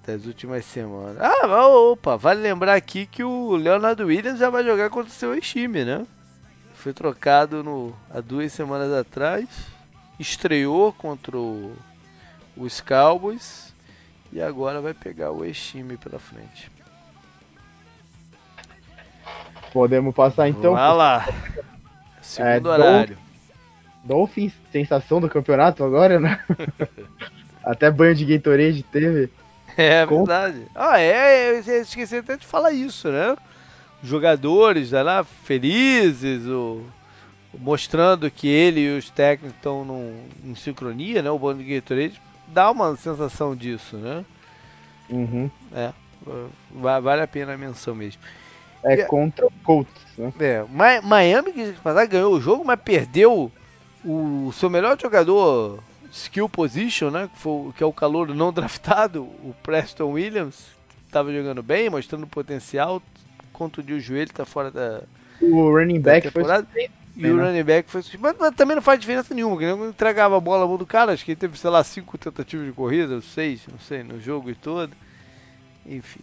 das 0.07 0.25
últimas 0.27 0.65
semanas. 0.65 1.19
Ah, 1.21 1.67
opa, 1.67 2.17
vale 2.17 2.41
lembrar 2.41 2.75
aqui 2.75 3.05
que 3.05 3.25
o 3.25 3.57
Leonardo 3.57 4.07
Williams 4.07 4.39
já 4.39 4.49
vai 4.49 4.63
jogar 4.63 4.89
contra 4.89 5.11
o 5.11 5.15
seu 5.15 5.39
time, 5.41 5.85
né? 5.85 6.07
Foi 6.75 6.93
trocado 6.93 7.65
no, 7.65 7.93
há 8.09 8.21
duas 8.21 8.53
semanas 8.53 8.93
atrás, 8.93 9.49
estreou 10.21 10.93
contra 10.93 11.37
o, 11.37 11.77
os 12.57 12.81
Cowboys 12.81 13.75
e 14.37 14.43
agora 14.43 14.83
vai 14.83 14.93
pegar 14.93 15.33
o 15.33 15.47
Exime 15.47 15.97
pela 15.97 16.19
frente. 16.19 16.71
Podemos 19.73 20.15
passar 20.15 20.47
então. 20.47 20.75
Vai 20.75 20.95
lá. 20.95 21.27
Segundo 22.21 22.69
é, 22.69 22.73
horário. 22.73 23.19
Dolphins, 24.05 24.53
sensação 24.71 25.23
do 25.23 25.29
campeonato 25.31 25.83
agora, 25.83 26.21
né? 26.21 26.39
até 27.65 27.91
banho 27.91 28.15
de 28.15 28.27
Gatorade 28.27 28.83
teve. 28.83 29.31
É 29.79 30.07
Com... 30.07 30.25
verdade. 30.25 30.63
Ah, 30.75 30.99
é, 30.99 31.59
eu 31.59 31.83
esqueci 31.83 32.17
até 32.17 32.39
de 32.39 32.47
falar 32.47 32.73
isso, 32.73 33.11
né? 33.11 33.37
Jogadores 34.03 34.93
né, 34.93 35.03
lá 35.03 35.23
felizes, 35.23 36.47
o, 36.47 36.83
mostrando 37.59 38.31
que 38.31 38.49
ele 38.49 38.81
e 38.81 38.97
os 38.97 39.11
técnicos 39.11 39.55
estão 39.55 40.15
em 40.43 40.55
sincronia, 40.55 41.21
né? 41.21 41.31
O 41.31 41.39
banho 41.39 41.59
de 41.59 41.75
Gatorade 41.75 42.19
dá 42.49 42.71
uma 42.71 42.97
sensação 42.97 43.55
disso, 43.55 43.97
né? 43.97 44.25
Uhum. 45.09 45.51
É, 45.73 45.93
vale 46.73 47.23
a 47.23 47.27
pena 47.27 47.55
a 47.55 47.59
menção 47.59 47.95
mesmo. 47.95 48.21
É 48.83 48.99
contra 49.05 49.47
o 49.47 49.53
Colts, 49.65 49.93
né? 50.17 50.33
É, 50.39 50.65
Miami 51.03 51.53
que 51.53 51.75
ganhou 52.09 52.35
o 52.35 52.41
jogo, 52.41 52.65
mas 52.65 52.81
perdeu 52.81 53.51
o 54.05 54.53
seu 54.53 54.71
melhor 54.71 54.99
jogador 55.01 55.83
skill 56.13 56.49
position, 56.49 57.11
né? 57.11 57.29
Que, 57.33 57.39
foi, 57.41 57.73
que 57.73 57.83
é 57.83 57.87
o 57.87 57.93
calor 57.93 58.29
não 58.29 58.53
draftado, 58.55 59.23
o 59.23 59.55
Preston 59.63 60.13
Williams, 60.13 60.57
que 60.89 61.07
estava 61.07 61.33
jogando 61.33 61.63
bem, 61.63 61.91
mostrando 61.91 62.27
potencial, 62.27 63.03
contundiu 63.53 63.97
o 63.97 64.01
joelho, 64.01 64.31
está 64.31 64.45
fora 64.45 64.71
da. 64.71 65.03
O 65.41 65.71
running 65.71 66.01
back 66.01 66.31
foi 66.31 66.45
e 67.17 67.31
o 67.31 67.39
running 67.39 67.65
back 67.65 67.91
foi. 67.91 68.03
Mas, 68.21 68.37
mas, 68.39 68.55
também 68.55 68.75
não 68.75 68.83
faz 68.83 69.01
diferença 69.01 69.35
nenhuma, 69.35 69.57
porque 69.57 69.67
não 69.67 69.89
entregava 69.89 70.37
a 70.37 70.41
bola 70.41 70.61
na 70.61 70.67
mão 70.67 70.77
do 70.77 70.87
cara. 70.87 71.13
Acho 71.13 71.25
que 71.25 71.31
ele 71.31 71.41
teve, 71.41 71.59
sei 71.59 71.71
lá, 71.71 71.83
cinco 71.83 72.19
tentativas 72.19 72.67
de 72.67 72.73
corrida, 72.73 73.21
seis, 73.23 73.67
não 73.71 73.79
sei, 73.79 74.03
no 74.03 74.21
jogo 74.21 74.51
e 74.51 74.55
todo. 74.55 74.95
Enfim. 75.87 76.21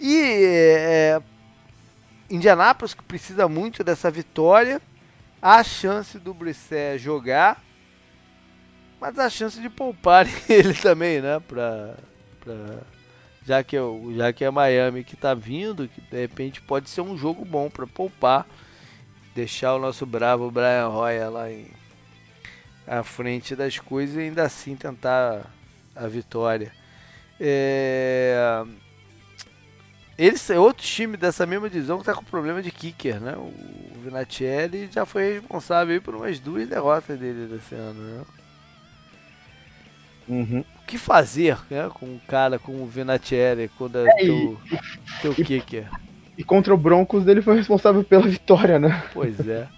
E 0.00 0.44
é, 0.44 1.22
Indianápolis, 2.28 2.92
que 2.92 3.04
precisa 3.04 3.48
muito 3.48 3.84
dessa 3.84 4.10
vitória. 4.10 4.82
Há 5.40 5.56
a 5.56 5.64
chance 5.64 6.18
do 6.18 6.34
Brissé 6.34 6.98
jogar, 6.98 7.62
mas 9.00 9.16
a 9.18 9.30
chance 9.30 9.60
de 9.60 9.68
poupar 9.68 10.26
ele 10.48 10.74
também, 10.74 11.20
né? 11.20 11.38
Pra, 11.46 11.94
pra, 12.40 12.78
já, 13.46 13.62
que 13.62 13.76
é, 13.76 13.80
já 14.16 14.32
que 14.32 14.44
é 14.44 14.50
Miami 14.50 15.04
que 15.04 15.14
tá 15.14 15.34
vindo, 15.34 15.86
que 15.86 16.00
de 16.00 16.20
repente 16.20 16.60
pode 16.62 16.90
ser 16.90 17.02
um 17.02 17.16
jogo 17.16 17.44
bom 17.44 17.70
para 17.70 17.86
poupar 17.86 18.44
deixar 19.34 19.74
o 19.74 19.78
nosso 19.78 20.06
bravo 20.06 20.50
Brian 20.50 20.88
Roya 20.88 21.28
lá 21.28 21.50
em, 21.50 21.66
à 22.86 23.02
frente 23.02 23.56
das 23.56 23.78
coisas 23.78 24.16
e 24.16 24.20
ainda 24.20 24.44
assim 24.44 24.76
tentar 24.76 25.50
a 25.94 26.06
vitória. 26.06 26.72
É... 27.40 28.64
Eles 30.16 30.48
é 30.48 30.58
outro 30.58 30.86
time 30.86 31.16
dessa 31.16 31.44
mesma 31.44 31.68
divisão 31.68 31.96
que 31.96 32.02
está 32.02 32.14
com 32.14 32.24
problema 32.24 32.62
de 32.62 32.70
kicker, 32.70 33.20
né? 33.20 33.36
O 33.36 33.52
Vinatieri 34.00 34.88
já 34.92 35.04
foi 35.04 35.34
responsável 35.34 36.00
por 36.00 36.14
umas 36.14 36.38
duas 36.38 36.68
derrotas 36.68 37.18
dele 37.18 37.48
desse 37.48 37.74
ano, 37.74 38.00
né? 38.00 38.24
Uhum. 40.28 40.60
O 40.60 40.86
que 40.86 40.96
fazer 40.96 41.58
né, 41.68 41.90
com 41.92 42.06
um 42.06 42.20
cara 42.28 42.58
como 42.58 42.82
o 42.82 42.86
Vinatieri 42.86 43.68
quando 43.76 43.98
é, 43.98 44.08
é 44.08 44.16
teu, 44.16 44.60
teu 45.20 45.32
e, 45.32 45.44
kicker? 45.44 45.90
E 46.36 46.42
contra 46.42 46.74
o 46.74 46.76
Broncos 46.76 47.26
ele 47.26 47.42
foi 47.42 47.56
responsável 47.56 48.02
pela 48.02 48.26
vitória, 48.26 48.78
né? 48.78 49.04
Pois 49.12 49.46
é. 49.46 49.68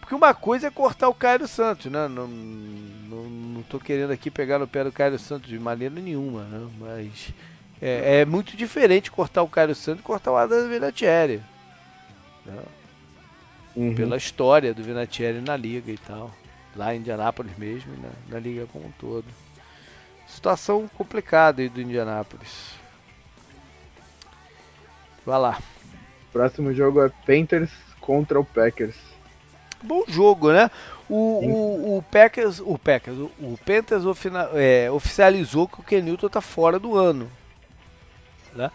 Porque 0.00 0.14
uma 0.14 0.34
coisa 0.34 0.66
é 0.66 0.70
cortar 0.70 1.08
o 1.08 1.14
Caio 1.14 1.48
Santos, 1.48 1.90
né? 1.90 2.06
Não, 2.08 2.28
não, 2.28 3.24
não 3.24 3.62
tô 3.62 3.80
querendo 3.80 4.12
aqui 4.12 4.30
pegar 4.30 4.58
no 4.58 4.68
pé 4.68 4.84
do 4.84 4.92
Caio 4.92 5.18
Santos 5.18 5.48
de 5.48 5.58
maneira 5.58 5.94
nenhuma, 5.94 6.42
né? 6.44 6.68
Mas 6.78 7.32
é, 7.80 8.20
é 8.20 8.24
muito 8.24 8.56
diferente 8.56 9.10
cortar 9.10 9.42
o 9.42 9.48
Caio 9.48 9.74
Santos 9.74 10.00
e 10.00 10.04
cortar 10.04 10.32
o 10.32 10.36
Adam 10.36 10.68
Vinatieri. 10.68 11.42
Né? 12.44 12.62
Uhum. 13.74 13.94
Pela 13.94 14.16
história 14.16 14.72
do 14.72 14.82
Vinatieri 14.82 15.40
na 15.40 15.56
liga 15.56 15.90
e 15.90 15.98
tal. 15.98 16.30
Lá 16.76 16.94
em 16.94 16.98
Indianápolis 16.98 17.56
mesmo 17.56 17.94
e 17.94 18.32
na, 18.32 18.38
liga 18.38 18.66
como 18.66 18.86
um 18.86 18.92
todo. 18.92 19.26
situação 20.26 20.88
complicada 20.96 21.62
aí 21.62 21.68
do 21.68 21.80
Indianapolis. 21.80 22.74
Vai 25.24 25.38
lá. 25.38 25.58
Próximo 26.34 26.74
jogo 26.74 27.00
é 27.00 27.08
Panthers 27.24 27.70
contra 28.00 28.40
o 28.40 28.44
Packers. 28.44 28.96
Bom 29.80 30.02
jogo, 30.08 30.52
né? 30.52 30.68
O, 31.08 31.14
o, 31.14 31.98
o, 31.98 32.02
Packers, 32.02 32.58
o 32.58 32.76
Packers, 32.76 33.16
o, 33.16 33.30
o 33.38 33.58
Panthers 33.64 34.02
é, 34.54 34.90
oficializou 34.90 35.68
que 35.68 35.78
o 35.78 35.84
Kenilton 35.84 36.26
está 36.26 36.40
fora 36.40 36.76
do 36.76 36.96
ano. 36.96 37.30
Né? 38.52 38.68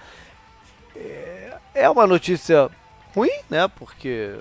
É, 0.95 1.57
é 1.73 1.89
uma 1.89 2.07
notícia 2.07 2.69
ruim, 3.13 3.41
né? 3.49 3.67
Porque 3.67 4.39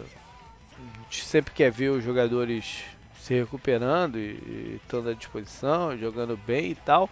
a 0.78 1.03
gente 1.03 1.24
sempre 1.24 1.53
quer 1.53 1.73
ver 1.73 1.89
os 1.89 2.05
jogadores 2.05 2.85
se 3.20 3.35
recuperando 3.35 4.16
e, 4.16 4.81
estando 4.81 5.11
à 5.11 5.12
disposição, 5.12 5.99
jogando 5.99 6.36
bem 6.36 6.70
e 6.70 6.77
tal. 6.77 7.11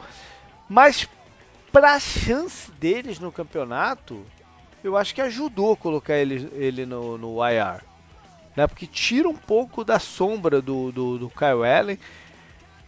Mas 0.68 1.08
para 1.72 1.94
a 1.94 1.98
chance 1.98 2.70
deles 2.70 3.18
no 3.18 3.32
campeonato, 3.32 4.24
eu 4.86 4.96
acho 4.96 5.14
que 5.14 5.20
ajudou 5.20 5.76
colocar 5.76 6.14
ele, 6.14 6.48
ele 6.54 6.86
no, 6.86 7.18
no 7.18 7.36
IR. 7.48 7.82
Né? 8.56 8.66
Porque 8.66 8.86
tira 8.86 9.28
um 9.28 9.36
pouco 9.36 9.84
da 9.84 9.98
sombra 9.98 10.62
do, 10.62 10.90
do, 10.92 11.18
do 11.18 11.30
Kyle 11.30 11.64
Allen. 11.64 11.98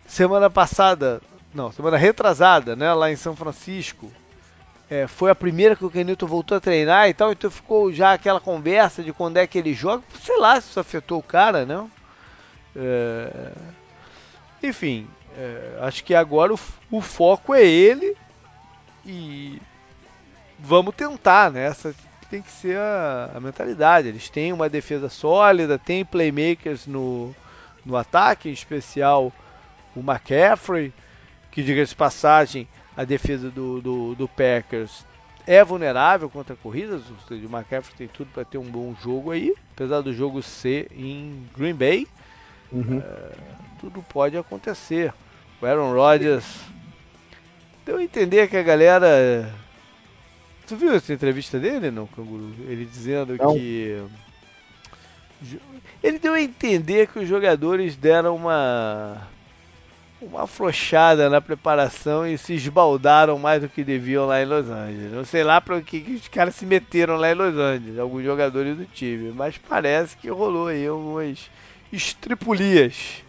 Semana 0.06 0.48
passada, 0.48 1.20
não, 1.54 1.70
semana 1.70 1.96
retrasada, 1.96 2.74
né, 2.74 2.92
lá 2.94 3.10
em 3.10 3.16
São 3.16 3.36
Francisco, 3.36 4.10
é, 4.88 5.06
foi 5.06 5.30
a 5.30 5.34
primeira 5.34 5.76
que 5.76 5.84
o 5.84 5.90
Kenilton 5.90 6.26
voltou 6.26 6.56
a 6.56 6.60
treinar 6.60 7.08
e 7.10 7.14
tal, 7.14 7.30
então 7.30 7.50
ficou 7.50 7.92
já 7.92 8.14
aquela 8.14 8.40
conversa 8.40 9.02
de 9.02 9.12
quando 9.12 9.36
é 9.36 9.46
que 9.46 9.58
ele 9.58 9.74
joga. 9.74 10.02
Sei 10.22 10.38
lá 10.38 10.58
se 10.58 10.70
isso 10.70 10.80
afetou 10.80 11.18
o 11.18 11.22
cara, 11.22 11.66
né? 11.66 11.86
É... 12.74 13.52
Enfim, 14.62 15.06
é, 15.36 15.78
acho 15.82 16.02
que 16.02 16.14
agora 16.14 16.54
o, 16.54 16.58
o, 16.90 17.00
foco 17.02 17.54
é 17.54 17.64
ele 17.64 18.16
e 19.04 19.60
vamos 20.58 20.94
tentar, 20.94 21.50
né? 21.50 21.66
Essa 21.66 21.94
tem 22.30 22.42
que 22.42 22.50
ser 22.50 22.76
a, 22.76 23.32
a, 23.34 23.40
mentalidade. 23.40 24.08
Eles 24.08 24.28
têm 24.28 24.52
uma 24.52 24.68
defesa 24.68 25.08
sólida, 25.08 25.78
tem 25.78 26.04
playmakers 26.04 26.86
no, 26.86 27.34
no 27.84 27.96
ataque, 27.96 28.48
em 28.48 28.52
especial 28.52 29.32
o 29.94 30.00
McCaffrey, 30.00 30.92
que 31.50 31.62
diga-se 31.62 31.94
passagem, 31.94 32.68
a 32.96 33.04
defesa 33.04 33.50
do, 33.50 33.80
do, 33.80 34.14
do, 34.14 34.28
Packers 34.28 35.06
é 35.46 35.64
vulnerável 35.64 36.28
contra 36.28 36.54
corridas, 36.54 37.02
o 37.30 37.34
McCaffrey 37.34 37.96
tem 37.96 38.08
tudo 38.08 38.30
para 38.32 38.44
ter 38.44 38.58
um 38.58 38.70
bom 38.70 38.94
jogo 39.02 39.30
aí, 39.30 39.54
apesar 39.72 40.02
do 40.02 40.12
jogo 40.12 40.42
ser 40.42 40.88
em 40.92 41.48
Green 41.56 41.74
Bay. 41.74 42.06
Uhum. 42.70 42.98
É, 42.98 43.30
tudo 43.80 44.04
pode 44.08 44.36
acontecer. 44.36 45.12
O 45.60 45.66
Aaron 45.66 45.94
Rodgers 45.94 46.44
deu 47.84 47.96
a 47.96 48.02
entender 48.02 48.48
que 48.48 48.56
a 48.56 48.62
galera. 48.62 49.50
Tu 50.68 50.76
viu 50.76 50.92
essa 50.92 51.14
entrevista 51.14 51.58
dele, 51.58 51.90
não, 51.90 52.06
Canguru? 52.06 52.52
Ele 52.68 52.84
dizendo 52.84 53.34
não. 53.38 53.54
que. 53.54 54.02
Ele 56.02 56.18
deu 56.18 56.34
a 56.34 56.40
entender 56.40 57.08
que 57.08 57.20
os 57.20 57.28
jogadores 57.28 57.96
deram 57.96 58.36
uma. 58.36 59.26
Uma 60.20 60.42
afrouxada 60.42 61.30
na 61.30 61.40
preparação 61.40 62.26
e 62.26 62.36
se 62.36 62.52
esbaldaram 62.52 63.38
mais 63.38 63.62
do 63.62 63.68
que 63.68 63.84
deviam 63.84 64.26
lá 64.26 64.42
em 64.42 64.46
Los 64.46 64.68
Angeles. 64.68 65.12
Não 65.12 65.24
sei 65.24 65.44
lá 65.44 65.60
para 65.60 65.80
que, 65.80 66.00
que 66.00 66.14
os 66.14 66.26
caras 66.26 66.56
se 66.56 66.66
meteram 66.66 67.16
lá 67.16 67.30
em 67.30 67.34
Los 67.34 67.54
Angeles, 67.56 67.98
alguns 68.00 68.24
jogadores 68.24 68.76
do 68.76 68.84
time, 68.84 69.30
mas 69.30 69.56
parece 69.56 70.16
que 70.16 70.28
rolou 70.28 70.66
aí 70.66 70.88
algumas 70.88 71.48
estripulias. 71.92 73.22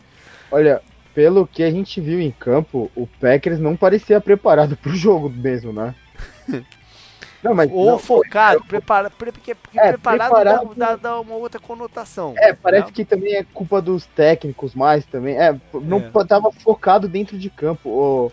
Olha, 0.52 0.82
pelo 1.14 1.45
que 1.45 1.61
a 1.61 1.70
gente 1.70 2.02
viu 2.02 2.20
em 2.20 2.32
campo, 2.32 2.90
o 2.95 3.06
Packers 3.06 3.60
não 3.60 3.78
parecia 3.78 4.20
preparado 4.20 4.76
pro 4.76 4.95
jogo 4.95 5.30
mesmo, 5.30 5.72
né? 5.72 5.94
Não, 7.41 7.56
mas, 7.56 7.72
Ou 7.72 7.91
não, 7.91 7.99
focado, 7.99 8.64
prepara, 8.66 9.10
pre, 9.10 9.32
porque, 9.32 9.56
porque 9.56 9.80
é, 9.80 9.90
preparado, 9.90 10.30
preparado 10.30 10.76
dá, 10.76 10.95
dá, 10.98 11.20
uma 11.20 11.36
outra 11.36 11.60
conotação. 11.60 12.34
É, 12.38 12.53
parece 12.53 12.88
né? 12.88 12.91
que 12.94 13.06
também 13.06 13.36
é 13.36 13.44
culpa 13.44 13.82
dos 13.82 14.06
técnicos 14.06 14.76
mais 14.76 15.06
também. 15.06 15.38
É, 15.38 15.56
não 15.74 15.99
é. 15.99 16.26
tava 16.26 16.52
focado 16.52 17.07
dentro 17.07 17.38
de 17.38 17.49
campo. 17.49 17.90
O, 17.90 18.32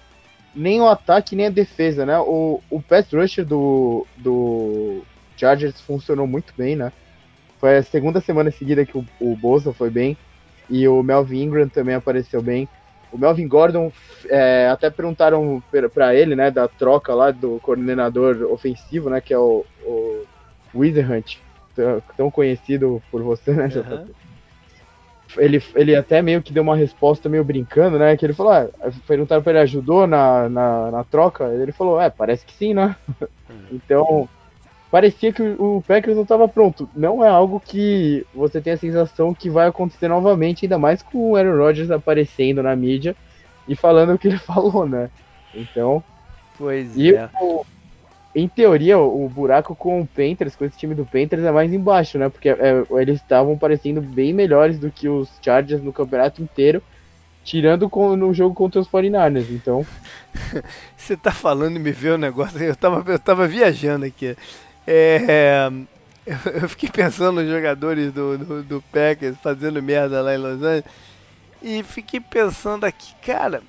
nem 0.54 0.80
o 0.80 0.88
ataque, 0.88 1.36
nem 1.36 1.46
a 1.46 1.50
defesa, 1.50 2.04
né? 2.04 2.18
O, 2.18 2.60
o 2.68 2.82
pass 2.82 3.12
rusher 3.12 3.44
do, 3.44 4.04
do 4.16 5.02
Chargers 5.36 5.80
funcionou 5.80 6.26
muito 6.26 6.52
bem, 6.56 6.74
né? 6.74 6.92
Foi 7.60 7.76
a 7.76 7.82
segunda 7.82 8.20
semana 8.20 8.50
seguida 8.50 8.84
que 8.84 8.98
o, 8.98 9.06
o 9.20 9.36
Bolsa 9.36 9.72
foi 9.72 9.90
bem. 9.90 10.16
E 10.68 10.88
o 10.88 11.00
Melvin 11.02 11.42
Ingram 11.42 11.68
também 11.68 11.94
apareceu 11.94 12.42
bem. 12.42 12.68
O 13.16 13.18
Melvin 13.18 13.48
Gordon, 13.48 13.90
é, 14.28 14.68
até 14.68 14.90
perguntaram 14.90 15.62
para 15.94 16.14
ele, 16.14 16.36
né, 16.36 16.50
da 16.50 16.68
troca 16.68 17.14
lá 17.14 17.30
do 17.30 17.58
coordenador 17.60 18.42
ofensivo, 18.52 19.08
né, 19.08 19.22
que 19.22 19.32
é 19.32 19.38
o, 19.38 19.64
o 19.82 20.24
Wizard, 20.74 21.40
tão 22.14 22.30
conhecido 22.30 23.02
por 23.10 23.22
você, 23.22 23.52
né, 23.52 23.70
uhum. 23.74 24.06
Ele, 25.38 25.62
ele 25.74 25.96
até 25.96 26.22
meio 26.22 26.42
que 26.42 26.52
deu 26.52 26.62
uma 26.62 26.76
resposta 26.76 27.28
meio 27.28 27.42
brincando, 27.42 27.98
né, 27.98 28.16
que 28.16 28.24
ele 28.24 28.34
falou, 28.34 28.52
ah, 28.52 28.68
perguntaram 29.06 29.42
para 29.42 29.52
ele, 29.52 29.60
ajudou 29.60 30.06
na, 30.06 30.48
na, 30.48 30.90
na 30.90 31.04
troca? 31.04 31.44
Ele 31.44 31.72
falou, 31.72 32.00
é, 32.00 32.08
parece 32.08 32.46
que 32.46 32.52
sim, 32.52 32.72
né? 32.72 32.96
Uhum. 33.20 33.26
Então, 33.72 34.28
parecia 34.96 35.30
que 35.30 35.42
o 35.42 35.84
Packers 35.86 36.16
não 36.16 36.22
estava 36.22 36.48
pronto. 36.48 36.88
Não 36.96 37.22
é 37.22 37.28
algo 37.28 37.60
que 37.60 38.26
você 38.34 38.62
tem 38.62 38.72
a 38.72 38.78
sensação 38.78 39.34
que 39.34 39.50
vai 39.50 39.68
acontecer 39.68 40.08
novamente, 40.08 40.64
ainda 40.64 40.78
mais 40.78 41.02
com 41.02 41.32
o 41.32 41.36
Aaron 41.36 41.58
Rodgers 41.58 41.90
aparecendo 41.90 42.62
na 42.62 42.74
mídia 42.74 43.14
e 43.68 43.76
falando 43.76 44.14
o 44.14 44.18
que 44.18 44.28
ele 44.28 44.38
falou, 44.40 44.88
né? 44.88 45.10
Então. 45.54 46.02
Pois 46.56 46.96
e 46.96 47.14
é. 47.14 47.28
O, 47.42 47.66
em 48.34 48.48
teoria, 48.48 48.98
o, 48.98 49.28
buraco 49.28 49.76
com 49.76 50.00
o 50.00 50.06
Panthers, 50.06 50.56
com 50.56 50.64
esse 50.64 50.78
time 50.78 50.94
do 50.94 51.04
Panthers, 51.04 51.44
é 51.44 51.52
mais 51.52 51.70
embaixo, 51.74 52.16
né? 52.16 52.30
Porque 52.30 52.48
é, 52.48 52.82
eles 52.92 53.20
estavam 53.20 53.58
parecendo 53.58 54.00
bem 54.00 54.32
melhores 54.32 54.78
do 54.78 54.90
que 54.90 55.10
os 55.10 55.28
Chargers 55.42 55.82
no 55.82 55.92
campeonato 55.92 56.42
inteiro. 56.42 56.82
Tirando 57.44 57.88
com, 57.90 58.16
no 58.16 58.32
jogo 58.32 58.54
contra 58.54 58.80
os 58.80 58.88
49ers, 58.88 59.50
então. 59.50 59.86
Você 60.96 61.18
tá 61.18 61.30
falando 61.30 61.76
e 61.76 61.78
me 61.78 61.92
vê 61.92 62.10
o 62.10 62.14
um 62.14 62.18
negócio. 62.18 62.60
Eu 62.60 62.74
tava, 62.74 63.12
eu 63.12 63.18
tava 63.18 63.46
viajando 63.46 64.06
aqui. 64.06 64.34
É, 64.86 65.68
eu 66.62 66.68
fiquei 66.68 66.88
pensando 66.88 67.40
nos 67.40 67.50
jogadores 67.50 68.12
do, 68.12 68.38
do, 68.38 68.62
do, 68.62 68.82
Packers 68.92 69.36
fazendo 69.38 69.82
merda 69.82 70.22
lá 70.22 70.34
em 70.34 70.38
Los 70.38 70.62
Angeles. 70.62 70.84
E 71.62 71.82
fiquei 71.82 72.20
pensando 72.20 72.84
aqui, 72.84 73.14
cara. 73.24 73.62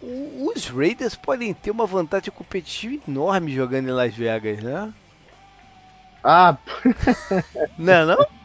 Os 0.00 0.66
Raiders 0.66 1.14
podem 1.14 1.54
ter 1.54 1.70
uma 1.70 1.86
vantagem 1.86 2.32
competitiva 2.32 3.02
enorme 3.08 3.54
jogando 3.54 3.88
em 3.88 3.92
Las 3.92 4.14
Vegas, 4.14 4.60
né? 4.62 4.92
Ah! 6.24 6.56
não 7.78 7.92
é 7.92 8.04
não? 8.04 8.41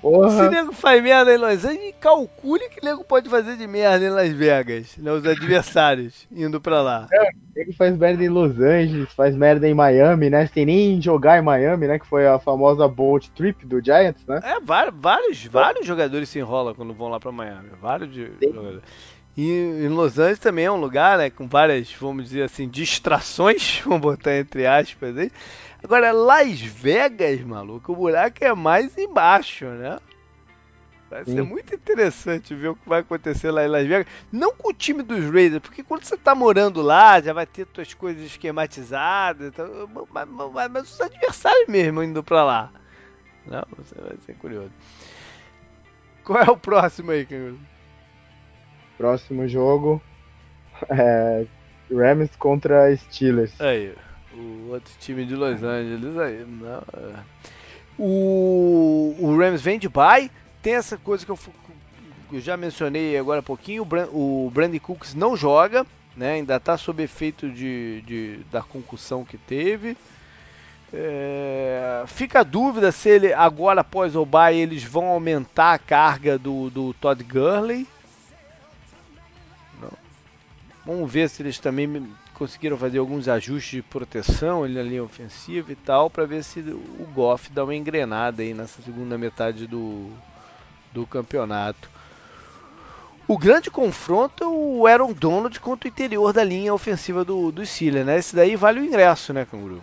Porra. 0.00 0.30
Se 0.30 0.48
nego 0.48 0.72
faz 0.72 1.02
merda 1.02 1.34
em 1.34 1.36
Los 1.36 1.64
Angeles, 1.64 1.94
calcule 2.00 2.68
que 2.70 2.84
nego 2.84 3.04
pode 3.04 3.28
fazer 3.28 3.56
de 3.56 3.66
merda 3.66 4.06
em 4.06 4.10
Las 4.10 4.32
Vegas, 4.32 4.96
né? 4.96 5.12
Os 5.12 5.26
adversários 5.26 6.26
indo 6.32 6.60
pra 6.60 6.80
lá. 6.80 7.06
É, 7.12 7.30
ele 7.54 7.72
faz 7.72 7.96
merda 7.96 8.24
em 8.24 8.28
Los 8.28 8.58
Angeles, 8.58 9.12
faz 9.12 9.36
merda 9.36 9.68
em 9.68 9.74
Miami, 9.74 10.30
né? 10.30 10.46
Sem 10.46 10.64
nem 10.64 11.00
jogar 11.02 11.38
em 11.38 11.42
Miami, 11.42 11.86
né? 11.86 11.98
Que 11.98 12.06
foi 12.06 12.26
a 12.26 12.38
famosa 12.38 12.88
Bolt 12.88 13.28
Trip 13.36 13.66
do 13.66 13.84
Giants, 13.84 14.24
né? 14.26 14.40
É, 14.42 14.58
vários, 14.60 15.44
vários 15.46 15.86
jogadores 15.86 16.28
se 16.28 16.38
enrolam 16.38 16.74
quando 16.74 16.94
vão 16.94 17.08
lá 17.08 17.20
pra 17.20 17.30
Miami. 17.30 17.68
Vários 17.80 18.14
jogadores. 18.14 18.80
E 19.36 19.48
em 19.48 19.88
Los 19.88 20.18
Angeles 20.18 20.38
também 20.38 20.64
é 20.64 20.72
um 20.72 20.80
lugar, 20.80 21.18
né? 21.18 21.30
Com 21.30 21.48
várias, 21.48 21.92
vamos 21.92 22.24
dizer 22.24 22.42
assim, 22.42 22.68
distrações, 22.68 23.80
vamos 23.84 24.00
botar 24.00 24.36
entre 24.36 24.66
aspas 24.66 25.16
aí. 25.16 25.30
Agora, 25.82 26.12
Las 26.12 26.60
Vegas, 26.60 27.40
maluco, 27.40 27.92
o 27.92 27.96
buraco 27.96 28.44
é 28.44 28.52
mais 28.54 28.96
embaixo, 28.98 29.64
né? 29.64 29.98
Vai 31.08 31.24
Sim. 31.24 31.36
ser 31.36 31.42
muito 31.42 31.74
interessante 31.74 32.54
ver 32.54 32.68
o 32.68 32.76
que 32.76 32.88
vai 32.88 33.00
acontecer 33.00 33.50
lá 33.50 33.64
em 33.64 33.68
Las 33.68 33.86
Vegas. 33.86 34.06
Não 34.30 34.54
com 34.54 34.68
o 34.68 34.74
time 34.74 35.02
dos 35.02 35.24
Raiders, 35.24 35.62
porque 35.62 35.82
quando 35.82 36.04
você 36.04 36.16
tá 36.16 36.34
morando 36.34 36.82
lá, 36.82 37.20
já 37.20 37.32
vai 37.32 37.46
ter 37.46 37.66
suas 37.74 37.94
coisas 37.94 38.22
esquematizadas. 38.24 39.48
Então, 39.48 39.90
mas, 40.12 40.28
mas, 40.28 40.70
mas, 40.70 40.92
os 40.92 41.00
adversários 41.00 41.66
mesmo 41.66 42.02
indo 42.02 42.22
pra 42.22 42.44
lá. 42.44 42.70
Não, 43.46 43.64
você 43.76 43.94
vai 44.00 44.16
ser 44.24 44.34
curioso. 44.34 44.70
Qual 46.22 46.38
é 46.38 46.50
o 46.50 46.56
próximo 46.56 47.10
aí, 47.10 47.26
Canguru? 47.26 47.58
Próximo 49.00 49.48
jogo 49.48 49.98
é 50.90 51.46
Rams 51.90 52.36
contra 52.36 52.94
Steelers. 52.94 53.58
Aí. 53.58 53.94
O 54.34 54.72
outro 54.72 54.92
time 55.00 55.24
de 55.24 55.34
Los 55.34 55.62
Angeles 55.62 56.18
aí. 56.18 56.44
Não, 56.46 56.82
é. 56.92 57.14
o, 57.98 59.16
o 59.18 59.38
Rams 59.38 59.62
vem 59.62 59.78
de 59.78 59.88
bye. 59.88 60.30
Tem 60.60 60.74
essa 60.74 60.98
coisa 60.98 61.24
que 61.24 61.32
eu, 61.32 61.38
eu 62.30 62.40
já 62.40 62.58
mencionei 62.58 63.16
agora 63.16 63.40
há 63.40 63.42
pouquinho. 63.42 63.88
O, 64.12 64.46
o 64.46 64.50
Brandon 64.50 64.78
Cooks 64.78 65.14
não 65.14 65.34
joga. 65.34 65.86
Né, 66.14 66.32
ainda 66.32 66.56
está 66.56 66.76
sob 66.76 67.02
efeito 67.02 67.48
de, 67.48 68.02
de, 68.02 68.40
da 68.52 68.60
concussão 68.60 69.24
que 69.24 69.38
teve. 69.38 69.96
É, 70.92 72.04
fica 72.06 72.40
a 72.40 72.42
dúvida 72.42 72.92
se 72.92 73.08
ele 73.08 73.32
agora 73.32 73.80
após 73.80 74.14
o 74.14 74.26
bye 74.26 74.54
eles 74.54 74.82
vão 74.84 75.06
aumentar 75.06 75.72
a 75.72 75.78
carga 75.78 76.36
do, 76.36 76.68
do 76.68 76.92
Todd 76.92 77.24
Gurley. 77.24 77.86
Vamos 80.84 81.10
ver 81.10 81.28
se 81.28 81.42
eles 81.42 81.58
também 81.58 82.08
conseguiram 82.34 82.76
fazer 82.76 82.98
alguns 82.98 83.28
ajustes 83.28 83.70
de 83.70 83.82
proteção 83.82 84.66
na 84.66 84.82
linha 84.82 85.04
ofensiva 85.04 85.70
e 85.72 85.76
tal, 85.76 86.08
para 86.08 86.24
ver 86.24 86.42
se 86.42 86.60
o 86.60 87.06
Goff 87.14 87.50
dá 87.52 87.64
uma 87.64 87.74
engrenada 87.74 88.42
aí 88.42 88.54
nessa 88.54 88.80
segunda 88.80 89.18
metade 89.18 89.66
do, 89.66 90.08
do 90.92 91.06
campeonato. 91.06 91.90
O 93.28 93.38
grande 93.38 93.70
confronto 93.70 94.42
é 94.42 94.46
o 94.46 94.86
Aaron 94.86 95.12
Donald 95.12 95.60
contra 95.60 95.86
o 95.86 95.92
interior 95.92 96.32
da 96.32 96.42
linha 96.42 96.74
ofensiva 96.74 97.24
do, 97.24 97.52
do 97.52 97.64
Steelers, 97.64 98.06
né? 98.06 98.18
Esse 98.18 98.34
daí 98.34 98.56
vale 98.56 98.80
o 98.80 98.84
ingresso, 98.84 99.32
né, 99.32 99.46
Canguru? 99.48 99.80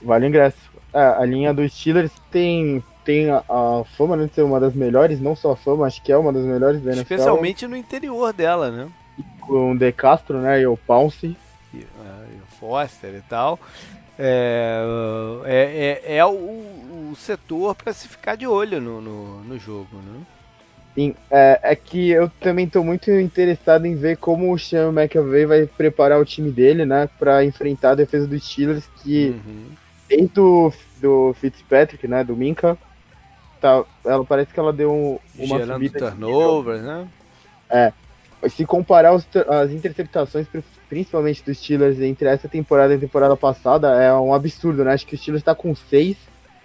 Vale 0.00 0.24
o 0.24 0.28
ingresso. 0.28 0.56
É, 0.94 1.00
a 1.00 1.24
linha 1.26 1.52
do 1.52 1.68
Steelers 1.68 2.12
tem, 2.30 2.82
tem 3.04 3.28
a, 3.28 3.42
a, 3.46 3.84
fama 3.98 4.16
de 4.16 4.32
ser 4.32 4.42
uma 4.42 4.58
das 4.58 4.72
melhores, 4.72 5.20
não 5.20 5.36
só 5.36 5.52
a 5.52 5.56
fama, 5.56 5.86
acho 5.86 6.00
que 6.02 6.10
é 6.10 6.16
uma 6.16 6.32
das 6.32 6.44
melhores 6.44 6.80
da 6.80 6.92
NFL. 6.92 7.14
Especialmente 7.14 7.66
no 7.66 7.76
interior 7.76 8.32
dela, 8.32 8.70
né? 8.70 8.88
Com 9.40 9.72
o 9.72 9.78
De 9.78 9.92
Castro, 9.92 10.38
né, 10.38 10.60
e 10.60 10.66
o 10.66 10.76
Pounce. 10.76 11.36
E, 11.72 11.78
uh, 11.78 12.26
e 12.32 12.42
o 12.42 12.46
Foster 12.58 13.14
e 13.14 13.22
tal. 13.22 13.58
É, 14.18 14.82
é, 15.44 16.02
é, 16.06 16.16
é 16.16 16.24
o, 16.24 16.30
o 16.30 17.14
setor 17.16 17.74
para 17.74 17.92
se 17.92 18.08
ficar 18.08 18.34
de 18.34 18.46
olho 18.46 18.80
no, 18.80 19.00
no, 19.00 19.44
no 19.44 19.58
jogo, 19.58 19.88
né? 19.96 20.20
Sim, 20.94 21.14
é, 21.30 21.60
é, 21.62 21.76
que 21.76 22.08
eu 22.08 22.30
também 22.40 22.64
estou 22.64 22.82
muito 22.82 23.10
interessado 23.10 23.84
em 23.84 23.94
ver 23.94 24.16
como 24.16 24.50
o 24.50 24.58
Sean 24.58 24.90
McAvey 24.92 25.44
vai 25.44 25.66
preparar 25.66 26.18
o 26.18 26.24
time 26.24 26.50
dele, 26.50 26.86
né, 26.86 27.06
para 27.18 27.44
enfrentar 27.44 27.90
a 27.90 27.96
defesa 27.96 28.26
dos 28.26 28.42
Steelers, 28.42 28.88
que 29.02 29.28
uhum. 29.28 29.66
desde 30.08 30.40
o 30.40 30.72
do 30.98 31.34
Fitzpatrick, 31.34 32.08
né, 32.08 32.24
do 32.24 32.34
Minka, 32.34 32.78
tá, 33.60 33.84
ela 34.06 34.24
parece 34.24 34.54
que 34.54 34.58
ela 34.58 34.72
deu 34.72 34.90
um, 34.90 35.18
uma 35.38 35.58
Gerando 35.58 35.72
subida 35.74 36.10
turnovers, 36.10 36.82
né? 36.82 37.06
É. 37.68 37.92
Se 38.48 38.66
comparar 38.66 39.14
os, 39.14 39.26
as 39.48 39.70
interceptações, 39.70 40.46
principalmente 40.88 41.42
dos 41.44 41.58
Steelers, 41.58 42.00
entre 42.00 42.28
essa 42.28 42.48
temporada 42.48 42.92
e 42.92 42.96
a 42.96 43.00
temporada 43.00 43.36
passada, 43.36 44.00
é 44.00 44.12
um 44.12 44.32
absurdo, 44.32 44.84
né? 44.84 44.92
Acho 44.92 45.06
que 45.06 45.14
o 45.14 45.18
Steelers 45.18 45.40
está 45.40 45.54
com 45.54 45.74
seis 45.74 46.16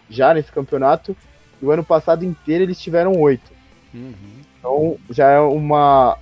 já 0.09 0.33
nesse 0.33 0.51
campeonato. 0.51 1.15
E 1.61 1.65
o 1.65 1.71
ano 1.71 1.83
passado 1.83 2.25
inteiro 2.25 2.63
eles 2.63 2.79
tiveram 2.79 3.13
oito. 3.19 3.51
Uhum. 3.93 4.41
Então 4.59 4.97
já 5.09 5.29
é 5.29 5.39
uma. 5.39 6.17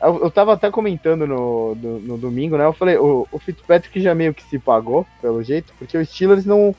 Eu, 0.00 0.24
eu 0.24 0.30
tava 0.30 0.52
até 0.52 0.70
comentando 0.70 1.26
no, 1.26 1.74
no, 1.76 1.98
no, 2.00 2.18
domingo, 2.18 2.56
né? 2.58 2.64
Eu 2.64 2.72
falei, 2.72 2.96
o, 2.96 3.26
o 3.30 3.38
Fitzpatrick 3.38 4.00
já 4.00 4.14
meio 4.14 4.34
que 4.34 4.42
se 4.42 4.58
pagou, 4.58 5.06
pelo 5.20 5.42
jeito, 5.42 5.72
porque 5.78 5.96
os 5.96 6.08
Steelers 6.08 6.44
não. 6.44 6.74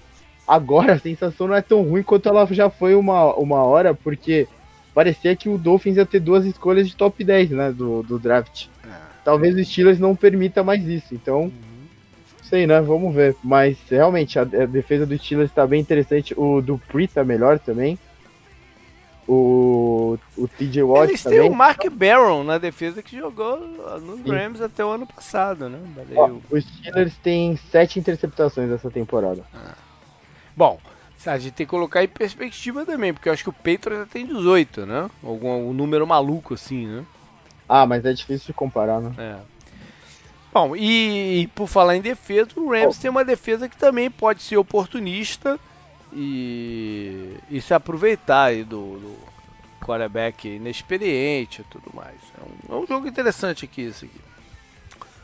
Agora 0.45 0.93
a 0.93 0.99
sensação 0.99 1.47
não 1.47 1.55
é 1.55 1.61
tão 1.61 1.83
ruim 1.83 2.03
quanto 2.03 2.27
ela 2.27 2.45
já 2.47 2.69
foi 2.69 2.95
uma, 2.95 3.33
uma 3.35 3.63
hora, 3.63 3.93
porque 3.93 4.45
parecia 4.93 5.35
que 5.35 5.49
o 5.49 5.57
Dolphins 5.57 5.97
ia 5.97 6.05
ter 6.05 6.19
duas 6.19 6.45
escolhas 6.45 6.87
de 6.87 6.95
top 6.95 7.23
10, 7.23 7.49
né? 7.51 7.71
Do, 7.71 8.03
do 8.03 8.19
draft. 8.19 8.67
Talvez 9.23 9.55
os 9.55 9.67
Steelers 9.67 9.99
não 9.99 10.15
permita 10.15 10.63
mais 10.63 10.85
isso. 10.85 11.15
Então, 11.15 11.43
uhum. 11.43 11.51
sei, 12.41 12.67
né? 12.67 12.81
Vamos 12.81 13.13
ver. 13.15 13.35
Mas 13.43 13.77
realmente 13.89 14.37
a, 14.37 14.43
defesa 14.43 15.05
do 15.05 15.17
Steelers 15.17 15.49
está 15.49 15.65
bem 15.65 15.79
interessante. 15.79 16.33
O 16.37 16.61
Dupree 16.61 17.07
tá 17.07 17.23
melhor 17.23 17.57
também 17.59 17.97
o, 19.27 20.17
o 20.37 20.47
TJ 20.47 20.83
Watt 20.83 21.09
Eles 21.09 21.23
também. 21.23 21.41
têm 21.41 21.49
o 21.49 21.53
Mark 21.53 21.89
Barron 21.91 22.43
na 22.43 22.57
defesa 22.57 23.01
que 23.01 23.17
jogou 23.17 23.57
nos 23.99 24.21
Rams 24.25 24.61
até 24.61 24.83
o 24.83 24.89
ano 24.89 25.07
passado, 25.07 25.69
né? 25.69 25.79
Ó, 26.15 26.31
os 26.49 26.63
Steelers 26.63 27.15
têm 27.17 27.57
sete 27.71 27.99
interceptações 27.99 28.69
essa 28.71 28.91
temporada. 28.91 29.43
Ah. 29.53 29.75
Bom, 30.55 30.79
a 31.25 31.37
gente 31.37 31.53
tem 31.53 31.65
que 31.65 31.69
colocar 31.71 32.03
em 32.03 32.07
perspectiva 32.07 32.85
também, 32.85 33.13
porque 33.13 33.29
eu 33.29 33.33
acho 33.33 33.43
que 33.43 33.49
o 33.49 33.53
Patriots 33.53 34.11
tem 34.11 34.25
18, 34.25 34.85
né? 34.85 35.09
Algum 35.23 35.69
um 35.69 35.73
número 35.73 36.05
maluco 36.05 36.53
assim, 36.53 36.85
né? 36.87 37.05
Ah, 37.67 37.85
mas 37.85 38.05
é 38.05 38.13
difícil 38.13 38.47
de 38.47 38.53
comparar, 38.53 39.01
né? 39.01 39.13
É. 39.17 39.53
Bom, 40.53 40.75
e, 40.75 41.41
e 41.41 41.47
por 41.47 41.67
falar 41.67 41.95
em 41.95 42.01
defesa, 42.01 42.49
o 42.57 42.69
Rams 42.69 42.97
oh. 42.97 43.01
tem 43.01 43.09
uma 43.09 43.25
defesa 43.25 43.67
que 43.67 43.75
também 43.75 44.11
pode 44.11 44.41
ser 44.43 44.57
oportunista 44.57 45.59
e, 46.11 47.35
e 47.49 47.59
se 47.59 47.73
aproveitar 47.73 48.43
aí 48.45 48.63
do, 48.63 48.99
do 48.99 49.17
quarterback 49.81 50.47
inexperiente 50.47 51.61
e 51.61 51.63
tudo 51.65 51.91
mais. 51.93 52.19
É 52.37 52.71
um, 52.71 52.75
é 52.75 52.83
um 52.83 52.87
jogo 52.87 53.07
interessante 53.07 53.65
aqui 53.65 53.81
esse 53.81 54.05
aqui. 54.05 54.21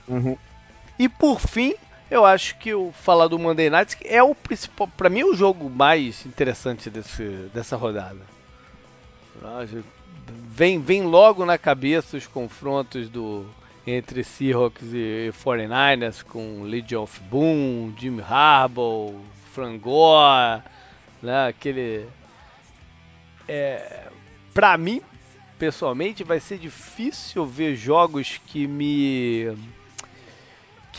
Uhum. 0.08 0.38
E 0.98 1.08
por 1.08 1.40
fim, 1.40 1.76
eu 2.10 2.26
acho 2.26 2.58
que 2.58 2.74
o 2.74 2.92
falar 2.92 3.28
do 3.28 3.38
Monday 3.38 3.70
Night 3.70 3.98
é 4.04 4.22
o 4.22 4.34
principal, 4.34 4.88
para 4.88 5.10
mim, 5.10 5.22
é 5.22 5.26
o 5.26 5.36
jogo 5.36 5.70
mais 5.70 6.26
interessante 6.26 6.90
desse, 6.90 7.24
dessa 7.54 7.76
rodada. 7.76 8.22
Vem, 10.52 10.80
vem 10.82 11.04
logo 11.04 11.46
na 11.46 11.58
cabeça 11.58 12.18
os 12.18 12.28
confrontos 12.28 13.10
do 13.10 13.46
entre 13.88 14.24
Seahawks 14.24 14.94
e 14.94 15.32
49ers 15.44 16.24
com 16.24 16.64
Legion 16.64 17.04
of 17.04 17.20
Boom, 17.22 17.94
Jim 17.98 18.20
Harbaugh, 18.20 19.16
Frangor, 19.54 20.62
né? 21.22 21.48
Aquele. 21.48 22.08
É, 23.48 24.08
pra 24.54 24.78
mim, 24.78 25.02
pessoalmente, 25.58 26.24
vai 26.24 26.40
ser 26.40 26.58
difícil 26.58 27.46
ver 27.46 27.76
jogos 27.76 28.40
que 28.46 28.68
me 28.68 29.58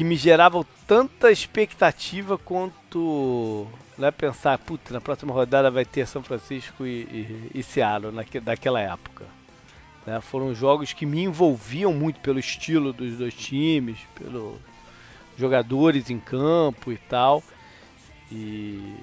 que 0.01 0.05
me 0.05 0.17
geravam 0.17 0.65
tanta 0.87 1.31
expectativa 1.31 2.39
quanto 2.39 3.67
né, 3.99 4.11
pensar, 4.11 4.57
puta, 4.57 4.95
na 4.95 4.99
próxima 4.99 5.31
rodada 5.31 5.71
vai 5.71 5.85
ter 5.85 6.07
São 6.07 6.23
Francisco 6.23 6.87
e, 6.87 7.03
e, 7.03 7.51
e 7.57 7.63
Seattle 7.63 8.11
naque, 8.11 8.41
daquela 8.41 8.81
época. 8.81 9.27
Né, 10.07 10.19
foram 10.23 10.55
jogos 10.55 10.95
que 10.95 11.05
me 11.05 11.25
envolviam 11.25 11.93
muito 11.93 12.19
pelo 12.21 12.39
estilo 12.39 12.95
dos 12.95 13.19
dois 13.19 13.35
times, 13.35 13.99
pelos 14.15 14.57
jogadores 15.37 16.09
em 16.09 16.19
campo 16.19 16.91
e 16.91 16.97
tal. 16.97 17.45
E 18.33 18.97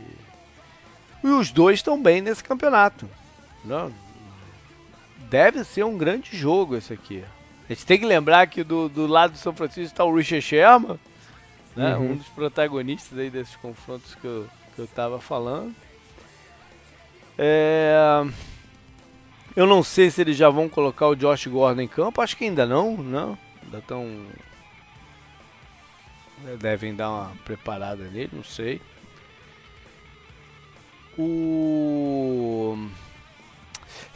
e 1.24 1.28
os 1.28 1.52
dois 1.52 1.78
estão 1.78 2.02
bem 2.02 2.22
nesse 2.22 2.44
campeonato. 2.44 3.08
Não? 3.64 3.94
Deve 5.30 5.64
ser 5.64 5.84
um 5.84 5.96
grande 5.96 6.36
jogo 6.36 6.76
esse 6.76 6.92
aqui. 6.92 7.24
A 7.70 7.74
gente 7.74 7.86
tem 7.86 8.00
que 8.00 8.06
lembrar 8.06 8.48
que 8.48 8.64
do, 8.64 8.88
do 8.88 9.06
lado 9.06 9.32
do 9.32 9.38
São 9.38 9.54
Francisco 9.54 9.94
está 9.94 10.06
o 10.06 10.16
Richard 10.16 10.42
Sherman, 10.42 10.98
né? 11.76 11.96
Uhum. 11.96 12.12
um 12.12 12.16
dos 12.16 12.28
protagonistas 12.30 13.18
aí 13.18 13.30
desses 13.30 13.56
confrontos 13.58 14.16
que 14.16 14.26
eu, 14.26 14.48
que 14.74 14.80
eu 14.80 14.88
tava 14.88 15.20
falando. 15.20 15.76
É... 17.38 18.26
Eu 19.56 19.66
não 19.66 19.84
sei 19.84 20.10
se 20.10 20.22
eles 20.22 20.38
já 20.38 20.50
vão 20.50 20.70
colocar 20.70 21.08
o 21.08 21.16
Josh 21.16 21.48
Gordon 21.48 21.82
em 21.82 21.88
campo, 21.88 22.22
acho 22.22 22.38
que 22.38 22.46
ainda 22.46 22.66
não, 22.66 22.96
não. 22.96 23.38
Ainda 23.64 23.80
estão. 23.80 24.26
Devem 26.60 26.96
dar 26.96 27.10
uma 27.10 27.32
preparada 27.44 28.06
nele, 28.06 28.30
não 28.32 28.44
sei. 28.44 28.80
O 31.18 32.78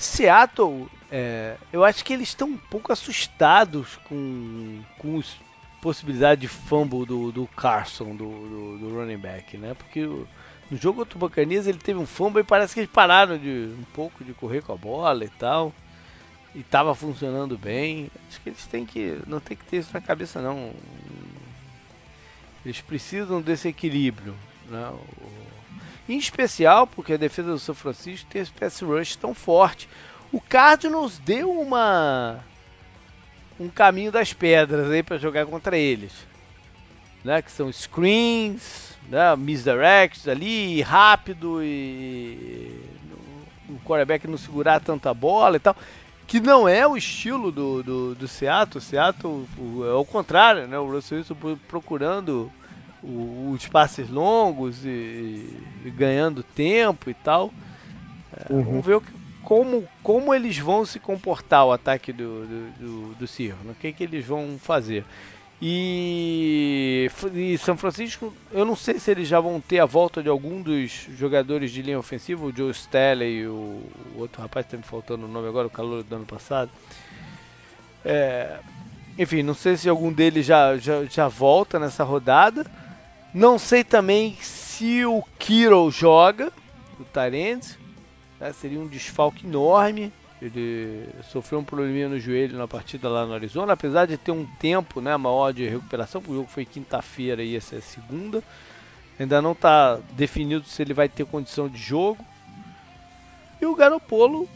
Seattle, 0.02 0.90
é, 1.12 1.58
eu 1.72 1.84
acho 1.84 2.04
que 2.04 2.14
eles 2.14 2.30
estão 2.30 2.50
um 2.50 2.58
pouco 2.58 2.92
assustados 2.92 3.98
com, 4.06 4.82
com 4.98 5.20
a 5.20 5.82
possibilidade 5.82 6.42
de 6.42 6.48
fumble 6.48 7.06
do, 7.06 7.32
do 7.32 7.48
Carson, 7.48 8.16
do, 8.16 8.26
do, 8.26 8.78
do, 8.80 8.96
running 8.96 9.18
back, 9.18 9.58
né? 9.58 9.74
Porque 9.74 10.02
no 10.02 10.78
jogo 10.78 11.06
contra 11.06 11.42
o 11.42 11.52
ele 11.52 11.74
teve 11.74 12.00
um 12.00 12.06
fumble 12.06 12.42
e 12.42 12.46
parece 12.46 12.74
que 12.74 12.80
eles 12.80 12.92
pararam 12.92 13.38
de 13.38 13.76
um 13.78 13.84
pouco 13.94 14.24
de 14.24 14.34
correr 14.34 14.62
com 14.62 14.74
a 14.74 14.78
bola 14.78 15.24
e 15.24 15.30
tal. 15.30 15.74
E 16.56 16.60
estava 16.60 16.96
funcionando 16.96 17.58
bem. 17.58 18.10
Acho 18.28 18.42
que 18.42 18.50
eles 18.50 18.66
têm 18.66 18.86
que. 18.86 19.20
Não 19.28 19.40
tem 19.40 19.56
que 19.56 19.66
ter 19.66 19.78
isso 19.78 19.94
na 19.94 20.02
cabeça 20.02 20.42
não. 20.42 20.74
Eles 22.66 22.82
precisam 22.82 23.42
desse 23.42 23.68
equilíbrio. 23.68 24.36
Né? 24.68 24.92
Em 26.08 26.18
especial 26.18 26.88
porque 26.88 27.14
a 27.14 27.18
defesa 27.18 27.52
do 27.52 27.60
São 27.60 27.76
Francisco 27.76 28.30
tem 28.30 28.42
esse 28.42 28.52
pass 28.52 28.82
rush 28.82 29.16
tão 29.16 29.34
forte. 29.34 29.88
O 30.32 30.40
Cardinals 30.40 31.20
deu 31.20 31.52
uma 31.52 32.40
um 33.60 33.70
caminho 33.70 34.12
das 34.12 34.34
pedras 34.34 34.90
aí 34.90 35.04
para 35.04 35.18
jogar 35.18 35.46
contra 35.46 35.78
eles, 35.78 36.14
né? 37.24 37.42
Que 37.42 37.52
são 37.52 37.72
screens, 37.72 38.98
né? 39.08 39.36
misdirects 39.36 40.28
ali, 40.28 40.82
rápido 40.82 41.64
e 41.64 42.82
o 43.70 43.80
quarterback 43.86 44.28
não 44.28 44.38
segurar 44.38 44.80
tanta 44.80 45.14
bola 45.14 45.58
e 45.58 45.60
tal, 45.60 45.76
que 46.28 46.40
não 46.40 46.68
é 46.68 46.88
o 46.88 46.98
estilo 46.98 47.52
do, 47.52 47.84
do, 47.84 48.16
do 48.16 48.28
Seattle. 48.28 48.78
O 48.78 48.82
Seattle 48.82 49.48
é 49.86 49.94
o 49.94 50.06
contrário, 50.06 50.68
né? 50.68 50.80
O 50.80 50.90
Russell 50.90 51.20
Wilson 51.20 51.36
procurando 51.68 52.52
o, 53.04 53.52
os 53.52 53.68
passes 53.68 54.10
longos 54.10 54.86
e, 54.86 54.90
e, 55.86 55.92
ganhando 55.96 56.44
tempo 56.44 57.10
e 57.10 57.14
tal. 57.14 57.52
É, 58.34 58.54
uhum. 58.54 58.64
Vamos 58.64 58.86
ver 58.86 58.96
o 58.96 59.02
que, 59.02 59.12
como, 59.44 59.88
como 60.04 60.34
eles 60.34 60.58
vão 60.58 60.86
se 60.86 61.00
comportar 61.00 61.66
o 61.66 61.72
ataque 61.72 62.14
do, 62.14 62.46
do, 62.46 62.72
do, 62.80 63.16
do 63.16 63.28
Circo, 63.28 63.58
o 63.70 63.76
que, 63.76 63.92
que 63.92 64.04
eles 64.04 64.26
vão 64.26 64.58
fazer. 64.60 65.06
E, 65.64 67.08
e, 67.36 67.56
São 67.60 67.78
Francisco, 67.78 68.34
eu 68.52 68.66
não 68.66 68.76
sei 68.76 68.98
se 68.98 69.12
eles 69.12 69.28
já 69.28 69.40
vão 69.40 69.62
ter 69.62 69.80
a 69.80 69.86
volta 69.86 70.24
de 70.24 70.28
algum 70.28 70.60
dos 70.60 71.08
jogadores 71.16 71.70
de 71.72 71.84
linha 71.84 72.00
ofensiva, 72.00 72.44
o 72.44 72.56
Joe 72.56 72.72
Staley 72.72 73.42
e 73.42 73.48
o, 73.48 73.84
o 74.16 74.20
outro 74.20 74.42
rapaz 74.42 74.66
está 74.66 74.76
me 74.76 74.84
faltando 74.84 75.26
o 75.26 75.28
nome 75.28 75.48
agora, 75.48 75.68
o 75.68 75.70
calor 75.70 76.02
do 76.02 76.16
ano 76.16 76.26
passado. 76.26 76.72
É, 78.04 78.58
enfim, 79.20 79.44
não 79.44 79.54
sei 79.54 79.78
se 79.78 79.88
algum 79.88 80.12
deles 80.12 80.48
já, 80.48 80.78
já, 80.78 81.06
já 81.06 81.28
volta 81.28 81.78
nessa 81.78 82.04
rodada. 82.04 82.66
Não 83.34 83.58
sei 83.58 83.84
também 83.84 84.36
se 84.42 85.06
o 85.06 85.24
Kiro 85.40 85.90
joga, 85.90 86.52
o 87.00 87.04
Tyrande. 87.06 87.78
Né? 88.40 88.52
Seria 88.54 88.80
um 88.80 88.88
desfalque 88.88 89.46
enorme. 89.46 90.12
Ele 90.42 91.08
sofreu 91.32 91.60
um 91.60 91.64
probleminha 91.64 92.10
no 92.10 92.20
joelho 92.20 92.58
na 92.58 92.68
partida 92.68 93.08
lá 93.08 93.28
no 93.28 93.34
Arizona, 93.34 93.74
apesar 93.74 94.08
de 94.08 94.18
ter 94.18 94.32
um 94.32 94.44
tempo 94.60 95.00
né, 95.00 95.16
maior 95.16 95.54
de 95.54 95.70
recuperação, 95.70 96.20
o 96.28 96.34
jogo 96.34 96.48
foi 96.48 96.66
quinta-feira 96.66 97.44
e 97.44 97.56
essa 97.56 97.76
é 97.76 97.82
segunda. 97.82 98.44
Ainda 99.20 99.40
não 99.40 99.52
está 99.52 100.00
definido 100.14 100.66
se 100.66 100.82
ele 100.82 100.96
vai 100.96 101.08
ter 101.08 101.28
condição 101.28 101.70
de 101.70 101.78
jogo. 101.78 102.26
E 103.62 103.66
o 103.68 103.76
Garopolo, 103.76 104.50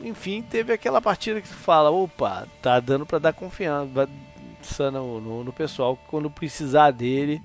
enfim, 0.00 0.40
teve 0.40 0.72
aquela 0.72 1.02
partida 1.02 1.40
que 1.40 1.48
se 1.48 1.54
fala, 1.54 1.90
opa, 1.90 2.46
tá 2.62 2.78
dando 2.78 3.04
para 3.04 3.18
dar 3.18 3.32
confiança 3.32 4.08
no, 4.90 5.20
no, 5.20 5.44
no, 5.44 5.52
pessoal, 5.52 5.96
quando 6.08 6.30
precisar 6.30 6.90
dele, 6.90 7.40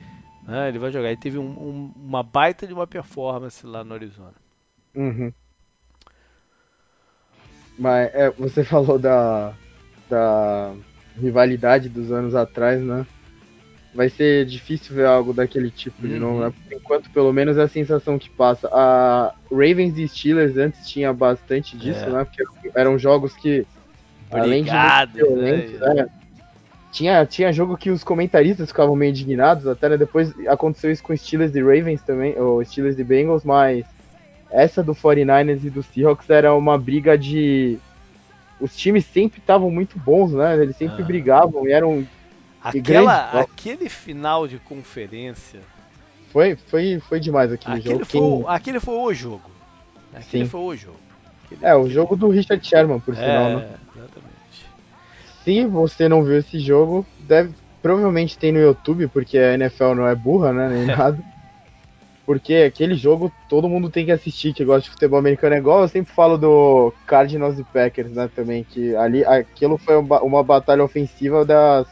né, 0.47 0.69
ele 0.69 0.79
vai 0.79 0.91
jogar. 0.91 1.07
Ele 1.07 1.19
teve 1.19 1.37
um, 1.37 1.43
um, 1.43 1.91
uma 1.95 2.23
baita 2.23 2.65
de 2.67 2.73
uma 2.73 2.87
performance 2.87 3.65
lá 3.65 3.83
no 3.83 3.93
Arizona. 3.93 4.33
Uhum. 4.95 5.31
Mas 7.77 8.13
é, 8.13 8.29
você 8.31 8.63
falou 8.63 8.97
da, 8.97 9.53
da 10.09 10.73
rivalidade 11.19 11.89
dos 11.89 12.11
anos 12.11 12.35
atrás, 12.35 12.81
né? 12.81 13.05
Vai 13.93 14.09
ser 14.09 14.45
difícil 14.45 14.93
ver 14.93 15.05
algo 15.05 15.33
daquele 15.33 15.71
tipo 15.71 16.03
uhum. 16.03 16.09
de 16.09 16.19
novo, 16.19 16.39
né? 16.41 16.53
Por 16.63 16.73
enquanto, 16.73 17.09
pelo 17.11 17.31
menos 17.31 17.57
é 17.57 17.63
a 17.63 17.67
sensação 17.67 18.19
que 18.19 18.29
passa. 18.29 18.67
A 18.71 19.33
Ravens 19.49 19.97
e 19.97 20.07
Steelers 20.07 20.57
antes 20.57 20.87
tinha 20.87 21.13
bastante 21.13 21.77
disso, 21.77 22.03
é. 22.03 22.09
né? 22.09 22.25
Porque 22.25 22.71
eram 22.75 22.99
jogos 22.99 23.33
que, 23.35 23.65
além 24.29 24.63
de 24.63 24.71
muito 24.71 25.13
violentos, 25.13 25.79
né? 25.79 25.93
né? 25.93 26.07
Tinha, 26.95 27.25
tinha 27.25 27.51
jogo 27.51 27.75
que 27.75 27.91
os 27.91 28.05
comentaristas 28.05 28.69
ficavam 28.69 28.95
meio 28.95 29.09
indignados, 29.09 29.67
até 29.67 29.89
né? 29.89 29.97
depois 29.97 30.33
aconteceu 30.47 30.89
isso 30.89 31.03
com 31.03 31.13
Steelers 31.13 31.53
e 31.53 31.61
Ravens 31.61 32.01
também, 32.01 32.39
ou 32.39 32.63
Steelers 32.63 32.97
e 32.97 33.03
Bengals, 33.03 33.43
mas 33.43 33.85
essa 34.49 34.81
do 34.81 34.95
49ers 34.95 35.65
e 35.65 35.69
do 35.69 35.83
Seahawks 35.83 36.29
era 36.29 36.55
uma 36.55 36.77
briga 36.77 37.17
de. 37.17 37.77
Os 38.61 38.77
times 38.77 39.03
sempre 39.03 39.39
estavam 39.39 39.69
muito 39.69 39.99
bons, 39.99 40.31
né? 40.31 40.55
Eles 40.57 40.77
sempre 40.77 41.03
ah. 41.03 41.05
brigavam 41.05 41.67
e 41.67 41.73
eram. 41.73 42.07
Aquela, 42.63 43.29
grandes... 43.29 43.51
aquele 43.51 43.89
final 43.89 44.47
de 44.47 44.57
conferência. 44.59 45.59
Foi, 46.31 46.55
foi, 46.55 47.01
foi 47.01 47.19
demais 47.19 47.51
aquele, 47.51 47.79
aquele 47.79 47.93
jogo. 47.95 48.05
Foi, 48.05 48.21
Quem... 48.21 48.45
Aquele 48.47 48.79
foi 48.79 48.95
o 48.95 49.13
jogo. 49.13 49.51
Aquele 50.13 50.45
Sim. 50.45 50.49
foi 50.49 50.61
o 50.61 50.75
jogo. 50.77 50.99
Aquele, 51.43 51.65
é, 51.65 51.75
o 51.75 51.89
jogo 51.89 52.15
do 52.15 52.29
Richard 52.29 52.65
Sherman, 52.65 53.01
por 53.01 53.13
sinal, 53.15 53.49
é, 53.49 53.55
né? 53.57 53.69
Se 55.45 55.63
você 55.65 56.09
não 56.09 56.23
viu 56.23 56.39
esse 56.39 56.59
jogo, 56.59 57.05
deve 57.19 57.53
provavelmente 57.85 58.35
tem 58.35 58.51
no 58.51 58.57
YouTube, 58.57 59.07
porque 59.09 59.37
a 59.37 59.53
NFL 59.53 59.93
não 59.93 60.07
é 60.07 60.15
burra, 60.15 60.51
né? 60.51 60.69
Nem 60.69 60.85
nada. 60.87 61.19
Porque 62.25 62.55
aquele 62.55 62.95
jogo 62.95 63.31
todo 63.47 63.69
mundo 63.69 63.91
tem 63.91 64.03
que 64.03 64.11
assistir, 64.11 64.55
que 64.55 64.65
gosta 64.65 64.81
de 64.81 64.89
futebol 64.89 65.19
americano. 65.19 65.53
É 65.53 65.59
igual 65.59 65.83
eu 65.83 65.87
sempre 65.87 66.11
falo 66.11 66.35
do 66.35 66.91
Cardinals 67.05 67.59
e 67.59 67.63
Packers, 67.63 68.09
né? 68.09 68.27
Também, 68.35 68.63
que 68.63 68.95
ali 68.95 69.23
aquilo 69.23 69.77
foi 69.77 69.97
uma 69.97 70.43
batalha 70.43 70.83
ofensiva 70.83 71.45
das, 71.45 71.85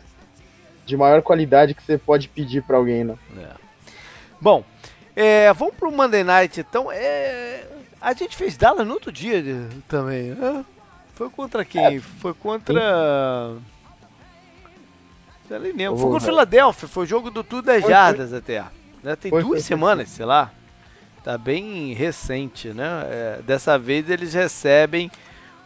de 0.84 0.98
maior 0.98 1.22
qualidade 1.22 1.76
que 1.76 1.84
você 1.84 1.96
pode 1.96 2.28
pedir 2.28 2.64
para 2.64 2.78
alguém, 2.78 3.04
né? 3.04 3.16
É. 3.38 3.50
Bom, 4.42 4.64
é, 5.16 5.54
vamos 5.54 5.76
pro 5.76 5.92
Monday 5.92 6.24
Night 6.24 6.60
então. 6.60 6.92
É, 6.92 7.68
a 8.02 8.14
gente 8.14 8.36
fez 8.36 8.58
Dallas 8.58 8.88
no 8.88 8.96
outro 8.96 9.12
dia 9.12 9.44
também, 9.88 10.32
né? 10.32 10.66
Foi 11.16 11.30
contra 11.30 11.64
quem? 11.64 11.98
É, 11.98 12.00
foi 12.00 12.34
contra. 12.34 13.56
Já 15.50 15.60
nem 15.60 15.72
lembro. 15.72 15.98
Foi 15.98 16.10
contra 16.10 16.24
o 16.24 16.32
Philadelphia, 16.32 16.88
foi 16.88 17.04
o 17.04 17.08
jogo 17.08 17.30
do 17.30 17.44
tudo 17.44 17.66
das 17.66 17.84
jardas 17.84 18.34
até. 18.34 18.64
Né? 19.04 19.16
Tem 19.16 19.30
foi, 19.30 19.42
duas 19.42 19.60
foi, 19.60 19.62
semanas, 19.62 20.10
foi. 20.10 20.18
sei 20.18 20.26
lá. 20.26 20.52
Tá 21.24 21.38
bem 21.38 21.94
recente, 21.94 22.70
né? 22.70 23.04
É, 23.06 23.42
dessa 23.44 23.78
vez 23.80 24.10
eles 24.10 24.34
recebem 24.34 25.10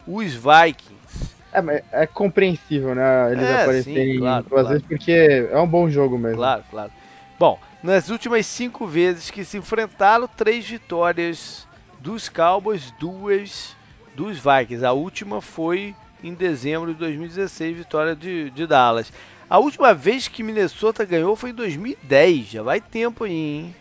os 0.06 0.34
Vikings. 0.34 1.36
É, 1.52 1.84
é 2.04 2.06
compreensível, 2.06 2.94
né? 2.94 3.32
Eles 3.32 3.44
é, 3.44 3.62
aparecerem 3.64 4.14
sim, 4.14 4.20
claro, 4.20 4.44
duas 4.44 4.62
claro. 4.62 4.68
vezes 4.68 4.86
porque 4.88 5.48
é 5.52 5.60
um 5.60 5.68
bom 5.68 5.90
jogo 5.90 6.18
mesmo. 6.18 6.38
Claro, 6.38 6.64
claro. 6.70 6.92
Bom, 7.40 7.60
nas 7.82 8.10
últimas 8.10 8.46
cinco 8.46 8.86
vezes 8.86 9.32
que 9.32 9.44
se 9.44 9.58
enfrentaram, 9.58 10.28
três 10.28 10.68
vitórias 10.70 11.68
dos 12.00 12.30
Cowboys, 12.30 12.92
duas 13.00 13.76
dos 14.18 14.40
Vikings. 14.40 14.84
A 14.84 14.92
última 14.92 15.40
foi 15.42 15.96
em 16.24 16.34
dezembro 16.34 16.92
de 16.92 17.00
2016, 17.00 17.78
vitória 17.78 18.16
de, 18.16 18.50
de 18.50 18.66
Dallas. 18.66 19.14
A 19.48 19.60
última 19.60 19.94
vez 19.94 20.28
que 20.28 20.42
Minnesota 20.42 21.06
ganhou 21.06 21.36
foi 21.36 21.52
em 21.52 21.54
2010, 21.54 22.48
já 22.48 22.64
vai 22.64 22.82
tempo 22.82 23.24
aí, 23.24 23.32
hein? 23.32 23.76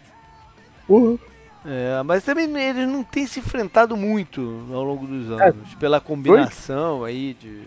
Uhum. 0.86 1.18
É, 1.64 2.00
mas 2.04 2.22
também 2.22 2.44
eles 2.56 2.86
não 2.86 3.02
têm 3.02 3.26
se 3.26 3.40
enfrentado 3.40 3.96
muito 3.96 4.64
ao 4.72 4.84
longo 4.84 5.06
dos 5.06 5.40
é. 5.40 5.48
anos, 5.48 5.72
é, 5.72 5.76
pela 5.80 6.00
combinação 6.00 6.98
dois, 7.00 7.10
aí 7.10 7.34
de. 7.34 7.62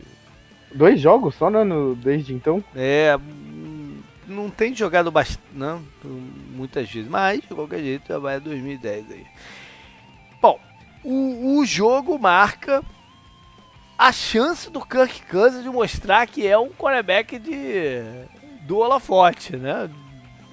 Dois 0.74 1.02
jogos 1.02 1.36
só, 1.36 1.50
né? 1.50 1.64
No, 1.66 1.96
desde 1.96 2.34
então? 2.34 2.64
É, 2.74 3.20
não 4.28 4.50
tem 4.50 4.74
jogado 4.74 5.12
bastante, 5.12 5.42
não, 5.54 5.82
muitas 6.56 6.90
vezes, 6.90 7.10
mas 7.10 7.42
de 7.42 7.48
qualquer 7.48 7.80
jeito 7.80 8.08
já 8.08 8.20
vai 8.20 8.36
a 8.36 8.40
2010 8.40 9.12
aí. 9.12 9.26
O, 11.04 11.58
o 11.58 11.66
jogo 11.66 12.18
marca 12.20 12.84
a 13.98 14.12
chance 14.12 14.70
do 14.70 14.80
Kirk 14.80 15.24
Cousins 15.30 15.64
de 15.64 15.70
mostrar 15.70 16.26
que 16.28 16.48
é 16.48 16.58
um 16.58 16.70
quarterback 16.70 17.38
de 17.38 18.02
do 18.62 18.78
holofote, 18.78 19.58
né? 19.58 19.90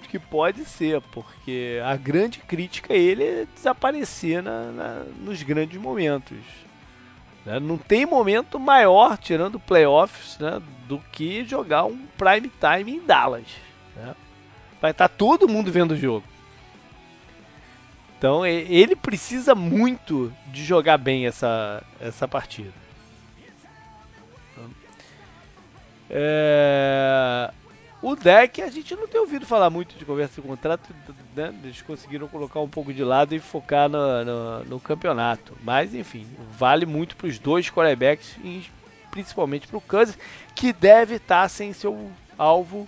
Que 0.08 0.18
pode 0.18 0.64
ser, 0.64 1.00
porque 1.12 1.80
a 1.84 1.96
grande 1.96 2.38
crítica 2.38 2.94
a 2.94 2.96
ele 2.96 3.24
é 3.24 3.46
desaparecer 3.54 4.42
na, 4.42 4.72
na 4.72 5.04
nos 5.20 5.42
grandes 5.42 5.80
momentos. 5.80 6.38
Né? 7.44 7.60
Não 7.60 7.76
tem 7.76 8.04
momento 8.04 8.58
maior, 8.58 9.16
tirando 9.16 9.60
playoffs, 9.60 10.38
né, 10.38 10.60
do 10.88 10.98
que 11.12 11.44
jogar 11.44 11.84
um 11.84 12.06
prime 12.18 12.50
time 12.60 12.96
em 12.96 13.06
Dallas. 13.06 13.46
Né? 13.94 14.14
Vai 14.80 14.90
estar 14.90 15.08
tá 15.08 15.14
todo 15.14 15.48
mundo 15.48 15.70
vendo 15.70 15.92
o 15.92 15.96
jogo. 15.96 16.24
Então 18.18 18.46
ele 18.46 18.96
precisa 18.96 19.54
muito 19.54 20.32
de 20.46 20.64
jogar 20.64 20.96
bem 20.96 21.26
essa, 21.26 21.82
essa 22.00 22.26
partida. 22.26 22.72
É... 26.08 27.52
O 28.00 28.14
deck 28.14 28.62
a 28.62 28.70
gente 28.70 28.94
não 28.94 29.08
tem 29.08 29.20
ouvido 29.20 29.44
falar 29.44 29.68
muito 29.68 29.98
de 29.98 30.04
conversa 30.04 30.40
de 30.40 30.46
contrato, 30.46 30.94
né? 31.34 31.52
eles 31.64 31.82
conseguiram 31.82 32.28
colocar 32.28 32.60
um 32.60 32.68
pouco 32.68 32.92
de 32.92 33.02
lado 33.02 33.34
e 33.34 33.40
focar 33.40 33.88
no, 33.88 34.24
no, 34.24 34.64
no 34.64 34.80
campeonato. 34.80 35.54
Mas 35.62 35.94
enfim, 35.94 36.26
vale 36.52 36.86
muito 36.86 37.16
para 37.16 37.26
os 37.26 37.38
dois 37.38 37.68
quarterbacks 37.68 38.36
principalmente 39.16 39.66
para 39.66 39.78
o 39.78 39.80
Kansas, 39.80 40.18
que 40.54 40.74
deve 40.74 41.14
estar 41.14 41.42
tá 41.42 41.48
sem 41.48 41.72
seu 41.72 42.10
alvo, 42.36 42.86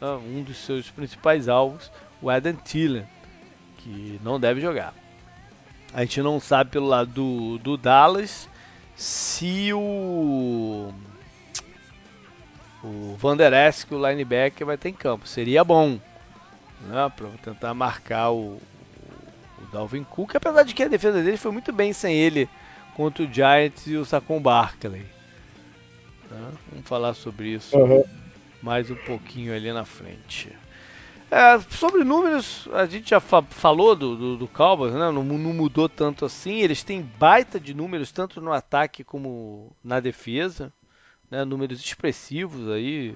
né? 0.00 0.08
um 0.08 0.42
dos 0.42 0.56
seus 0.58 0.90
principais 0.90 1.48
alvos, 1.48 1.92
o 2.20 2.28
Adam 2.28 2.54
Thielen, 2.54 3.06
que 3.88 4.20
não 4.22 4.38
deve 4.38 4.60
jogar. 4.60 4.92
A 5.94 6.02
gente 6.02 6.20
não 6.20 6.38
sabe 6.38 6.70
pelo 6.70 6.86
lado 6.86 7.10
do, 7.10 7.58
do 7.58 7.76
Dallas 7.78 8.48
se 8.94 9.72
o 9.72 10.92
o 12.84 13.16
Vander 13.18 13.52
Esk, 13.52 13.90
o 13.90 14.08
linebacker, 14.08 14.66
vai 14.66 14.76
ter 14.76 14.90
em 14.90 14.94
campo. 14.94 15.26
Seria 15.26 15.64
bom 15.64 15.98
né, 16.82 17.12
para 17.16 17.28
tentar 17.42 17.74
marcar 17.74 18.30
o, 18.30 18.60
o, 19.58 19.66
Dalvin 19.72 20.04
Cook, 20.04 20.36
apesar 20.36 20.62
de 20.62 20.74
que 20.74 20.82
a 20.82 20.88
defesa 20.88 21.22
dele 21.22 21.36
foi 21.36 21.50
muito 21.50 21.72
bem 21.72 21.92
sem 21.92 22.14
ele 22.14 22.48
contra 22.94 23.24
o 23.24 23.32
Giants 23.32 23.86
e 23.86 23.96
o 23.96 24.04
Saquon 24.04 24.40
Barkley. 24.40 25.04
Né? 26.30 26.52
Vamos 26.70 26.86
falar 26.86 27.14
sobre 27.14 27.48
isso 27.48 27.76
uhum. 27.76 28.04
mais 28.62 28.90
um 28.90 28.96
pouquinho 28.96 29.54
ali 29.54 29.72
na 29.72 29.84
frente. 29.84 30.52
É, 31.30 31.60
sobre 31.70 32.04
números, 32.04 32.68
a 32.72 32.86
gente 32.86 33.10
já 33.10 33.20
fa 33.20 33.42
falou 33.42 33.94
do, 33.94 34.16
do, 34.16 34.36
do 34.38 34.48
Cowboys, 34.48 34.94
né? 34.94 35.10
Não, 35.10 35.22
não, 35.22 35.52
mudou 35.52 35.88
tanto 35.88 36.24
assim. 36.24 36.60
Eles 36.60 36.82
têm 36.82 37.02
baita 37.02 37.60
de 37.60 37.74
números, 37.74 38.10
tanto 38.10 38.40
no 38.40 38.52
ataque 38.52 39.04
como 39.04 39.70
na 39.84 40.00
defesa 40.00 40.72
né, 41.30 41.44
números 41.44 41.80
expressivos 41.80 42.68
aí. 42.70 43.14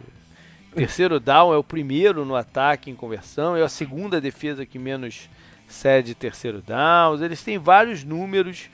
Terceiro 0.75 1.21
down 1.21 1.53
é 1.53 1.57
o 1.57 1.65
primeiro 1.65 2.25
no 2.25 2.35
ataque 2.35 2.91
em 2.91 2.95
conversão, 2.95 3.55
é 3.55 3.63
a 3.63 3.69
segunda 3.69 4.21
defesa 4.21 4.65
que 4.65 4.79
menos 4.79 5.29
cede 5.69 6.15
terceiro 6.15 6.63
down. 6.63 7.23
Eles 7.23 7.43
têm 7.43 7.59
vários 7.59 8.03
números 8.05 8.71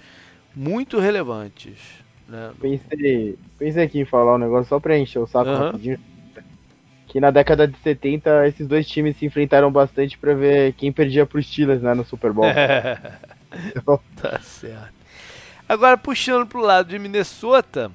muito 0.55 1.01
relevantes. 1.01 1.77
Né? 2.29 2.53
Pensei, 2.61 3.37
pensei 3.59 3.83
aqui 3.83 4.01
em 4.01 4.05
falar 4.05 4.37
um 4.37 4.39
negócio 4.39 4.69
só 4.69 4.79
pra 4.79 4.97
encher 4.97 5.19
o 5.19 5.27
saco 5.27 5.51
uhum. 5.51 5.57
rapidinho. 5.57 5.99
Que 7.09 7.21
na 7.21 7.31
década 7.31 7.67
de 7.67 7.77
70 7.79 8.49
esses 8.49 8.67
dois 8.67 8.87
times 8.87 9.17
se 9.17 9.27
enfrentaram 9.27 9.73
bastante 9.73 10.19
para 10.19 10.35
ver 10.35 10.75
quem 10.75 10.93
perdia 10.93 11.25
pro 11.25 11.43
Steelers 11.43 11.83
né, 11.83 11.95
no 11.95 12.05
Super 12.05 12.33
Bowl. 12.33 12.47
então... 13.75 14.01
Tá 14.21 14.39
certo. 14.41 14.93
Agora 15.69 15.97
puxando 15.97 16.47
pro 16.47 16.61
lado 16.61 16.89
de 16.89 16.99
Minnesota, 16.99 17.91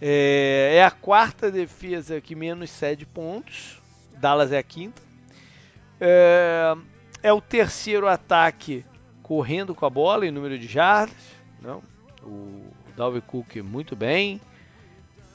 É, 0.00 0.76
é 0.76 0.84
a 0.84 0.90
quarta 0.90 1.50
defesa 1.50 2.20
que 2.20 2.34
menos 2.34 2.70
cede 2.70 3.04
pontos. 3.04 3.80
Dallas 4.18 4.52
é 4.52 4.58
a 4.58 4.62
quinta. 4.62 5.02
É, 6.00 6.74
é 7.22 7.32
o 7.32 7.40
terceiro 7.40 8.06
ataque 8.06 8.84
correndo 9.22 9.74
com 9.74 9.84
a 9.84 9.90
bola 9.90 10.26
em 10.26 10.30
número 10.30 10.58
de 10.58 10.66
jardas. 10.66 11.16
Não? 11.60 11.82
O 12.22 12.62
Dalvin 12.96 13.20
Cook 13.20 13.56
muito 13.56 13.94
bem. 13.94 14.40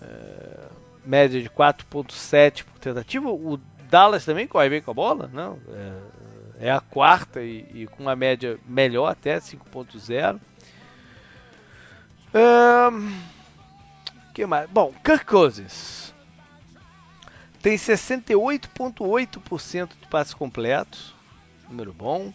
É, 0.02 0.68
média 1.06 1.42
de 1.42 1.50
4.7 1.50 2.64
por 2.64 2.80
tentativa. 2.80 3.30
O 3.30 3.58
Dallas 3.90 4.26
também 4.26 4.48
corre 4.48 4.70
bem 4.70 4.82
com 4.82 4.92
a 4.92 4.94
bola. 4.94 5.30
Não? 5.32 5.60
É, 6.60 6.68
é 6.68 6.72
a 6.72 6.80
quarta 6.80 7.42
e, 7.42 7.66
e, 7.74 7.88
com 7.88 8.04
uma 8.04 8.16
média 8.16 8.58
melhor 8.66 9.12
até, 9.12 9.40
5.0. 9.40 10.40
Um, 12.34 13.22
que 14.34 14.46
mais? 14.46 14.70
Bom, 14.70 14.94
Kirk 15.04 15.26
Cousins 15.26 16.06
tem 17.66 17.76
68,8% 17.78 19.90
de 20.00 20.08
passes 20.08 20.36
completos, 20.36 21.16
número 21.68 21.92
bom. 21.92 22.32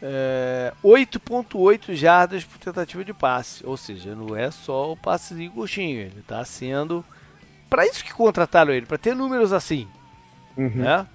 É, 0.00 0.72
8,8 0.84 1.92
jardas 1.94 2.44
por 2.44 2.56
tentativa 2.58 3.04
de 3.04 3.12
passe, 3.12 3.66
ou 3.66 3.76
seja, 3.76 4.14
não 4.14 4.36
é 4.36 4.52
só 4.52 4.92
o 4.92 4.96
passezinho 4.96 5.50
coxinho, 5.50 6.02
ele 6.02 6.20
está 6.20 6.44
sendo. 6.44 7.04
Para 7.68 7.86
isso 7.86 8.04
que 8.04 8.12
contrataram 8.12 8.72
ele, 8.72 8.86
para 8.86 8.98
ter 8.98 9.14
números 9.14 9.52
assim. 9.52 9.88
Uhum. 10.56 10.70
Né? 10.76 11.06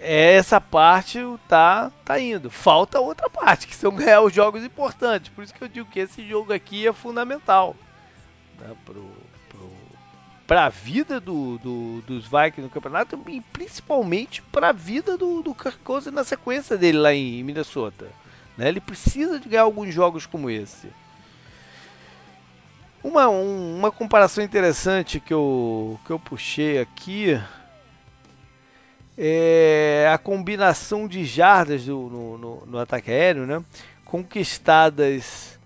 É 0.00 0.34
essa 0.34 0.60
parte 0.60 1.18
tá, 1.48 1.90
tá 2.04 2.20
indo. 2.20 2.50
Falta 2.50 3.00
outra 3.00 3.30
parte, 3.30 3.66
que 3.66 3.74
são 3.74 3.94
ganhar 3.94 4.20
os 4.20 4.32
jogos 4.32 4.62
importantes. 4.62 5.30
Por 5.30 5.42
isso 5.42 5.54
que 5.54 5.62
eu 5.62 5.68
digo 5.68 5.90
que 5.90 6.00
esse 6.00 6.26
jogo 6.28 6.52
aqui 6.52 6.86
é 6.86 6.92
fundamental 6.92 7.74
né, 8.60 8.74
para 10.46 10.66
a 10.66 10.68
vida 10.68 11.20
do, 11.20 11.58
do, 11.58 12.02
dos 12.02 12.24
Vikings 12.24 12.62
no 12.62 12.68
campeonato 12.68 13.18
e 13.28 13.40
principalmente 13.40 14.42
para 14.42 14.70
a 14.70 14.72
vida 14.72 15.16
do, 15.16 15.42
do 15.42 15.54
Kirk 15.54 15.78
Cousins 15.78 16.12
na 16.12 16.24
sequência 16.24 16.76
dele 16.76 16.98
lá 16.98 17.14
em 17.14 17.42
Minnesota. 17.44 18.08
Né? 18.58 18.68
Ele 18.68 18.80
precisa 18.80 19.38
de 19.38 19.48
ganhar 19.48 19.62
alguns 19.62 19.94
jogos 19.94 20.26
como 20.26 20.50
esse. 20.50 20.88
Uma, 23.02 23.28
um, 23.30 23.78
uma 23.78 23.90
comparação 23.90 24.44
interessante 24.44 25.20
que 25.20 25.32
eu, 25.32 25.98
que 26.04 26.12
eu 26.12 26.18
puxei 26.18 26.78
aqui 26.78 27.40
é 29.16 30.10
a 30.12 30.18
combinação 30.18 31.08
de 31.08 31.24
jardas 31.24 31.86
do, 31.86 31.98
no, 31.98 32.38
no, 32.38 32.66
no, 32.66 32.78
ataque 32.78 33.10
aéreo, 33.10 33.46
né? 33.46 33.64
conquistadas, 34.04 35.58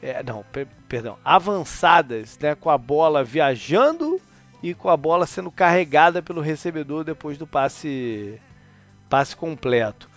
é, 0.00 0.22
não, 0.22 0.42
per, 0.42 0.66
perdão, 0.88 1.18
avançadas, 1.22 2.38
né? 2.38 2.54
com 2.54 2.70
a 2.70 2.78
bola 2.78 3.22
viajando 3.22 4.18
e 4.62 4.72
com 4.72 4.88
a 4.88 4.96
bola 4.96 5.26
sendo 5.26 5.50
carregada 5.50 6.22
pelo 6.22 6.40
recebedor 6.40 7.04
depois 7.04 7.36
do 7.36 7.46
passe, 7.46 8.40
passe 9.08 9.36
completo. 9.36 10.08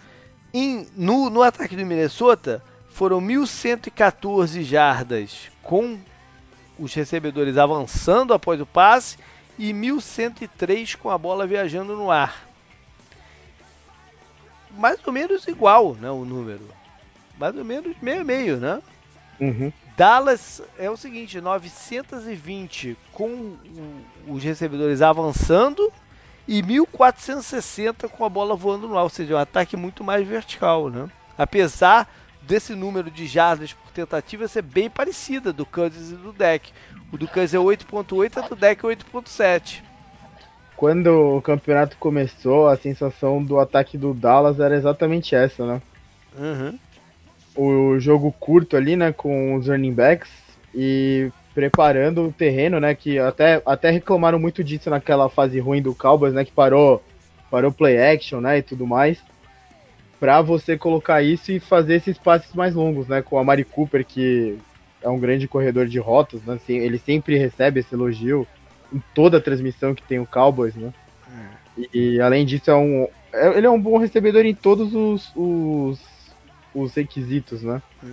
Em, 0.53 0.87
no, 0.95 1.29
no 1.29 1.41
ataque 1.41 1.75
do 1.75 1.85
Minnesota 1.85 2.63
foram 2.87 3.19
1.114 3.19 4.61
jardas 4.61 5.49
com 5.61 5.97
os 6.77 6.93
recebedores 6.93 7.57
avançando 7.57 8.33
após 8.33 8.59
o 8.59 8.65
passe 8.65 9.17
e 9.57 9.71
1.103 9.73 10.95
com 10.97 11.09
a 11.09 11.17
bola 11.17 11.45
viajando 11.45 11.95
no 11.95 12.09
ar 12.09 12.53
mais 14.77 14.99
ou 15.05 15.13
menos 15.13 15.47
igual, 15.47 15.95
né, 15.95 16.09
o 16.09 16.25
número. 16.25 16.67
Mais 17.37 17.55
ou 17.55 17.63
menos 17.63 17.95
meio 18.01 18.25
meio, 18.25 18.57
né? 18.57 18.81
Uhum. 19.39 19.71
Dallas 19.97 20.61
é 20.77 20.89
o 20.89 20.97
seguinte, 20.97 21.39
920 21.39 22.97
com 23.11 23.55
os 24.27 24.43
recebedores 24.43 25.01
avançando 25.01 25.91
e 26.47 26.61
1460 26.63 28.07
com 28.09 28.25
a 28.25 28.29
bola 28.29 28.55
voando 28.55 28.87
no 28.87 28.97
ar, 28.97 29.03
ou 29.03 29.09
seja, 29.09 29.35
um 29.35 29.37
ataque 29.39 29.77
muito 29.77 30.03
mais 30.03 30.27
vertical, 30.27 30.89
né? 30.89 31.09
Apesar 31.37 32.07
desse 32.47 32.75
número 32.75 33.09
de 33.09 33.25
jardas 33.25 33.73
por 33.73 33.91
tentativa 33.91 34.47
ser 34.47 34.61
bem 34.61 34.89
parecida 34.89 35.51
do 35.51 35.65
Kansas 35.65 36.11
e 36.11 36.15
do 36.15 36.31
Deck. 36.31 36.71
O 37.11 37.17
do 37.17 37.27
Kansas 37.27 37.53
é 37.53 37.57
8.8 37.57 38.45
e 38.45 38.49
do 38.49 38.55
Deck 38.55 38.85
é 38.85 38.89
8.7 38.89 39.83
quando 40.83 41.37
o 41.37 41.41
campeonato 41.41 41.95
começou, 41.97 42.67
a 42.67 42.75
sensação 42.75 43.41
do 43.41 43.57
ataque 43.57 43.97
do 43.97 44.13
Dallas 44.13 44.59
era 44.59 44.75
exatamente 44.75 45.33
essa, 45.33 45.65
né? 45.65 45.81
Uhum. 46.37 46.77
O 47.55 47.99
jogo 47.99 48.33
curto 48.37 48.75
ali, 48.75 48.97
né, 48.97 49.13
com 49.13 49.55
os 49.55 49.69
running 49.69 49.93
backs 49.93 50.29
e 50.75 51.31
preparando 51.53 52.27
o 52.27 52.33
terreno, 52.33 52.81
né, 52.81 52.93
que 52.95 53.17
até, 53.17 53.61
até 53.65 53.91
reclamaram 53.91 54.37
muito 54.37 54.61
disso 54.61 54.89
naquela 54.89 55.29
fase 55.29 55.57
ruim 55.57 55.81
do 55.81 55.95
Cowboys, 55.95 56.33
né, 56.33 56.43
que 56.43 56.51
parou, 56.51 57.01
parou 57.49 57.71
play 57.71 57.97
action, 57.97 58.41
né, 58.41 58.57
e 58.57 58.61
tudo 58.61 58.85
mais, 58.85 59.23
para 60.23 60.41
você 60.41 60.77
colocar 60.77 61.21
isso 61.21 61.51
e 61.51 61.59
fazer 61.59 61.95
esses 61.95 62.17
passes 62.17 62.53
mais 62.53 62.73
longos, 62.73 63.09
né, 63.09 63.21
com 63.21 63.37
a 63.37 63.43
Mari 63.43 63.65
Cooper, 63.65 64.05
que 64.05 64.57
é 65.01 65.09
um 65.09 65.19
grande 65.19 65.49
corredor 65.49 65.85
de 65.85 65.99
rotas, 65.99 66.41
né, 66.43 66.57
ele 66.69 66.97
sempre 66.97 67.37
recebe 67.37 67.81
esse 67.81 67.93
elogio, 67.93 68.47
em 68.93 69.03
toda 69.13 69.37
a 69.37 69.41
transmissão 69.41 69.93
que 69.93 70.01
tem 70.01 70.19
o 70.19 70.25
Cowboys, 70.25 70.75
né? 70.75 70.93
É. 71.27 71.81
E, 71.93 72.13
e, 72.15 72.21
além 72.21 72.45
disso, 72.45 72.71
é 72.71 72.75
um, 72.75 73.05
é, 73.33 73.57
ele 73.57 73.67
é 73.67 73.69
um 73.69 73.81
bom 73.81 73.97
recebedor 73.97 74.45
em 74.45 74.55
todos 74.55 74.95
os, 74.95 75.29
os, 75.35 75.99
os 76.73 76.93
requisitos, 76.95 77.61
né? 77.61 77.81
É. 78.01 78.07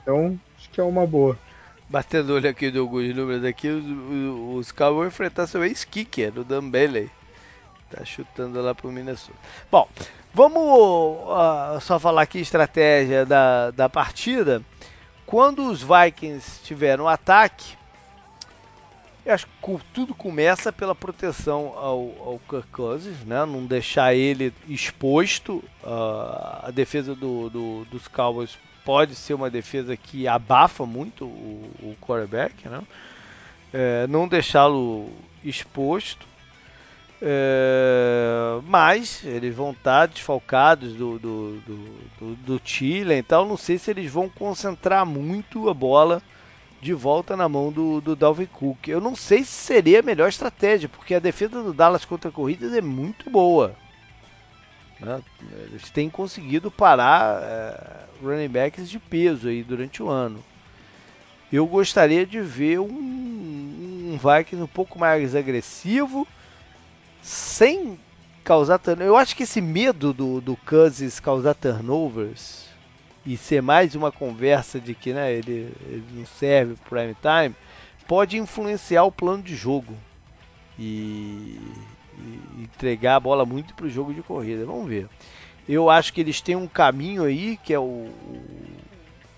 Então, 0.00 0.40
acho 0.56 0.70
que 0.70 0.80
é 0.80 0.84
uma 0.84 1.06
boa. 1.06 1.38
Batendo 1.90 2.32
olho 2.32 2.48
aqui 2.48 2.70
de 2.70 2.78
alguns 2.78 3.14
números 3.14 3.44
aqui, 3.44 3.68
os, 3.68 3.84
os, 4.56 4.72
Cowboys 4.72 5.08
enfrentar 5.08 5.46
seu 5.46 5.62
ex-kicker, 5.62 6.38
o 6.38 6.42
Dan 6.42 6.70
Bailey. 6.70 7.10
Tá 7.90 8.02
chutando 8.02 8.62
lá 8.62 8.74
pro 8.74 8.90
Minnesota. 8.90 9.38
Bom, 9.70 9.86
vamos 10.34 10.60
uh, 10.60 11.80
só 11.80 11.98
falar 11.98 12.22
aqui 12.22 12.40
estratégia 12.40 13.24
da, 13.24 13.70
da 13.70 13.88
partida. 13.88 14.60
Quando 15.24 15.70
os 15.70 15.82
Vikings 15.82 16.60
tiveram 16.64 17.08
ataque, 17.08 17.76
eu 19.24 19.32
acho 19.32 19.46
que 19.46 19.78
tudo 19.94 20.14
começa 20.14 20.70
pela 20.70 20.94
proteção 20.94 21.72
ao, 21.76 22.00
ao 22.20 22.40
Kirk 22.48 22.68
Cousins, 22.68 23.24
né? 23.24 23.46
Não 23.46 23.64
deixar 23.64 24.14
ele 24.14 24.52
exposto. 24.68 25.64
Uh, 25.82 26.66
a 26.66 26.70
defesa 26.70 27.14
do, 27.14 27.48
do, 27.48 27.84
dos 27.86 28.06
Cowboys 28.06 28.58
pode 28.84 29.14
ser 29.14 29.32
uma 29.32 29.48
defesa 29.48 29.96
que 29.96 30.28
abafa 30.28 30.84
muito 30.84 31.24
o, 31.24 31.70
o 31.80 31.96
quarterback, 32.02 32.68
né? 32.68 32.82
É, 33.72 34.06
não 34.06 34.28
deixá-lo 34.28 35.10
exposto. 35.42 36.26
É, 37.22 38.60
mas 38.66 39.24
eles 39.24 39.54
vão 39.54 39.70
estar 39.70 40.06
desfalcados 40.06 40.94
do, 40.94 41.18
do, 41.18 41.60
do, 41.60 41.76
do, 42.18 42.34
do 42.36 42.60
Chile, 42.62 43.14
então 43.14 43.46
não 43.46 43.56
sei 43.56 43.78
se 43.78 43.90
eles 43.90 44.10
vão 44.10 44.28
concentrar 44.28 45.06
muito 45.06 45.68
a 45.68 45.74
bola 45.74 46.20
de 46.82 46.92
volta 46.92 47.34
na 47.34 47.48
mão 47.48 47.72
do, 47.72 48.00
do 48.00 48.14
Dalvin 48.14 48.46
Cook. 48.46 48.88
Eu 48.88 49.00
não 49.00 49.16
sei 49.16 49.42
se 49.42 49.52
seria 49.52 50.00
a 50.00 50.02
melhor 50.02 50.28
estratégia, 50.28 50.88
porque 50.88 51.14
a 51.14 51.18
defesa 51.18 51.62
do 51.62 51.72
Dallas 51.72 52.04
contra 52.04 52.30
corridas 52.30 52.74
é 52.74 52.82
muito 52.82 53.30
boa. 53.30 53.74
Né? 55.00 55.22
Eles 55.70 55.88
têm 55.90 56.10
conseguido 56.10 56.70
parar 56.70 57.42
é, 57.42 58.04
running 58.22 58.48
backs 58.48 58.90
de 58.90 58.98
peso 58.98 59.48
aí 59.48 59.62
durante 59.62 60.02
o 60.02 60.10
ano. 60.10 60.44
Eu 61.50 61.66
gostaria 61.66 62.26
de 62.26 62.40
ver 62.40 62.80
um, 62.80 62.86
um 62.86 64.18
Vikings 64.18 64.62
um 64.62 64.66
pouco 64.66 64.98
mais 64.98 65.34
agressivo, 65.34 66.26
sem 67.24 67.98
causar 68.44 68.78
turnovers. 68.78 69.08
Eu 69.08 69.16
acho 69.16 69.34
que 69.34 69.44
esse 69.44 69.60
medo 69.60 70.12
do, 70.12 70.42
do 70.42 70.56
Cousins 70.58 71.18
causar 71.18 71.54
turnovers 71.54 72.68
e 73.24 73.38
ser 73.38 73.62
mais 73.62 73.94
uma 73.94 74.12
conversa 74.12 74.78
de 74.78 74.94
que 74.94 75.14
né, 75.14 75.32
ele, 75.32 75.74
ele 75.86 76.04
não 76.12 76.26
serve 76.26 76.76
prime 76.86 77.16
time, 77.22 77.56
pode 78.06 78.36
influenciar 78.36 79.04
o 79.04 79.10
plano 79.10 79.42
de 79.42 79.56
jogo 79.56 79.96
e, 80.78 81.58
e 82.18 82.62
entregar 82.62 83.16
a 83.16 83.20
bola 83.20 83.46
muito 83.46 83.72
para 83.72 83.86
o 83.86 83.90
jogo 83.90 84.12
de 84.12 84.22
corrida. 84.22 84.66
Vamos 84.66 84.86
ver. 84.86 85.08
Eu 85.66 85.88
acho 85.88 86.12
que 86.12 86.20
eles 86.20 86.42
têm 86.42 86.54
um 86.54 86.68
caminho 86.68 87.24
aí 87.24 87.56
que 87.56 87.72
é 87.72 87.78
o, 87.78 88.10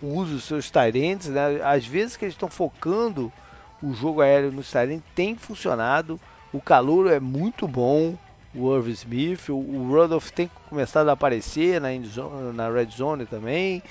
o 0.03 0.07
uso 0.09 0.35
dos 0.35 0.45
seus 0.45 0.69
Tyrants. 0.73 1.29
Né? 1.29 1.61
Às 1.63 1.87
vezes 1.87 2.17
que 2.17 2.25
eles 2.25 2.35
estão 2.35 2.49
focando 2.49 3.33
o 3.81 3.95
jogo 3.95 4.23
aéreo 4.23 4.51
no 4.51 4.65
Tyrants 4.65 5.05
tem 5.15 5.37
funcionado. 5.37 6.19
O 6.57 6.61
calor 6.63 7.13
é 7.13 7.21
muito 7.21 7.69
bom 7.69 8.17
o 8.55 8.75
Irv 8.75 8.89
Smith, 8.89 9.51
o, 9.51 9.57
o 9.57 9.91
Rudolph 9.91 10.31
tem 10.31 10.51
começado 10.71 11.11
a 11.11 11.13
aparecer 11.13 11.79
na, 11.79 11.89
zone, 12.03 12.57
na 12.57 12.71
Red 12.71 12.87
Zone 12.87 13.27
também. 13.27 13.83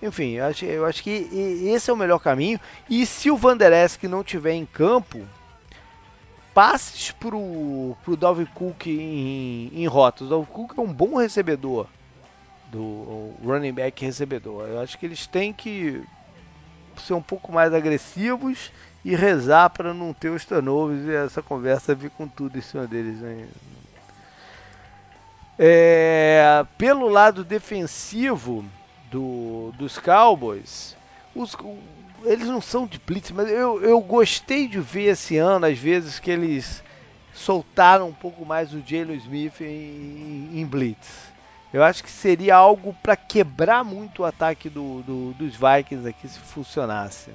Enfim, 0.00 0.30
eu 0.30 0.46
acho, 0.46 0.64
eu 0.64 0.86
acho 0.86 1.02
que 1.02 1.10
esse 1.10 1.90
é 1.90 1.92
o 1.92 1.96
melhor 1.96 2.18
caminho. 2.18 2.58
E 2.88 3.04
se 3.04 3.30
o 3.30 3.36
Van 3.36 3.58
Der 3.58 3.74
Esk 3.74 4.04
não 4.04 4.24
tiver 4.24 4.54
em 4.54 4.64
campo, 4.64 5.20
passes 6.54 7.10
pro, 7.10 7.94
pro 8.02 8.16
Dalvin 8.16 8.46
Cook 8.46 8.86
em, 8.86 9.70
em 9.74 9.86
rotas. 9.86 10.28
O 10.28 10.30
Dalvin 10.30 10.50
Cook 10.50 10.78
é 10.78 10.80
um 10.80 10.90
bom 10.90 11.16
recebedor, 11.16 11.88
do 12.72 13.34
running 13.44 13.74
back 13.74 14.02
recebedor. 14.02 14.66
Eu 14.66 14.80
acho 14.80 14.96
que 14.96 15.04
eles 15.04 15.26
têm 15.26 15.52
que 15.52 16.02
ser 16.96 17.12
um 17.12 17.22
pouco 17.22 17.52
mais 17.52 17.74
agressivos 17.74 18.72
e 19.04 19.14
rezar 19.14 19.70
para 19.70 19.94
não 19.94 20.12
ter 20.12 20.30
os 20.30 20.44
turnovers 20.44 21.06
e 21.06 21.14
essa 21.14 21.42
conversa 21.42 21.94
vir 21.94 22.10
com 22.10 22.26
tudo 22.26 22.58
em 22.58 22.62
cima 22.62 22.86
deles. 22.86 23.20
Né? 23.20 23.48
É, 25.58 26.64
pelo 26.76 27.08
lado 27.08 27.42
defensivo 27.42 28.64
do, 29.10 29.72
dos 29.76 29.98
Cowboys, 29.98 30.96
os, 31.34 31.56
eles 32.24 32.46
não 32.46 32.60
são 32.60 32.86
de 32.86 32.98
blitz, 32.98 33.30
mas 33.30 33.48
eu, 33.48 33.82
eu 33.82 34.00
gostei 34.00 34.68
de 34.68 34.80
ver 34.80 35.12
esse 35.12 35.36
ano, 35.36 35.66
às 35.66 35.78
vezes, 35.78 36.18
que 36.18 36.30
eles 36.30 36.82
soltaram 37.32 38.08
um 38.08 38.12
pouco 38.12 38.44
mais 38.44 38.72
o 38.74 38.82
Jalen 38.84 39.16
Smith 39.16 39.60
em, 39.60 40.50
em, 40.54 40.66
blitz. 40.66 41.28
Eu 41.72 41.84
acho 41.84 42.02
que 42.02 42.10
seria 42.10 42.56
algo 42.56 42.94
para 43.02 43.16
quebrar 43.16 43.84
muito 43.84 44.22
o 44.22 44.24
ataque 44.24 44.68
do, 44.68 45.02
do, 45.02 45.32
dos 45.34 45.54
Vikings 45.54 46.08
aqui 46.08 46.26
se 46.28 46.38
funcionasse. 46.38 47.30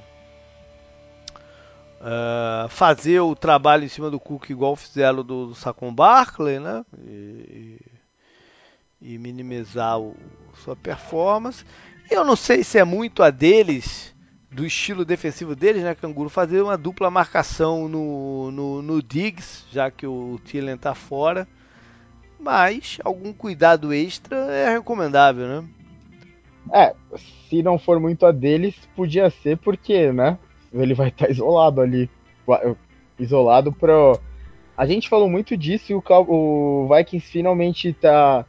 Uh, 2.04 2.68
fazer 2.68 3.22
o 3.22 3.34
trabalho 3.34 3.86
em 3.86 3.88
cima 3.88 4.10
do 4.10 4.20
Cook 4.20 4.50
igual 4.50 4.76
fizeram 4.76 5.24
do, 5.24 5.48
do 5.48 5.56
Saquon 5.56 5.94
Barkley, 5.94 6.60
né? 6.60 6.84
E, 7.00 7.80
e 9.02 9.18
minimizar 9.18 9.98
o, 9.98 10.14
sua 10.56 10.76
performance. 10.76 11.64
Eu 12.12 12.26
não 12.26 12.36
sei 12.36 12.62
se 12.62 12.78
é 12.78 12.84
muito 12.84 13.24
a 13.24 13.30
deles, 13.30 14.14
do 14.52 14.66
estilo 14.66 15.06
defensivo 15.06 15.56
deles, 15.56 15.82
né, 15.82 15.96
Canguru, 15.96 16.30
fazer 16.30 16.62
uma 16.62 16.78
dupla 16.78 17.10
marcação 17.10 17.88
no, 17.88 18.52
no, 18.52 18.82
no 18.82 19.02
Diggs, 19.02 19.64
já 19.72 19.90
que 19.90 20.06
o 20.06 20.38
Thielen 20.44 20.76
está 20.76 20.94
fora. 20.94 21.48
Mas 22.38 23.00
algum 23.04 23.32
cuidado 23.32 23.94
extra 23.94 24.36
é 24.52 24.74
recomendável, 24.74 25.48
né? 25.48 25.70
É, 26.74 26.94
se 27.50 27.64
não 27.64 27.80
for 27.80 27.98
muito 28.00 28.26
a 28.26 28.32
deles, 28.32 28.76
podia 28.94 29.30
ser 29.30 29.58
porque, 29.58 30.12
né? 30.12 30.38
Ele 30.82 30.94
vai 30.94 31.10
estar 31.10 31.26
tá 31.26 31.32
isolado 31.32 31.82
ali. 31.82 32.10
Isolado 33.20 33.72
pro. 33.72 34.20
A 34.76 34.86
gente 34.86 35.08
falou 35.08 35.30
muito 35.30 35.56
disso 35.56 35.92
e 35.92 35.96
o, 35.96 36.04
o 36.28 36.90
Vikings 36.90 37.28
finalmente 37.28 37.90
está 37.90 38.46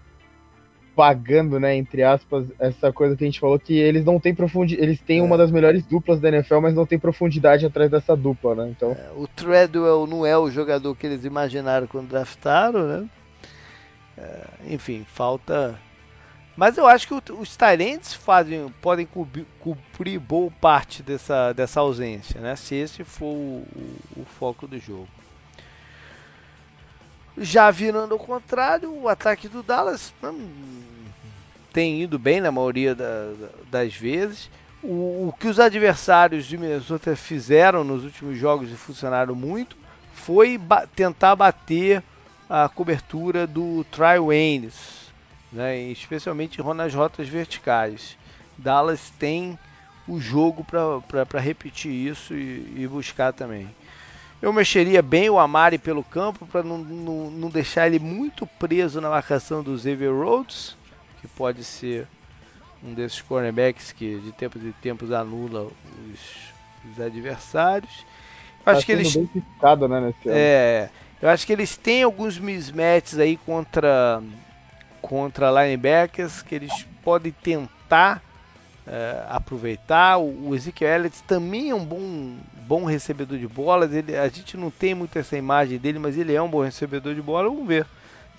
pagando, 0.95 1.59
né, 1.59 1.77
entre 1.77 2.03
aspas, 2.03 2.47
essa 2.59 2.93
coisa 2.93 3.17
que 3.17 3.25
a 3.25 3.27
gente 3.27 3.41
falou 3.41 3.59
que 3.59 3.75
eles 3.75 4.05
não 4.05 4.21
têm 4.21 4.35
profundidade, 4.35 4.83
eles 4.83 5.01
têm 5.01 5.19
é. 5.19 5.23
uma 5.23 5.37
das 5.37 5.51
melhores 5.51 5.85
duplas 5.85 6.21
da 6.21 6.29
NFL, 6.29 6.61
mas 6.61 6.75
não 6.75 6.87
tem 6.87 6.99
profundidade 6.99 7.67
atrás 7.67 7.91
dessa 7.91 8.17
dupla, 8.17 8.55
né? 8.55 8.69
Então, 8.71 8.93
é, 8.93 9.11
o 9.17 9.27
Treadwell 9.27 10.07
não 10.07 10.25
é 10.25 10.39
o 10.39 10.51
jogador 10.51 10.95
que 10.95 11.07
eles 11.07 11.25
imaginaram 11.25 11.87
quando 11.87 12.09
draftaram, 12.09 12.87
né? 12.87 13.09
É, 14.17 14.47
enfim, 14.71 15.05
falta 15.07 15.79
mas 16.57 16.79
eu 16.79 16.87
acho 16.87 17.09
que 17.09 17.33
os 17.33 17.57
Tyrants 17.57 18.15
fazem, 18.15 18.73
podem 18.81 19.07
cobrir, 19.07 19.47
cobrir 19.59 20.19
boa 20.19 20.51
parte 20.61 21.03
dessa, 21.03 21.53
dessa 21.53 21.81
ausência, 21.81 22.41
né? 22.41 22.55
Se 22.55 22.77
esse 22.77 23.03
for 23.03 23.27
o, 23.27 23.67
o, 23.75 24.23
o 24.23 24.25
foco 24.25 24.67
do 24.67 24.79
jogo. 24.79 25.09
Já 27.37 27.73
virando 27.73 28.15
ao 28.15 28.21
contrário, 28.21 28.95
o 28.95 29.09
ataque 29.09 29.49
do 29.49 29.65
Dallas 29.65 30.15
hum, 30.23 30.83
tem 31.73 32.01
ido 32.01 32.21
bem 32.21 32.41
na 32.41 32.53
maioria 32.53 32.95
da, 32.95 33.33
das 33.69 33.93
vezes. 33.97 34.49
O, 34.81 35.29
o, 35.29 35.35
que 35.37 35.49
os 35.49 35.59
adversários 35.59 36.47
de 36.47 36.57
Minnesota 36.57 37.17
fizeram 37.17 37.83
nos 37.83 38.05
últimos 38.05 38.39
jogos 38.39 38.71
e 38.71 38.77
funcionaram 38.77 39.35
muito 39.35 39.77
foi 40.13 40.57
ba 40.57 40.87
tentar 40.87 41.35
bater 41.35 42.01
a 42.49 42.69
cobertura 42.69 43.45
do 43.45 43.85
Try 43.91 44.21
Waynes 44.21 45.04
né, 45.55 45.79
especialmente 45.79 46.61
nas 46.61 46.93
rotas 46.93 47.29
verticais. 47.29 48.19
Dallas 48.59 49.11
tem 49.19 49.59
o 50.07 50.21
jogo 50.21 50.65
para 50.65 51.41
repetir 51.41 51.91
isso 51.91 52.35
e, 52.35 52.75
e, 52.77 52.89
buscar 52.89 53.33
também. 53.33 53.69
Eu 54.43 54.53
mexeria 54.53 55.01
bem 55.01 55.31
o 55.31 55.39
Amari 55.39 55.79
pelo 55.79 56.05
campo 56.05 56.45
para 56.47 56.63
não, 56.63 56.77
não, 56.79 57.31
não, 57.31 57.49
deixar 57.49 57.87
ele 57.87 57.99
muito 57.99 58.47
preso 58.47 59.01
na 59.01 59.09
marcação 59.09 59.63
do 59.63 59.79
Xavier 59.79 60.13
Rhodes, 60.13 60.77
que 61.21 61.29
pode 61.29 61.65
ser 61.65 62.07
um 62.83 62.93
desses 62.93 63.23
cornerbacks 63.23 63.93
que 63.93 64.19
de 64.19 64.33
tempos 64.33 64.63
em 64.63 64.73
tempos 64.73 65.11
anula 65.13 65.63
os, 66.13 66.91
os 66.91 67.01
adversários. 67.01 68.05
Eu 68.67 68.73
acho 68.73 68.81
tá 68.81 68.87
que 68.87 68.93
eles 68.93 69.17
bem 69.17 69.89
né, 69.89 70.01
nesse 70.01 70.29
é, 70.29 70.91
eu 71.23 71.29
acho 71.31 71.47
que 71.47 71.53
eles 71.53 71.77
têm 71.77 72.03
alguns 72.03 72.39
mismatches 72.39 73.19
aí 73.19 73.39
contra 73.39 74.23
contra 75.05 75.51
linebackers 75.51 76.41
que 76.41 76.55
eles 76.55 76.73
podem 77.03 77.31
tentar 77.31 78.23
uh, 78.87 79.27
aproveitar. 79.29 80.17
O, 80.17 80.55
Ezekiel 80.55 80.95
Elliott 80.95 81.23
também 81.25 81.69
é 81.71 81.75
um 81.75 81.85
bom, 81.85 82.37
bom 82.67 82.85
recebedor 82.87 83.39
de 83.39 83.47
bolas. 83.47 83.93
Ele, 83.93 84.17
a 84.17 84.27
gente 84.29 84.57
não 84.57 84.71
tem 84.71 84.95
muito 84.95 85.19
essa 85.19 85.37
imagem 85.37 85.79
dele, 85.79 85.99
mas 85.99 86.17
ele 86.17 86.35
é 86.35 86.41
um 86.41 86.49
bom 86.49 86.63
recebedor 86.63 87.15
de 87.15 87.21
bola. 87.21 87.51
Vamos 87.51 87.69
ver 87.69 87.87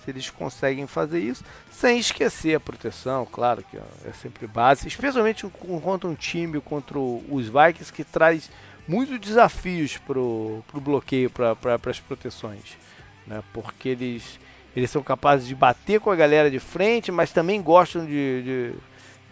se 0.04 0.10
eles 0.10 0.28
conseguem 0.28 0.88
fazer 0.88 1.20
isso, 1.20 1.44
sem 1.70 1.98
esquecer 1.98 2.56
a 2.56 2.60
proteção, 2.60 3.26
claro 3.26 3.64
que 3.68 3.76
é 3.76 4.12
sempre 4.12 4.46
base, 4.46 4.86
especialmente 4.86 5.44
contra 5.80 6.08
um 6.08 6.14
time 6.14 6.60
contra 6.60 6.96
os 6.96 7.46
Vikings 7.48 7.92
que 7.92 8.04
traz 8.04 8.48
muitos 8.86 9.18
desafios 9.18 9.98
para 9.98 10.20
o 10.20 10.62
bloqueio, 10.74 11.28
para 11.28 11.56
as 11.90 11.98
proteções, 11.98 12.78
né? 13.26 13.42
porque 13.52 13.88
eles 13.88 14.38
eles 14.76 14.90
são 14.90 15.02
capazes 15.02 15.48
de 15.48 15.54
bater 15.54 15.98
com 15.98 16.10
a 16.10 16.14
galera 16.14 16.50
de 16.50 16.60
frente, 16.60 17.10
mas 17.10 17.32
também 17.32 17.62
gostam 17.62 18.04
de, 18.04 18.42
de, 18.42 18.72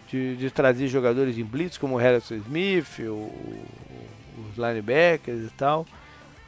de, 0.09 0.37
de 0.37 0.51
trazer 0.51 0.89
jogadores 0.89 1.37
em 1.37 1.45
blitz, 1.45 1.77
como 1.77 1.97
o 1.97 1.99
Harrison 1.99 2.37
Smith, 2.37 2.99
o, 3.01 3.31
os 4.49 4.57
linebackers 4.57 5.47
e 5.47 5.51
tal. 5.51 5.87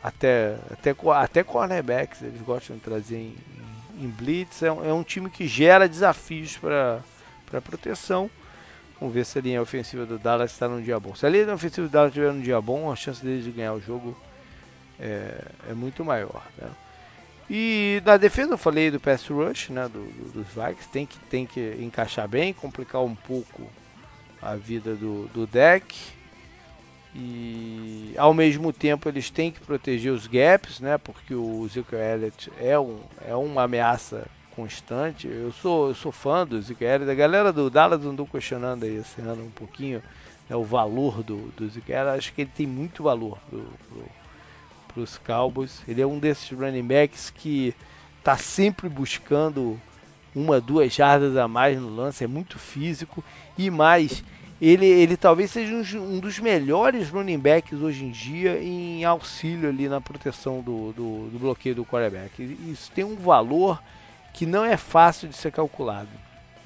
Até, 0.03 0.57
até, 0.71 0.95
até 1.15 1.43
cornerbacks 1.45 2.23
eles 2.23 2.41
gostam 2.41 2.77
de 2.77 2.83
trazer 2.83 3.17
em, 3.17 3.37
em 4.01 4.09
blitz. 4.09 4.63
É 4.63 4.73
um, 4.73 4.83
é 4.83 4.95
um, 4.95 5.03
time 5.03 5.29
que 5.29 5.47
gera 5.47 5.87
desafios 5.87 6.57
para 6.57 7.03
proteção. 7.61 8.31
Vamos 8.99 9.15
ver 9.15 9.27
se 9.27 9.39
a 9.39 9.43
linha 9.43 9.61
ofensiva 9.61 10.07
do 10.07 10.19
Dallas 10.19 10.53
está 10.53 10.67
num 10.67 10.81
dia 10.81 10.99
bom. 10.99 11.15
Se 11.15 11.27
a 11.27 11.29
linha 11.29 11.53
ofensiva 11.53 11.87
do 11.87 11.91
Dallas 11.91 12.13
estiver 12.13 12.33
num 12.33 12.41
dia 12.41 12.59
bom, 12.63 12.91
a 12.91 12.97
chance 12.97 13.23
deles 13.23 13.45
de 13.45 13.51
ganhar 13.51 13.75
o 13.75 13.81
jogo 13.81 14.17
é, 14.99 15.45
é 15.69 15.75
muito 15.75 16.03
maior. 16.03 16.43
Né? 16.57 16.71
E 17.49 18.03
na 18.05 18.17
defesa 18.17 18.55
eu 18.55 18.59
falei 18.59 18.91
do 18.91 18.99
pass 18.99 19.27
rush, 19.29 19.71
né, 19.71 19.89
do, 19.89 20.03
do, 20.05 20.33
dos 20.33 20.49
Vikings, 20.49 20.89
tem 20.91 21.07
que, 21.07 21.19
tem 21.21 21.47
que 21.47 21.77
encaixar 21.81 22.27
bem, 22.27 22.53
complicar 22.53 23.03
um 23.03 23.15
pouco 23.15 23.71
a 24.43 24.57
vida 24.57 24.95
do, 24.97 25.29
do 25.29 25.47
deck. 25.47 25.97
E 27.15 28.13
ao 28.19 28.35
mesmo 28.35 28.73
tempo 28.73 29.09
eles 29.09 29.31
têm 29.31 29.51
que 29.51 29.61
proteger 29.61 30.13
os 30.13 30.27
gaps, 30.27 30.81
né, 30.81 30.99
porque 30.99 31.35
o 31.35 31.65
Ezekiel 31.65 32.03
Elliott 32.03 32.53
é, 32.61 32.79
um, 32.79 32.99
é 33.27 33.35
uma 33.35 33.63
ameaça 33.63 34.27
constante. 34.55 35.29
Eu 35.29 35.53
sou, 35.53 35.89
eu 35.89 35.95
sou 35.95 36.11
fã 36.11 36.45
do 36.45 36.59
Ezekiel 36.59 36.97
Elliott, 36.97 37.11
a 37.11 37.15
galera 37.15 37.53
do 37.53 37.71
Dallas 37.71 38.05
andou 38.05 38.27
questionando 38.27 38.85
aí 38.85 38.97
esse 38.97 39.21
ano 39.21 39.45
um 39.45 39.51
pouquinho 39.51 40.03
né, 40.51 40.57
o 40.57 40.65
valor 40.65 41.23
do, 41.23 41.53
do 41.57 41.65
Ezekiel 41.65 42.01
Elliott. 42.01 42.19
Acho 42.19 42.33
que 42.35 42.41
ele 42.41 42.51
tem 42.55 42.67
muito 42.67 43.05
valor 43.05 43.39
pro, 43.49 43.63
pro 43.89 44.05
para 44.97 45.03
os 45.03 45.19
Cowboys. 45.19 45.83
Ele 45.87 46.01
é 46.01 46.07
um 46.07 46.19
desses 46.19 46.51
running 46.51 46.87
backs 46.87 47.29
que 47.29 47.75
está 48.19 48.39
sempre 48.39 48.89
buscando 48.89 49.79
uma, 50.35 50.59
duas 50.59 50.93
jardas 50.95 51.37
a 51.37 51.47
mais 51.47 51.79
no 51.79 51.95
lance, 51.95 52.25
é 52.25 52.27
muito 52.27 52.59
físico 52.59 53.23
e 53.59 53.71
mais. 53.71 54.25
Ele, 54.59 54.87
ele 54.87 55.19
talvez 55.19 55.51
seja 55.51 55.99
um, 55.99 56.17
um 56.17 56.19
dos 56.19 56.39
melhores 56.39 57.11
running 57.11 57.39
backs 57.39 57.79
hoje 57.79 58.07
em 58.07 58.11
dia 58.11 58.59
em 58.59 59.05
auxílio 59.05 59.69
ali 59.69 59.87
na 59.87 60.01
proteção 60.01 60.63
do, 60.63 60.93
do, 60.93 61.29
do 61.29 61.39
bloqueio 61.39 61.75
do 61.75 61.85
quarterback. 61.85 62.43
Isso 62.67 62.91
tem 62.93 63.05
um 63.05 63.17
valor 63.17 63.83
que 64.33 64.47
não 64.47 64.65
é 64.65 64.79
fácil 64.79 65.29
de 65.29 65.37
ser 65.37 65.53
calculado 65.53 66.09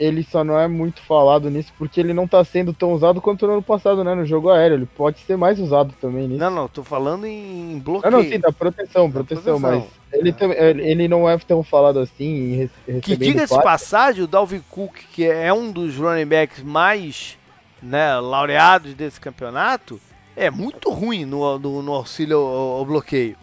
ele 0.00 0.24
só 0.24 0.42
não 0.42 0.58
é 0.58 0.66
muito 0.66 1.02
falado 1.02 1.50
nisso 1.50 1.70
porque 1.76 2.00
ele 2.00 2.14
não 2.14 2.26
tá 2.26 2.42
sendo 2.42 2.72
tão 2.72 2.94
usado 2.94 3.20
quanto 3.20 3.46
no 3.46 3.52
ano 3.52 3.62
passado, 3.62 4.02
né? 4.02 4.14
No 4.14 4.24
jogo 4.24 4.48
aéreo. 4.48 4.78
Ele 4.78 4.86
pode 4.86 5.18
ser 5.20 5.36
mais 5.36 5.60
usado 5.60 5.94
também 6.00 6.26
nisso. 6.26 6.40
Não, 6.40 6.50
não, 6.50 6.66
tô 6.66 6.82
falando 6.82 7.26
em 7.26 7.78
bloqueio. 7.78 8.10
Não, 8.10 8.22
não, 8.22 8.28
sim, 8.28 8.40
da 8.40 8.50
proteção, 8.50 9.10
proteção, 9.10 9.60
proteção. 9.60 9.60
mas 9.60 9.84
ele, 10.10 10.34
é. 10.40 10.70
ele 10.90 11.06
não 11.06 11.28
é 11.28 11.36
tão 11.36 11.62
falado 11.62 11.98
assim 11.98 12.70
em 12.88 13.00
Que 13.00 13.14
diga-se 13.14 13.54
de 13.54 13.62
passagem, 13.62 14.24
o 14.24 14.26
Dalvin 14.26 14.62
Cook, 14.70 14.96
que 15.12 15.26
é 15.26 15.52
um 15.52 15.70
dos 15.70 15.94
running 15.96 16.26
backs 16.26 16.62
mais 16.62 17.38
né, 17.82 18.18
laureados 18.18 18.94
desse 18.94 19.20
campeonato, 19.20 20.00
é 20.34 20.50
muito 20.50 20.90
ruim 20.90 21.26
no, 21.26 21.58
no, 21.58 21.82
no 21.82 21.92
auxílio 21.92 22.38
ao, 22.38 22.78
ao, 22.78 22.86
bloqueio. 22.86 23.36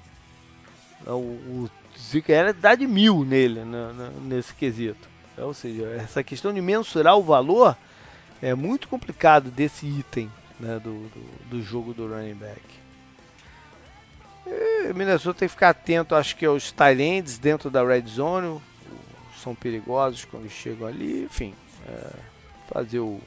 O, 1.05 1.11
o 1.11 1.69
Zika 1.97 2.33
era 2.33 2.51
dá 2.51 2.73
de 2.73 2.87
mil 2.87 3.23
nele, 3.23 3.63
né, 3.63 4.09
nesse 4.23 4.55
quesito. 4.55 5.16
Ou 5.37 5.53
seja, 5.53 5.85
essa 6.01 6.23
questão 6.23 6.53
de 6.53 6.61
mensurar 6.61 7.17
o 7.17 7.23
valor 7.23 7.77
é 8.41 8.53
muito 8.55 8.87
complicado 8.87 9.49
desse 9.51 9.85
item 9.85 10.31
né, 10.59 10.79
do, 10.79 11.07
do, 11.09 11.49
do, 11.49 11.61
jogo 11.61 11.93
do 11.93 12.07
running 12.07 12.35
back. 12.35 12.61
E 14.45 14.93
Minnesota 14.93 15.39
tem 15.39 15.47
que 15.47 15.53
ficar 15.53 15.69
atento, 15.69 16.15
acho 16.15 16.35
que 16.35 16.45
aos 16.45 16.71
Thailands 16.71 17.37
dentro 17.37 17.69
da 17.69 17.83
red 17.83 18.05
zone, 18.07 18.59
são 19.43 19.53
perigosos 19.53 20.25
quando 20.25 20.49
chegam 20.49 20.87
ali, 20.87 21.23
enfim, 21.23 21.53
é, 21.87 22.09
fazer 22.67 22.99
o, 22.99 23.19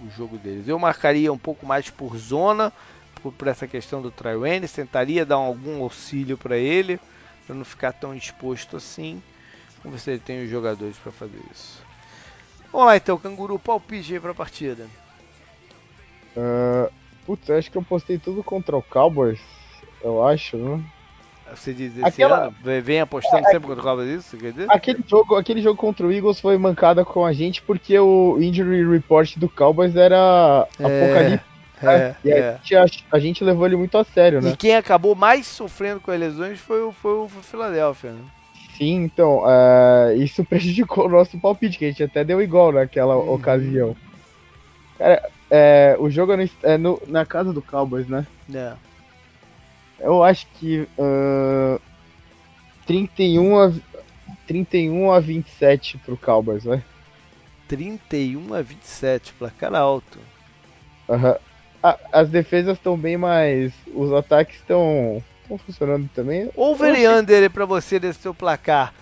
o 0.00 0.10
jogo 0.16 0.38
deles. 0.38 0.66
Eu 0.68 0.78
marcaria 0.78 1.32
um 1.32 1.38
pouco 1.38 1.66
mais 1.66 1.90
por 1.90 2.16
zona, 2.16 2.72
por, 3.22 3.32
por 3.32 3.48
essa 3.48 3.66
questão 3.66 4.00
do 4.00 4.10
Traiwayne, 4.10 4.66
tentaria 4.68 5.26
dar 5.26 5.36
algum 5.36 5.82
auxílio 5.82 6.38
para 6.38 6.56
ele, 6.56 6.98
para 7.46 7.54
não 7.54 7.64
ficar 7.64 7.92
tão 7.92 8.14
exposto 8.14 8.76
assim. 8.76 9.22
Vamos 9.82 9.98
ver 9.98 10.04
se 10.04 10.10
ele 10.12 10.20
tem 10.20 10.44
os 10.44 10.50
jogadores 10.50 10.96
para 10.96 11.12
fazer 11.12 11.40
isso. 11.50 11.82
Vamos 12.72 12.86
lá 12.86 12.96
então, 12.96 13.18
Canguru, 13.18 13.58
palpite 13.58 14.14
aí 14.14 14.20
para 14.20 14.30
a 14.30 14.34
partida. 14.34 14.86
Uh, 16.36 16.90
putz, 17.26 17.50
acho 17.50 17.70
que 17.70 17.76
eu 17.76 17.82
postei 17.82 18.18
tudo 18.18 18.42
contra 18.42 18.76
o 18.76 18.82
Cowboys, 18.82 19.40
eu 20.02 20.26
acho, 20.26 20.56
né? 20.56 20.82
Você 21.54 21.74
diz 21.74 21.92
esse 21.94 22.04
Aquela... 22.04 22.46
ano? 22.46 22.54
Vem 22.82 23.00
apostando 23.00 23.46
é, 23.46 23.50
sempre 23.50 23.68
contra 23.68 23.82
o 23.82 23.84
Cowboys, 23.84 24.08
isso? 24.08 24.36
Quer 24.38 24.52
dizer? 24.52 24.66
Aquele 24.70 25.04
jogo, 25.06 25.36
aquele 25.36 25.60
jogo 25.60 25.76
contra 25.76 26.06
o 26.06 26.12
Eagles 26.12 26.40
foi 26.40 26.56
mancada 26.56 27.04
com 27.04 27.26
a 27.26 27.32
gente 27.32 27.60
porque 27.60 27.98
o 27.98 28.38
injury 28.40 28.88
report 28.88 29.36
do 29.36 29.50
Cowboys 29.50 29.94
era 29.94 30.66
é, 30.78 30.84
apocalipse. 30.84 31.52
É, 31.82 32.14
e 32.24 32.30
é. 32.30 32.48
A, 32.48 32.52
gente, 32.58 32.76
a, 32.76 32.86
a, 33.10 33.18
gente 33.18 33.44
levou 33.44 33.66
ele 33.66 33.76
muito 33.76 33.98
a 33.98 34.04
sério, 34.04 34.40
né? 34.40 34.50
E 34.50 34.56
quem 34.56 34.76
acabou 34.76 35.16
mais 35.16 35.46
sofrendo 35.48 36.00
com 36.00 36.12
as 36.12 36.20
lesões 36.20 36.60
foi 36.60 36.80
o, 36.80 36.92
foi 36.92 37.12
o 37.12 37.28
Philadelphia, 37.28 38.12
né? 38.12 38.22
Sim, 38.76 39.04
então, 39.04 39.42
uh, 39.42 40.16
isso 40.16 40.44
prejudicou 40.46 41.06
o 41.06 41.10
nosso 41.10 41.38
palpite, 41.38 41.78
que 41.78 41.84
a 41.84 41.88
gente 41.88 42.02
até 42.02 42.24
deu 42.24 42.40
igual 42.40 42.72
naquela 42.72 43.16
uhum. 43.16 43.34
ocasião. 43.34 43.96
Cara, 44.98 45.30
é, 45.50 45.96
o 45.98 46.08
jogo 46.08 46.32
é, 46.32 46.36
no, 46.36 46.50
é 46.62 46.78
no, 46.78 47.02
na 47.06 47.26
casa 47.26 47.52
do 47.52 47.60
Cowboys, 47.60 48.08
né? 48.08 48.26
É. 48.54 48.72
Eu 50.00 50.24
acho 50.24 50.46
que 50.58 50.88
uh, 50.98 51.80
31, 52.86 53.58
a, 53.58 53.72
31 54.46 55.12
a 55.12 55.20
27 55.20 55.98
pro 55.98 56.16
Cowboys, 56.16 56.64
vai. 56.64 56.82
31 57.68 58.54
a 58.54 58.62
27, 58.62 59.32
placar 59.34 59.74
alto. 59.74 60.18
Uhum. 61.08 61.34
Ah, 61.82 61.98
as 62.12 62.28
defesas 62.28 62.76
estão 62.76 62.96
bem 62.96 63.16
mais. 63.16 63.72
Os 63.94 64.12
ataques 64.12 64.56
estão 64.56 65.22
funcionando 65.58 66.08
também. 66.14 66.50
Over 66.56 66.98
e 66.98 67.08
under 67.08 67.50
pra 67.50 67.64
você 67.64 67.98
desse 67.98 68.20
seu 68.20 68.34
placar. 68.34 68.94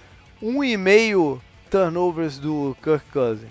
1,5 0.42 1.40
turnovers 1.70 2.38
do 2.38 2.76
Kirk 2.82 3.04
Cousins. 3.12 3.50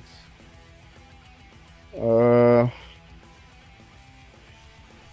Uh... 1.93 2.69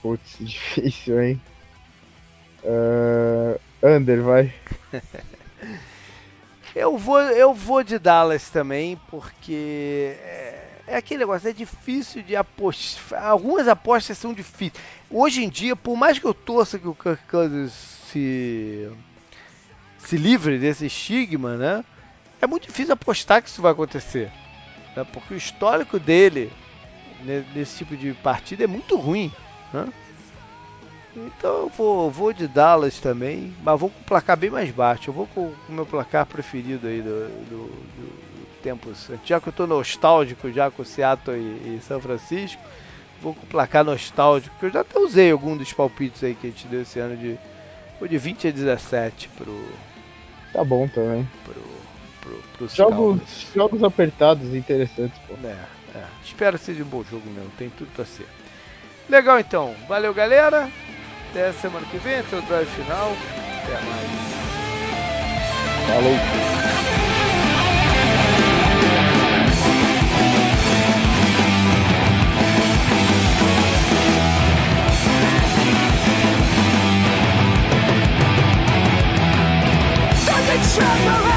Putz, 0.07 0.37
difícil, 0.41 1.21
hein? 1.21 1.43
Uh, 2.63 3.59
under, 3.83 4.23
vai. 4.23 4.55
eu 6.75 6.97
vou, 6.97 7.21
eu 7.21 7.53
vou 7.53 7.83
de 7.83 7.99
Dallas 7.99 8.49
também, 8.51 8.97
porque 9.09 10.17
é, 10.87 10.97
aquele 10.97 11.21
negócio, 11.21 11.49
é 11.49 11.53
difícil 11.53 12.23
de 12.23 12.37
apostar. 12.37 13.25
Algumas 13.25 13.67
apostas 13.67 14.17
são 14.19 14.33
difíceis. 14.33 14.83
Hoje 15.11 15.45
em 15.45 15.49
dia, 15.49 15.75
por 15.75 15.97
mais 15.97 16.19
que 16.19 16.25
eu 16.25 16.33
torça 16.33 16.79
que 16.79 16.87
o 16.87 16.95
Kirk 16.95 17.23
Cousins 17.29 17.73
se, 17.73 18.89
se 19.99 20.17
livre 20.17 20.59
desse 20.59 20.87
estigma, 20.87 21.57
né? 21.57 21.85
É 22.41 22.47
muito 22.47 22.69
difícil 22.69 22.93
apostar 22.93 23.43
que 23.43 23.49
isso 23.49 23.63
vai 23.63 23.73
acontecer. 23.73 24.31
Né? 24.95 25.05
Porque 25.13 25.35
o 25.35 25.37
histórico 25.37 25.99
dele 25.99 26.53
nesse 27.55 27.79
tipo 27.79 27.97
de 27.97 28.13
partida 28.15 28.65
é 28.65 28.67
muito 28.67 28.97
ruim. 28.97 29.33
Né? 29.73 29.89
Então 31.17 31.63
eu 31.63 31.69
vou, 31.71 32.11
vou 32.11 32.33
de 32.33 32.47
Dallas 32.47 33.01
também, 33.01 33.53
mas 33.65 33.81
vou 33.81 33.91
com 33.91 34.01
o 34.01 34.05
placar 34.05 34.37
bem 34.37 34.51
mais 34.51 34.71
baixo. 34.71 35.11
Eu 35.11 35.15
vou 35.15 35.27
com 35.27 35.53
o 35.69 35.73
meu 35.73 35.87
placar 35.87 36.27
preferido 36.27 36.87
aí 36.87 37.01
do, 37.01 37.29
do, 37.49 37.67
do 37.69 38.47
tempos. 38.67 39.09
Já 39.25 39.41
que 39.41 39.49
eu 39.49 39.51
estou 39.53 39.67
nostálgico 39.67 40.51
já 40.51 40.71
com 40.71 40.83
Seattle 40.85 41.37
e, 41.37 41.77
e, 41.77 41.81
São 41.87 42.01
Francisco, 42.01 42.61
vou 43.23 43.33
com 43.33 43.45
o 43.45 43.47
placar 43.47 43.85
nostálgico, 43.85 44.55
que 44.59 44.67
eu 44.67 44.71
já 44.71 44.81
até 44.81 44.99
usei 44.99 45.31
algum 45.31 45.57
dos 45.57 45.73
palpites 45.73 46.25
aí 46.25 46.35
que 46.35 46.49
a 46.49 46.51
gente 46.51 46.67
deu 46.67 46.83
esse 46.83 46.99
ano 46.99 47.17
de, 47.17 47.39
de 48.09 48.19
20 48.19 48.49
a 48.49 48.51
17 48.51 49.29
pro. 49.37 49.65
Tá 50.53 50.65
bom 50.65 50.89
também. 50.89 51.29
Pro, 51.45 51.63
pro, 52.21 52.43
pro 52.59 52.69
jogos, 52.69 53.47
jogos 53.55 53.85
apertados 53.85 54.53
interessantes, 54.53 55.17
pô. 55.29 55.35
É, 55.45 55.57
é. 55.95 56.05
Espero 56.25 56.59
que 56.59 56.65
seja 56.65 56.83
um 56.83 56.89
bom 56.89 57.05
jogo 57.05 57.29
mesmo, 57.31 57.51
tem 57.57 57.71
tudo 57.71 57.91
pra 57.95 58.05
ser. 58.05 58.27
Legal 59.09 59.39
então, 59.39 59.77
valeu 59.87 60.13
galera. 60.13 60.69
Até 61.31 61.53
semana 61.53 61.87
que 61.87 61.99
vem, 61.99 62.19
até 62.19 62.37
o 62.37 62.43
drive 62.43 62.69
final. 62.69 63.13
Até 63.63 63.75
mais. 63.75 64.27
Falou. 65.87 66.56
шамалы 80.77 81.36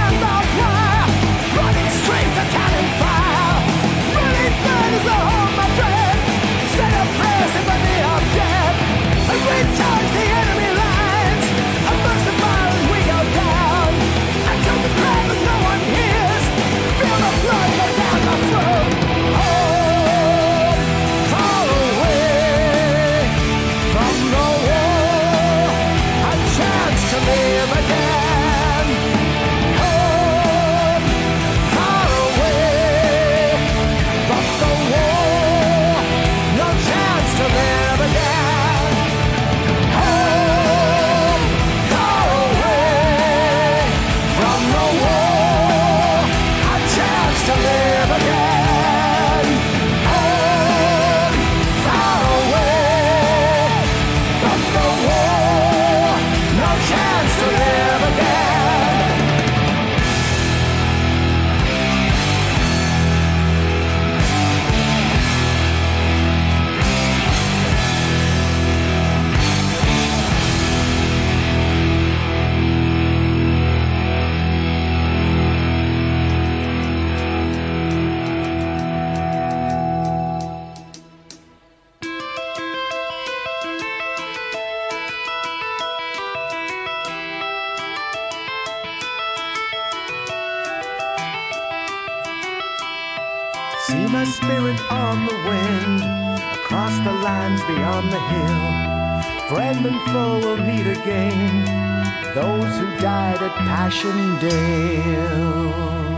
at 103.58 103.68
Passchendaele. 103.68 106.09